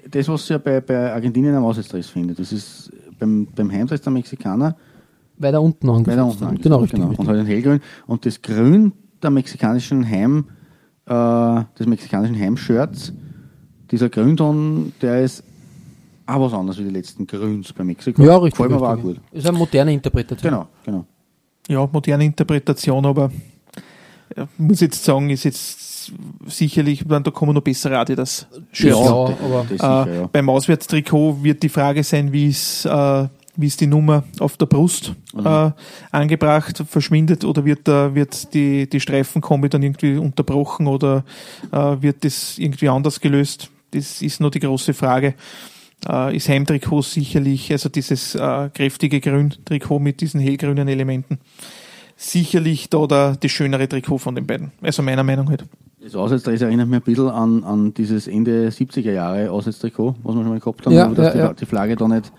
das, 0.09 0.27
was 0.29 0.43
ich 0.43 0.49
ja 0.49 0.57
bei, 0.57 0.79
bei 0.79 1.13
Argentinien 1.13 1.55
am 1.55 1.65
Auswärtsdress 1.65 2.07
finde, 2.07 2.33
das 2.33 2.53
ist 2.53 2.91
beim, 3.19 3.47
beim 3.53 3.69
Heimdress 3.69 4.01
der 4.01 4.13
Mexikaner 4.13 4.75
Weiter 5.41 5.61
unten 5.61 5.89
angesetzt. 5.89 6.07
weiter 6.17 6.25
unten 6.25 6.43
angesetzt. 6.43 6.63
Genau, 6.63 6.77
richtig. 6.77 6.97
genau. 6.99 7.09
richtig. 7.09 7.19
Und 7.19 7.27
halt 7.27 7.39
ein 7.39 7.45
hellgrün. 7.45 7.79
Und 8.07 8.25
das 8.25 8.41
Grün 8.41 8.93
der 9.21 9.29
mexikanischen 9.29 10.07
Heim, 10.07 10.45
äh, 11.05 11.63
des 11.79 11.87
mexikanischen 11.87 12.39
Heimshirts, 12.39 13.13
dieser 13.91 14.09
Grünton, 14.09 14.93
der 15.01 15.21
ist 15.23 15.43
auch 16.25 16.39
was 16.41 16.53
anderes 16.53 16.79
wie 16.79 16.83
die 16.83 16.89
letzten 16.91 17.27
Grüns 17.27 17.73
bei 17.73 17.83
Mexiko. 17.83 18.23
Ja, 18.23 18.37
richtig. 18.37 18.67
Mir 18.69 18.75
aber 18.75 18.93
auch 18.93 19.01
gut. 19.01 19.17
Ist 19.31 19.45
eine 19.47 19.57
moderne 19.57 19.93
Interpretation. 19.93 20.49
Genau, 20.51 20.67
genau. 20.85 21.05
ja, 21.67 21.89
moderne 21.91 22.25
Interpretation, 22.25 23.05
aber 23.05 23.31
ja, 24.35 24.47
muss 24.57 24.79
jetzt 24.79 25.03
sagen, 25.03 25.29
ist 25.29 25.43
jetzt 25.43 26.13
sicherlich, 26.47 27.01
ich 27.01 27.07
da 27.07 27.19
kommen 27.31 27.53
noch 27.53 27.61
bessere 27.61 27.97
Adidas 27.97 28.47
Ja, 28.51 28.59
Shirts. 28.71 28.97
aber 28.99 29.31
Das 29.61 29.69
sicher, 29.69 30.07
Äh, 30.07 30.15
ja. 30.21 30.27
Beim 30.31 30.49
Auswärtstrikot 30.49 31.43
wird 31.43 31.61
die 31.63 31.69
Frage 31.69 32.03
sein, 32.03 32.31
wie 32.31 32.47
ist, 32.47 32.85
äh, 32.85 33.27
wie 33.61 33.67
ist 33.67 33.79
die 33.81 33.87
Nummer 33.87 34.23
auf 34.39 34.57
der 34.57 34.65
Brust 34.65 35.13
Mhm. 35.33 35.45
äh, 35.45 35.71
angebracht, 36.11 36.83
verschwindet 36.89 37.45
oder 37.45 37.63
wird, 37.63 37.87
da, 37.87 38.13
wird 38.15 38.53
die, 38.53 38.89
die 38.89 38.99
Streifenkombi 38.99 39.69
dann 39.69 39.81
irgendwie 39.83 40.17
unterbrochen 40.17 40.87
oder 40.87 41.23
äh, 41.71 41.77
wird 42.01 42.25
das 42.25 42.57
irgendwie 42.57 42.89
anders 42.89 43.19
gelöst? 43.21 43.69
Das 43.91 44.21
ist 44.21 44.39
noch 44.41 44.49
die 44.51 44.59
große 44.59 44.93
Frage. 44.93 45.35
Äh, 46.09 46.35
ist 46.35 46.49
Heimtrikot 46.49 47.03
sicherlich, 47.03 47.71
also 47.71 47.87
dieses 47.87 48.35
äh, 48.35 48.69
kräftige 48.73 49.19
Grün-Trikot 49.21 49.99
mit 49.99 50.19
diesen 50.21 50.39
hellgrünen 50.41 50.87
Elementen, 50.87 51.39
sicherlich 52.17 52.89
da 52.89 53.05
der, 53.07 53.35
das 53.39 53.51
schönere 53.51 53.87
Trikot 53.87 54.17
von 54.17 54.35
den 54.35 54.45
beiden. 54.47 54.71
Also 54.81 55.03
meiner 55.03 55.23
Meinung 55.23 55.45
nach. 55.45 55.57
Das 56.03 56.15
Auswärtstrikot 56.15 56.65
erinnert 56.65 56.87
mich 56.87 56.99
ein 56.99 57.03
bisschen 57.03 57.29
an, 57.29 57.63
an 57.63 57.93
dieses 57.93 58.27
Ende 58.27 58.69
70er 58.69 59.11
Jahre 59.11 59.51
Auswärtstrikot, 59.51 60.15
was 60.23 60.35
wir 60.35 60.41
schon 60.41 60.49
mal 60.49 60.59
gehabt 60.59 60.85
haben, 60.85 60.93
Ja, 60.93 61.11
ja, 61.11 61.29
die, 61.31 61.37
ja. 61.37 61.53
die 61.53 61.65
Flagge 61.65 61.95
da 61.95 62.07
nicht 62.07 62.31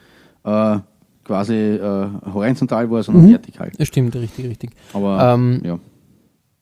äh, 0.44 0.78
quasi 1.24 1.54
äh, 1.54 2.08
horizontal 2.32 2.90
war, 2.90 3.02
sondern 3.02 3.26
Mhm. 3.26 3.30
vertikal. 3.32 3.70
das 3.78 3.88
stimmt, 3.88 4.14
richtig, 4.16 4.46
richtig. 4.48 4.70
Aber 4.92 5.34
Ähm, 5.34 5.60
ja. 5.64 5.78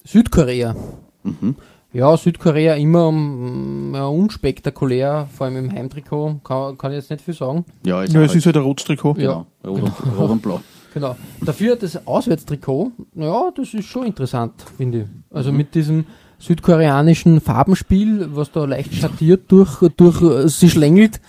Südkorea. 0.04 0.74
Mhm. 1.22 1.56
Ja, 1.92 2.16
Südkorea 2.16 2.74
immer 2.74 3.10
mm, 3.10 3.94
ja, 3.94 4.06
unspektakulär, 4.06 5.28
vor 5.32 5.46
allem 5.46 5.56
im 5.56 5.72
Heimtrikot, 5.72 6.40
kann, 6.44 6.78
kann 6.78 6.92
ich 6.92 6.98
jetzt 6.98 7.10
nicht 7.10 7.22
viel 7.22 7.34
sagen. 7.34 7.64
Ja, 7.84 8.02
ist 8.02 8.12
Ja, 8.12 8.22
es 8.22 8.34
ist 8.34 8.46
halt 8.46 8.56
ein 8.56 8.62
Rotstrikot. 8.62 9.14
genau. 9.14 9.46
Rot, 9.66 9.82
und, 9.82 10.18
Rot 10.18 10.30
und 10.30 10.42
Blau. 10.42 10.60
Genau. 10.94 11.14
Dafür 11.44 11.76
das 11.76 12.04
Auswärtstrikot, 12.04 12.90
ja, 13.14 13.50
das 13.54 13.74
ist 13.74 13.84
schon 13.86 14.06
interessant, 14.06 14.54
finde 14.76 14.98
ich. 14.98 15.04
Mhm. 15.04 15.22
Also 15.30 15.52
mit 15.52 15.72
diesem 15.76 16.04
südkoreanischen 16.40 17.40
Farbenspiel, 17.40 18.28
was 18.34 18.50
da 18.50 18.64
leicht 18.64 18.94
schattiert 18.94 19.42
durch, 19.52 19.78
durch 19.96 20.20
äh, 20.22 20.48
sich 20.48 20.72
schlängelt. 20.72 21.20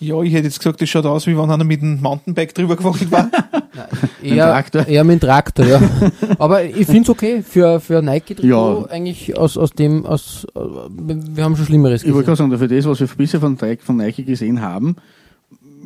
Ja, 0.00 0.22
ich 0.22 0.32
hätte 0.32 0.44
jetzt 0.46 0.58
gesagt, 0.58 0.80
das 0.80 0.88
schaut 0.88 1.04
aus, 1.04 1.26
wie 1.26 1.36
wenn 1.36 1.50
einer 1.50 1.62
mit 1.62 1.82
einem 1.82 2.00
Mountainbike 2.00 2.54
drüber 2.54 2.74
gefahren 2.76 3.10
war. 3.10 3.30
Eher, 4.22 4.46
Traktor. 4.46 4.86
eher 4.88 5.04
mit 5.04 5.20
dem 5.22 5.28
Traktor, 5.28 5.66
ja. 5.66 5.80
Aber 6.38 6.64
ich 6.64 6.86
finde 6.86 7.02
es 7.02 7.08
okay 7.10 7.42
für, 7.42 7.80
für 7.80 8.00
Nike-Trikot 8.02 8.46
Ja. 8.48 8.84
eigentlich 8.90 9.36
aus, 9.38 9.56
aus 9.58 9.72
dem, 9.72 10.04
aus, 10.06 10.46
wir 10.54 11.44
haben 11.44 11.54
schon 11.56 11.66
Schlimmeres 11.66 12.02
Ich 12.02 12.12
wollte 12.14 12.30
gesehen. 12.30 12.48
gerade 12.50 12.58
sagen, 12.58 12.68
für 12.70 12.74
das, 12.76 12.86
was 12.86 13.00
wir 13.00 13.16
bisher 13.16 13.40
von, 13.40 13.54
Nike- 13.60 13.82
von 13.82 13.96
Nike 13.96 14.24
gesehen 14.24 14.60
haben, 14.60 14.96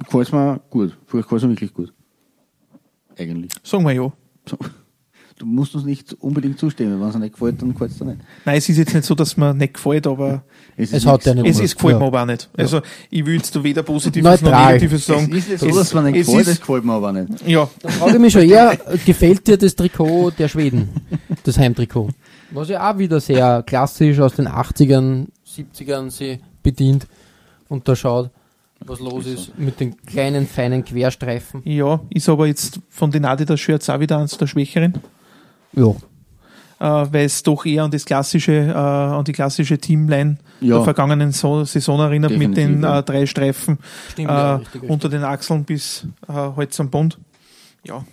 gefällt 0.04 0.28
es 0.28 0.32
mir 0.32 0.60
gut. 0.70 0.96
Gefällt 1.10 1.32
es 1.32 1.42
mir 1.42 1.50
wirklich 1.50 1.74
gut. 1.74 1.92
Eigentlich. 3.18 3.50
Sagen 3.62 3.84
wir 3.84 3.92
ja. 3.92 4.12
So. 4.48 4.56
Du 5.44 5.50
musst 5.50 5.74
uns 5.74 5.84
nicht 5.84 6.14
unbedingt 6.20 6.58
zustimmen. 6.58 6.98
Wenn 6.98 7.08
es 7.08 7.12
dir 7.14 7.20
nicht 7.20 7.32
gefällt, 7.34 7.60
dann 7.60 7.72
gefällt 7.74 7.90
es 7.90 7.98
dir 7.98 8.06
nicht. 8.06 8.20
Nein, 8.46 8.56
es 8.56 8.66
ist 8.68 8.78
jetzt 8.78 8.94
nicht 8.94 9.04
so, 9.04 9.14
dass 9.14 9.36
mir 9.36 9.52
nicht 9.52 9.74
gefällt, 9.74 10.06
aber 10.06 10.42
Es, 10.76 10.92
Es 10.92 11.04
hat 11.04 11.24
ja 11.26 11.34
nicht- 11.34 11.46
es, 11.46 11.60
es 11.60 11.74
gefällt 11.74 11.92
Ja. 11.92 11.98
mir 11.98 12.04
aber 12.06 12.22
auch 12.22 12.26
nicht. 12.26 12.48
Also 12.56 12.80
ich 13.10 13.26
will 13.26 13.34
jetzt 13.36 13.54
da 13.54 13.62
weder 13.62 13.82
Positives 13.82 14.40
noch 14.40 14.50
Neutral. 14.50 14.72
Negatives 14.72 15.00
Es 15.02 15.06
sagen. 15.06 15.32
ist 15.34 15.48
nicht 15.50 15.58
so, 15.60 15.66
dass 15.68 15.76
es 15.76 15.94
mir 15.94 16.02
nicht 16.02 16.16
es 16.16 16.26
gefällt, 16.26 16.46
es 16.48 16.60
gefällt 16.60 16.84
mir 16.86 16.92
aber 16.94 17.12
nicht. 17.12 17.46
Ja, 17.46 17.68
Da 17.82 17.88
frage 17.90 18.14
ich 18.14 18.18
mich 18.20 18.32
schon 18.32 18.48
eher, 18.48 18.78
gefällt 19.04 19.46
dir 19.46 19.58
das 19.58 19.74
Trikot 19.76 20.30
der 20.38 20.48
Schweden? 20.48 20.88
Das 21.44 21.58
Heimtrikot? 21.58 22.08
Was 22.52 22.70
ja 22.70 22.90
auch 22.90 22.96
wieder 22.98 23.20
sehr 23.20 23.62
klassisch 23.66 24.18
aus 24.20 24.34
den 24.34 24.48
80ern, 24.48 25.26
70ern 25.46 26.10
sie 26.10 26.38
bedient 26.62 27.06
und 27.68 27.86
da 27.86 27.94
schaut, 27.94 28.30
was 28.86 28.98
los 29.00 29.26
ist 29.26 29.58
mit 29.58 29.78
den 29.80 29.96
kleinen, 30.04 30.46
feinen 30.46 30.84
Querstreifen. 30.84 31.62
ja, 31.64 32.00
ist 32.10 32.28
aber 32.28 32.46
jetzt 32.46 32.80
von 32.90 33.10
den 33.10 33.24
Adidas-Shirts 33.24 33.88
auch 33.90 34.00
wieder 34.00 34.18
eins 34.18 34.36
der 34.38 34.46
Schwächeren, 34.46 34.94
Ja. 35.76 35.90
äh, 37.04 37.12
weil 37.12 37.24
es 37.26 37.42
doch 37.42 37.64
eher 37.66 37.84
an 37.84 37.90
das 37.90 38.04
klassische, 38.04 38.52
äh, 38.52 38.72
an 38.72 39.24
die 39.24 39.32
klassische 39.32 39.78
Teamline 39.78 40.38
Ja. 40.60 40.76
der 40.76 40.84
vergangenen 40.84 41.32
so 41.32 41.64
Saison 41.64 42.00
erinnert 42.00 42.32
mit 42.32 42.40
Definitiv, 42.56 42.66
den 42.66 42.82
ja. 42.82 42.98
äh, 42.98 43.02
drei 43.02 43.26
Streifen 43.26 43.78
Stimmt, 44.12 44.28
äh, 44.30 44.32
ja, 44.32 44.56
richtig, 44.56 44.74
richtig. 44.74 44.90
unter 44.90 45.08
den 45.08 45.24
Achseln 45.24 45.64
bis 45.64 46.06
äh, 46.28 46.32
Hals 46.32 46.78
am 46.80 46.90
Bund. 46.90 47.18
Ja, 47.86 48.04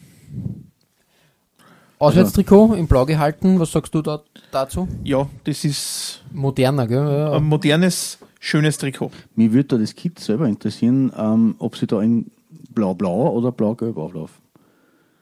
Auswärtstrikot 2.00 2.74
in 2.74 2.88
Blau 2.88 3.06
gehalten, 3.06 3.60
was 3.60 3.72
sagst 3.72 3.94
du 3.94 4.02
da, 4.02 4.22
dazu? 4.52 4.88
ja, 5.04 5.28
das 5.44 5.64
ist 5.64 6.24
Moderner, 6.34 6.88
gell? 6.88 6.98
Ja. 7.06 7.34
ein 7.34 7.44
modernes, 7.44 8.18
schönes 8.40 8.80
Trikot. 8.80 9.12
Mich 9.36 9.52
würde 9.52 9.66
da 9.66 9.78
das 9.78 9.94
Kit 9.96 10.18
selber 10.20 10.48
interessieren, 10.48 11.12
ähm, 11.16 11.56
ob 11.60 11.78
sie 11.78 11.86
da 11.86 12.02
in 12.02 12.32
blau-blau 12.74 13.30
oder 13.34 13.52
blau-gelb 13.52 13.98
auflaufen. 13.98 14.36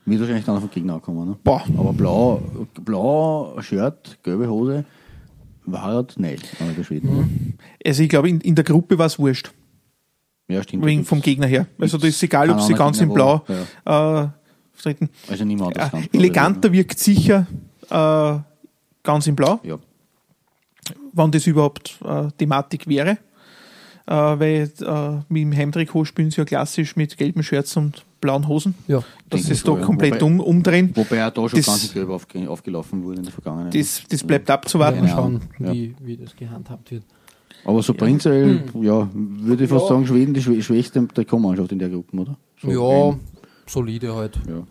Wird 0.09 0.19
wahrscheinlich 0.21 0.45
dann 0.45 0.55
auf 0.57 0.63
den 0.63 0.71
Gegner 0.71 0.95
ankommen. 0.95 1.29
Ne? 1.29 1.37
Boah. 1.43 1.63
Aber 1.77 1.93
blau, 1.93 2.41
blau 2.83 3.61
Shirt, 3.61 4.17
gelbe 4.23 4.49
Hose, 4.49 4.85
war 5.65 5.83
halt 5.83 6.19
nicht 6.19 6.43
der 6.77 6.83
Schweden. 6.83 7.09
oder? 7.09 7.27
Also 7.85 8.03
ich 8.03 8.09
glaube, 8.09 8.29
in, 8.29 8.41
in 8.41 8.55
der 8.55 8.63
Gruppe 8.63 8.97
war 8.97 9.05
es 9.05 9.19
wurscht. 9.19 9.51
Ja, 10.47 10.63
stimmt. 10.63 10.83
Wegen 10.85 11.05
vom 11.05 11.21
Gegner 11.21 11.45
her. 11.47 11.67
Also 11.79 11.97
da 11.99 12.07
ist 12.07 12.23
egal, 12.23 12.49
ob 12.49 12.59
sie 12.61 12.73
ganz 12.73 12.99
in 13.01 13.13
Blau 13.13 13.43
wo- 13.45 13.53
äh, 13.91 14.27
vertreten. 14.73 15.09
Also 15.27 15.45
niemand 15.45 15.75
Ja, 15.77 15.83
anders 15.83 16.01
kann. 16.09 16.09
eleganter 16.19 16.71
wirkt 16.71 16.97
sicher 16.97 17.45
äh, 17.89 18.37
ganz 19.03 19.27
in 19.27 19.35
Blau, 19.35 19.59
Ja. 19.63 19.77
wann 21.13 21.31
das 21.31 21.45
überhaupt 21.45 21.99
äh, 22.03 22.29
Thematik 22.37 22.87
wäre. 22.87 23.17
Äh, 24.07 24.13
weil 24.15 24.71
äh, 24.81 25.09
mit 25.31 25.43
dem 25.43 25.55
Heimtrikot 25.55 26.05
spielen 26.05 26.31
sie 26.31 26.37
ja 26.41 26.45
klassisch 26.45 26.95
mit 26.95 27.15
gelben 27.17 27.43
Shirts 27.43 27.77
und 27.77 28.05
blauen 28.21 28.47
Hosen. 28.47 28.75
ja. 28.87 29.03
Dass 29.29 29.43
sie 29.43 29.51
es 29.53 29.63
da 29.63 29.73
ja. 29.77 29.85
komplett 29.85 30.15
Wobei- 30.21 30.25
um, 30.25 30.39
umdrehen. 30.39 30.91
Wobei 30.95 31.17
er 31.17 31.29
da 31.31 31.47
schon 31.47 31.59
Das- 31.59 31.65
ganz 31.67 31.93
gelb 31.93 32.09
aufge 32.09 32.49
aufgelaufen 32.49 33.03
wurde 33.03 33.17
in 33.17 33.23
der 33.23 33.31
Vergangenheit. 33.33 33.75
Das, 33.75 34.03
das 34.09 34.23
bleibt 34.23 34.49
abzuwarten. 34.49 34.99
Keine 35.01 35.09
schauen, 35.11 35.41
ja. 35.59 35.71
wie, 35.73 35.95
wie 36.01 36.17
das 36.17 36.35
gehandhabt 36.35 36.89
wird. 36.91 37.03
Aber 37.65 37.81
so 37.83 37.93
prinzipiell, 37.93 38.63
ja, 38.81 39.07
würde 39.13 39.63
ich 39.65 39.69
fast 39.69 39.83
Ja. 39.83 39.89
sagen, 39.89 40.07
Schweden 40.07 40.33
die 40.33 40.41
schwä- 40.41 40.61
schwächste 40.61 41.07
Trikotmannschaft 41.07 41.71
in 41.73 41.79
der 41.79 41.89
Gruppe, 41.89 42.17
oder? 42.17 42.37
So 42.61 42.69
ja, 42.71 43.09
in- 43.11 43.19
solide 43.67 44.15
halt. 44.15 44.39
ja. 44.47 44.63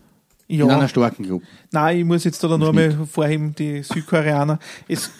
In 0.47 0.63
einer 0.63 0.81
Ja, 0.81 0.87
starken 0.87 1.27
Gruppe. 1.27 1.45
nein, 1.71 1.99
ich 1.99 2.05
muss 2.05 2.23
jetzt 2.23 2.43
da 2.43 2.57
nur 2.57 2.73
mal 2.73 2.91
vorheben, 3.05 3.53
die 3.55 3.83
Südkoreaner. 3.83 4.57
Es, 4.87 5.11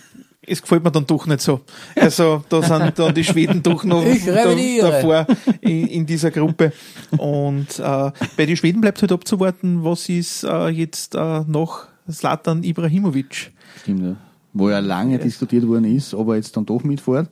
es 0.49 0.61
gefällt 0.61 0.83
mir 0.83 0.91
dann 0.91 1.05
doch 1.05 1.25
nicht 1.27 1.41
so. 1.41 1.61
Also 1.95 2.43
da 2.49 2.61
sind 2.61 2.97
dann 2.97 3.13
die 3.13 3.23
Schweden 3.23 3.61
doch 3.61 3.83
noch 3.83 4.03
revidiere. 4.05 4.91
davor 4.91 5.27
in, 5.61 5.87
in 5.87 6.05
dieser 6.05 6.31
Gruppe. 6.31 6.73
Und 7.17 7.79
äh, 7.79 8.11
bei 8.37 8.45
den 8.45 8.57
Schweden 8.57 8.81
bleibt 8.81 9.01
halt 9.01 9.11
abzuwarten, 9.11 9.83
was 9.83 10.09
ist 10.09 10.43
äh, 10.43 10.67
jetzt 10.69 11.15
äh, 11.15 11.41
noch 11.47 11.87
Slatan 12.09 12.63
Ibrahimovic. 12.63 13.51
Stimmt, 13.81 14.03
ja. 14.03 14.15
Wo 14.53 14.69
ja 14.69 14.79
lange 14.79 15.19
diskutiert 15.19 15.67
worden 15.67 15.85
ist, 15.85 16.13
ob 16.13 16.29
er 16.29 16.35
jetzt 16.35 16.57
dann 16.57 16.65
doch 16.65 16.83
mitfährt. 16.83 17.29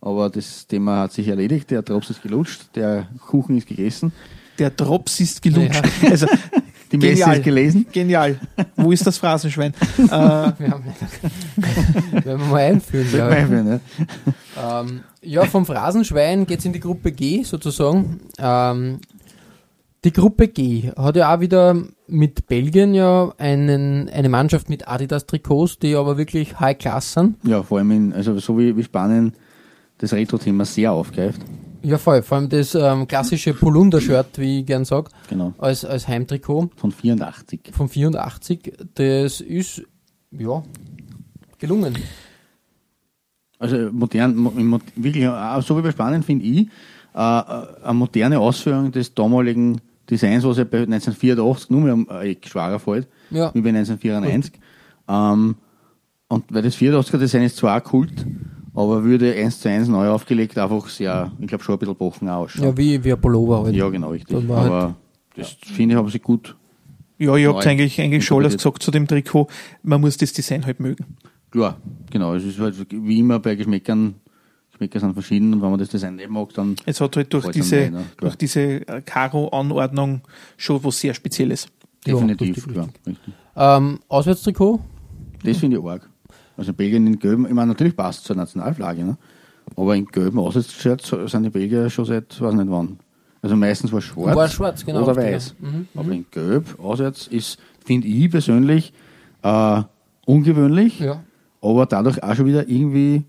Aber 0.00 0.30
das 0.30 0.66
Thema 0.66 1.00
hat 1.00 1.12
sich 1.12 1.28
erledigt, 1.28 1.70
der 1.70 1.82
Drops 1.82 2.10
ist 2.10 2.22
gelutscht, 2.22 2.62
der 2.74 3.08
Kuchen 3.26 3.56
ist 3.56 3.66
gegessen, 3.66 4.12
Der 4.58 4.70
Drops 4.70 5.20
ist 5.20 5.42
gelutscht. 5.42 5.82
Also, 6.10 6.26
die 6.90 6.96
Messe 6.96 7.10
Genial. 7.14 7.36
ist 7.36 7.44
gelesen. 7.44 7.86
genial. 7.92 8.40
Wo 8.76 8.92
ist 8.92 9.06
das 9.06 9.18
Phrasenschwein? 9.18 9.72
äh, 9.98 10.08
Wir 10.08 10.10
haben 10.70 10.84
Werden 12.12 12.24
wir 12.24 12.36
mal 12.38 12.56
einführen, 12.56 13.06
Fällt 13.06 13.22
glaube 13.22 13.34
mir 13.34 13.38
ich. 13.40 13.52
ein, 13.52 13.64
ne? 13.64 13.80
Ähm, 14.62 15.00
ja, 15.22 15.44
vom 15.44 15.66
Phrasenschwein 15.66 16.46
geht's 16.46 16.64
in 16.64 16.72
die 16.72 16.80
Gruppe 16.80 17.12
G 17.12 17.42
sozusagen. 17.42 18.20
Ähm, 18.38 19.00
die 20.04 20.12
Gruppe 20.12 20.48
G 20.48 20.92
hat 20.96 21.16
ja 21.16 21.34
auch 21.34 21.40
wieder 21.40 21.76
mit 22.06 22.46
Belgien 22.46 22.94
ja 22.94 23.32
einen, 23.36 24.08
eine 24.08 24.28
Mannschaft 24.28 24.70
mit 24.70 24.86
Adidas-Trikots, 24.88 25.78
die 25.80 25.94
aber 25.96 26.16
wirklich 26.16 26.58
High 26.60 26.78
Class 26.78 27.12
sind. 27.14 27.36
Ja, 27.44 27.62
vor 27.62 27.78
allem, 27.78 27.90
in, 27.90 28.12
also 28.12 28.38
so 28.38 28.56
wie, 28.58 28.76
wie 28.76 28.84
Spanien 28.84 29.32
das 29.98 30.12
Retro-Thema 30.12 30.64
sehr 30.64 30.92
aufgreift. 30.92 31.40
Ja, 31.82 31.96
voll. 31.98 32.22
Vor 32.22 32.38
allem 32.38 32.48
das 32.48 32.74
ähm, 32.74 33.06
klassische 33.06 33.54
Polunder-Shirt, 33.54 34.38
wie 34.38 34.60
ich 34.60 34.66
gern 34.66 34.84
sag, 34.84 35.10
Genau. 35.28 35.54
als, 35.58 35.84
als 35.84 36.08
Heimtrikot 36.08 36.70
Von 36.76 36.90
84. 36.92 37.60
von 37.72 37.88
84. 37.88 38.72
Das 38.94 39.40
ist, 39.40 39.82
ja, 40.32 40.62
gelungen. 41.58 41.96
Also 43.58 43.90
modern, 43.92 44.36
mo- 44.36 44.50
mo- 44.50 44.78
wirklich, 44.96 45.24
äh, 45.24 45.60
so 45.62 45.76
wie 45.78 45.82
bei 45.82 45.90
Spanien 45.90 46.22
finde 46.22 46.44
ich, 46.44 46.68
äh, 47.14 47.18
eine 47.18 47.94
moderne 47.94 48.38
Ausführung 48.38 48.92
des 48.92 49.14
damaligen 49.14 49.80
Designs, 50.08 50.44
was 50.44 50.58
ja 50.58 50.64
bei 50.64 50.78
1984 50.78 51.70
nur 51.70 51.80
mehr 51.80 51.94
um 51.94 52.08
Eck 52.08 52.46
schwerer 52.48 52.78
fällt, 52.78 53.08
Ja. 53.30 53.50
wie 53.54 53.60
bei 53.60 53.70
1994. 53.70 54.52
Ähm, 55.08 55.56
und 56.28 56.44
weil 56.50 56.62
das 56.62 56.76
84er 56.76 57.18
Design 57.18 57.42
ist 57.42 57.56
zwar 57.56 57.80
Kult, 57.80 58.24
aber 58.82 59.02
würde 59.04 59.34
eins 59.34 59.60
zu 59.60 59.68
eins 59.68 59.88
neu 59.88 60.08
aufgelegt 60.08 60.56
einfach 60.58 60.88
sehr, 60.88 61.32
ich 61.40 61.46
glaube 61.46 61.64
schon 61.64 61.74
ein 61.74 61.78
bisschen 61.78 61.96
bochen 61.96 62.28
ausschauen. 62.28 62.64
Ja, 62.68 62.76
wie, 62.76 63.02
wie 63.04 63.12
ein 63.12 63.20
Pullover 63.20 63.64
halt. 63.64 63.74
Ja, 63.74 63.88
genau, 63.88 64.10
richtig. 64.10 64.36
Das 64.36 64.48
war 64.48 64.60
halt- 64.62 64.70
Aber 64.72 64.94
das 65.36 65.56
finde 65.62 65.94
ich, 65.94 65.98
haben 65.98 66.08
sie 66.08 66.18
gut. 66.20 66.56
ja, 67.18 67.36
ihr 67.36 67.48
habt 67.48 67.64
Neu 67.64 67.70
eigentlich, 67.70 68.00
eigentlich 68.00 68.24
schon 68.24 68.38
alles 68.42 68.54
gesagt 68.56 68.82
zu 68.82 68.90
dem 68.90 69.06
Trikot. 69.06 69.48
Man 69.82 70.00
muss 70.00 70.16
das 70.16 70.32
Design 70.32 70.64
halt 70.66 70.80
mögen. 70.80 71.04
Klar, 71.50 71.76
genau. 72.10 72.34
Es 72.34 72.44
ist 72.44 72.58
halt 72.58 72.74
wie 72.90 73.18
immer 73.20 73.38
bei 73.38 73.54
Geschmäckern, 73.54 74.14
Geschmäcker 74.70 75.00
sind 75.00 75.14
verschieden 75.14 75.54
und 75.54 75.62
wenn 75.62 75.70
man 75.70 75.78
das 75.78 75.88
Design 75.88 76.16
nicht 76.16 76.28
mag, 76.28 76.52
dann 76.54 76.76
Es 76.86 77.00
hat 77.00 77.16
halt 77.16 77.32
durch 77.32 77.48
diese, 77.48 77.76
rein, 77.84 77.92
ne? 77.92 78.04
Durch 78.18 78.36
diese 78.36 78.60
äh, 78.86 79.00
Karo-Anordnung 79.04 80.20
schon 80.56 80.82
was 80.84 81.00
sehr 81.00 81.14
Spezielles. 81.14 81.68
definitiv, 82.06 82.56
richtig, 82.56 82.72
klar. 82.74 82.88
Ähm, 83.56 83.98
Auswärtstrikot? 84.08 84.80
Das 85.42 85.56
finde 85.56 85.78
ich 85.78 85.84
arg. 85.84 86.07
Also 86.58 86.74
Belgien 86.74 87.06
in 87.06 87.18
Gelben, 87.18 87.46
ich 87.46 87.52
meine, 87.52 87.68
natürlich 87.68 87.96
passt 87.96 88.18
es 88.20 88.24
zur 88.26 88.36
Nationalflagge, 88.36 89.04
ne? 89.04 89.16
aber 89.76 89.94
in 89.96 90.04
gelben 90.06 90.38
Auswärtshirts 90.38 91.08
sind 91.30 91.42
die 91.44 91.50
Belgier 91.50 91.88
schon 91.88 92.04
seit, 92.04 92.38
weiß 92.40 92.52
nicht 92.54 92.70
wann. 92.70 92.98
Also 93.40 93.54
meistens 93.54 93.92
war 93.92 94.00
schwarz, 94.00 94.36
War 94.36 94.48
schwarz, 94.48 94.84
genau, 94.84 95.02
oder 95.04 95.16
richtig, 95.16 95.34
weiß. 95.34 95.54
ja. 95.62 95.68
Mhm, 95.68 95.88
Aber 95.94 96.12
in 96.12 96.26
gelb 96.30 96.78
auswärts 96.80 97.28
ist, 97.28 97.58
finde 97.86 98.08
ich 98.08 98.30
persönlich, 98.30 98.92
äh, 99.42 99.82
ungewöhnlich, 100.26 101.00
Ja. 101.00 101.22
aber 101.62 101.86
dadurch 101.86 102.22
auch 102.22 102.34
schon 102.34 102.46
wieder 102.46 102.68
irgendwie 102.68 103.22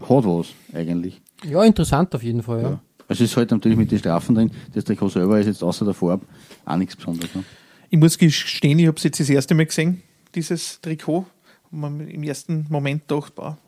hat 0.00 0.24
was 0.24 0.46
eigentlich. 0.72 1.20
Ja, 1.44 1.62
interessant 1.62 2.14
auf 2.14 2.22
jeden 2.22 2.42
Fall, 2.42 2.62
ja. 2.62 2.70
Ja. 2.70 2.80
Also 3.06 3.22
es 3.24 3.30
ist 3.32 3.36
halt 3.36 3.50
natürlich 3.50 3.76
mit 3.76 3.90
den 3.92 3.98
Strafen 3.98 4.34
drin, 4.34 4.50
das 4.72 4.84
Trikot 4.84 5.10
selber 5.10 5.38
ist 5.38 5.46
jetzt 5.46 5.62
außer 5.62 5.84
der 5.84 5.92
Farbe 5.92 6.24
auch 6.64 6.76
nichts 6.76 6.96
Besonderes. 6.96 7.34
Ne? 7.34 7.44
Ich 7.90 7.98
muss 7.98 8.16
gestehen, 8.16 8.78
ich 8.78 8.86
habe 8.86 8.96
es 8.96 9.02
jetzt 9.04 9.20
das 9.20 9.28
erste 9.28 9.54
Mal 9.54 9.66
gesehen, 9.66 10.02
dieses 10.34 10.80
Trikot. 10.80 11.26
Man 11.74 12.00
im 12.08 12.22
ersten 12.22 12.66
Moment 12.70 13.08
gedacht, 13.08 13.34
boah, 13.34 13.58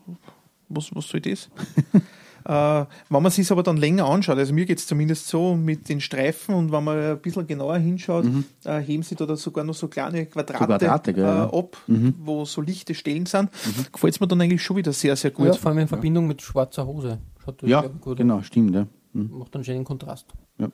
was, 0.69 0.93
was 0.95 1.07
soll 1.07 1.21
das? 1.21 1.49
äh, 2.45 2.85
wenn 3.09 3.23
man 3.23 3.31
sich 3.31 3.51
aber 3.51 3.63
dann 3.63 3.77
länger 3.77 4.05
anschaut, 4.05 4.37
also 4.37 4.53
mir 4.53 4.65
geht 4.65 4.79
es 4.79 4.87
zumindest 4.87 5.27
so 5.27 5.55
mit 5.55 5.89
den 5.89 5.99
Streifen 6.01 6.55
und 6.55 6.71
wenn 6.71 6.83
man 6.83 6.97
ein 6.97 7.19
bisschen 7.19 7.45
genauer 7.47 7.77
hinschaut, 7.77 8.25
äh, 8.63 8.79
heben 8.79 9.03
sie 9.03 9.15
da 9.15 9.35
sogar 9.35 9.63
noch 9.63 9.73
so 9.75 9.87
kleine 9.87 10.25
Quadrate, 10.25 10.63
Mhm. 10.63 10.67
So 10.67 10.77
Quadrate, 10.77 11.13
gell, 11.13 11.23
äh, 11.23 11.27
ja. 11.27 11.53
ab, 11.53 11.77
wo 12.19 12.45
so 12.45 12.61
lichte 12.61 12.95
Stellen 12.95 13.25
sind. 13.25 13.49
Mhm. 13.65 13.85
Gefällt 13.91 14.13
es 14.13 14.19
mir 14.19 14.27
dann 14.27 14.41
eigentlich 14.41 14.63
schon 14.63 14.77
wieder 14.77 14.93
sehr, 14.93 15.15
sehr 15.15 15.31
gut. 15.31 15.47
Ja, 15.47 15.53
vor 15.53 15.69
allem 15.69 15.79
in 15.79 15.87
Verbindung 15.87 16.27
mit 16.27 16.41
schwarzer 16.41 16.85
Hose. 16.85 17.19
Schaut 17.43 17.61
Ja, 17.63 17.81
gut 17.81 18.17
genau, 18.17 18.41
stimmt. 18.41 18.73
Ja. 18.75 18.87
Mhm. 19.13 19.37
Macht 19.37 19.55
einen 19.55 19.63
schönen 19.63 19.83
Kontrast. 19.83 20.25
Ja. 20.57 20.69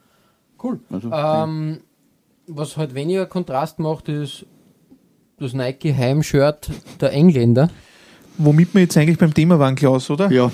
Cool. 0.62 0.80
Also, 0.90 1.12
Ähm, 1.12 1.80
was 2.48 2.78
halt 2.78 2.94
weniger 2.94 3.26
Kontrast 3.26 3.80
macht, 3.80 4.10
ist 4.10 4.46
das 5.40 5.54
Nike 5.54 5.94
Heimshirt 5.96 6.70
der 7.02 7.12
Engländer. 7.14 7.70
Womit 8.38 8.74
wir 8.74 8.82
jetzt 8.82 8.98
eigentlich 8.98 9.18
beim 9.18 9.34
Thema 9.34 9.60
waren, 9.60 9.76
Klaus, 9.76 10.10
oder? 10.10 10.32
ja, 10.32 10.52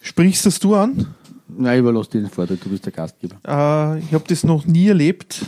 Sprichst 0.00 0.46
das 0.46 0.58
du 0.58 0.74
an? 0.74 1.14
nein, 1.48 1.80
überlass 1.80 2.08
dir 2.08 2.20
den 2.22 2.30
Vorteil, 2.30 2.56
du 2.56 2.70
bist 2.70 2.84
der 2.86 2.92
Gastgeber. 2.92 3.36
Äh, 3.46 3.98
ich 4.00 4.12
habe 4.14 4.24
das 4.26 4.42
noch 4.44 4.64
nie 4.66 4.88
erlebt. 4.88 5.44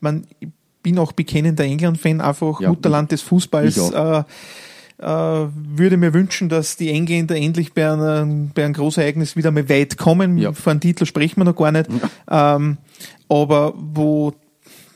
Man, 0.00 0.26
ich 0.38 0.48
bin 0.82 0.98
auch 0.98 1.12
bekennender 1.12 1.64
England-Fan, 1.64 2.20
einfach 2.20 2.60
Ja, 2.60 2.68
Mutterland 2.68 3.10
des 3.12 3.22
Fußballs. 3.22 3.76
ich 3.76 3.94
Äh, 3.94 4.24
äh, 4.98 5.48
würde 5.54 5.96
mir 5.96 6.12
wünschen, 6.12 6.50
dass 6.50 6.76
die 6.76 6.90
Engländer 6.90 7.34
endlich 7.36 7.72
bei 7.72 7.90
einem, 7.90 8.50
bei 8.54 8.64
einem 8.64 8.74
Großereignis 8.74 9.34
wieder 9.34 9.50
mal 9.50 9.66
weit 9.70 9.96
kommen. 9.96 10.36
Ja. 10.36 10.52
Von 10.52 10.72
einem 10.72 10.80
Titel 10.80 11.06
sprechen 11.06 11.40
wir 11.40 11.44
noch 11.44 11.56
gar 11.56 11.72
nicht. 11.72 11.88
Ähm, 12.30 12.76
aber 13.30 13.72
wo, 13.76 14.34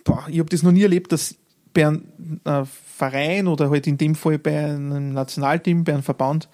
boah, 0.05 0.24
ich 0.28 0.39
habe 0.41 0.51
das 0.51 0.62
noch 0.62 0.72
nie 0.72 0.82
erlebt, 0.82 1.11
dass 1.12 1.35
bei 1.75 1.87
einem 1.87 2.05
äh, 2.45 2.62
Verein 2.64 3.47
oder 3.47 3.70
halt 3.70 3.87
in 3.87 3.99
dem 3.99 4.14
Fall 4.14 4.39
bei 4.39 4.64
einem 4.64 5.12
Nationalteam, 5.12 5.85
bei 5.85 5.93
einem 5.93 6.03
Verband, 6.03 6.49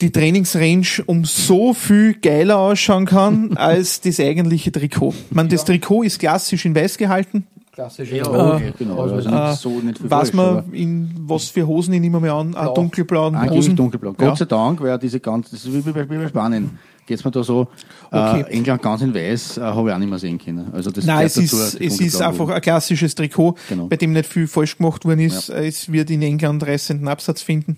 die 0.00 0.10
Trainingsrange 0.10 1.02
um 1.06 1.24
so 1.24 1.72
viel 1.72 2.14
geiler 2.14 2.58
ausschauen 2.58 3.06
kann 3.06 3.56
als 3.56 4.00
das 4.00 4.20
eigentliche 4.20 4.72
Trikot. 4.72 5.14
Man, 5.30 5.48
das 5.48 5.64
Trikot 5.64 6.02
ist 6.02 6.18
klassisch 6.18 6.64
in 6.64 6.74
weiß 6.74 6.98
gehalten. 6.98 7.46
Klassisch. 7.74 8.12
okay, 8.12 8.72
genau. 8.78 9.00
Also 9.02 9.28
Äh, 9.28 9.48
nicht 9.50 9.60
so 9.60 9.68
nicht 9.80 9.98
viel 9.98 10.10
weiß 10.10 10.30
falsch, 10.30 10.32
man, 10.34 10.72
in 10.72 11.10
was 11.26 11.48
für 11.48 11.66
Hosen 11.66 11.92
ich 11.94 12.00
nehme 12.00 12.20
mir 12.20 12.32
an, 12.32 12.52
Blau. 12.52 12.72
dunkelblauen 12.74 13.50
Hosen. 13.50 13.74
dunkelblau. 13.74 14.14
Ja. 14.18 14.28
Gott 14.28 14.38
sei 14.38 14.44
Dank, 14.44 14.80
weil 14.80 14.96
diese 14.98 15.18
ganze, 15.20 15.50
das 15.50 15.64
ist 15.64 15.86
wie 15.86 15.90
bei, 15.92 16.08
wie 16.08 16.16
bei 16.18 16.28
Spanien. 16.28 16.78
Geht's 17.06 17.24
mir 17.24 17.30
da 17.32 17.42
so, 17.42 17.66
Okay. 18.10 18.40
äh, 18.42 18.52
England 18.52 18.80
ganz 18.80 19.02
in 19.02 19.12
weiß, 19.14 19.58
äh, 19.58 19.60
habe 19.60 19.88
ich 19.90 19.94
auch 19.94 19.98
nicht 19.98 20.08
mehr 20.08 20.18
sehen 20.18 20.38
können. 20.38 20.70
Also 20.72 20.90
das 20.90 21.04
Nein, 21.04 21.26
es 21.26 21.34
dazu, 21.34 21.56
ist, 21.56 21.80
es 21.80 22.00
ist 22.00 22.22
einfach 22.22 22.48
ein 22.48 22.60
klassisches 22.62 23.14
Trikot, 23.14 23.56
Genau. 23.68 23.88
bei 23.88 23.96
dem 23.96 24.12
nicht 24.12 24.26
viel 24.26 24.46
falsch 24.46 24.78
gemacht 24.78 25.04
worden 25.04 25.20
ist. 25.20 25.50
Es 25.50 25.90
wird 25.92 26.10
in 26.10 26.22
England 26.22 26.64
reißenden 26.66 27.08
Absatz 27.08 27.42
finden. 27.42 27.76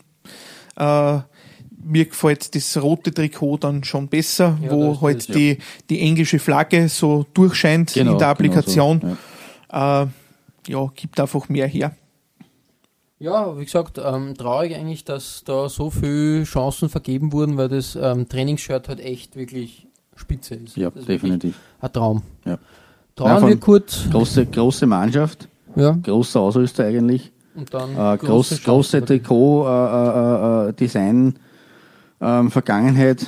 Äh, 0.77 1.19
mir 1.89 2.05
gefällt 2.05 2.55
das 2.55 2.77
rote 2.83 3.13
Trikot 3.15 3.59
dann 3.59 3.83
schon 3.85 4.09
besser, 4.09 4.59
Ja, 4.63 4.71
wo 4.73 5.01
halt 5.01 5.29
das, 5.29 5.35
die, 5.37 5.59
die 5.89 6.01
englische 6.01 6.39
Flagge 6.39 6.89
so 6.89 7.25
durchscheint 7.35 7.95
Genau, 7.95 8.13
in 8.13 8.19
der 8.19 8.29
Applikation. 8.29 9.01
Genau 9.01 9.13
so, 9.15 9.17
ja. 9.17 9.36
Äh, 9.77 10.07
ja, 10.69 10.87
gibt 10.95 11.21
einfach 11.21 11.49
mehr 11.49 11.67
her. 11.67 11.95
Ja, 13.19 13.59
wie 13.59 13.65
gesagt, 13.65 13.99
ähm, 14.03 14.35
traurig 14.37 14.75
eigentlich, 14.75 15.05
dass 15.05 15.43
da 15.45 15.69
so 15.71 15.91
viele 15.91 16.45
Chancen 16.45 16.89
vergeben 16.91 17.33
wurden, 17.33 17.57
weil 17.57 17.69
das 17.69 17.97
ähm, 17.97 18.29
Trainingsshirt 18.29 18.89
halt 18.89 19.01
echt 19.01 19.37
wirklich 19.37 19.87
spitze 20.17 20.55
ist. 20.57 20.77
Ja, 20.77 20.91
das 20.91 21.01
ist 21.01 21.09
definitiv. 21.09 21.59
Ein 21.81 21.93
Traum. 21.93 22.23
Ja. 22.45 22.59
Trauen 23.15 23.49
wir 23.49 23.57
kurz. 23.59 24.05
Große, 24.11 24.45
große 24.47 24.87
Mannschaft, 24.87 25.49
Ja, 25.77 25.93
großer 25.93 26.41
Ausrüster 26.41 26.85
eigentlich. 26.85 27.33
und 27.55 27.73
dann 27.73 27.93
Äh, 27.93 28.19
große 28.19 28.57
groß, 28.57 28.63
große 28.65 28.91
vergeben. 28.99 29.23
Trikot, 29.25 29.65
äh, 29.67 30.67
äh, 30.67 30.69
äh, 30.69 30.73
Design, 30.75 31.39
ähm, 32.21 32.51
Vergangenheit. 32.51 33.27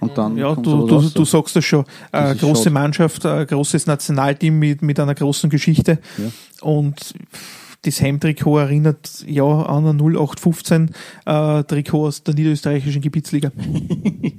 Und 0.00 0.16
dann 0.16 0.36
Ja, 0.36 0.54
du, 0.54 0.62
du, 0.86 0.94
raus. 0.96 1.12
du 1.12 1.24
sagst 1.24 1.56
das 1.56 1.64
schon. 1.64 1.84
Das 2.12 2.32
Äh, 2.32 2.38
große 2.38 2.64
schade. 2.64 2.70
Mannschaft, 2.74 3.24
äh, 3.24 3.46
großes 3.46 3.86
Nationalteam 3.86 4.58
mit, 4.58 4.82
mit 4.82 4.98
einer 5.00 5.14
großen 5.14 5.50
Geschichte. 5.50 5.98
Ja. 6.18 6.24
Und 6.62 7.14
das 7.82 8.00
Heimtrikot 8.00 8.58
erinnert 8.58 9.24
ja 9.26 9.44
an 9.44 9.86
ein 9.86 9.98
0815 10.00 10.90
äh, 11.26 11.62
Trikot 11.64 12.06
aus 12.08 12.22
der 12.24 12.34
niederösterreichischen 12.34 13.00
Gebietsliga. 13.02 13.50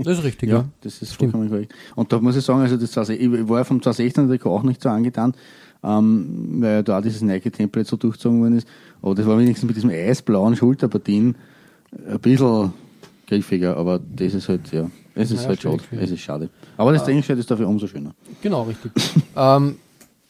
Das 0.01 0.19
ist 0.19 0.23
richtig, 0.23 0.49
Ja, 0.49 0.57
ja. 0.59 0.65
das 0.81 1.01
ist 1.01 1.13
vollkommen 1.13 1.49
korrekt. 1.49 1.73
Und 1.95 2.11
da 2.13 2.19
muss 2.19 2.35
ich 2.37 2.43
sagen, 2.45 2.61
also 2.61 2.77
das 2.77 2.91
20, 2.91 3.19
ich 3.19 3.49
war 3.49 3.65
vom 3.65 3.81
2016 3.81 4.27
Trikot 4.29 4.49
auch 4.55 4.63
nicht 4.63 4.81
so 4.81 4.87
angetan, 4.89 5.33
ähm, 5.83 6.57
weil 6.61 6.83
da 6.83 6.97
auch 6.97 7.01
dieses 7.01 7.21
Nike-Template 7.21 7.87
so 7.87 7.97
durchgezogen 7.97 8.39
worden 8.41 8.57
ist. 8.59 8.67
Aber 9.01 9.13
das 9.15 9.25
war 9.25 9.37
wenigstens 9.37 9.67
mit 9.67 9.75
diesem 9.75 9.89
eisblauen 9.89 10.55
Schulterpartien 10.55 11.35
ein 12.09 12.19
bisschen 12.19 12.73
griffiger, 13.27 13.75
aber 13.77 13.99
das 13.99 14.33
ist 14.33 14.47
halt, 14.47 14.71
ja, 14.71 14.89
es 15.19 15.31
ist 15.31 15.43
Ja, 15.43 15.49
halt 15.49 15.61
schade. 15.61 15.77
Es 15.91 16.11
ist 16.11 16.21
schade. 16.21 16.49
Aber 16.77 16.91
das 16.93 17.03
Trainingsshirt 17.03 17.37
ist 17.39 17.49
dafür 17.51 17.67
umso 17.67 17.87
schöner. 17.87 18.11
Genau, 18.41 18.63
richtig. 18.63 18.91
ähm, 19.35 19.75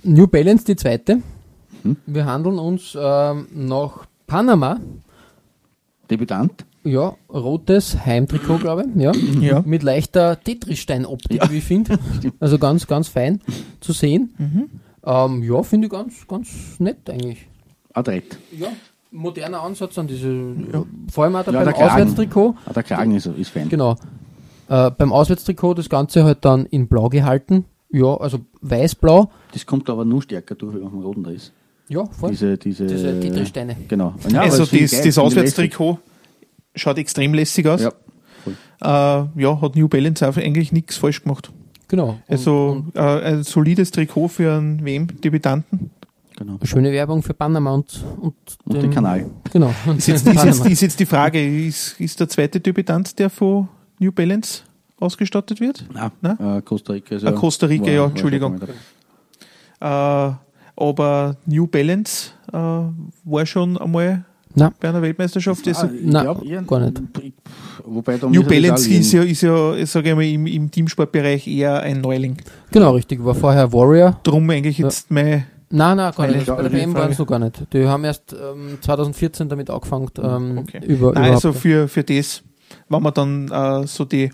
New 0.03 0.27
Balance, 0.27 0.65
die 0.65 0.75
zweite. 0.75 1.21
Hm? 1.83 1.95
Wir 2.05 2.25
handeln 2.25 2.57
uns 2.59 2.97
ähm, 2.99 3.47
nach 3.53 4.05
Panama. 4.27 4.79
Debütant? 6.09 6.65
Ja, 6.83 7.15
rotes 7.29 8.05
Heimtrikot, 8.05 8.57
glaube 8.59 8.85
ich. 8.95 9.01
Ja. 9.01 9.11
Ja. 9.41 9.61
Mit 9.65 9.83
leichter 9.83 10.39
Tetris-Stein-Optik, 10.41 11.49
wie 11.51 11.57
ich 11.57 11.63
finde. 11.63 11.99
Also 12.39 12.57
ganz, 12.57 12.87
ganz 12.87 13.07
fein 13.07 13.41
zu 13.79 13.93
sehen. 13.93 14.33
Mhm. 14.37 14.69
Ähm, 15.05 15.43
ja, 15.43 15.61
finde 15.63 15.87
ich 15.87 15.91
ganz, 15.91 16.27
ganz 16.27 16.79
nett 16.79 17.09
eigentlich. 17.09 17.47
Adrett. 17.93 18.37
Ja, 18.57 18.67
moderner 19.11 19.61
Ansatz 19.61 19.97
an 19.97 20.07
diese, 20.07 20.53
vor 21.11 21.23
allem 21.23 21.35
auch 21.35 21.45
Ja, 21.45 21.51
beim 21.51 21.63
der 21.65 21.73
Kragen. 21.73 21.89
Auswärtstrikot. 21.91 22.55
Ah, 22.65 22.73
der 22.73 22.83
Kragen 22.83 23.15
ist, 23.15 23.25
ist 23.25 23.49
fein. 23.49 23.69
Genau. 23.69 23.95
Äh, 24.69 24.91
beim 24.91 25.11
Auswärtstrikot 25.11 25.73
das 25.73 25.89
Ganze 25.89 26.23
halt 26.23 26.45
dann 26.45 26.65
in 26.67 26.87
blau 26.87 27.09
gehalten. 27.09 27.65
Ja, 27.91 28.15
also 28.17 28.39
weiß-blau. 28.61 29.31
Das 29.51 29.65
kommt 29.65 29.89
aber 29.89 30.05
nur 30.05 30.21
stärker 30.21 30.53
durch, 30.55 30.75
wenn 30.75 30.83
man 30.83 30.93
am 30.93 30.99
roten 31.01 31.23
da 31.23 31.31
ist. 31.31 31.51
Ja, 31.87 32.05
voll. 32.05 32.29
Diese, 32.29 32.55
diese, 32.57 32.85
Diese 32.85 33.19
Tetris-Steine. 33.19 33.75
Genau. 33.87 34.13
Ja, 34.31 34.41
also 34.41 34.63
das, 34.65 35.01
das 35.01 35.17
Auswärtstrikot 35.17 35.97
schaut 36.75 36.99
extrem 36.99 37.33
lässig 37.33 37.65
aus. 37.67 37.81
lässig. 37.81 37.93
Äh, 38.81 38.85
ja, 38.85 39.61
hat 39.61 39.75
New 39.75 39.87
Balance 39.87 40.27
auch 40.27 40.37
eigentlich 40.37 40.71
nichts 40.71 40.97
falsch 40.97 41.23
gemacht. 41.23 41.51
Genau. 41.87 42.09
Und, 42.09 42.21
Also 42.27 42.85
äh, 42.93 42.99
ein 42.99 43.43
solides 43.43 43.89
Trikot 43.89 44.27
für 44.27 44.53
einen 44.53 44.85
WM-Debütanten. 44.85 45.89
Ja, 46.37 46.45
genau. 46.45 46.59
schöne 46.63 46.91
Werbung 46.91 47.23
für 47.23 47.33
Panama 47.33 47.73
und, 47.73 48.05
und, 48.21 48.35
Und 48.65 48.83
den 48.83 48.91
Kanal. 48.91 49.25
Genau. 49.51 49.73
Und 49.87 49.97
Ist 49.97 50.07
jetzt, 50.07 50.27
ist, 50.27 50.43
jetzt, 50.43 50.65
ist 50.67 50.81
jetzt 50.81 50.99
die 50.99 51.07
Frage, 51.07 51.65
ist, 51.65 51.99
ist 51.99 52.19
der 52.19 52.29
zweite 52.29 52.59
Debütant, 52.59 53.17
der 53.17 53.31
von 53.31 53.67
New 53.99 54.11
Balance 54.11 54.63
ausgestattet 54.99 55.59
wird? 55.61 55.85
Nein, 55.93 56.11
Äh, 56.39 56.61
Costa 56.61 56.93
Rica. 56.93 57.15
Ist 57.15 57.25
Ah, 57.25 57.31
Costa 57.31 57.65
Rica, 57.67 57.85
war- 57.85 57.91
ja, 57.91 58.05
Entschuldigung. 58.05 58.59
Äh, 59.81 60.31
aber 60.75 61.35
New 61.45 61.67
Balance 61.67 62.31
äh, 62.51 62.57
war 62.57 63.45
schon 63.45 63.77
einmal 63.77 64.23
Nein. 64.55 64.71
bei 64.79 64.89
einer 64.89 65.01
Weltmeisterschaft. 65.01 65.67
Ah, 65.67 65.71
ich 65.71 66.03
Nein, 66.05 66.23
glaub, 66.23 66.43
eher- 66.45 66.61
gar 66.63 66.79
nicht. 66.79 67.01
Wobei 67.85 68.17
da 68.17 68.27
New 68.27 68.43
Balance 68.43 68.89
ist 68.89 69.11
ja, 69.11 69.23
ist 69.23 69.41
ja, 69.41 69.75
ich 69.75 69.89
sage 69.89 70.15
mal, 70.15 70.23
im, 70.23 70.45
im 70.47 70.69
Teamsportbereich 70.71 71.47
eher 71.47 71.81
ein 71.81 72.01
Neuling. 72.01 72.37
Genau, 72.71 72.91
richtig. 72.91 73.23
War 73.23 73.35
vorher 73.35 73.71
Warrior. 73.71 74.19
Drum 74.23 74.49
eigentlich 74.49 74.77
jetzt 74.77 75.09
mein, 75.11 75.45
Nein, 75.71 75.97
nein, 75.97 76.11
gar 76.17 76.27
nicht. 76.27 76.47
Bei 76.47 76.63
der. 76.63 76.73
WM 76.73 76.93
waren 76.95 77.11
es 77.11 77.19
noch 77.19 77.27
gar 77.27 77.37
nicht. 77.39 77.61
Die 77.73 77.85
haben 77.85 78.03
erst 78.03 78.33
ähm, 78.33 78.79
2014 78.81 79.47
damit 79.49 79.69
angefangen. 79.69 80.09
Ähm, 80.21 80.57
Okay. 80.59 80.79
über, 80.85 81.13
Nein, 81.13 81.25
überhaupt. 81.25 81.45
also 81.45 81.53
für, 81.53 81.87
für 81.87 82.03
das, 82.03 82.41
wenn 82.89 83.01
man 83.03 83.13
dann 83.13 83.47
äh, 83.83 83.87
so 83.87 84.05
die, 84.05 84.31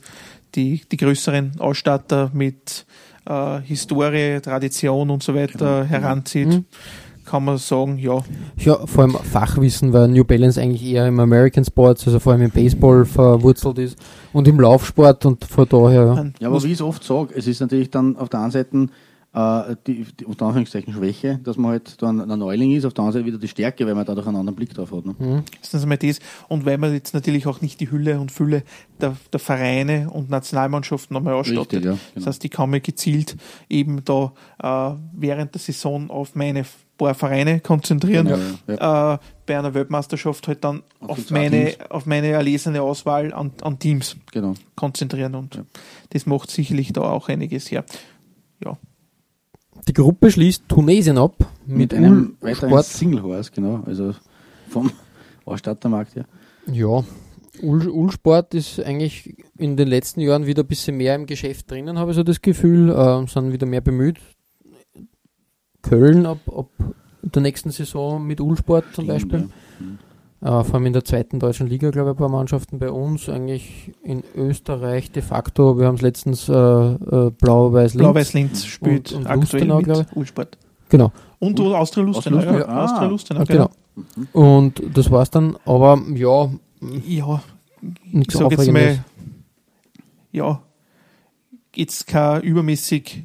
die, 0.56 0.82
die 0.92 0.98
größeren 0.98 1.60
Ausstatter 1.60 2.30
mit 2.34 2.86
äh, 3.28 3.60
Historie, 3.62 4.40
Tradition 4.42 5.10
und 5.10 5.24
so 5.24 5.34
weiter 5.36 5.82
Genau. 5.82 5.84
heranzieht, 5.86 6.48
Mhm. 6.48 6.66
kann 7.26 7.44
man 7.44 7.58
sagen, 7.58 7.98
ja, 7.98 8.24
Ja, 8.58 8.86
vor 8.86 9.04
allem 9.04 9.16
Fachwissen, 9.16 9.92
weil 9.94 10.08
New 10.10 10.24
Balance 10.24 10.62
eigentlich 10.62 10.86
eher 10.86 11.08
im 11.08 11.20
American 11.20 11.66
Sports, 11.66 12.06
also 12.06 12.20
vor 12.20 12.34
allem 12.34 12.44
im 12.44 12.52
Baseball 12.52 13.04
verwurzelt 13.04 13.80
ist 13.80 13.98
und 14.32 14.48
im 14.48 14.60
Laufsport 14.60 15.26
und 15.26 15.44
von 15.44 15.68
daher, 15.68 16.32
Ja, 16.40 16.48
aber 16.50 16.62
wie 16.64 16.68
ich 16.68 16.74
es 16.74 16.82
oft 16.82 17.04
sage, 17.04 17.34
es 17.36 17.48
ist 17.48 17.62
natürlich 17.62 17.90
dann 17.90 18.16
auf 18.16 18.30
der 18.30 18.42
einen 18.42 18.52
Seite 18.52 18.88
äh, 19.36 19.76
die, 19.86 20.06
die 20.18 20.26
unter 20.26 20.46
Anführungszeichen 20.46 20.94
Schwäche, 20.94 21.40
dass 21.44 21.58
man 21.58 21.72
halt 21.72 22.02
dann 22.02 22.22
ein 22.22 22.40
Neuling 22.40 22.72
ist, 22.72 22.86
auf 22.86 22.94
der 22.94 23.04
anderen 23.04 23.14
Seite 23.22 23.26
wieder 23.26 23.38
die 23.38 23.48
Stärke, 23.50 23.86
weil 23.86 23.94
man 23.94 24.06
dadurch 24.06 24.26
einen 24.28 24.38
anderen 24.38 24.56
Blick 24.56 24.74
drauf 24.74 24.92
hat. 24.92 25.06
Ne? 25.06 25.44
Erstens 25.60 25.84
einmal 25.84 25.98
das. 25.98 26.20
Und 26.48 26.66
weil 26.66 26.78
man 26.78 26.94
jetzt 26.94 27.14
natürlich 27.14 27.46
auch 27.46 27.60
nicht 27.62 27.80
die 27.82 27.92
Hülle 27.92 28.20
und 28.20 28.32
Fülle 28.32 28.64
der, 29.02 29.16
der 29.34 29.40
Vereine 29.40 30.10
und 30.10 30.30
Nationalmannschaften 30.30 31.14
nochmal 31.14 31.34
ausstattet. 31.34 31.74
Richtig, 31.74 31.84
ja, 31.86 31.92
Das 31.92 32.14
genau. 32.14 32.26
heißt, 32.28 32.46
ich 32.46 32.52
kann 32.52 32.70
mir 32.70 32.80
gezielt 32.80 33.36
eben 33.70 34.04
da 34.06 34.32
äh, 34.64 34.98
während 35.14 35.54
der 35.54 35.60
Saison 35.60 36.10
auf 36.10 36.34
meine 36.36 36.66
paar 36.98 37.14
Vereine 37.14 37.60
konzentrieren. 37.60 38.28
Genau, 38.68 39.14
Äh, 39.14 39.18
bei 39.46 39.60
einer 39.60 39.74
Weltmeisterschaft 39.74 40.48
halt 40.48 40.64
dann 40.64 40.82
Auf 41.02 41.10
auf, 41.20 41.30
meine, 41.30 41.72
Teams. 41.74 41.92
auf 41.92 42.06
meine 42.06 42.28
erlesene 42.30 42.82
Auswahl 42.82 43.34
an, 43.34 43.52
an 43.64 43.78
Teams 43.80 44.16
Genau. 44.32 44.54
konzentrieren. 44.78 45.36
Und 45.36 45.62
das 46.12 46.26
macht 46.26 46.50
sicherlich 46.52 46.94
da 46.94 47.02
auch 47.02 47.28
einiges 47.28 47.70
her. 47.70 47.84
Ja, 48.64 48.78
die 49.88 49.94
Gruppe 49.94 50.32
schließt 50.32 50.64
Tunesien 50.68 51.18
ab 51.18 51.36
mit, 51.66 51.78
Mit, 51.78 51.94
einem 51.94 52.38
weiteren 52.42 52.70
Sport. 52.70 52.86
Single 52.86 53.24
Horse, 53.24 53.52
genau. 53.54 53.84
Also 53.86 54.14
vom 54.70 54.92
Ausstattermarkt 55.46 56.16
her. 56.16 56.26
Ja, 56.72 57.04
Ul 57.62 57.88
Ulsport 57.88 58.54
ist 58.54 58.80
eigentlich 58.80 59.36
in 59.58 59.78
den 59.78 59.88
letzten 59.88 60.22
Jahren 60.22 60.46
wieder 60.46 60.64
ein 60.64 60.68
bisschen 60.68 60.98
mehr 60.98 61.16
im 61.16 61.26
Geschäft 61.26 61.70
drinnen, 61.72 61.98
habe 62.00 62.12
ich 62.12 62.18
so 62.18 62.24
das 62.24 62.42
Gefühl, 62.42 62.90
äh, 62.90 63.28
sind 63.28 63.52
wieder 63.52 63.66
mehr 63.66 63.82
bemüht. 63.82 64.20
Köln 65.82 66.26
ab, 66.26 66.40
ab 66.48 66.70
der 67.22 67.42
nächsten 67.42 67.72
Saison 67.72 68.26
mit 68.26 68.42
Ulsport 68.42 68.86
zum 68.94 69.08
Beispiel. 69.08 69.50
Äh, 70.46 70.64
vor 70.64 70.76
allem 70.76 70.86
in 70.86 70.94
der 70.94 71.04
zweiten 71.04 71.40
deutschen 71.40 71.66
Liga, 71.66 71.90
glaube 71.90 72.12
ich, 72.12 72.16
ein 72.16 72.18
paar 72.20 72.30
Mannschaften 72.30 72.78
bei 72.78 72.92
uns. 72.92 73.30
Eigentlich 73.30 73.92
in 74.04 74.24
Österreich 74.36 75.12
de 75.12 75.24
facto, 75.24 75.80
wir 75.80 75.88
haben 75.88 75.96
es 75.96 76.02
letztens 76.02 76.48
äh, 76.48 76.54
äh, 76.54 77.32
Blau-Weiß-Linz. 77.32 78.04
Blau-Weiß-Linz 78.04 78.66
spielt 78.66 79.12
und 79.12 79.26
aktuell 79.26 79.64
Lustenau, 79.64 79.80
glaube 79.80 80.06
Ulsport. 80.14 80.60
Genau. 80.90 81.12
Und 81.40 81.60
Austria-Lustenau. 81.60 82.38
Austria-Lustenau, 82.68 83.40
Ja, 83.40 83.44
ah. 83.44 83.46
Genau. 83.46 83.70
genau. 84.06 84.50
Und 84.56 84.84
das 84.94 85.10
war's 85.10 85.32
dann, 85.32 85.58
aber 85.66 86.00
ja, 86.14 86.52
Ja, 87.08 87.42
ich 88.14 88.32
sag 88.32 88.52
jetzt 88.52 88.72
mal, 88.72 89.04
ja, 90.32 90.62
jetzt 91.74 92.06
keine 92.06 92.42
übermäßig 92.42 93.24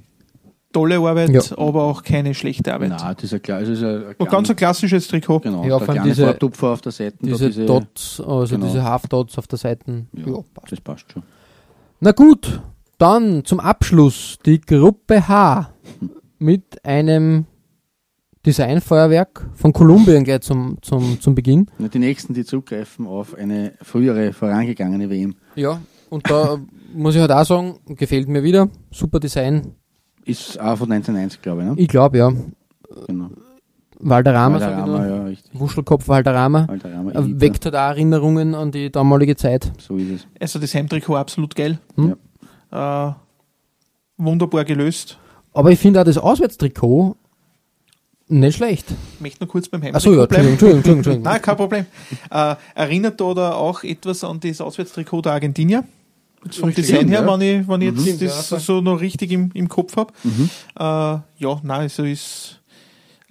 tolle 0.73 0.99
Arbeit, 0.99 1.31
Ja. 1.31 1.41
aber 1.59 1.83
auch 1.85 2.03
keine 2.03 2.33
schlechte 2.35 2.73
Arbeit. 2.73 2.91
Nein, 2.91 3.15
das 3.17 3.25
ist 3.25 3.35
ein, 3.35 3.43
klar, 3.43 3.59
also 3.59 3.73
ist 3.73 3.83
ein, 3.83 4.15
ein 4.19 4.27
ganz 4.27 4.51
ein 4.51 4.57
klassisches 4.57 5.09
Trikot. 5.09 5.41
genau, 5.41 5.65
Ja, 5.65 5.79
der 5.79 5.87
kleine 5.89 6.03
diese- 6.09 6.25
Vortupfer 6.27 6.69
auf 6.69 6.81
der 6.81 6.93
Seite. 6.93 7.17
da 7.21 7.27
Diese, 7.27 7.67
Dots, 7.67 8.21
also 8.21 8.55
genau. 8.55 8.67
diese 8.67 8.83
Half-Dots 8.85 9.39
auf 9.39 9.47
der 9.47 9.59
Seite. 9.59 10.07
Ja, 10.13 10.27
Ja, 10.27 10.39
passt. 10.55 10.73
das 10.73 10.81
passt 10.81 11.13
schon. 11.13 11.23
Na 12.01 12.13
gut, 12.13 12.61
dann 12.99 13.45
zum 13.45 13.61
Abschluss 13.61 14.39
die 14.47 14.61
Gruppe 14.61 15.27
H 15.29 15.71
mit 16.39 16.85
einem 16.85 17.47
Designfeuerwerk 18.47 19.51
von 19.55 19.73
Kolumbien 19.73 20.25
gleich 20.25 20.41
zum, 20.41 20.79
zum, 20.81 21.21
zum 21.21 21.35
Beginn. 21.35 21.67
Ja, 21.79 21.89
Die 21.89 21.99
nächsten, 21.99 22.33
die 22.33 22.45
zugreifen 22.45 23.07
auf 23.07 23.35
eine 23.35 23.73
frühere 23.83 24.33
vorangegangene 24.33 25.11
WM, 25.11 25.35
Ja, 25.57 25.81
und 26.09 26.29
da 26.31 26.59
muss 26.95 27.15
ich 27.15 27.21
halt 27.21 27.33
auch 27.33 27.45
sagen, 27.45 27.79
gefällt 27.87 28.29
mir 28.29 28.43
wieder. 28.43 28.69
Super 28.91 29.21
Design. 29.21 29.75
Ist 30.31 30.61
auch 30.61 30.77
von 30.77 30.91
1990, 30.93 31.43
glaube 31.43 31.63
ich. 31.63 31.69
Ne? 31.69 31.75
Ich 31.77 31.89
glaube, 31.89 32.19
ja. 32.19 32.33
Genau. 33.07 33.31
Valderrama, 34.03 34.59
sag 34.59 34.71
ich 34.71 34.77
Valderrama, 34.79 35.07
nur. 35.07 35.17
ja, 35.17 35.23
richtig. 35.25 35.61
Wuschelkopf 35.61 36.09
Valderrama. 36.09 36.67
Valderrama. 36.69 37.13
Weckt 37.15 37.65
halt 37.67 37.75
auch 37.77 37.81
Erinnerungen 37.81 38.55
an 38.55 38.73
die 38.73 38.91
damalige 38.91 39.37
Zeit. 39.37 39.71
So 39.79 39.97
ist 39.97 40.11
es. 40.11 40.27
Also 40.41 40.59
das 40.59 40.75
Heimtrikot 40.75 41.17
absolut 41.17 41.55
geil. 41.55 41.79
Hm? 41.97 42.17
Äh, 42.71 43.11
wunderbar 44.17 44.65
gelöst. 44.65 45.19
Aber 45.53 45.71
ich 45.71 45.79
finde 45.79 46.01
auch 46.01 46.05
das 46.05 46.17
Auswärtstrikot 46.17 47.17
nicht 48.29 48.57
schlecht. 48.57 48.87
Ich 49.15 49.21
möchte 49.21 49.45
nur 49.45 49.49
kurz 49.51 49.69
beim 49.69 49.83
Achso, 49.83 50.13
ja, 50.13 50.21
Heimtrikot 50.21 50.27
bleiben. 50.29 50.49
Entschuldigung, 50.49 50.79
Entschuldigung, 50.79 50.97
Entschuldigung. 50.99 51.25
Nein, 51.25 51.43
kein 51.43 51.57
Problem. 51.57 51.87
Äh, 52.31 52.55
erinnert 52.75 53.21
da 53.21 53.53
auch 53.53 53.83
etwas 53.83 54.25
an 54.25 54.41
das 54.41 54.61
Auswärtstrikot 54.61 55.23
der 55.23 55.33
Argentinier? 55.33 55.85
Jetzt 56.45 56.59
vom 56.59 56.69
Richtig, 56.69 56.87
Design 56.87 57.09
her, 57.09 57.23
ja. 57.23 57.33
wenn 57.33 57.41
ich, 57.41 57.69
wenn 57.69 57.81
ich 57.83 57.89
jetzt 57.89 58.03
Stimmt, 58.03 58.23
das 58.23 58.51
ja, 58.51 58.59
so 58.59 58.81
noch 58.81 59.01
richtig 59.01 59.31
im, 59.33 59.51
im 59.53 59.69
Kopf 59.69 59.97
habe. 59.97 60.13
Mhm. 60.25 60.51
Äh, 60.79 60.83
ja, 60.83 61.61
nein, 61.63 61.81
also 61.81 62.05
ist 62.05 62.61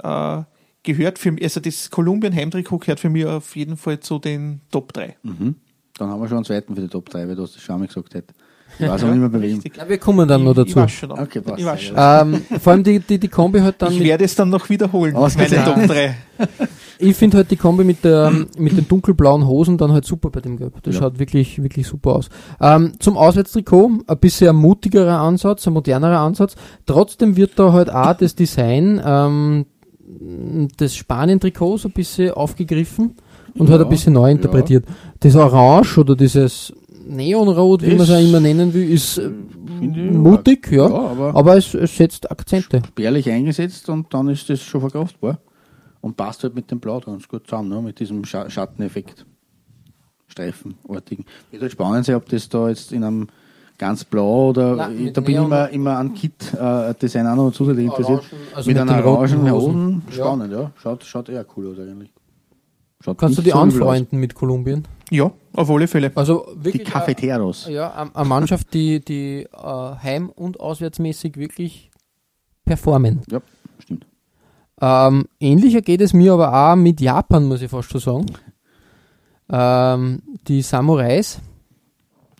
äh, 0.04 0.44
gehört 0.84 1.20
für 1.20 1.32
mich, 1.32 1.44
also 1.44 1.60
das 1.60 1.90
Kolumbien-Heimtrikot 1.90 2.80
gehört 2.80 3.00
für 3.00 3.10
mich 3.10 3.26
auf 3.26 3.56
jeden 3.56 3.78
Fall 3.78 4.00
zu 4.00 4.20
den 4.20 4.62
Top 4.72 4.94
3. 4.94 5.18
Mhm. 5.24 5.56
Dann 5.98 6.10
haben 6.10 6.22
wir 6.22 6.28
schon 6.28 6.38
einen 6.38 6.46
zweiten 6.46 6.76
für 6.76 6.82
die 6.82 6.88
Top 6.88 7.10
3, 7.10 7.28
weil 7.28 7.36
du 7.36 7.44
hast 7.44 7.56
das 7.56 7.62
schon 7.62 7.74
einmal 7.74 7.88
gesagt 7.88 8.14
hättest. 8.14 8.40
Ich 8.80 8.88
weiß 8.88 9.04
auch 9.04 9.10
nicht 9.10 9.20
mehr 9.20 9.30
bei 9.30 9.42
wem. 9.42 9.60
Ja, 9.78 9.90
wir 9.90 9.98
kommen 9.98 10.28
dann 10.28 10.44
noch 10.44 10.54
Ich, 10.58 10.60
ich 10.60 10.74
dazu. 10.74 10.76
weiß 10.78 10.92
schon. 10.92 11.12
Okay, 11.12 11.42
passt. 11.42 11.60
ich 11.60 11.66
weiß 11.66 11.80
sehr 11.82 12.22
schon. 12.22 12.34
Ähm, 12.34 12.42
vor 12.62 12.74
allem 12.74 12.84
die, 12.84 13.00
die, 13.00 13.20
die 13.20 13.28
Kombi 13.28 13.60
halt 13.60 13.76
dann 13.82 13.92
Ich 13.92 14.00
werde 14.02 14.24
es 14.24 14.36
dann 14.36 14.50
noch 14.50 14.70
wiederholen, 14.70 15.16
meine. 15.38 15.64
Top 15.66 15.76
3. 15.86 16.16
ich 17.00 17.16
finde 17.16 17.38
halt 17.38 17.52
die 17.52 17.58
Kombi 17.58 17.84
mit 17.84 18.04
der 18.06 18.32
mit 18.58 18.78
den 18.78 18.88
dunkelblauen 18.88 19.46
Hosen 19.46 19.78
dann 19.78 19.92
halt 19.92 20.06
super 20.06 20.30
bei 20.30 20.40
dem 20.40 20.58
Gelb. 20.58 20.82
Das 20.84 20.96
Ja. 20.96 21.02
schaut 21.02 21.20
wirklich 21.20 21.62
wirklich 21.62 21.86
super 21.88 22.16
aus. 22.16 22.30
Ähm, 22.62 22.94
zum 23.00 23.18
Auswärtstrikot 23.18 23.92
ein 24.08 24.18
bisschen 24.20 24.50
ein 24.50 24.56
mutigerer 24.56 25.20
Ansatz, 25.20 25.68
ein 25.68 25.74
modernerer 25.74 26.20
Ansatz. 26.20 26.56
Trotzdem 26.86 27.36
wird 27.36 27.60
da 27.60 27.74
halt 27.74 27.90
auch 27.92 28.14
das 28.14 28.36
Design 28.36 29.02
ähm, 29.04 29.66
des 30.80 30.96
Spanien-Trikots 30.96 31.86
ein 31.86 31.92
bisschen 31.92 32.32
aufgegriffen 32.32 33.16
und 33.56 33.68
Ja, 33.68 33.74
halt 33.74 33.84
ein 33.84 33.90
bisschen 33.90 34.14
neu 34.14 34.28
ja. 34.28 34.32
interpretiert. 34.36 34.86
Das 35.20 35.36
Orange 35.36 35.98
oder 36.00 36.16
dieses 36.16 36.74
Neonrot, 37.10 37.82
wie 37.82 37.92
man 37.92 38.02
es 38.02 38.12
auch 38.12 38.20
immer 38.20 38.40
nennen 38.40 38.74
will, 38.74 38.90
ist 38.90 39.18
äh, 39.18 39.30
mutig, 39.30 40.72
ja. 40.72 40.88
Ja, 40.88 40.96
aber 40.96 41.36
Aber 41.36 41.58
es, 41.58 41.74
es 41.74 41.96
setzt 41.96 42.30
Akzente. 42.32 42.82
spärlich 42.88 43.30
eingesetzt 43.30 43.90
und 43.90 44.14
dann 44.14 44.30
ist 44.30 44.50
das 44.50 44.62
schon 44.62 44.82
verkraftbar. 44.82 45.40
Und 46.02 46.16
passt 46.16 46.44
halt 46.44 46.56
mit 46.56 46.72
dem 46.72 46.80
Blau 46.80 47.00
ganz 47.02 47.28
gut 47.28 47.46
zusammen, 47.46 47.70
ne? 47.70 47.82
mit 47.82 48.00
diesem 48.00 48.24
Scha 48.24 48.50
Schatteneffekt. 48.50 49.26
Streifenartigen. 50.28 51.26
Wird 51.52 51.64
halt 51.64 51.72
spannend 51.72 52.06
sein, 52.06 52.16
ob 52.16 52.30
das 52.30 52.48
da 52.48 52.70
jetzt 52.70 52.92
in 52.92 53.04
einem 53.04 53.28
ganz 53.80 54.04
blau 54.04 54.50
oder 54.50 54.76
Nein, 54.76 55.04
mit 55.06 55.18
da 55.18 55.22
bin 55.22 55.36
ich 55.36 55.42
immer, 55.42 55.70
immer 55.70 55.98
an 55.98 56.14
Kit 56.14 56.54
äh, 56.54 56.94
Design 56.94 57.26
auch 57.28 57.36
noch 57.36 57.52
zusätzlich 57.52 57.86
interessiert. 57.86 58.24
Also 58.54 58.70
mit, 58.70 58.78
mit 58.78 58.90
einer 58.90 59.06
orangen 59.06 59.52
Hosen. 59.52 59.52
Hosen. 59.52 60.02
Ja. 60.10 60.14
Spannend, 60.14 60.54
ja. 60.54 60.72
Schaut, 60.82 61.04
schaut 61.04 61.30
eher 61.30 61.46
cool 61.56 61.72
aus 61.72 61.80
eigentlich. 61.80 62.12
Schaut 63.02 63.18
Kannst 63.18 63.38
du 63.38 63.42
die 63.42 63.52
so 63.52 63.58
anfreunden 63.58 64.20
mit 64.20 64.36
Kolumbien? 64.36 64.86
Ja, 65.12 65.32
auf 65.54 65.70
alle 65.70 65.88
Fälle. 65.88 66.12
Also 66.16 66.46
Die 66.56 66.66
wirklich. 66.66 66.88
Cafeteros. 66.88 67.68
äh, 67.68 67.74
ja, 67.74 68.10
eine- 68.14 68.28
Mannschaft, 68.28 68.74
die, 68.74 69.00
die 69.04 69.44
äh, 69.52 69.96
heim- 70.04 70.30
und 70.30 70.60
auswärtsmäßig 70.60 71.38
wirklich 71.38 71.90
performen. 72.66 73.22
Ja, 73.32 73.42
stimmt. 73.80 74.06
Ähm, 74.82 75.26
ähnlicher 75.40 75.82
geht 75.82 76.02
es 76.02 76.14
mir 76.14 76.34
aber 76.34 76.54
auch 76.54 76.76
mit 76.76 77.02
Japan, 77.02 77.46
muss 77.46 77.62
ich 77.62 77.70
fast 77.70 77.90
schon 77.92 78.00
sagen. 78.02 78.26
Ähm, 79.52 80.22
die 80.48 80.62
Samurais. 80.62 81.40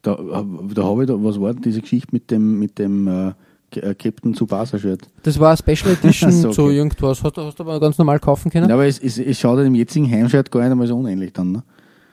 Da, 0.02 0.16
da 0.16 0.84
habe 0.84 1.04
ich 1.04 1.08
da, 1.10 1.16
was 1.18 1.40
war 1.42 1.54
denn 1.54 1.62
diese 1.64 1.82
Geschichte 1.82 2.08
mit 2.12 2.32
dem, 2.32 2.60
mit 2.60 2.80
dem 2.80 3.08
äh, 3.08 3.34
äh, 3.80 3.96
Captain 3.96 4.34
Tsubasa-Shirt? 4.34 5.02
Das 5.24 5.38
war 5.40 5.50
eine 5.50 5.58
Special 5.58 5.94
Edition 6.02 6.32
So, 6.32 6.50
okay. 6.50 6.78
irgendwas. 6.78 7.22
Hast 7.24 7.36
du, 7.36 7.42
hast 7.42 7.60
du 7.60 7.64
aber 7.64 7.80
ganz 7.80 7.98
normal 7.98 8.20
kaufen 8.20 8.50
können? 8.52 8.70
Ja, 8.70 8.76
aber 8.76 8.86
es, 8.88 9.00
es, 9.00 9.18
es 9.18 9.40
schaut 9.40 9.58
halt 9.58 9.68
im 9.68 9.76
jetzigen 9.76 10.10
Heimshirt 10.10 10.50
gar 10.52 10.62
nicht 10.62 10.72
einmal 10.72 10.88
so 10.88 10.96
unähnlich 10.98 11.34
dann. 11.34 11.52
Ne? 11.52 11.64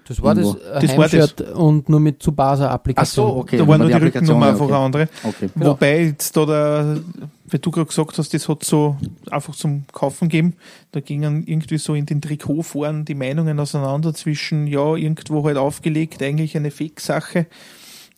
Das 0.08 0.22
war 0.22 0.34
das, 0.34 0.54
äh, 0.54 0.80
Das 0.80 0.96
war 0.96 1.04
Heimshirt 1.04 1.40
und 1.52 1.88
nur 1.88 2.00
mit 2.00 2.20
Tsubasa-Applikation. 2.20 3.30
okay. 3.38 3.56
da 3.58 3.66
war 3.66 3.76
nur 3.78 3.88
die 3.88 3.94
Applikation- 3.94 4.36
Rückennummer 4.36 4.46
einfach 4.46 4.64
okay. 4.66 4.74
eine 4.74 4.84
andere. 4.84 5.08
Okay. 5.24 5.48
Genau. 5.52 5.66
Wobei 5.70 6.02
jetzt 6.04 6.36
da 6.36 6.46
der, 6.46 7.00
wie 7.48 7.58
du 7.58 7.70
gerade 7.70 7.86
gesagt 7.88 8.16
hast, 8.18 8.32
das 8.32 8.48
hat 8.48 8.64
so 8.64 8.96
einfach 9.30 9.54
zum 9.54 9.84
Kaufen 9.92 10.28
gegeben. 10.28 10.54
Da 10.92 11.00
gingen 11.00 11.44
irgendwie 11.46 11.78
so 11.78 11.94
in 11.94 12.06
den 12.06 12.20
Trikotforen 12.20 13.04
die 13.04 13.14
Meinungen 13.14 13.58
auseinander 13.60 14.14
zwischen, 14.14 14.66
ja, 14.66 14.94
irgendwo 14.94 15.44
halt 15.44 15.56
aufgelegt, 15.56 16.22
eigentlich 16.22 16.56
eine 16.56 16.70
Fake-Sache, 16.70 17.46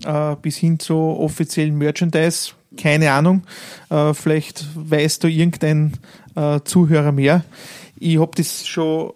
äh, 0.05 0.37
bis 0.43 0.57
hin 0.57 0.79
zu 0.79 0.95
offiziellen 0.97 1.77
Merchandise. 1.77 2.53
Keine 2.77 3.11
Ahnung. 3.13 3.45
Äh, 3.89 4.13
vielleicht 4.13 4.67
weiß 4.75 5.21
da 5.21 5.29
irgendein 5.29 5.95
äh, 6.37 6.61
Zuhörer 6.65 7.13
mehr. 7.13 7.45
Ich 7.99 8.19
habe 8.19 8.31
das 8.37 8.67
schon 8.67 9.13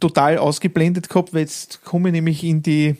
total 0.00 0.38
ausgeblendet 0.38 1.08
gehabt, 1.08 1.32
weil 1.32 1.42
jetzt 1.42 1.84
komme 1.84 2.08
ich 2.08 2.12
nämlich 2.12 2.42
in 2.44 2.62
die 2.62 2.96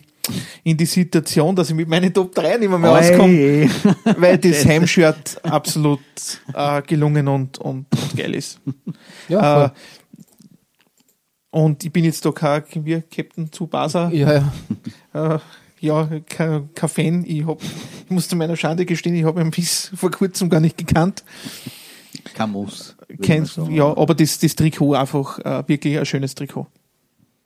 in 0.62 0.76
die 0.76 0.84
Situation, 0.84 1.56
dass 1.56 1.70
ich 1.70 1.74
mit 1.74 1.88
meinen 1.88 2.12
Top 2.12 2.34
3 2.34 2.58
nicht 2.58 2.68
mehr, 2.68 2.78
mehr 2.78 2.92
auskomme 2.92 3.68
weil 4.18 4.38
das 4.38 4.64
Heimshirt 4.64 5.42
absolut 5.44 6.00
äh, 6.54 6.82
gelungen 6.82 7.26
und, 7.26 7.58
und, 7.58 7.86
und 7.90 8.16
geil 8.16 8.34
ist. 8.34 8.60
Ja, 9.28 9.64
Äh, 9.64 9.70
und 11.52 11.84
ich 11.84 11.92
bin 11.92 12.04
jetzt 12.04 12.24
da 12.24 12.30
kein 12.30 12.62
wie 12.84 13.02
Captain 13.10 13.50
Tsubasa, 13.50 14.08
voll. 14.08 14.18
ja, 14.18 14.44
ja. 15.14 15.34
äh, 15.34 15.38
ja, 15.80 16.08
kein, 16.28 16.72
kein 16.74 16.88
Fan. 16.88 17.24
Ich, 17.26 17.44
hab, 17.46 17.60
ich 17.62 18.10
muss 18.10 18.28
zu 18.28 18.36
meiner 18.36 18.56
Schande 18.56 18.84
gestehen, 18.84 19.16
ich 19.16 19.24
habe 19.24 19.40
ihn 19.40 19.50
bis 19.50 19.90
vor 19.94 20.10
kurzem 20.10 20.48
gar 20.48 20.60
nicht 20.60 20.78
gekannt. 20.78 21.24
Kein 22.34 22.50
Muss. 22.50 22.96
kein, 23.22 23.48
ja, 23.70 23.96
aber 23.96 24.14
das, 24.14 24.38
das 24.38 24.54
Trikot 24.54 24.94
einfach 24.94 25.38
äh, 25.38 25.66
wirklich 25.66 25.98
ein 25.98 26.06
schönes 26.06 26.34
Trikot. 26.34 26.66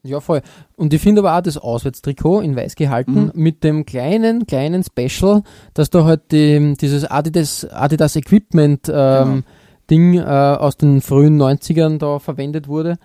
Ja, 0.05 0.21
voll. 0.21 0.43
Und 0.77 0.93
ich 0.93 1.01
finde 1.01 1.23
aber 1.23 1.37
auch 1.37 1.41
das 1.41 1.57
Auswärtstrikot 1.57 2.41
in 2.43 2.55
weiß 2.55 2.75
gehalten 2.77 3.31
mit 3.35 3.65
dem 3.65 3.87
kleinen, 3.87 4.47
kleinen 4.47 4.85
Special, 4.85 5.43
dass 5.73 5.89
da 5.91 6.05
halt 6.05 6.31
die, 6.31 6.75
dieses 6.79 7.05
Adidas, 7.11 7.65
Adidas 7.71 8.15
Equipment 8.17 8.91
ähm, 8.93 9.45
Ding 9.91 10.19
äh, 10.19 10.23
aus 10.23 10.77
den 10.77 11.01
frühen 11.01 11.41
90ern 11.41 11.99
da 11.99 12.19
verwendet 12.19 12.69
wurde. 12.69 12.97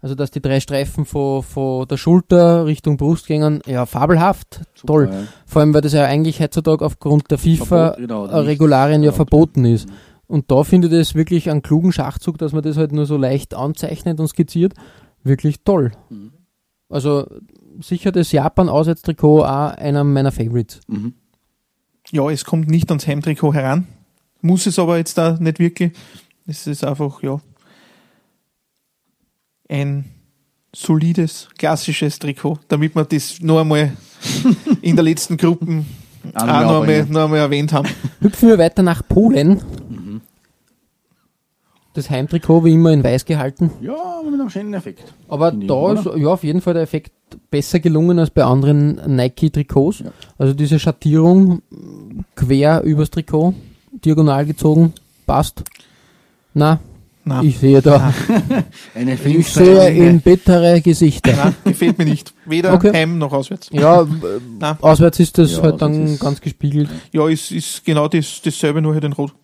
Also 0.00 0.14
dass 0.14 0.30
die 0.30 0.40
drei 0.40 0.60
Streifen 0.60 1.04
von, 1.04 1.42
von 1.42 1.86
der 1.88 1.96
Schulter 1.96 2.66
Richtung 2.66 2.96
Brust 2.96 3.26
gingen, 3.26 3.60
ja, 3.66 3.84
fabelhaft, 3.84 4.60
toll. 4.86 5.08
ja. 5.12 5.18
Vor 5.46 5.60
allem, 5.62 5.74
weil 5.74 5.80
das 5.80 5.92
ja 5.92 6.04
eigentlich 6.04 6.40
heutzutage 6.40 6.84
aufgrund 6.84 7.30
der 7.32 7.38
Verbot- 7.38 7.96
genau, 7.96 8.26
FIFA-Regularien 8.26 9.02
ja 9.02 9.10
verboten 9.12 9.64
ist. 9.64 9.88
Und 10.28 10.50
da 10.52 10.62
finde 10.62 10.86
ich 10.88 10.94
das 10.94 11.14
wirklich 11.16 11.50
einen 11.50 11.62
klugen 11.62 11.90
Schachzug, 11.90 12.38
dass 12.38 12.52
man 12.52 12.62
das 12.62 12.76
halt 12.76 12.92
nur 12.92 13.06
so 13.06 13.16
leicht 13.16 13.54
anzeichnet 13.54 14.20
und 14.20 14.28
skizziert. 14.28 14.74
Wirklich 15.24 15.64
toll. 15.64 15.90
Mhm. 16.10 16.30
Also 16.88 17.26
sicher 17.80 18.12
das 18.12 18.32
Japan-Auswärtstrikot 18.32 19.44
auch 19.44 19.70
einer 19.72 20.04
meiner 20.04 20.32
Favorites. 20.32 20.80
Mhm. 20.86 21.14
Ja, 22.10 22.30
es 22.30 22.44
kommt 22.44 22.68
nicht 22.68 22.90
ans 22.90 23.06
Heimtrikot 23.06 23.54
heran. 23.54 23.86
Muss 24.40 24.66
es 24.66 24.78
aber 24.78 24.96
jetzt 24.96 25.18
da 25.18 25.36
nicht 25.38 25.58
wirklich. 25.58 25.92
Es 26.46 26.66
ist 26.66 26.84
einfach, 26.84 27.22
ja, 27.22 27.40
ein 29.68 30.06
solides, 30.74 31.48
klassisches 31.58 32.18
Trikot, 32.18 32.58
damit 32.68 32.94
wir 32.94 33.04
das 33.04 33.40
noch 33.40 33.60
einmal 33.60 33.92
in 34.80 34.96
der 34.96 35.04
letzten 35.04 35.36
Gruppen 35.36 35.86
auch 36.34 36.46
noch 36.46 36.82
einmal, 36.82 37.04
noch 37.06 37.24
einmal 37.24 37.38
erwähnt 37.38 37.72
haben. 37.72 37.88
Hüpfen 38.20 38.48
wir 38.48 38.58
weiter 38.58 38.82
nach 38.82 39.06
Polen. 39.06 39.62
Das 41.98 42.10
Heimtrikot 42.10 42.64
wie 42.64 42.74
immer 42.74 42.92
in 42.92 43.02
weiß 43.02 43.24
gehalten. 43.24 43.72
Ja, 43.80 43.92
aber 44.20 44.30
mit 44.30 44.40
einem 44.40 44.50
schönen 44.50 44.72
Effekt. 44.72 45.02
Aber 45.26 45.50
da 45.50 45.74
oder? 45.74 45.98
ist 45.98 46.08
ja 46.16 46.28
auf 46.28 46.44
jeden 46.44 46.60
Fall 46.60 46.74
der 46.74 46.84
Effekt 46.84 47.10
besser 47.50 47.80
gelungen 47.80 48.20
als 48.20 48.30
bei 48.30 48.44
anderen 48.44 49.00
Nike-Trikots. 49.16 49.98
Ja. 49.98 50.12
Also 50.38 50.54
diese 50.54 50.78
Schattierung 50.78 51.60
quer 52.36 52.82
übers 52.84 53.10
Trikot, 53.10 53.54
diagonal 54.04 54.46
gezogen, 54.46 54.92
passt. 55.26 55.64
Na, 56.54 56.78
Nein, 57.24 57.46
ich 57.46 57.58
sehe 57.58 57.82
da, 57.82 58.14
Eine 58.94 59.14
ich 59.14 59.48
sehe 59.52 59.90
in 59.90 60.20
bittere 60.20 60.80
Gesichter. 60.80 61.32
nein 61.36 61.54
gefällt 61.64 61.98
mir 61.98 62.04
nicht. 62.04 62.32
Weder 62.46 62.74
Okay. 62.74 62.92
heim 62.94 63.18
noch 63.18 63.32
auswärts. 63.32 63.68
Ja, 63.72 64.06
Nein. 64.60 64.76
auswärts 64.80 65.18
ist 65.18 65.36
das 65.36 65.56
Ja, 65.56 65.62
halt 65.64 65.82
dann 65.82 66.04
ist- 66.04 66.20
ganz 66.20 66.40
gespiegelt. 66.40 66.88
Ja, 67.12 67.28
es 67.28 67.50
ist 67.50 67.84
genau 67.84 68.06
das, 68.06 68.40
dasselbe, 68.42 68.80
nur 68.80 68.94
halt 68.94 69.02
in 69.04 69.12
Rot. 69.14 69.34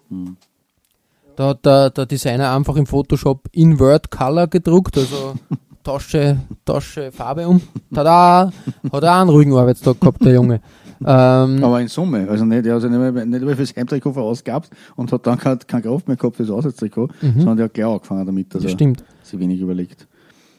Da 1.37 1.49
hat 1.49 1.65
der, 1.67 1.91
der 1.91 2.07
Designer 2.07 2.55
einfach 2.55 2.77
im 2.77 2.87
Photoshop 2.87 3.49
Invert 3.53 4.11
Color 4.11 4.47
gedruckt, 4.49 4.97
also 4.97 5.35
Tasche, 5.83 6.39
Tasche 6.65 7.11
Farbe 7.13 7.47
um. 7.49 7.61
Tada! 7.93 8.53
Hat 8.93 9.05
auch 9.05 9.21
einen 9.21 9.31
ruhigen 9.31 9.55
Arbeitstag 9.57 10.01
gehabt, 10.01 10.25
der 10.25 10.35
Junge. 10.35 10.61
Ähm, 11.05 11.63
Aber 11.63 11.81
in 11.81 11.89
Summe, 11.89 12.27
also 12.31 12.45
nicht, 12.45 12.65
er 12.65 12.77
hat 12.77 12.83
sich 12.83 12.91
nicht 12.91 12.99
mehr, 12.99 13.27
nicht 13.27 13.45
mehr 13.45 13.57
fürs 13.57 13.75
Heimtrikot 13.77 14.13
vorausgehabt 14.13 14.71
und 14.97 15.13
hat 15.13 15.27
dann 15.27 15.39
keine, 15.39 15.59
keine 15.59 15.83
Kraft 15.83 16.07
mehr 16.09 16.17
gehabt 16.17 16.37
fürs 16.37 16.51
Auswärtstrikot, 16.51 17.09
sondern 17.21 17.57
der 17.57 17.65
hat 17.67 17.75
gleich 17.75 17.87
angefangen 17.87 18.25
damit, 18.25 18.55
dass 18.55 18.63
das 18.63 18.71
er 18.71 18.77
stimmt. 18.77 19.05
sich 19.23 19.39
wenig 19.39 19.61
überlegt. 19.61 20.07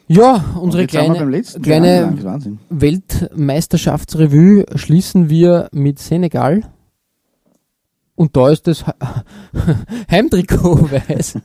Ja, 0.07 0.43
unsere 0.61 0.85
kleine, 0.85 1.18
kleine. 1.64 2.14
Weltmeisterschaftsrevue 2.69 4.65
schließen 4.76 5.30
wir 5.30 5.68
mit 5.72 5.97
Senegal. 5.97 6.61
Und 8.16 8.36
da 8.38 8.50
ist 8.50 8.66
das 8.68 8.84
Heimtrikot 10.12 10.90
weiß. 11.10 11.36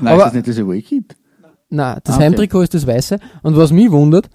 Nein, 0.00 0.14
Aber- 0.14 0.16
ist 0.22 0.26
das 0.26 0.34
nicht 0.34 0.48
das 0.48 0.58
Away 0.58 0.82
Kit? 0.82 1.14
Na, 1.70 1.98
das 2.02 2.14
Ah, 2.14 2.16
okay. 2.16 2.24
Heimtrikot 2.26 2.62
ist 2.62 2.74
das 2.74 2.86
weiße. 2.86 3.18
Und 3.42 3.56
was 3.56 3.72
mich 3.72 3.90
wundert, 3.90 4.28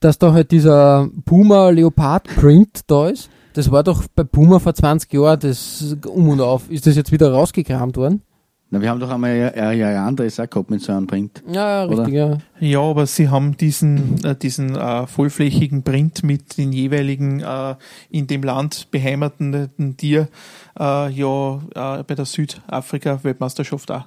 dass 0.00 0.18
da 0.18 0.32
halt 0.32 0.50
dieser 0.50 1.08
Puma 1.24 1.70
Leopard 1.70 2.24
Print 2.24 2.80
da 2.86 3.08
ist. 3.08 3.30
Das 3.54 3.70
war 3.70 3.82
doch 3.82 4.04
bei 4.14 4.24
Puma 4.24 4.58
vor 4.58 4.74
20 4.74 5.10
Jahren 5.14 5.40
das 5.40 5.96
um 6.06 6.28
und 6.28 6.40
auf. 6.42 6.70
Ist 6.70 6.86
das 6.86 6.94
jetzt 6.96 7.12
wieder 7.12 7.32
rausgekramt 7.32 7.96
worden? 7.96 8.20
Na, 8.76 8.82
wir 8.82 8.90
haben 8.90 9.00
doch 9.00 9.10
einmal 9.10 9.52
ein 9.54 9.78
Jahr 9.78 10.06
anderes 10.06 10.38
auch 10.38 10.48
gehabt 10.48 10.70
mit 10.70 10.82
so 10.82 10.92
einem 10.92 11.06
Print. 11.06 11.42
Ja, 11.50 11.84
richtig, 11.84 12.14
ja. 12.14 12.38
Ja, 12.60 12.80
aber 12.80 13.06
sie 13.06 13.28
haben 13.28 13.56
diesen, 13.56 14.22
äh, 14.24 14.36
diesen 14.36 14.76
äh, 14.76 15.06
vollflächigen 15.06 15.82
Print 15.82 16.22
mit 16.22 16.58
den 16.58 16.72
jeweiligen 16.72 17.40
äh, 17.40 17.74
in 18.10 18.26
dem 18.26 18.42
Land 18.42 18.90
beheimateten 18.90 19.96
Tier 19.96 20.28
äh, 20.78 21.10
ja 21.10 21.60
äh, 21.74 22.02
bei 22.02 22.14
der 22.14 22.26
Südafrika-Weltmeisterschaft 22.26 23.90
auch. 23.90 24.04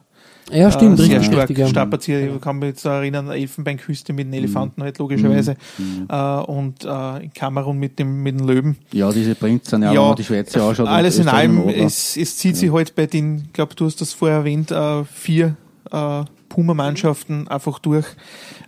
Ja, 0.52 0.72
stimmt, 0.72 1.00
äh, 1.00 1.04
sehr 1.04 1.20
richtig, 1.20 1.28
stark 1.34 1.50
richtig. 1.92 2.08
Ja. 2.10 2.36
Ich 2.36 2.42
kann 2.42 2.60
mich 2.60 2.68
jetzt 2.70 2.86
erinnern, 2.86 3.30
Elfenbeinküste 3.30 4.14
mit 4.14 4.28
den 4.28 4.34
Elefanten 4.34 4.82
halt 4.84 4.98
logischerweise 4.98 5.56
Mhm. 5.78 6.08
äh, 6.10 6.40
und 6.42 6.86
äh, 6.86 7.24
in 7.24 7.34
Kamerun 7.34 7.78
mit 7.78 8.00
dem, 8.00 8.24
mit 8.24 8.40
den 8.40 8.48
Löwen. 8.48 8.78
Ja, 8.92 9.12
diese 9.12 9.36
Prints 9.36 9.70
sind 9.70 9.84
ja, 9.84 9.94
Ja, 9.94 10.16
die 10.16 10.24
Schweizer 10.24 10.64
anschaut. 10.64 10.88
und 10.88 10.92
Alles 10.92 11.20
in 11.20 11.28
allem, 11.28 11.68
es, 11.70 12.18
es 12.18 12.38
zieht 12.38 12.56
sich 12.58 12.72
halt 12.72 12.96
bei 12.96 13.06
den, 13.06 13.44
ich 13.48 13.54
glaube, 13.54 13.76
du 13.76 13.86
hast 13.86 14.02
das 14.02 14.14
vorher 14.14 14.38
erwähnt, 14.40 14.72
äh, 14.72 15.04
vier 15.06 15.56
äh, 15.92 16.24
Puma-Mannschaften 16.50 17.48
einfach 17.48 17.80
durch 17.80 18.06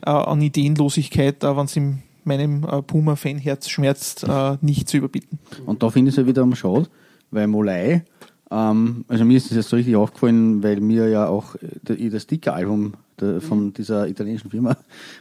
äh, 0.06 0.10
an 0.10 0.42
Ideenlosigkeit, 0.42 1.44
äh, 1.44 1.56
wenn 1.58 1.66
es 1.66 1.76
in 1.76 2.02
meinem 2.24 2.64
äh, 2.64 2.82
Puma-Fanherz 2.82 3.70
schmerzt, 3.70 4.24
äh, 4.24 4.58
nicht 4.62 4.88
zu 4.88 4.98
überbieten. 4.98 5.40
Und 5.66 5.82
da 5.84 5.90
finde 5.90 6.10
ich 6.10 6.18
es 6.18 6.22
ja 6.22 6.28
wieder 6.28 6.44
am 6.44 6.56
Schade, 6.56 6.88
weil 7.32 7.48
Molei, 7.48 8.04
ähm, 8.52 9.06
also 9.08 9.26
mir 9.26 9.38
ist 9.38 9.50
das 9.50 9.58
jetzt 9.58 9.70
so 9.70 9.78
richtig 9.78 9.96
aufgefallen, 9.96 10.62
weil 10.62 10.82
mir 10.82 11.08
ja 11.10 11.28
auch 11.28 11.56
der, 11.82 11.96
das 12.10 12.24
Sticker-Album 12.24 12.94
von 13.40 13.72
dieser 13.74 14.08
italienischen 14.08 14.50
Firma 14.50 14.76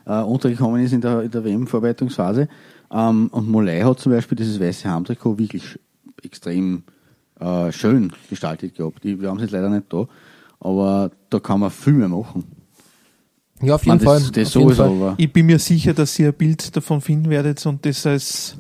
äh, 0.07 0.23
untergekommen 0.23 0.82
ist 0.82 0.93
in 0.93 1.01
der, 1.01 1.28
der 1.28 1.44
WM-Vorbereitungsphase. 1.44 2.48
Ähm, 2.90 3.28
und 3.28 3.48
Molei 3.48 3.82
hat 3.82 4.01
zum 4.01 4.12
Beispiel 4.12 4.36
dieses 4.36 4.59
weiße 4.59 4.90
Heimtrikot 4.90 5.39
wirklich 5.39 5.78
extrem 6.23 6.82
äh, 7.39 7.70
schön 7.73 8.12
gestaltet 8.28 8.74
gehabt. 8.74 9.05
Die, 9.05 9.20
wir 9.20 9.28
haben 9.28 9.36
es 9.36 9.44
jetzt 9.44 9.52
leider 9.52 9.69
nicht 9.69 9.93
da, 9.93 10.07
aber 10.61 11.11
da 11.28 11.39
kann 11.40 11.61
man 11.61 11.70
viel 11.70 11.94
mehr 11.94 12.09
machen. 12.09 12.44
Ja, 13.62 13.74
auf 13.74 13.85
jeden 13.85 14.01
Fall. 14.01 14.23
das, 14.32 14.57
auf 14.57 14.62
jeden 14.62 14.74
Fall. 14.74 15.15
Ich 15.19 15.32
bin 15.32 15.47
mir 15.47 15.59
sicher, 15.59 15.93
dass 15.93 16.19
ihr 16.19 16.28
ein 16.28 16.35
Bild 16.35 16.74
davon 16.74 17.01
finden 17.01 17.28
werdet 17.28 17.65
und 17.66 17.85
das 17.85 18.07
äh, 18.07 18.11
Als 18.11 18.57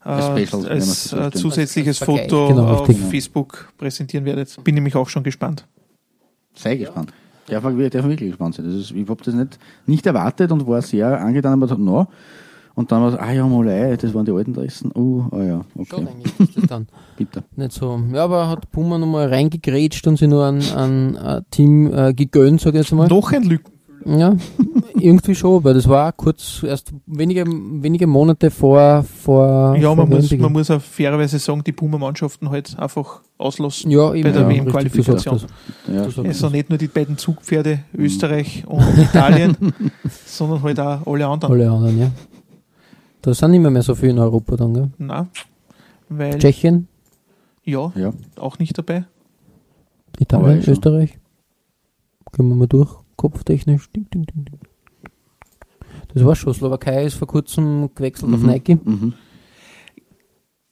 Special, 0.00 0.36
wenn 0.36 0.60
man 0.60 0.70
als 0.70 1.04
so 1.10 1.16
äh, 1.16 1.30
zusätzliches 1.30 2.00
Als 2.00 2.04
Vergleich, 2.04 2.30
Foto 2.30 2.48
genau, 2.48 2.66
auf 2.66 2.88
richtig. 2.88 3.06
Facebook 3.06 3.72
präsentieren 3.76 4.24
werdet. 4.24 4.62
Bin 4.64 4.74
nämlich 4.74 4.94
auch 4.94 5.08
schon 5.08 5.22
gespannt. 5.22 5.66
Sei 6.54 6.76
gespannt. 6.76 7.12
Darf 7.48 7.62
man, 7.64 7.78
darf 7.78 8.02
man 8.02 8.10
wirklich 8.10 8.30
gespannt 8.30 8.54
sein. 8.54 8.66
Das 8.66 8.74
ist, 8.74 8.90
ich 8.90 9.08
habe 9.08 9.22
das 9.24 9.34
nicht, 9.34 9.58
nicht 9.86 10.06
erwartet 10.06 10.52
und 10.52 10.66
war 10.66 10.82
sehr 10.82 11.20
angetan, 11.20 11.54
aber 11.54 11.66
dachte, 11.66 11.82
no. 11.82 12.06
Und 12.74 12.92
dann 12.92 13.02
war 13.02 13.12
es, 13.12 13.18
ah 13.18 13.32
ja, 13.32 13.44
Molei, 13.44 13.96
das 13.96 14.14
waren 14.14 14.24
die 14.24 14.30
alten 14.30 14.54
Dressen. 14.54 14.92
Oh, 14.94 15.24
ah 15.32 15.42
ja, 15.42 15.64
okay, 15.74 15.86
Schon 15.90 16.06
eigentlich 16.06 16.40
ist 16.40 16.56
das 16.56 16.66
dann 16.68 16.86
bitte. 17.16 17.42
nicht 17.56 17.72
so. 17.72 18.00
Ja, 18.12 18.22
aber 18.22 18.48
hat 18.48 18.70
Puma 18.70 18.98
nochmal 18.98 19.28
reingegrätscht 19.28 20.06
und 20.06 20.16
sich 20.16 20.28
nur 20.28 20.46
ein, 20.46 20.62
ein, 20.76 21.16
ein 21.16 21.44
Team 21.50 21.92
äh, 21.92 22.14
gegönnt, 22.14 22.60
sag 22.60 22.74
ich 22.74 22.82
jetzt 22.82 22.92
mal. 22.92 23.08
Noch 23.08 23.32
ein 23.32 23.42
Lücken. 23.42 23.72
Ja, 24.04 24.36
irgendwie 24.94 25.34
schon, 25.34 25.64
weil 25.64 25.74
das 25.74 25.88
war 25.88 26.12
kurz, 26.12 26.62
erst 26.62 26.92
wenige, 27.06 27.44
wenige 27.46 28.06
Monate 28.06 28.50
vor, 28.50 29.02
vor, 29.02 29.76
Ja, 29.76 29.88
vor 29.88 29.96
man 29.96 30.08
muss, 30.08 30.18
WM-Beginn. 30.18 30.40
man 30.40 30.52
muss 30.52 30.70
auch 30.70 30.80
fairerweise 30.80 31.38
sagen, 31.38 31.62
die 31.64 31.72
Puma-Mannschaften 31.72 32.50
halt 32.50 32.78
einfach 32.78 33.20
auslassen. 33.38 33.90
ja, 33.90 34.10
bei 34.10 34.22
der 34.22 34.42
ja, 34.42 34.48
WM-Qualifikation. 34.48 35.40
Ja, 35.88 36.04
das. 36.04 36.14
Du 36.14 36.22
sagst 36.22 36.28
Also 36.28 36.48
nicht 36.50 36.68
nur 36.70 36.78
die 36.78 36.88
beiden 36.88 37.18
Zugpferde 37.18 37.80
Österreich 37.96 38.64
und 38.66 38.82
Italien, 38.98 39.56
sondern 40.26 40.62
halt 40.62 40.80
auch 40.80 41.06
alle 41.06 41.26
anderen. 41.26 41.54
Alle 41.54 41.70
anderen, 41.70 41.98
ja. 41.98 42.10
Da 43.20 43.34
sind 43.34 43.50
nicht 43.50 43.60
mehr, 43.60 43.70
mehr 43.70 43.82
so 43.82 43.94
viele 43.94 44.12
in 44.12 44.18
Europa 44.18 44.56
dann, 44.56 44.74
gell? 44.74 44.90
Nein, 44.98 45.28
weil 46.08 46.38
Tschechien, 46.38 46.88
ja, 47.64 47.92
ja. 47.96 48.12
auch 48.36 48.58
nicht 48.58 48.78
dabei. 48.78 49.04
Italien. 50.18 50.62
Österreich. 50.66 51.18
Gehen 52.32 52.48
wir 52.48 52.54
mal 52.54 52.66
durch, 52.68 52.90
kopftechnisch. 53.18 53.90
Ding, 53.92 54.06
ding, 54.12 54.24
ding, 54.24 54.46
ding. 54.46 54.58
Das 56.14 56.24
war 56.24 56.34
schon. 56.34 56.54
Slowakei 56.54 57.04
ist 57.04 57.14
vor 57.14 57.28
kurzem 57.28 57.90
gewechselt 57.94 58.32
auf 58.32 58.40
Mhm. 58.40 58.46
Nike. 58.46 58.78
Mhm. 58.82 59.12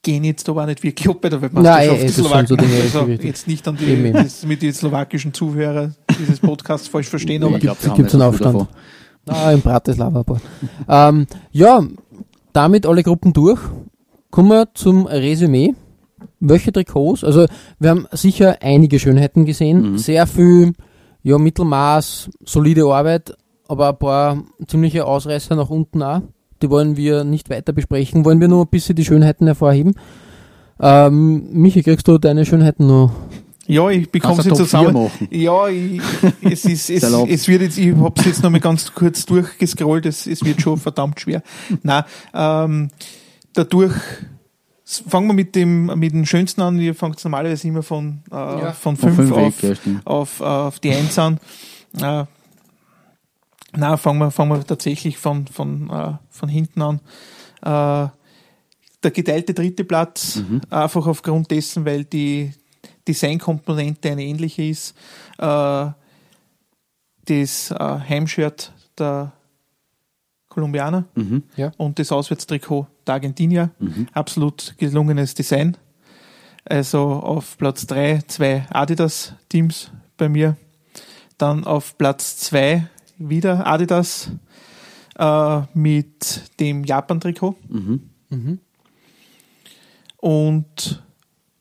Gehen 0.03 0.23
jetzt 0.25 0.49
aber 0.49 0.63
auch 0.63 0.67
nicht 0.67 0.83
wirklich 0.85 1.09
ab 1.09 1.21
bei 1.21 1.29
der 1.29 1.43
Weltmeisterschaft. 1.43 1.87
Nein, 1.91 2.01
die 2.07 2.09
Slowaken. 2.13 2.47
so 2.47 2.57
Dinge, 2.57 2.75
also 2.81 3.07
jetzt 3.09 3.49
nicht 3.49 3.67
an 3.67 3.75
Eben, 3.77 3.85
die, 3.87 3.93
eben. 4.09 4.13
das, 4.13 4.47
mit 4.47 4.63
den 4.63 4.73
slowakischen 4.73 5.35
Zuhörer 5.35 5.93
dieses 6.19 6.39
Podcasts 6.39 6.87
falsch 6.87 7.09
verstehen, 7.09 7.43
aber 7.43 7.59
gibt's 7.59 7.85
nicht 7.87 8.15
einen 8.15 8.23
Aufstand. 8.23 8.69
Ah, 9.29 9.51
in 9.51 9.61
Bratislava. 9.61 10.25
ähm, 10.89 11.27
ja, 11.51 11.85
damit 12.53 12.87
alle 12.87 13.03
Gruppen 13.03 13.33
durch. 13.33 13.59
Kommen 14.31 14.51
wir 14.51 14.69
zum 14.75 15.07
Resümee. 15.07 15.75
Welche 16.39 16.71
Trikots? 16.71 17.25
Also, 17.25 17.47
wir 17.81 17.91
haben 17.91 18.07
sicher 18.13 18.59
einige 18.61 19.01
Schönheiten 19.01 19.45
gesehen. 19.45 19.93
Mhm. 19.93 19.99
Sehr 19.99 20.29
viel, 20.29 20.73
ja, 21.27 21.39
Mittelmaß, 21.39 22.31
solide 22.45 22.85
Arbeit, 22.85 23.37
aber 23.67 23.89
ein 23.89 23.99
paar 23.99 24.45
ziemliche 24.69 25.05
Ausreißer 25.05 25.57
nach 25.57 25.71
unten 25.71 26.01
auch. 26.01 26.23
Die 26.63 26.71
wollen 26.71 26.97
wir 26.97 27.25
nicht 27.25 27.51
weiter 27.51 27.73
besprechen. 27.73 28.25
Wollen 28.25 28.41
wir 28.41 28.47
nur 28.47 28.65
ein 28.65 28.69
bisschen 28.69 28.95
die 28.95 29.05
Schönheiten 29.05 29.47
hervorheben. 29.47 29.95
Ähm, 30.79 31.49
Michi, 31.51 31.83
kriegst 31.83 32.07
du 32.07 32.19
deine 32.19 32.47
Schönheiten 32.47 32.87
noch? 32.87 33.11
Ja, 33.67 33.91
ich 33.91 34.09
bekomme 34.09 34.37
Kannst 34.37 34.51
sie 34.51 34.55
zusammen. 34.55 34.93
4 34.93 35.03
machen? 35.03 35.29
Ja, 35.33 35.67
ich, 35.67 36.01
es 36.43 36.65
ist, 36.65 36.91
es, 36.91 37.03
es 37.03 37.49
wird 37.49 37.63
jetzt, 37.63 37.77
ich 37.77 37.97
hab's 37.97 38.25
jetzt 38.25 38.45
noch 38.45 38.51
mal 38.51 38.61
ganz 38.61 38.95
kurz 38.95 39.27
durchgescrollt, 39.27 40.07
es, 40.07 40.29
es 40.29 40.45
wird 40.45 40.63
schon 40.63 40.77
verdammt 40.77 41.19
schwer. 41.19 41.43
Nein, 41.83 42.05
ähm, 42.35 42.91
dadurch, 43.53 43.95
fangen 44.87 45.27
wir 45.27 45.35
mit 45.35 45.55
dem, 45.57 45.87
mit 45.99 46.13
dem 46.13 46.25
Schönsten 46.27 46.61
an, 46.63 46.79
ihr 46.79 46.95
fangt 46.95 47.23
normalerweise 47.25 47.67
immer 47.69 47.83
von, 47.83 48.23
äh, 48.31 48.35
Ja. 48.35 48.73
von 48.73 48.97
fünf 48.97 49.17
fünf 49.17 49.33
auf, 49.33 49.63
weg, 49.63 49.79
ja, 49.85 50.01
auf, 50.05 50.41
äh, 50.41 50.45
auf 50.45 50.79
die 50.81 50.93
Eins 50.93 51.19
an. 51.19 51.39
Äh, 52.01 52.25
na, 53.73 53.97
fangen 53.97 54.19
wir, 54.21 54.31
fangen 54.31 54.53
wir 54.53 54.65
tatsächlich 54.65 55.19
von, 55.19 55.47
von, 55.49 55.91
äh, 55.91 56.13
von 56.31 56.49
hinten 56.49 56.83
an. 56.83 57.01
Äh, 57.63 58.09
der 59.03 59.11
geteilte 59.13 59.55
dritte 59.55 59.85
Platz, 59.85 60.41
einfach 60.71 61.07
aufgrund 61.07 61.51
dessen, 61.51 61.85
weil 61.85 62.05
die 62.05 62.53
Designkomponente 63.07 64.11
eine 64.11 64.25
ähnliche 64.25 64.63
ist. 64.65 64.97
Äh, 65.39 65.87
das 67.27 67.71
äh, 67.71 67.75
Heimshirt 67.79 68.73
der 68.99 69.33
Kolumbianer 70.49 71.05
Mhm. 71.15 71.43
Ja. 71.57 71.73
und 71.77 71.99
das 71.99 72.11
Auswärtstrikot 72.13 72.87
der 73.07 73.15
Argentinier. 73.15 73.71
Absolut 74.13 74.75
gelungenes 74.79 75.35
Design. 75.35 75.77
Also 76.65 77.01
auf 77.01 77.57
Platz 77.59 77.87
3 77.87 78.23
zwei 78.27 78.67
Adidas-Teams 78.71 79.91
bei 80.17 80.29
mir. 80.29 80.57
Dann 81.39 81.65
auf 81.65 81.97
Platz 81.99 82.39
2 82.39 82.89
wieder 83.19 83.67
Adidas 83.67 84.31
äh, 85.19 85.61
mit 85.75 86.43
dem 86.61 86.85
Japan-Trikot. 86.85 87.57
Mhm. 87.69 88.59
Und 90.17 91.05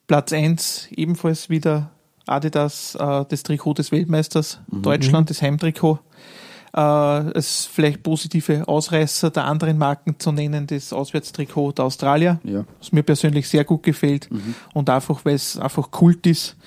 Platz 0.08 0.34
1 0.34 0.90
ebenfalls 0.92 1.50
wieder 1.50 1.92
Adidas, 2.26 2.96
äh, 2.96 3.26
das 3.30 3.44
Trikot 3.44 3.76
des 3.76 3.92
Weltmeisters 3.92 4.60
Deutschland, 4.72 5.30
das 5.30 5.42
Heimtrikot. 5.42 6.00
Äh, 6.76 6.80
als 6.80 7.70
vielleicht 7.72 8.04
positive 8.04 8.68
Ausreißer 8.68 9.30
der 9.30 9.46
anderen 9.46 9.78
Marken 9.78 10.16
zu 10.20 10.34
nennen, 10.34 10.68
das 10.68 10.92
Auswärtstrikot 10.92 11.72
der 11.72 11.86
Australier, 11.86 12.40
Ja. 12.44 12.66
was 12.80 12.92
mir 12.92 13.04
persönlich 13.04 13.48
sehr 13.48 13.64
gut 13.64 13.84
gefällt 13.84 14.28
und 14.74 14.90
einfach, 14.90 15.24
weil 15.24 15.36
es 15.36 15.58
einfach 15.58 15.90
Kult 15.90 16.28
ist 16.28 16.58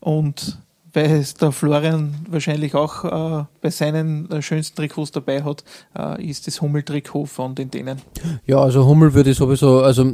und 0.00 0.58
weil 0.94 1.10
es 1.20 1.34
der 1.34 1.52
Florian 1.52 2.14
wahrscheinlich 2.30 2.74
auch 2.74 3.04
äh, 3.04 3.44
bei 3.60 3.68
seinen 3.68 4.30
äh, 4.30 4.40
schönsten 4.40 4.74
Trikots 4.76 5.10
dabei 5.12 5.44
hat, 5.44 5.62
äh, 5.94 6.24
ist 6.26 6.46
das 6.46 6.62
Hummel-Trikot 6.62 7.26
von 7.26 7.54
den 7.54 7.70
Dänen. 7.70 7.98
Ja, 8.46 8.60
also 8.60 8.86
Hummel 8.86 9.12
würde 9.12 9.30
ich 9.32 9.36
sowieso, 9.36 9.80
also 9.82 10.10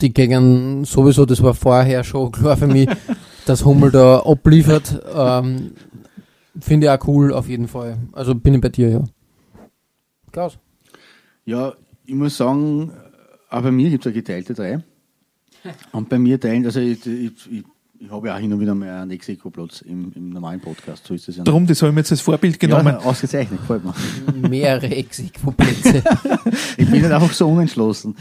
die 0.00 0.14
gegen 0.14 0.86
sowieso, 0.86 1.26
das 1.26 1.42
war 1.42 1.52
vorher 1.52 2.04
schon 2.04 2.32
klar 2.32 2.56
für 2.56 2.66
mich, 2.68 2.88
dass 3.46 3.66
Hummel 3.66 3.90
da 3.90 4.20
abliefert. 4.20 5.02
Ähm, 5.14 5.72
Finde 6.60 6.86
ich 6.86 6.90
auch 6.90 7.08
cool 7.08 7.32
auf 7.32 7.48
jeden 7.48 7.68
Fall. 7.68 7.98
Also 8.12 8.34
bin 8.34 8.54
ich 8.54 8.60
bei 8.60 8.68
dir, 8.68 8.88
ja. 8.88 9.04
Klaus. 10.30 10.58
Ja, 11.44 11.74
ich 12.04 12.14
muss 12.14 12.36
sagen, 12.36 12.92
auch 13.50 13.62
bei 13.62 13.70
mir 13.70 13.90
gibt 13.90 14.04
es 14.04 14.12
eine 14.12 14.14
geteilte 14.14 14.54
drei. 14.54 14.82
Und 15.92 16.08
bei 16.08 16.18
mir 16.18 16.40
teilen, 16.40 16.64
also 16.64 16.80
ich, 16.80 17.04
ich, 17.06 17.52
ich, 17.52 17.64
ich 18.04 18.10
habe 18.10 18.28
ja 18.28 18.34
auch 18.34 18.38
hin 18.38 18.52
und 18.52 18.60
wieder 18.60 18.74
mal 18.74 18.88
einen 18.88 19.10
Exekoplatz 19.12 19.80
im, 19.80 20.12
im 20.14 20.28
normalen 20.30 20.60
Podcast, 20.60 21.06
so 21.06 21.14
ist 21.14 21.26
das 21.26 21.36
ja. 21.36 21.44
Darum, 21.44 21.66
das 21.66 21.80
habe 21.80 21.90
ich 21.90 21.94
mir 21.94 22.00
jetzt 22.00 22.10
als 22.10 22.20
Vorbild 22.20 22.60
genommen. 22.60 22.86
Ja, 22.86 22.98
ausgezeichnet, 22.98 23.60
gefällt 23.60 23.82
mir. 23.84 23.94
Mehrere 24.48 24.94
Exequo-Plätze. 24.94 26.02
Ich 26.76 26.90
bin 26.90 27.00
nicht 27.00 27.10
einfach 27.10 27.32
so 27.32 27.48
unentschlossen. 27.48 28.16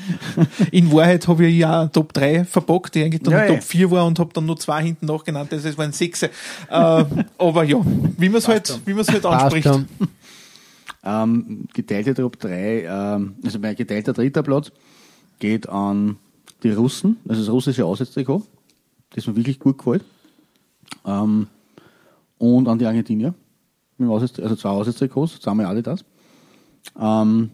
In 0.71 0.91
Wahrheit 0.91 1.27
habe 1.27 1.45
ich 1.47 1.57
ja 1.57 1.87
Top 1.87 2.13
3 2.13 2.45
verbockt, 2.45 2.95
die 2.95 3.03
eigentlich 3.03 3.23
dann 3.23 3.33
Ja, 3.33 3.47
Top 3.47 3.55
ja. 3.57 3.61
4 3.61 3.91
war 3.91 4.05
und 4.05 4.19
habe 4.19 4.31
dann 4.33 4.45
nur 4.45 4.57
zwei 4.57 4.83
hinten 4.83 5.07
nachgenannt, 5.07 5.51
das 5.51 5.65
heißt, 5.65 5.77
waren 5.77 5.91
sechs. 5.91 6.23
Äh, 6.23 6.29
aber 6.69 7.63
ja, 7.63 7.77
wie 8.17 8.29
man 8.29 8.37
es 8.37 8.47
halt, 8.47 8.79
wie 8.85 8.93
man 8.93 9.01
es 9.01 9.09
halt 9.09 9.25
anspricht. 9.25 9.69
Ähm, 11.03 11.67
geteilte 11.73 12.13
Top 12.13 12.39
3, 12.39 12.83
ähm, 12.83 13.35
also 13.43 13.59
mein 13.59 13.75
geteilter 13.75 14.13
dritter 14.13 14.43
Platz 14.43 14.71
geht 15.39 15.67
an 15.67 16.17
die 16.63 16.71
Russen, 16.71 17.17
also 17.27 17.41
das 17.41 17.51
russische 17.51 17.85
Auswärtstrikot, 17.85 18.43
das 19.13 19.27
mir 19.27 19.35
wirklich 19.35 19.59
gut 19.59 19.77
gefällt. 19.77 20.03
Ähm, 21.05 21.47
und 22.37 22.67
an 22.67 22.77
die 22.77 22.85
Argentinier, 22.85 23.33
also 23.99 24.55
zwei 24.55 24.69
Auswärtstrikots, 24.69 25.39
zweimal 25.39 25.65
Adidas. 25.65 26.03
Ähm, 26.99 27.51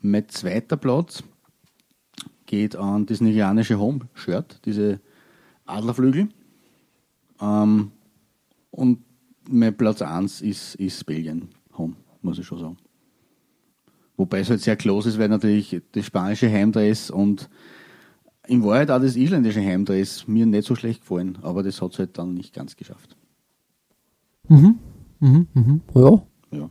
mein 0.00 0.28
zweiter 0.28 0.76
Platz 0.76 1.22
geht 2.46 2.76
an 2.76 3.06
das 3.06 3.20
nigerianische 3.20 3.78
Home-Shirt, 3.78 4.60
diese 4.64 5.00
Adlerflügel. 5.66 6.28
Ähm, 7.40 7.92
und 8.70 9.04
mein 9.48 9.76
Platz 9.76 10.02
1 10.02 10.40
ist, 10.40 10.74
ist 10.76 11.06
Belgien 11.06 11.48
Home, 11.76 11.94
muss 12.22 12.38
ich 12.38 12.46
schon 12.46 12.58
sagen. 12.58 12.76
Wobei 14.16 14.40
es 14.40 14.50
halt 14.50 14.60
sehr 14.60 14.76
close 14.76 15.08
ist, 15.08 15.18
weil 15.18 15.28
natürlich 15.28 15.80
das 15.92 16.06
spanische 16.06 16.50
Heimdress 16.50 17.10
und 17.10 17.48
in 18.46 18.62
Wahrheit 18.64 18.90
auch 18.90 19.00
das 19.00 19.16
isländische 19.16 19.60
Heimdress 19.60 20.26
mir 20.26 20.46
nicht 20.46 20.66
so 20.66 20.74
schlecht 20.74 21.00
gefallen, 21.00 21.38
aber 21.42 21.62
das 21.62 21.80
hat 21.80 21.92
es 21.92 21.98
halt 21.98 22.18
dann 22.18 22.34
nicht 22.34 22.54
ganz 22.54 22.76
geschafft. 22.76 23.16
Mhm. 24.48 24.78
Mhm. 25.20 25.46
Mhm. 25.54 25.80
Ja. 25.94 26.22
Ja. 26.50 26.70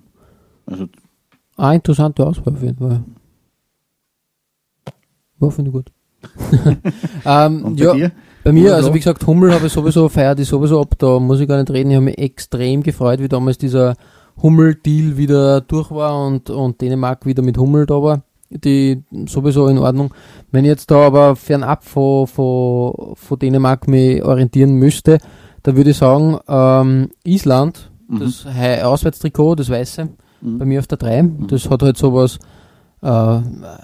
Also 0.66 0.88
Ah, 1.56 1.74
interessante 1.74 2.26
Auswahl 2.26 2.56
auf 2.56 2.64
jeden 2.64 2.78
Fall. 2.78 3.04
Ja, 5.40 5.50
finde 5.50 5.70
ich 5.70 5.74
gut. 5.74 5.92
ähm, 7.26 7.66
und 7.66 7.78
bei 7.78 7.84
ja, 7.84 7.94
dir? 7.94 8.12
bei 8.44 8.52
mir, 8.54 8.76
also 8.76 8.94
wie 8.94 9.00
gesagt, 9.00 9.28
Hummel 9.28 9.54
habe 9.54 9.68
ich 9.68 9.74
sowieso, 9.74 10.08
feiert 10.08 10.40
ich 10.40 10.48
sowieso 10.48 10.80
ab, 10.82 10.96
da 10.98 11.20
muss 11.20 11.42
ich 11.42 11.48
gar 11.48 11.58
nicht 11.58 11.70
reden, 11.70 11.90
ich 11.92 11.96
habe 11.98 12.06
mich 12.06 12.18
extrem 12.18 12.82
gefreut, 12.82 13.20
wie 13.20 13.28
damals 13.28 13.58
dieser 13.58 13.96
Hummel-Deal 14.42 15.18
wieder 15.18 15.62
durch 15.62 15.92
war 15.92 16.26
und, 16.26 16.50
und 16.50 16.80
Dänemark 16.82 17.26
wieder 17.26 17.44
mit 17.44 17.58
Hummel 17.58 17.86
da 17.86 18.02
war. 18.02 18.24
Die 18.64 19.04
sowieso 19.28 19.68
in 19.68 19.78
Ordnung. 19.78 20.14
Wenn 20.52 20.66
ich 20.66 20.70
jetzt 20.70 20.92
da 20.92 21.08
aber 21.08 21.36
fernab 21.36 21.84
von, 21.84 22.28
von, 22.28 23.14
von 23.16 23.40
Dänemark 23.40 23.88
mich 23.88 24.24
orientieren 24.24 24.74
müsste, 24.76 25.18
dann 25.64 25.76
würde 25.76 25.92
ich 25.92 25.98
sagen, 25.98 26.38
ähm, 26.48 27.10
Island, 27.24 27.90
Mhm. 28.08 28.20
das 28.20 28.46
Auswärtstrikot, 28.84 29.56
das 29.56 29.70
Weiße, 29.70 30.10
bei 30.42 30.66
mir 30.66 30.80
auf 30.80 30.88
der 30.88 30.98
3. 30.98 31.24
Mhm. 31.24 31.48
Das 31.48 31.70
hat 31.70 31.82
halt 31.82 31.98
sowas 31.98 32.38
äh, 33.02 33.08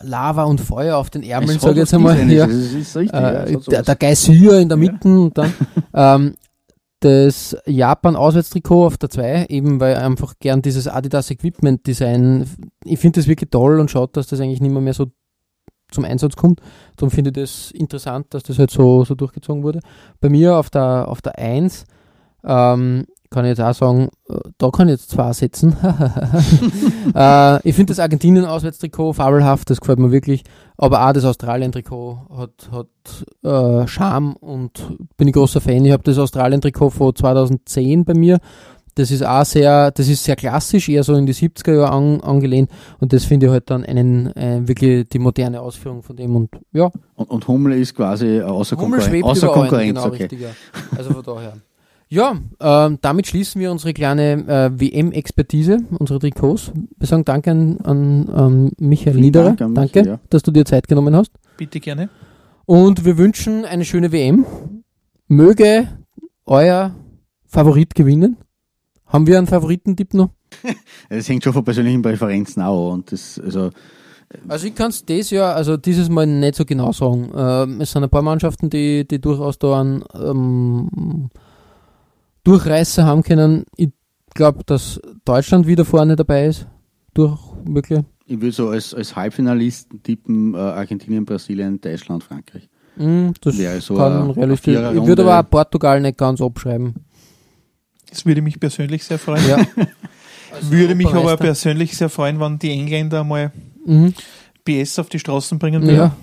Lava 0.04 0.44
und 0.44 0.60
Feuer 0.62 0.98
auf 0.98 1.10
den 1.10 1.24
Ärmeln, 1.24 1.56
Es 1.56 1.62
sag 1.62 1.70
hat 1.70 1.76
ich 1.78 1.80
jetzt 1.80 1.94
einmal. 1.94 2.18
Ja. 2.30 2.46
Richtig. 2.46 3.12
ja, 3.12 3.44
Äh, 3.46 3.56
hat 3.56 3.72
der, 3.72 3.84
der 3.84 3.96
Geysir 3.96 4.60
in 4.60 4.68
der 4.68 4.78
Mitte 4.78 5.08
und 5.08 5.38
dann 5.38 5.54
ähm, 5.94 6.34
das 7.00 7.56
Japan-Auswärtstrikot 7.66 8.86
auf 8.86 8.98
der 8.98 9.10
2, 9.10 9.46
eben 9.50 9.80
weil 9.80 9.96
einfach 9.96 10.34
gern 10.40 10.62
dieses 10.62 10.88
Adidas 10.88 11.32
Equipment 11.32 11.88
Design, 11.88 12.46
ich 12.84 13.00
finde 13.00 13.20
das 13.20 13.28
wirklich 13.28 13.50
toll 13.50 13.80
und 13.80 13.90
schaut, 13.90 14.18
dass 14.18 14.28
das 14.28 14.40
eigentlich 14.40 14.62
nicht 14.62 14.72
mehr, 14.72 14.82
mehr 14.82 14.94
so 14.94 15.08
zum 15.92 16.06
Einsatz 16.06 16.36
kommt. 16.36 16.62
Darum 16.98 17.12
finde 17.12 17.30
ich 17.30 17.36
das 17.36 17.72
interessant, 17.72 18.28
dass 18.34 18.44
das 18.44 18.60
halt 18.60 18.70
so, 18.70 19.04
so 19.06 19.16
durchgezogen 19.16 19.64
wurde. 19.64 19.80
Bei 20.20 20.30
mir 20.30 20.58
auf 20.58 20.70
der, 20.70 21.08
auf 21.08 21.22
der 21.22 21.40
1 21.40 21.86
ähm, 22.44 23.06
kann 23.32 23.46
ich 23.46 23.50
jetzt 23.50 23.62
auch 23.62 23.74
sagen, 23.74 24.10
äh, 24.28 24.40
da 24.58 24.70
kann 24.70 24.88
ich 24.88 24.94
jetzt 24.94 25.12
zwei 25.12 25.32
setzen. 25.34 25.76
äh, 27.16 27.68
ich 27.68 27.76
finde 27.76 27.92
das 27.92 28.00
Argentinien-Auswärtstrikot 28.00 29.14
fabelhaft, 29.14 29.70
das 29.70 29.80
gefällt 29.80 30.00
mir 30.00 30.12
wirklich. 30.12 30.44
Aber 30.78 31.08
auch 31.08 31.14
das 31.14 31.26
Australien-Trikot 31.26 32.28
hat, 32.36 32.70
hat 32.72 32.88
äh, 33.44 33.88
Charme 33.88 34.36
und 34.36 34.98
bin 35.18 35.28
ich 35.28 35.34
großer 35.34 35.62
Fan. 35.62 35.86
Ich 35.86 35.92
habe 35.92 36.04
das 36.04 36.18
Australien-Trikot 36.18 36.90
von 36.90 37.16
2010 37.16 38.06
bei 38.06 38.14
mir. 38.14 38.40
Das 38.96 39.12
ist 39.12 39.24
auch 39.24 39.46
sehr, 39.46 39.92
das 39.92 40.10
ist 40.10 40.24
sehr 40.24 40.36
klassisch, 40.36 40.90
eher 40.90 41.04
so 41.04 41.14
in 41.14 41.26
die 41.26 41.34
70er 41.34 41.74
Jahre 41.74 41.92
an, 41.92 42.22
angelehnt. 42.22 42.70
Und 43.00 43.14
das 43.14 43.24
finde 43.26 43.46
ich 43.46 43.52
halt 43.52 43.70
dann 43.70 43.86
einen, 43.86 44.36
äh, 44.36 44.68
wirklich 44.68 45.08
die 45.08 45.20
moderne 45.20 45.62
Ausführung 45.62 46.02
von 46.02 46.18
dem. 46.18 46.36
Und 46.36 46.50
ja, 46.74 46.90
Und, 47.16 47.30
und 47.30 47.48
Hummel 47.48 47.80
ist 47.80 47.96
quasi 47.96 48.42
außer, 48.42 48.76
Hummel 48.76 49.00
Konkurren 49.00 49.10
schwebt 49.10 49.26
außer 49.26 49.48
Konkurrenz. 49.48 49.88
genau, 49.88 50.06
okay. 50.08 50.24
richtig, 50.24 50.42
ja. 50.42 50.50
Also 50.98 51.12
von 51.12 51.24
daher. 51.24 51.54
Ja, 52.12 52.40
ähm, 52.60 52.98
damit 53.02 53.28
schließen 53.28 53.62
wir 53.62 53.72
unsere 53.72 53.94
kleine 53.94 54.32
äh, 54.48 54.80
WM-Expertise, 54.80 55.78
unsere 56.00 56.18
Trikots. 56.18 56.72
Wir 56.98 57.08
sagen 57.08 57.24
Danke 57.24 57.52
an, 57.52 57.78
an, 57.82 58.30
an 58.30 58.72
Michael 58.80 59.14
Vielen 59.14 59.26
Niederer. 59.26 59.46
Dank 59.50 59.62
an 59.62 59.76
Danke, 59.76 60.00
Michael, 60.00 60.14
ja. 60.16 60.20
dass 60.32 60.42
du 60.42 60.50
dir 60.50 60.66
Zeit 60.66 60.88
genommen 60.88 61.16
hast. 61.16 61.32
Bitte 61.58 61.80
gerne. 61.80 62.10
Und 62.66 63.06
wir 63.06 63.20
wünschen 63.20 63.64
eine 63.64 63.86
schöne 63.86 64.12
WM. 64.12 64.44
Möge 65.28 65.88
euer 66.48 66.96
Favorit 67.46 67.94
gewinnen. 67.94 68.38
Haben 69.06 69.28
wir 69.28 69.38
einen 69.38 69.48
Favoritentipp 69.48 70.16
noch? 70.16 70.32
Es 71.10 71.30
hängt 71.30 71.44
schon 71.44 71.54
von 71.54 71.64
persönlichen 71.64 72.02
Präferenzen 72.02 72.64
auch. 72.64 72.92
Und 72.92 73.12
das, 73.12 73.40
also, 73.40 73.70
Also 74.48 74.66
ich 74.66 74.74
kann 74.74 74.90
es 74.90 75.06
dieses 75.06 75.30
Jahr, 75.30 75.56
also 75.56 75.78
dieses 75.78 76.10
Mal 76.10 76.26
nicht 76.26 76.56
so 76.56 76.66
genau 76.66 76.92
sagen. 76.92 77.32
Ähm, 77.36 77.82
es 77.82 77.92
sind 77.92 78.04
ein 78.04 78.10
paar 78.10 78.24
Mannschaften, 78.24 78.72
die, 78.72 79.08
die 79.08 79.22
durchaus 79.22 79.60
da 79.60 79.80
einen 79.80 80.04
ähm, 80.16 81.30
Durchreißer 82.44 83.06
haben 83.06 83.24
können. 83.24 83.66
Ich 83.76 83.90
glaube, 84.34 84.64
dass 84.66 85.00
Deutschland 85.26 85.68
wieder 85.68 85.86
vorne 85.86 86.16
dabei 86.16 86.46
ist. 86.48 86.68
Durch, 87.14 87.40
wirklich. 87.66 88.02
ich 88.26 88.40
würde 88.40 88.52
so 88.52 88.70
als, 88.70 88.94
als 88.94 89.16
Halbfinalisten 89.16 90.02
tippen 90.04 90.54
äh, 90.54 90.58
Argentinien, 90.58 91.26
Brasilien, 91.26 91.82
Deutschland, 91.82 92.24
Frankreich. 92.24 92.70
Mm, 92.96 93.30
das 93.42 93.58
Wäre 93.58 93.82
so 93.82 93.96
kann 93.96 94.14
eine- 94.24 94.36
realistisch. 94.38 94.76
Ich 94.76 95.06
würde 95.06 95.24
aber 95.24 95.40
auch 95.40 95.50
Portugal 95.50 96.00
nicht 96.02 96.18
ganz 96.18 96.40
abschreiben. 96.42 96.94
Das 98.10 98.26
würde 98.26 98.42
mich 98.42 98.60
persönlich 98.60 99.04
sehr 99.04 99.20
freuen. 99.20 99.48
Ja. 99.48 99.58
würde 100.70 100.96
mich 100.96 101.08
aber 101.14 101.36
persönlich 101.38 101.96
sehr 101.98 102.10
freuen, 102.10 102.40
wenn 102.40 102.60
die 102.60 102.72
Engländer 102.72 103.24
mal 103.24 103.52
Mhm. 103.86 104.14
PS 104.66 105.00
auf 105.00 105.10
die 105.10 105.20
Straßen 105.20 105.58
bringen 105.58 105.82
würden. 105.82 105.96
Ja. 105.96 106.16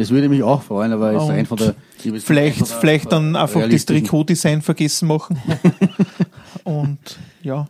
Das 0.00 0.10
würde 0.10 0.28
mich 0.28 0.42
auch 0.42 0.62
freuen, 0.62 0.92
aber 0.92 1.12
ist 1.12 1.28
rein 1.28 1.44
von 1.46 1.58
der. 1.58 1.74
Vielleicht, 1.98 2.58
von 2.58 2.66
der- 2.68 2.76
vielleicht 2.78 3.12
dann 3.12 3.36
einfach 3.36 3.68
das 3.68 3.84
Trikotdesign 3.84 4.62
vergessen 4.62 5.06
machen. 5.08 5.38
Und 6.64 6.98
ja, 7.42 7.68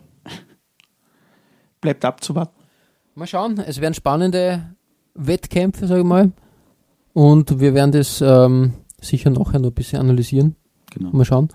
bleibt 1.81 2.05
abzuwarten. 2.05 2.55
Mal 3.15 3.27
schauen, 3.27 3.59
es 3.59 3.81
werden 3.81 3.93
spannende 3.93 4.73
Wettkämpfe, 5.13 5.87
sage 5.87 6.01
ich 6.01 6.05
mal. 6.05 6.31
Und 7.13 7.59
wir 7.59 7.73
werden 7.73 7.91
das 7.91 8.21
ähm, 8.21 8.73
sicher 9.01 9.29
nachher 9.29 9.59
noch 9.59 9.69
ein 9.71 9.73
bisschen 9.73 9.99
analysieren. 9.99 10.55
Genau. 10.91 11.09
Mal 11.11 11.25
schauen. 11.25 11.49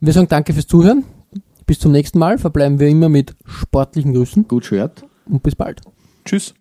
Wir 0.00 0.12
sagen 0.12 0.26
danke 0.28 0.52
fürs 0.52 0.66
Zuhören. 0.66 1.04
Bis 1.66 1.78
zum 1.78 1.92
nächsten 1.92 2.18
Mal. 2.18 2.38
Verbleiben 2.38 2.80
wir 2.80 2.88
immer 2.88 3.08
mit 3.08 3.36
sportlichen 3.44 4.12
Grüßen 4.14 4.48
Gut 4.48 4.64
Shirt. 4.64 5.04
und 5.26 5.42
bis 5.44 5.54
bald. 5.54 5.80
Tschüss. 6.24 6.54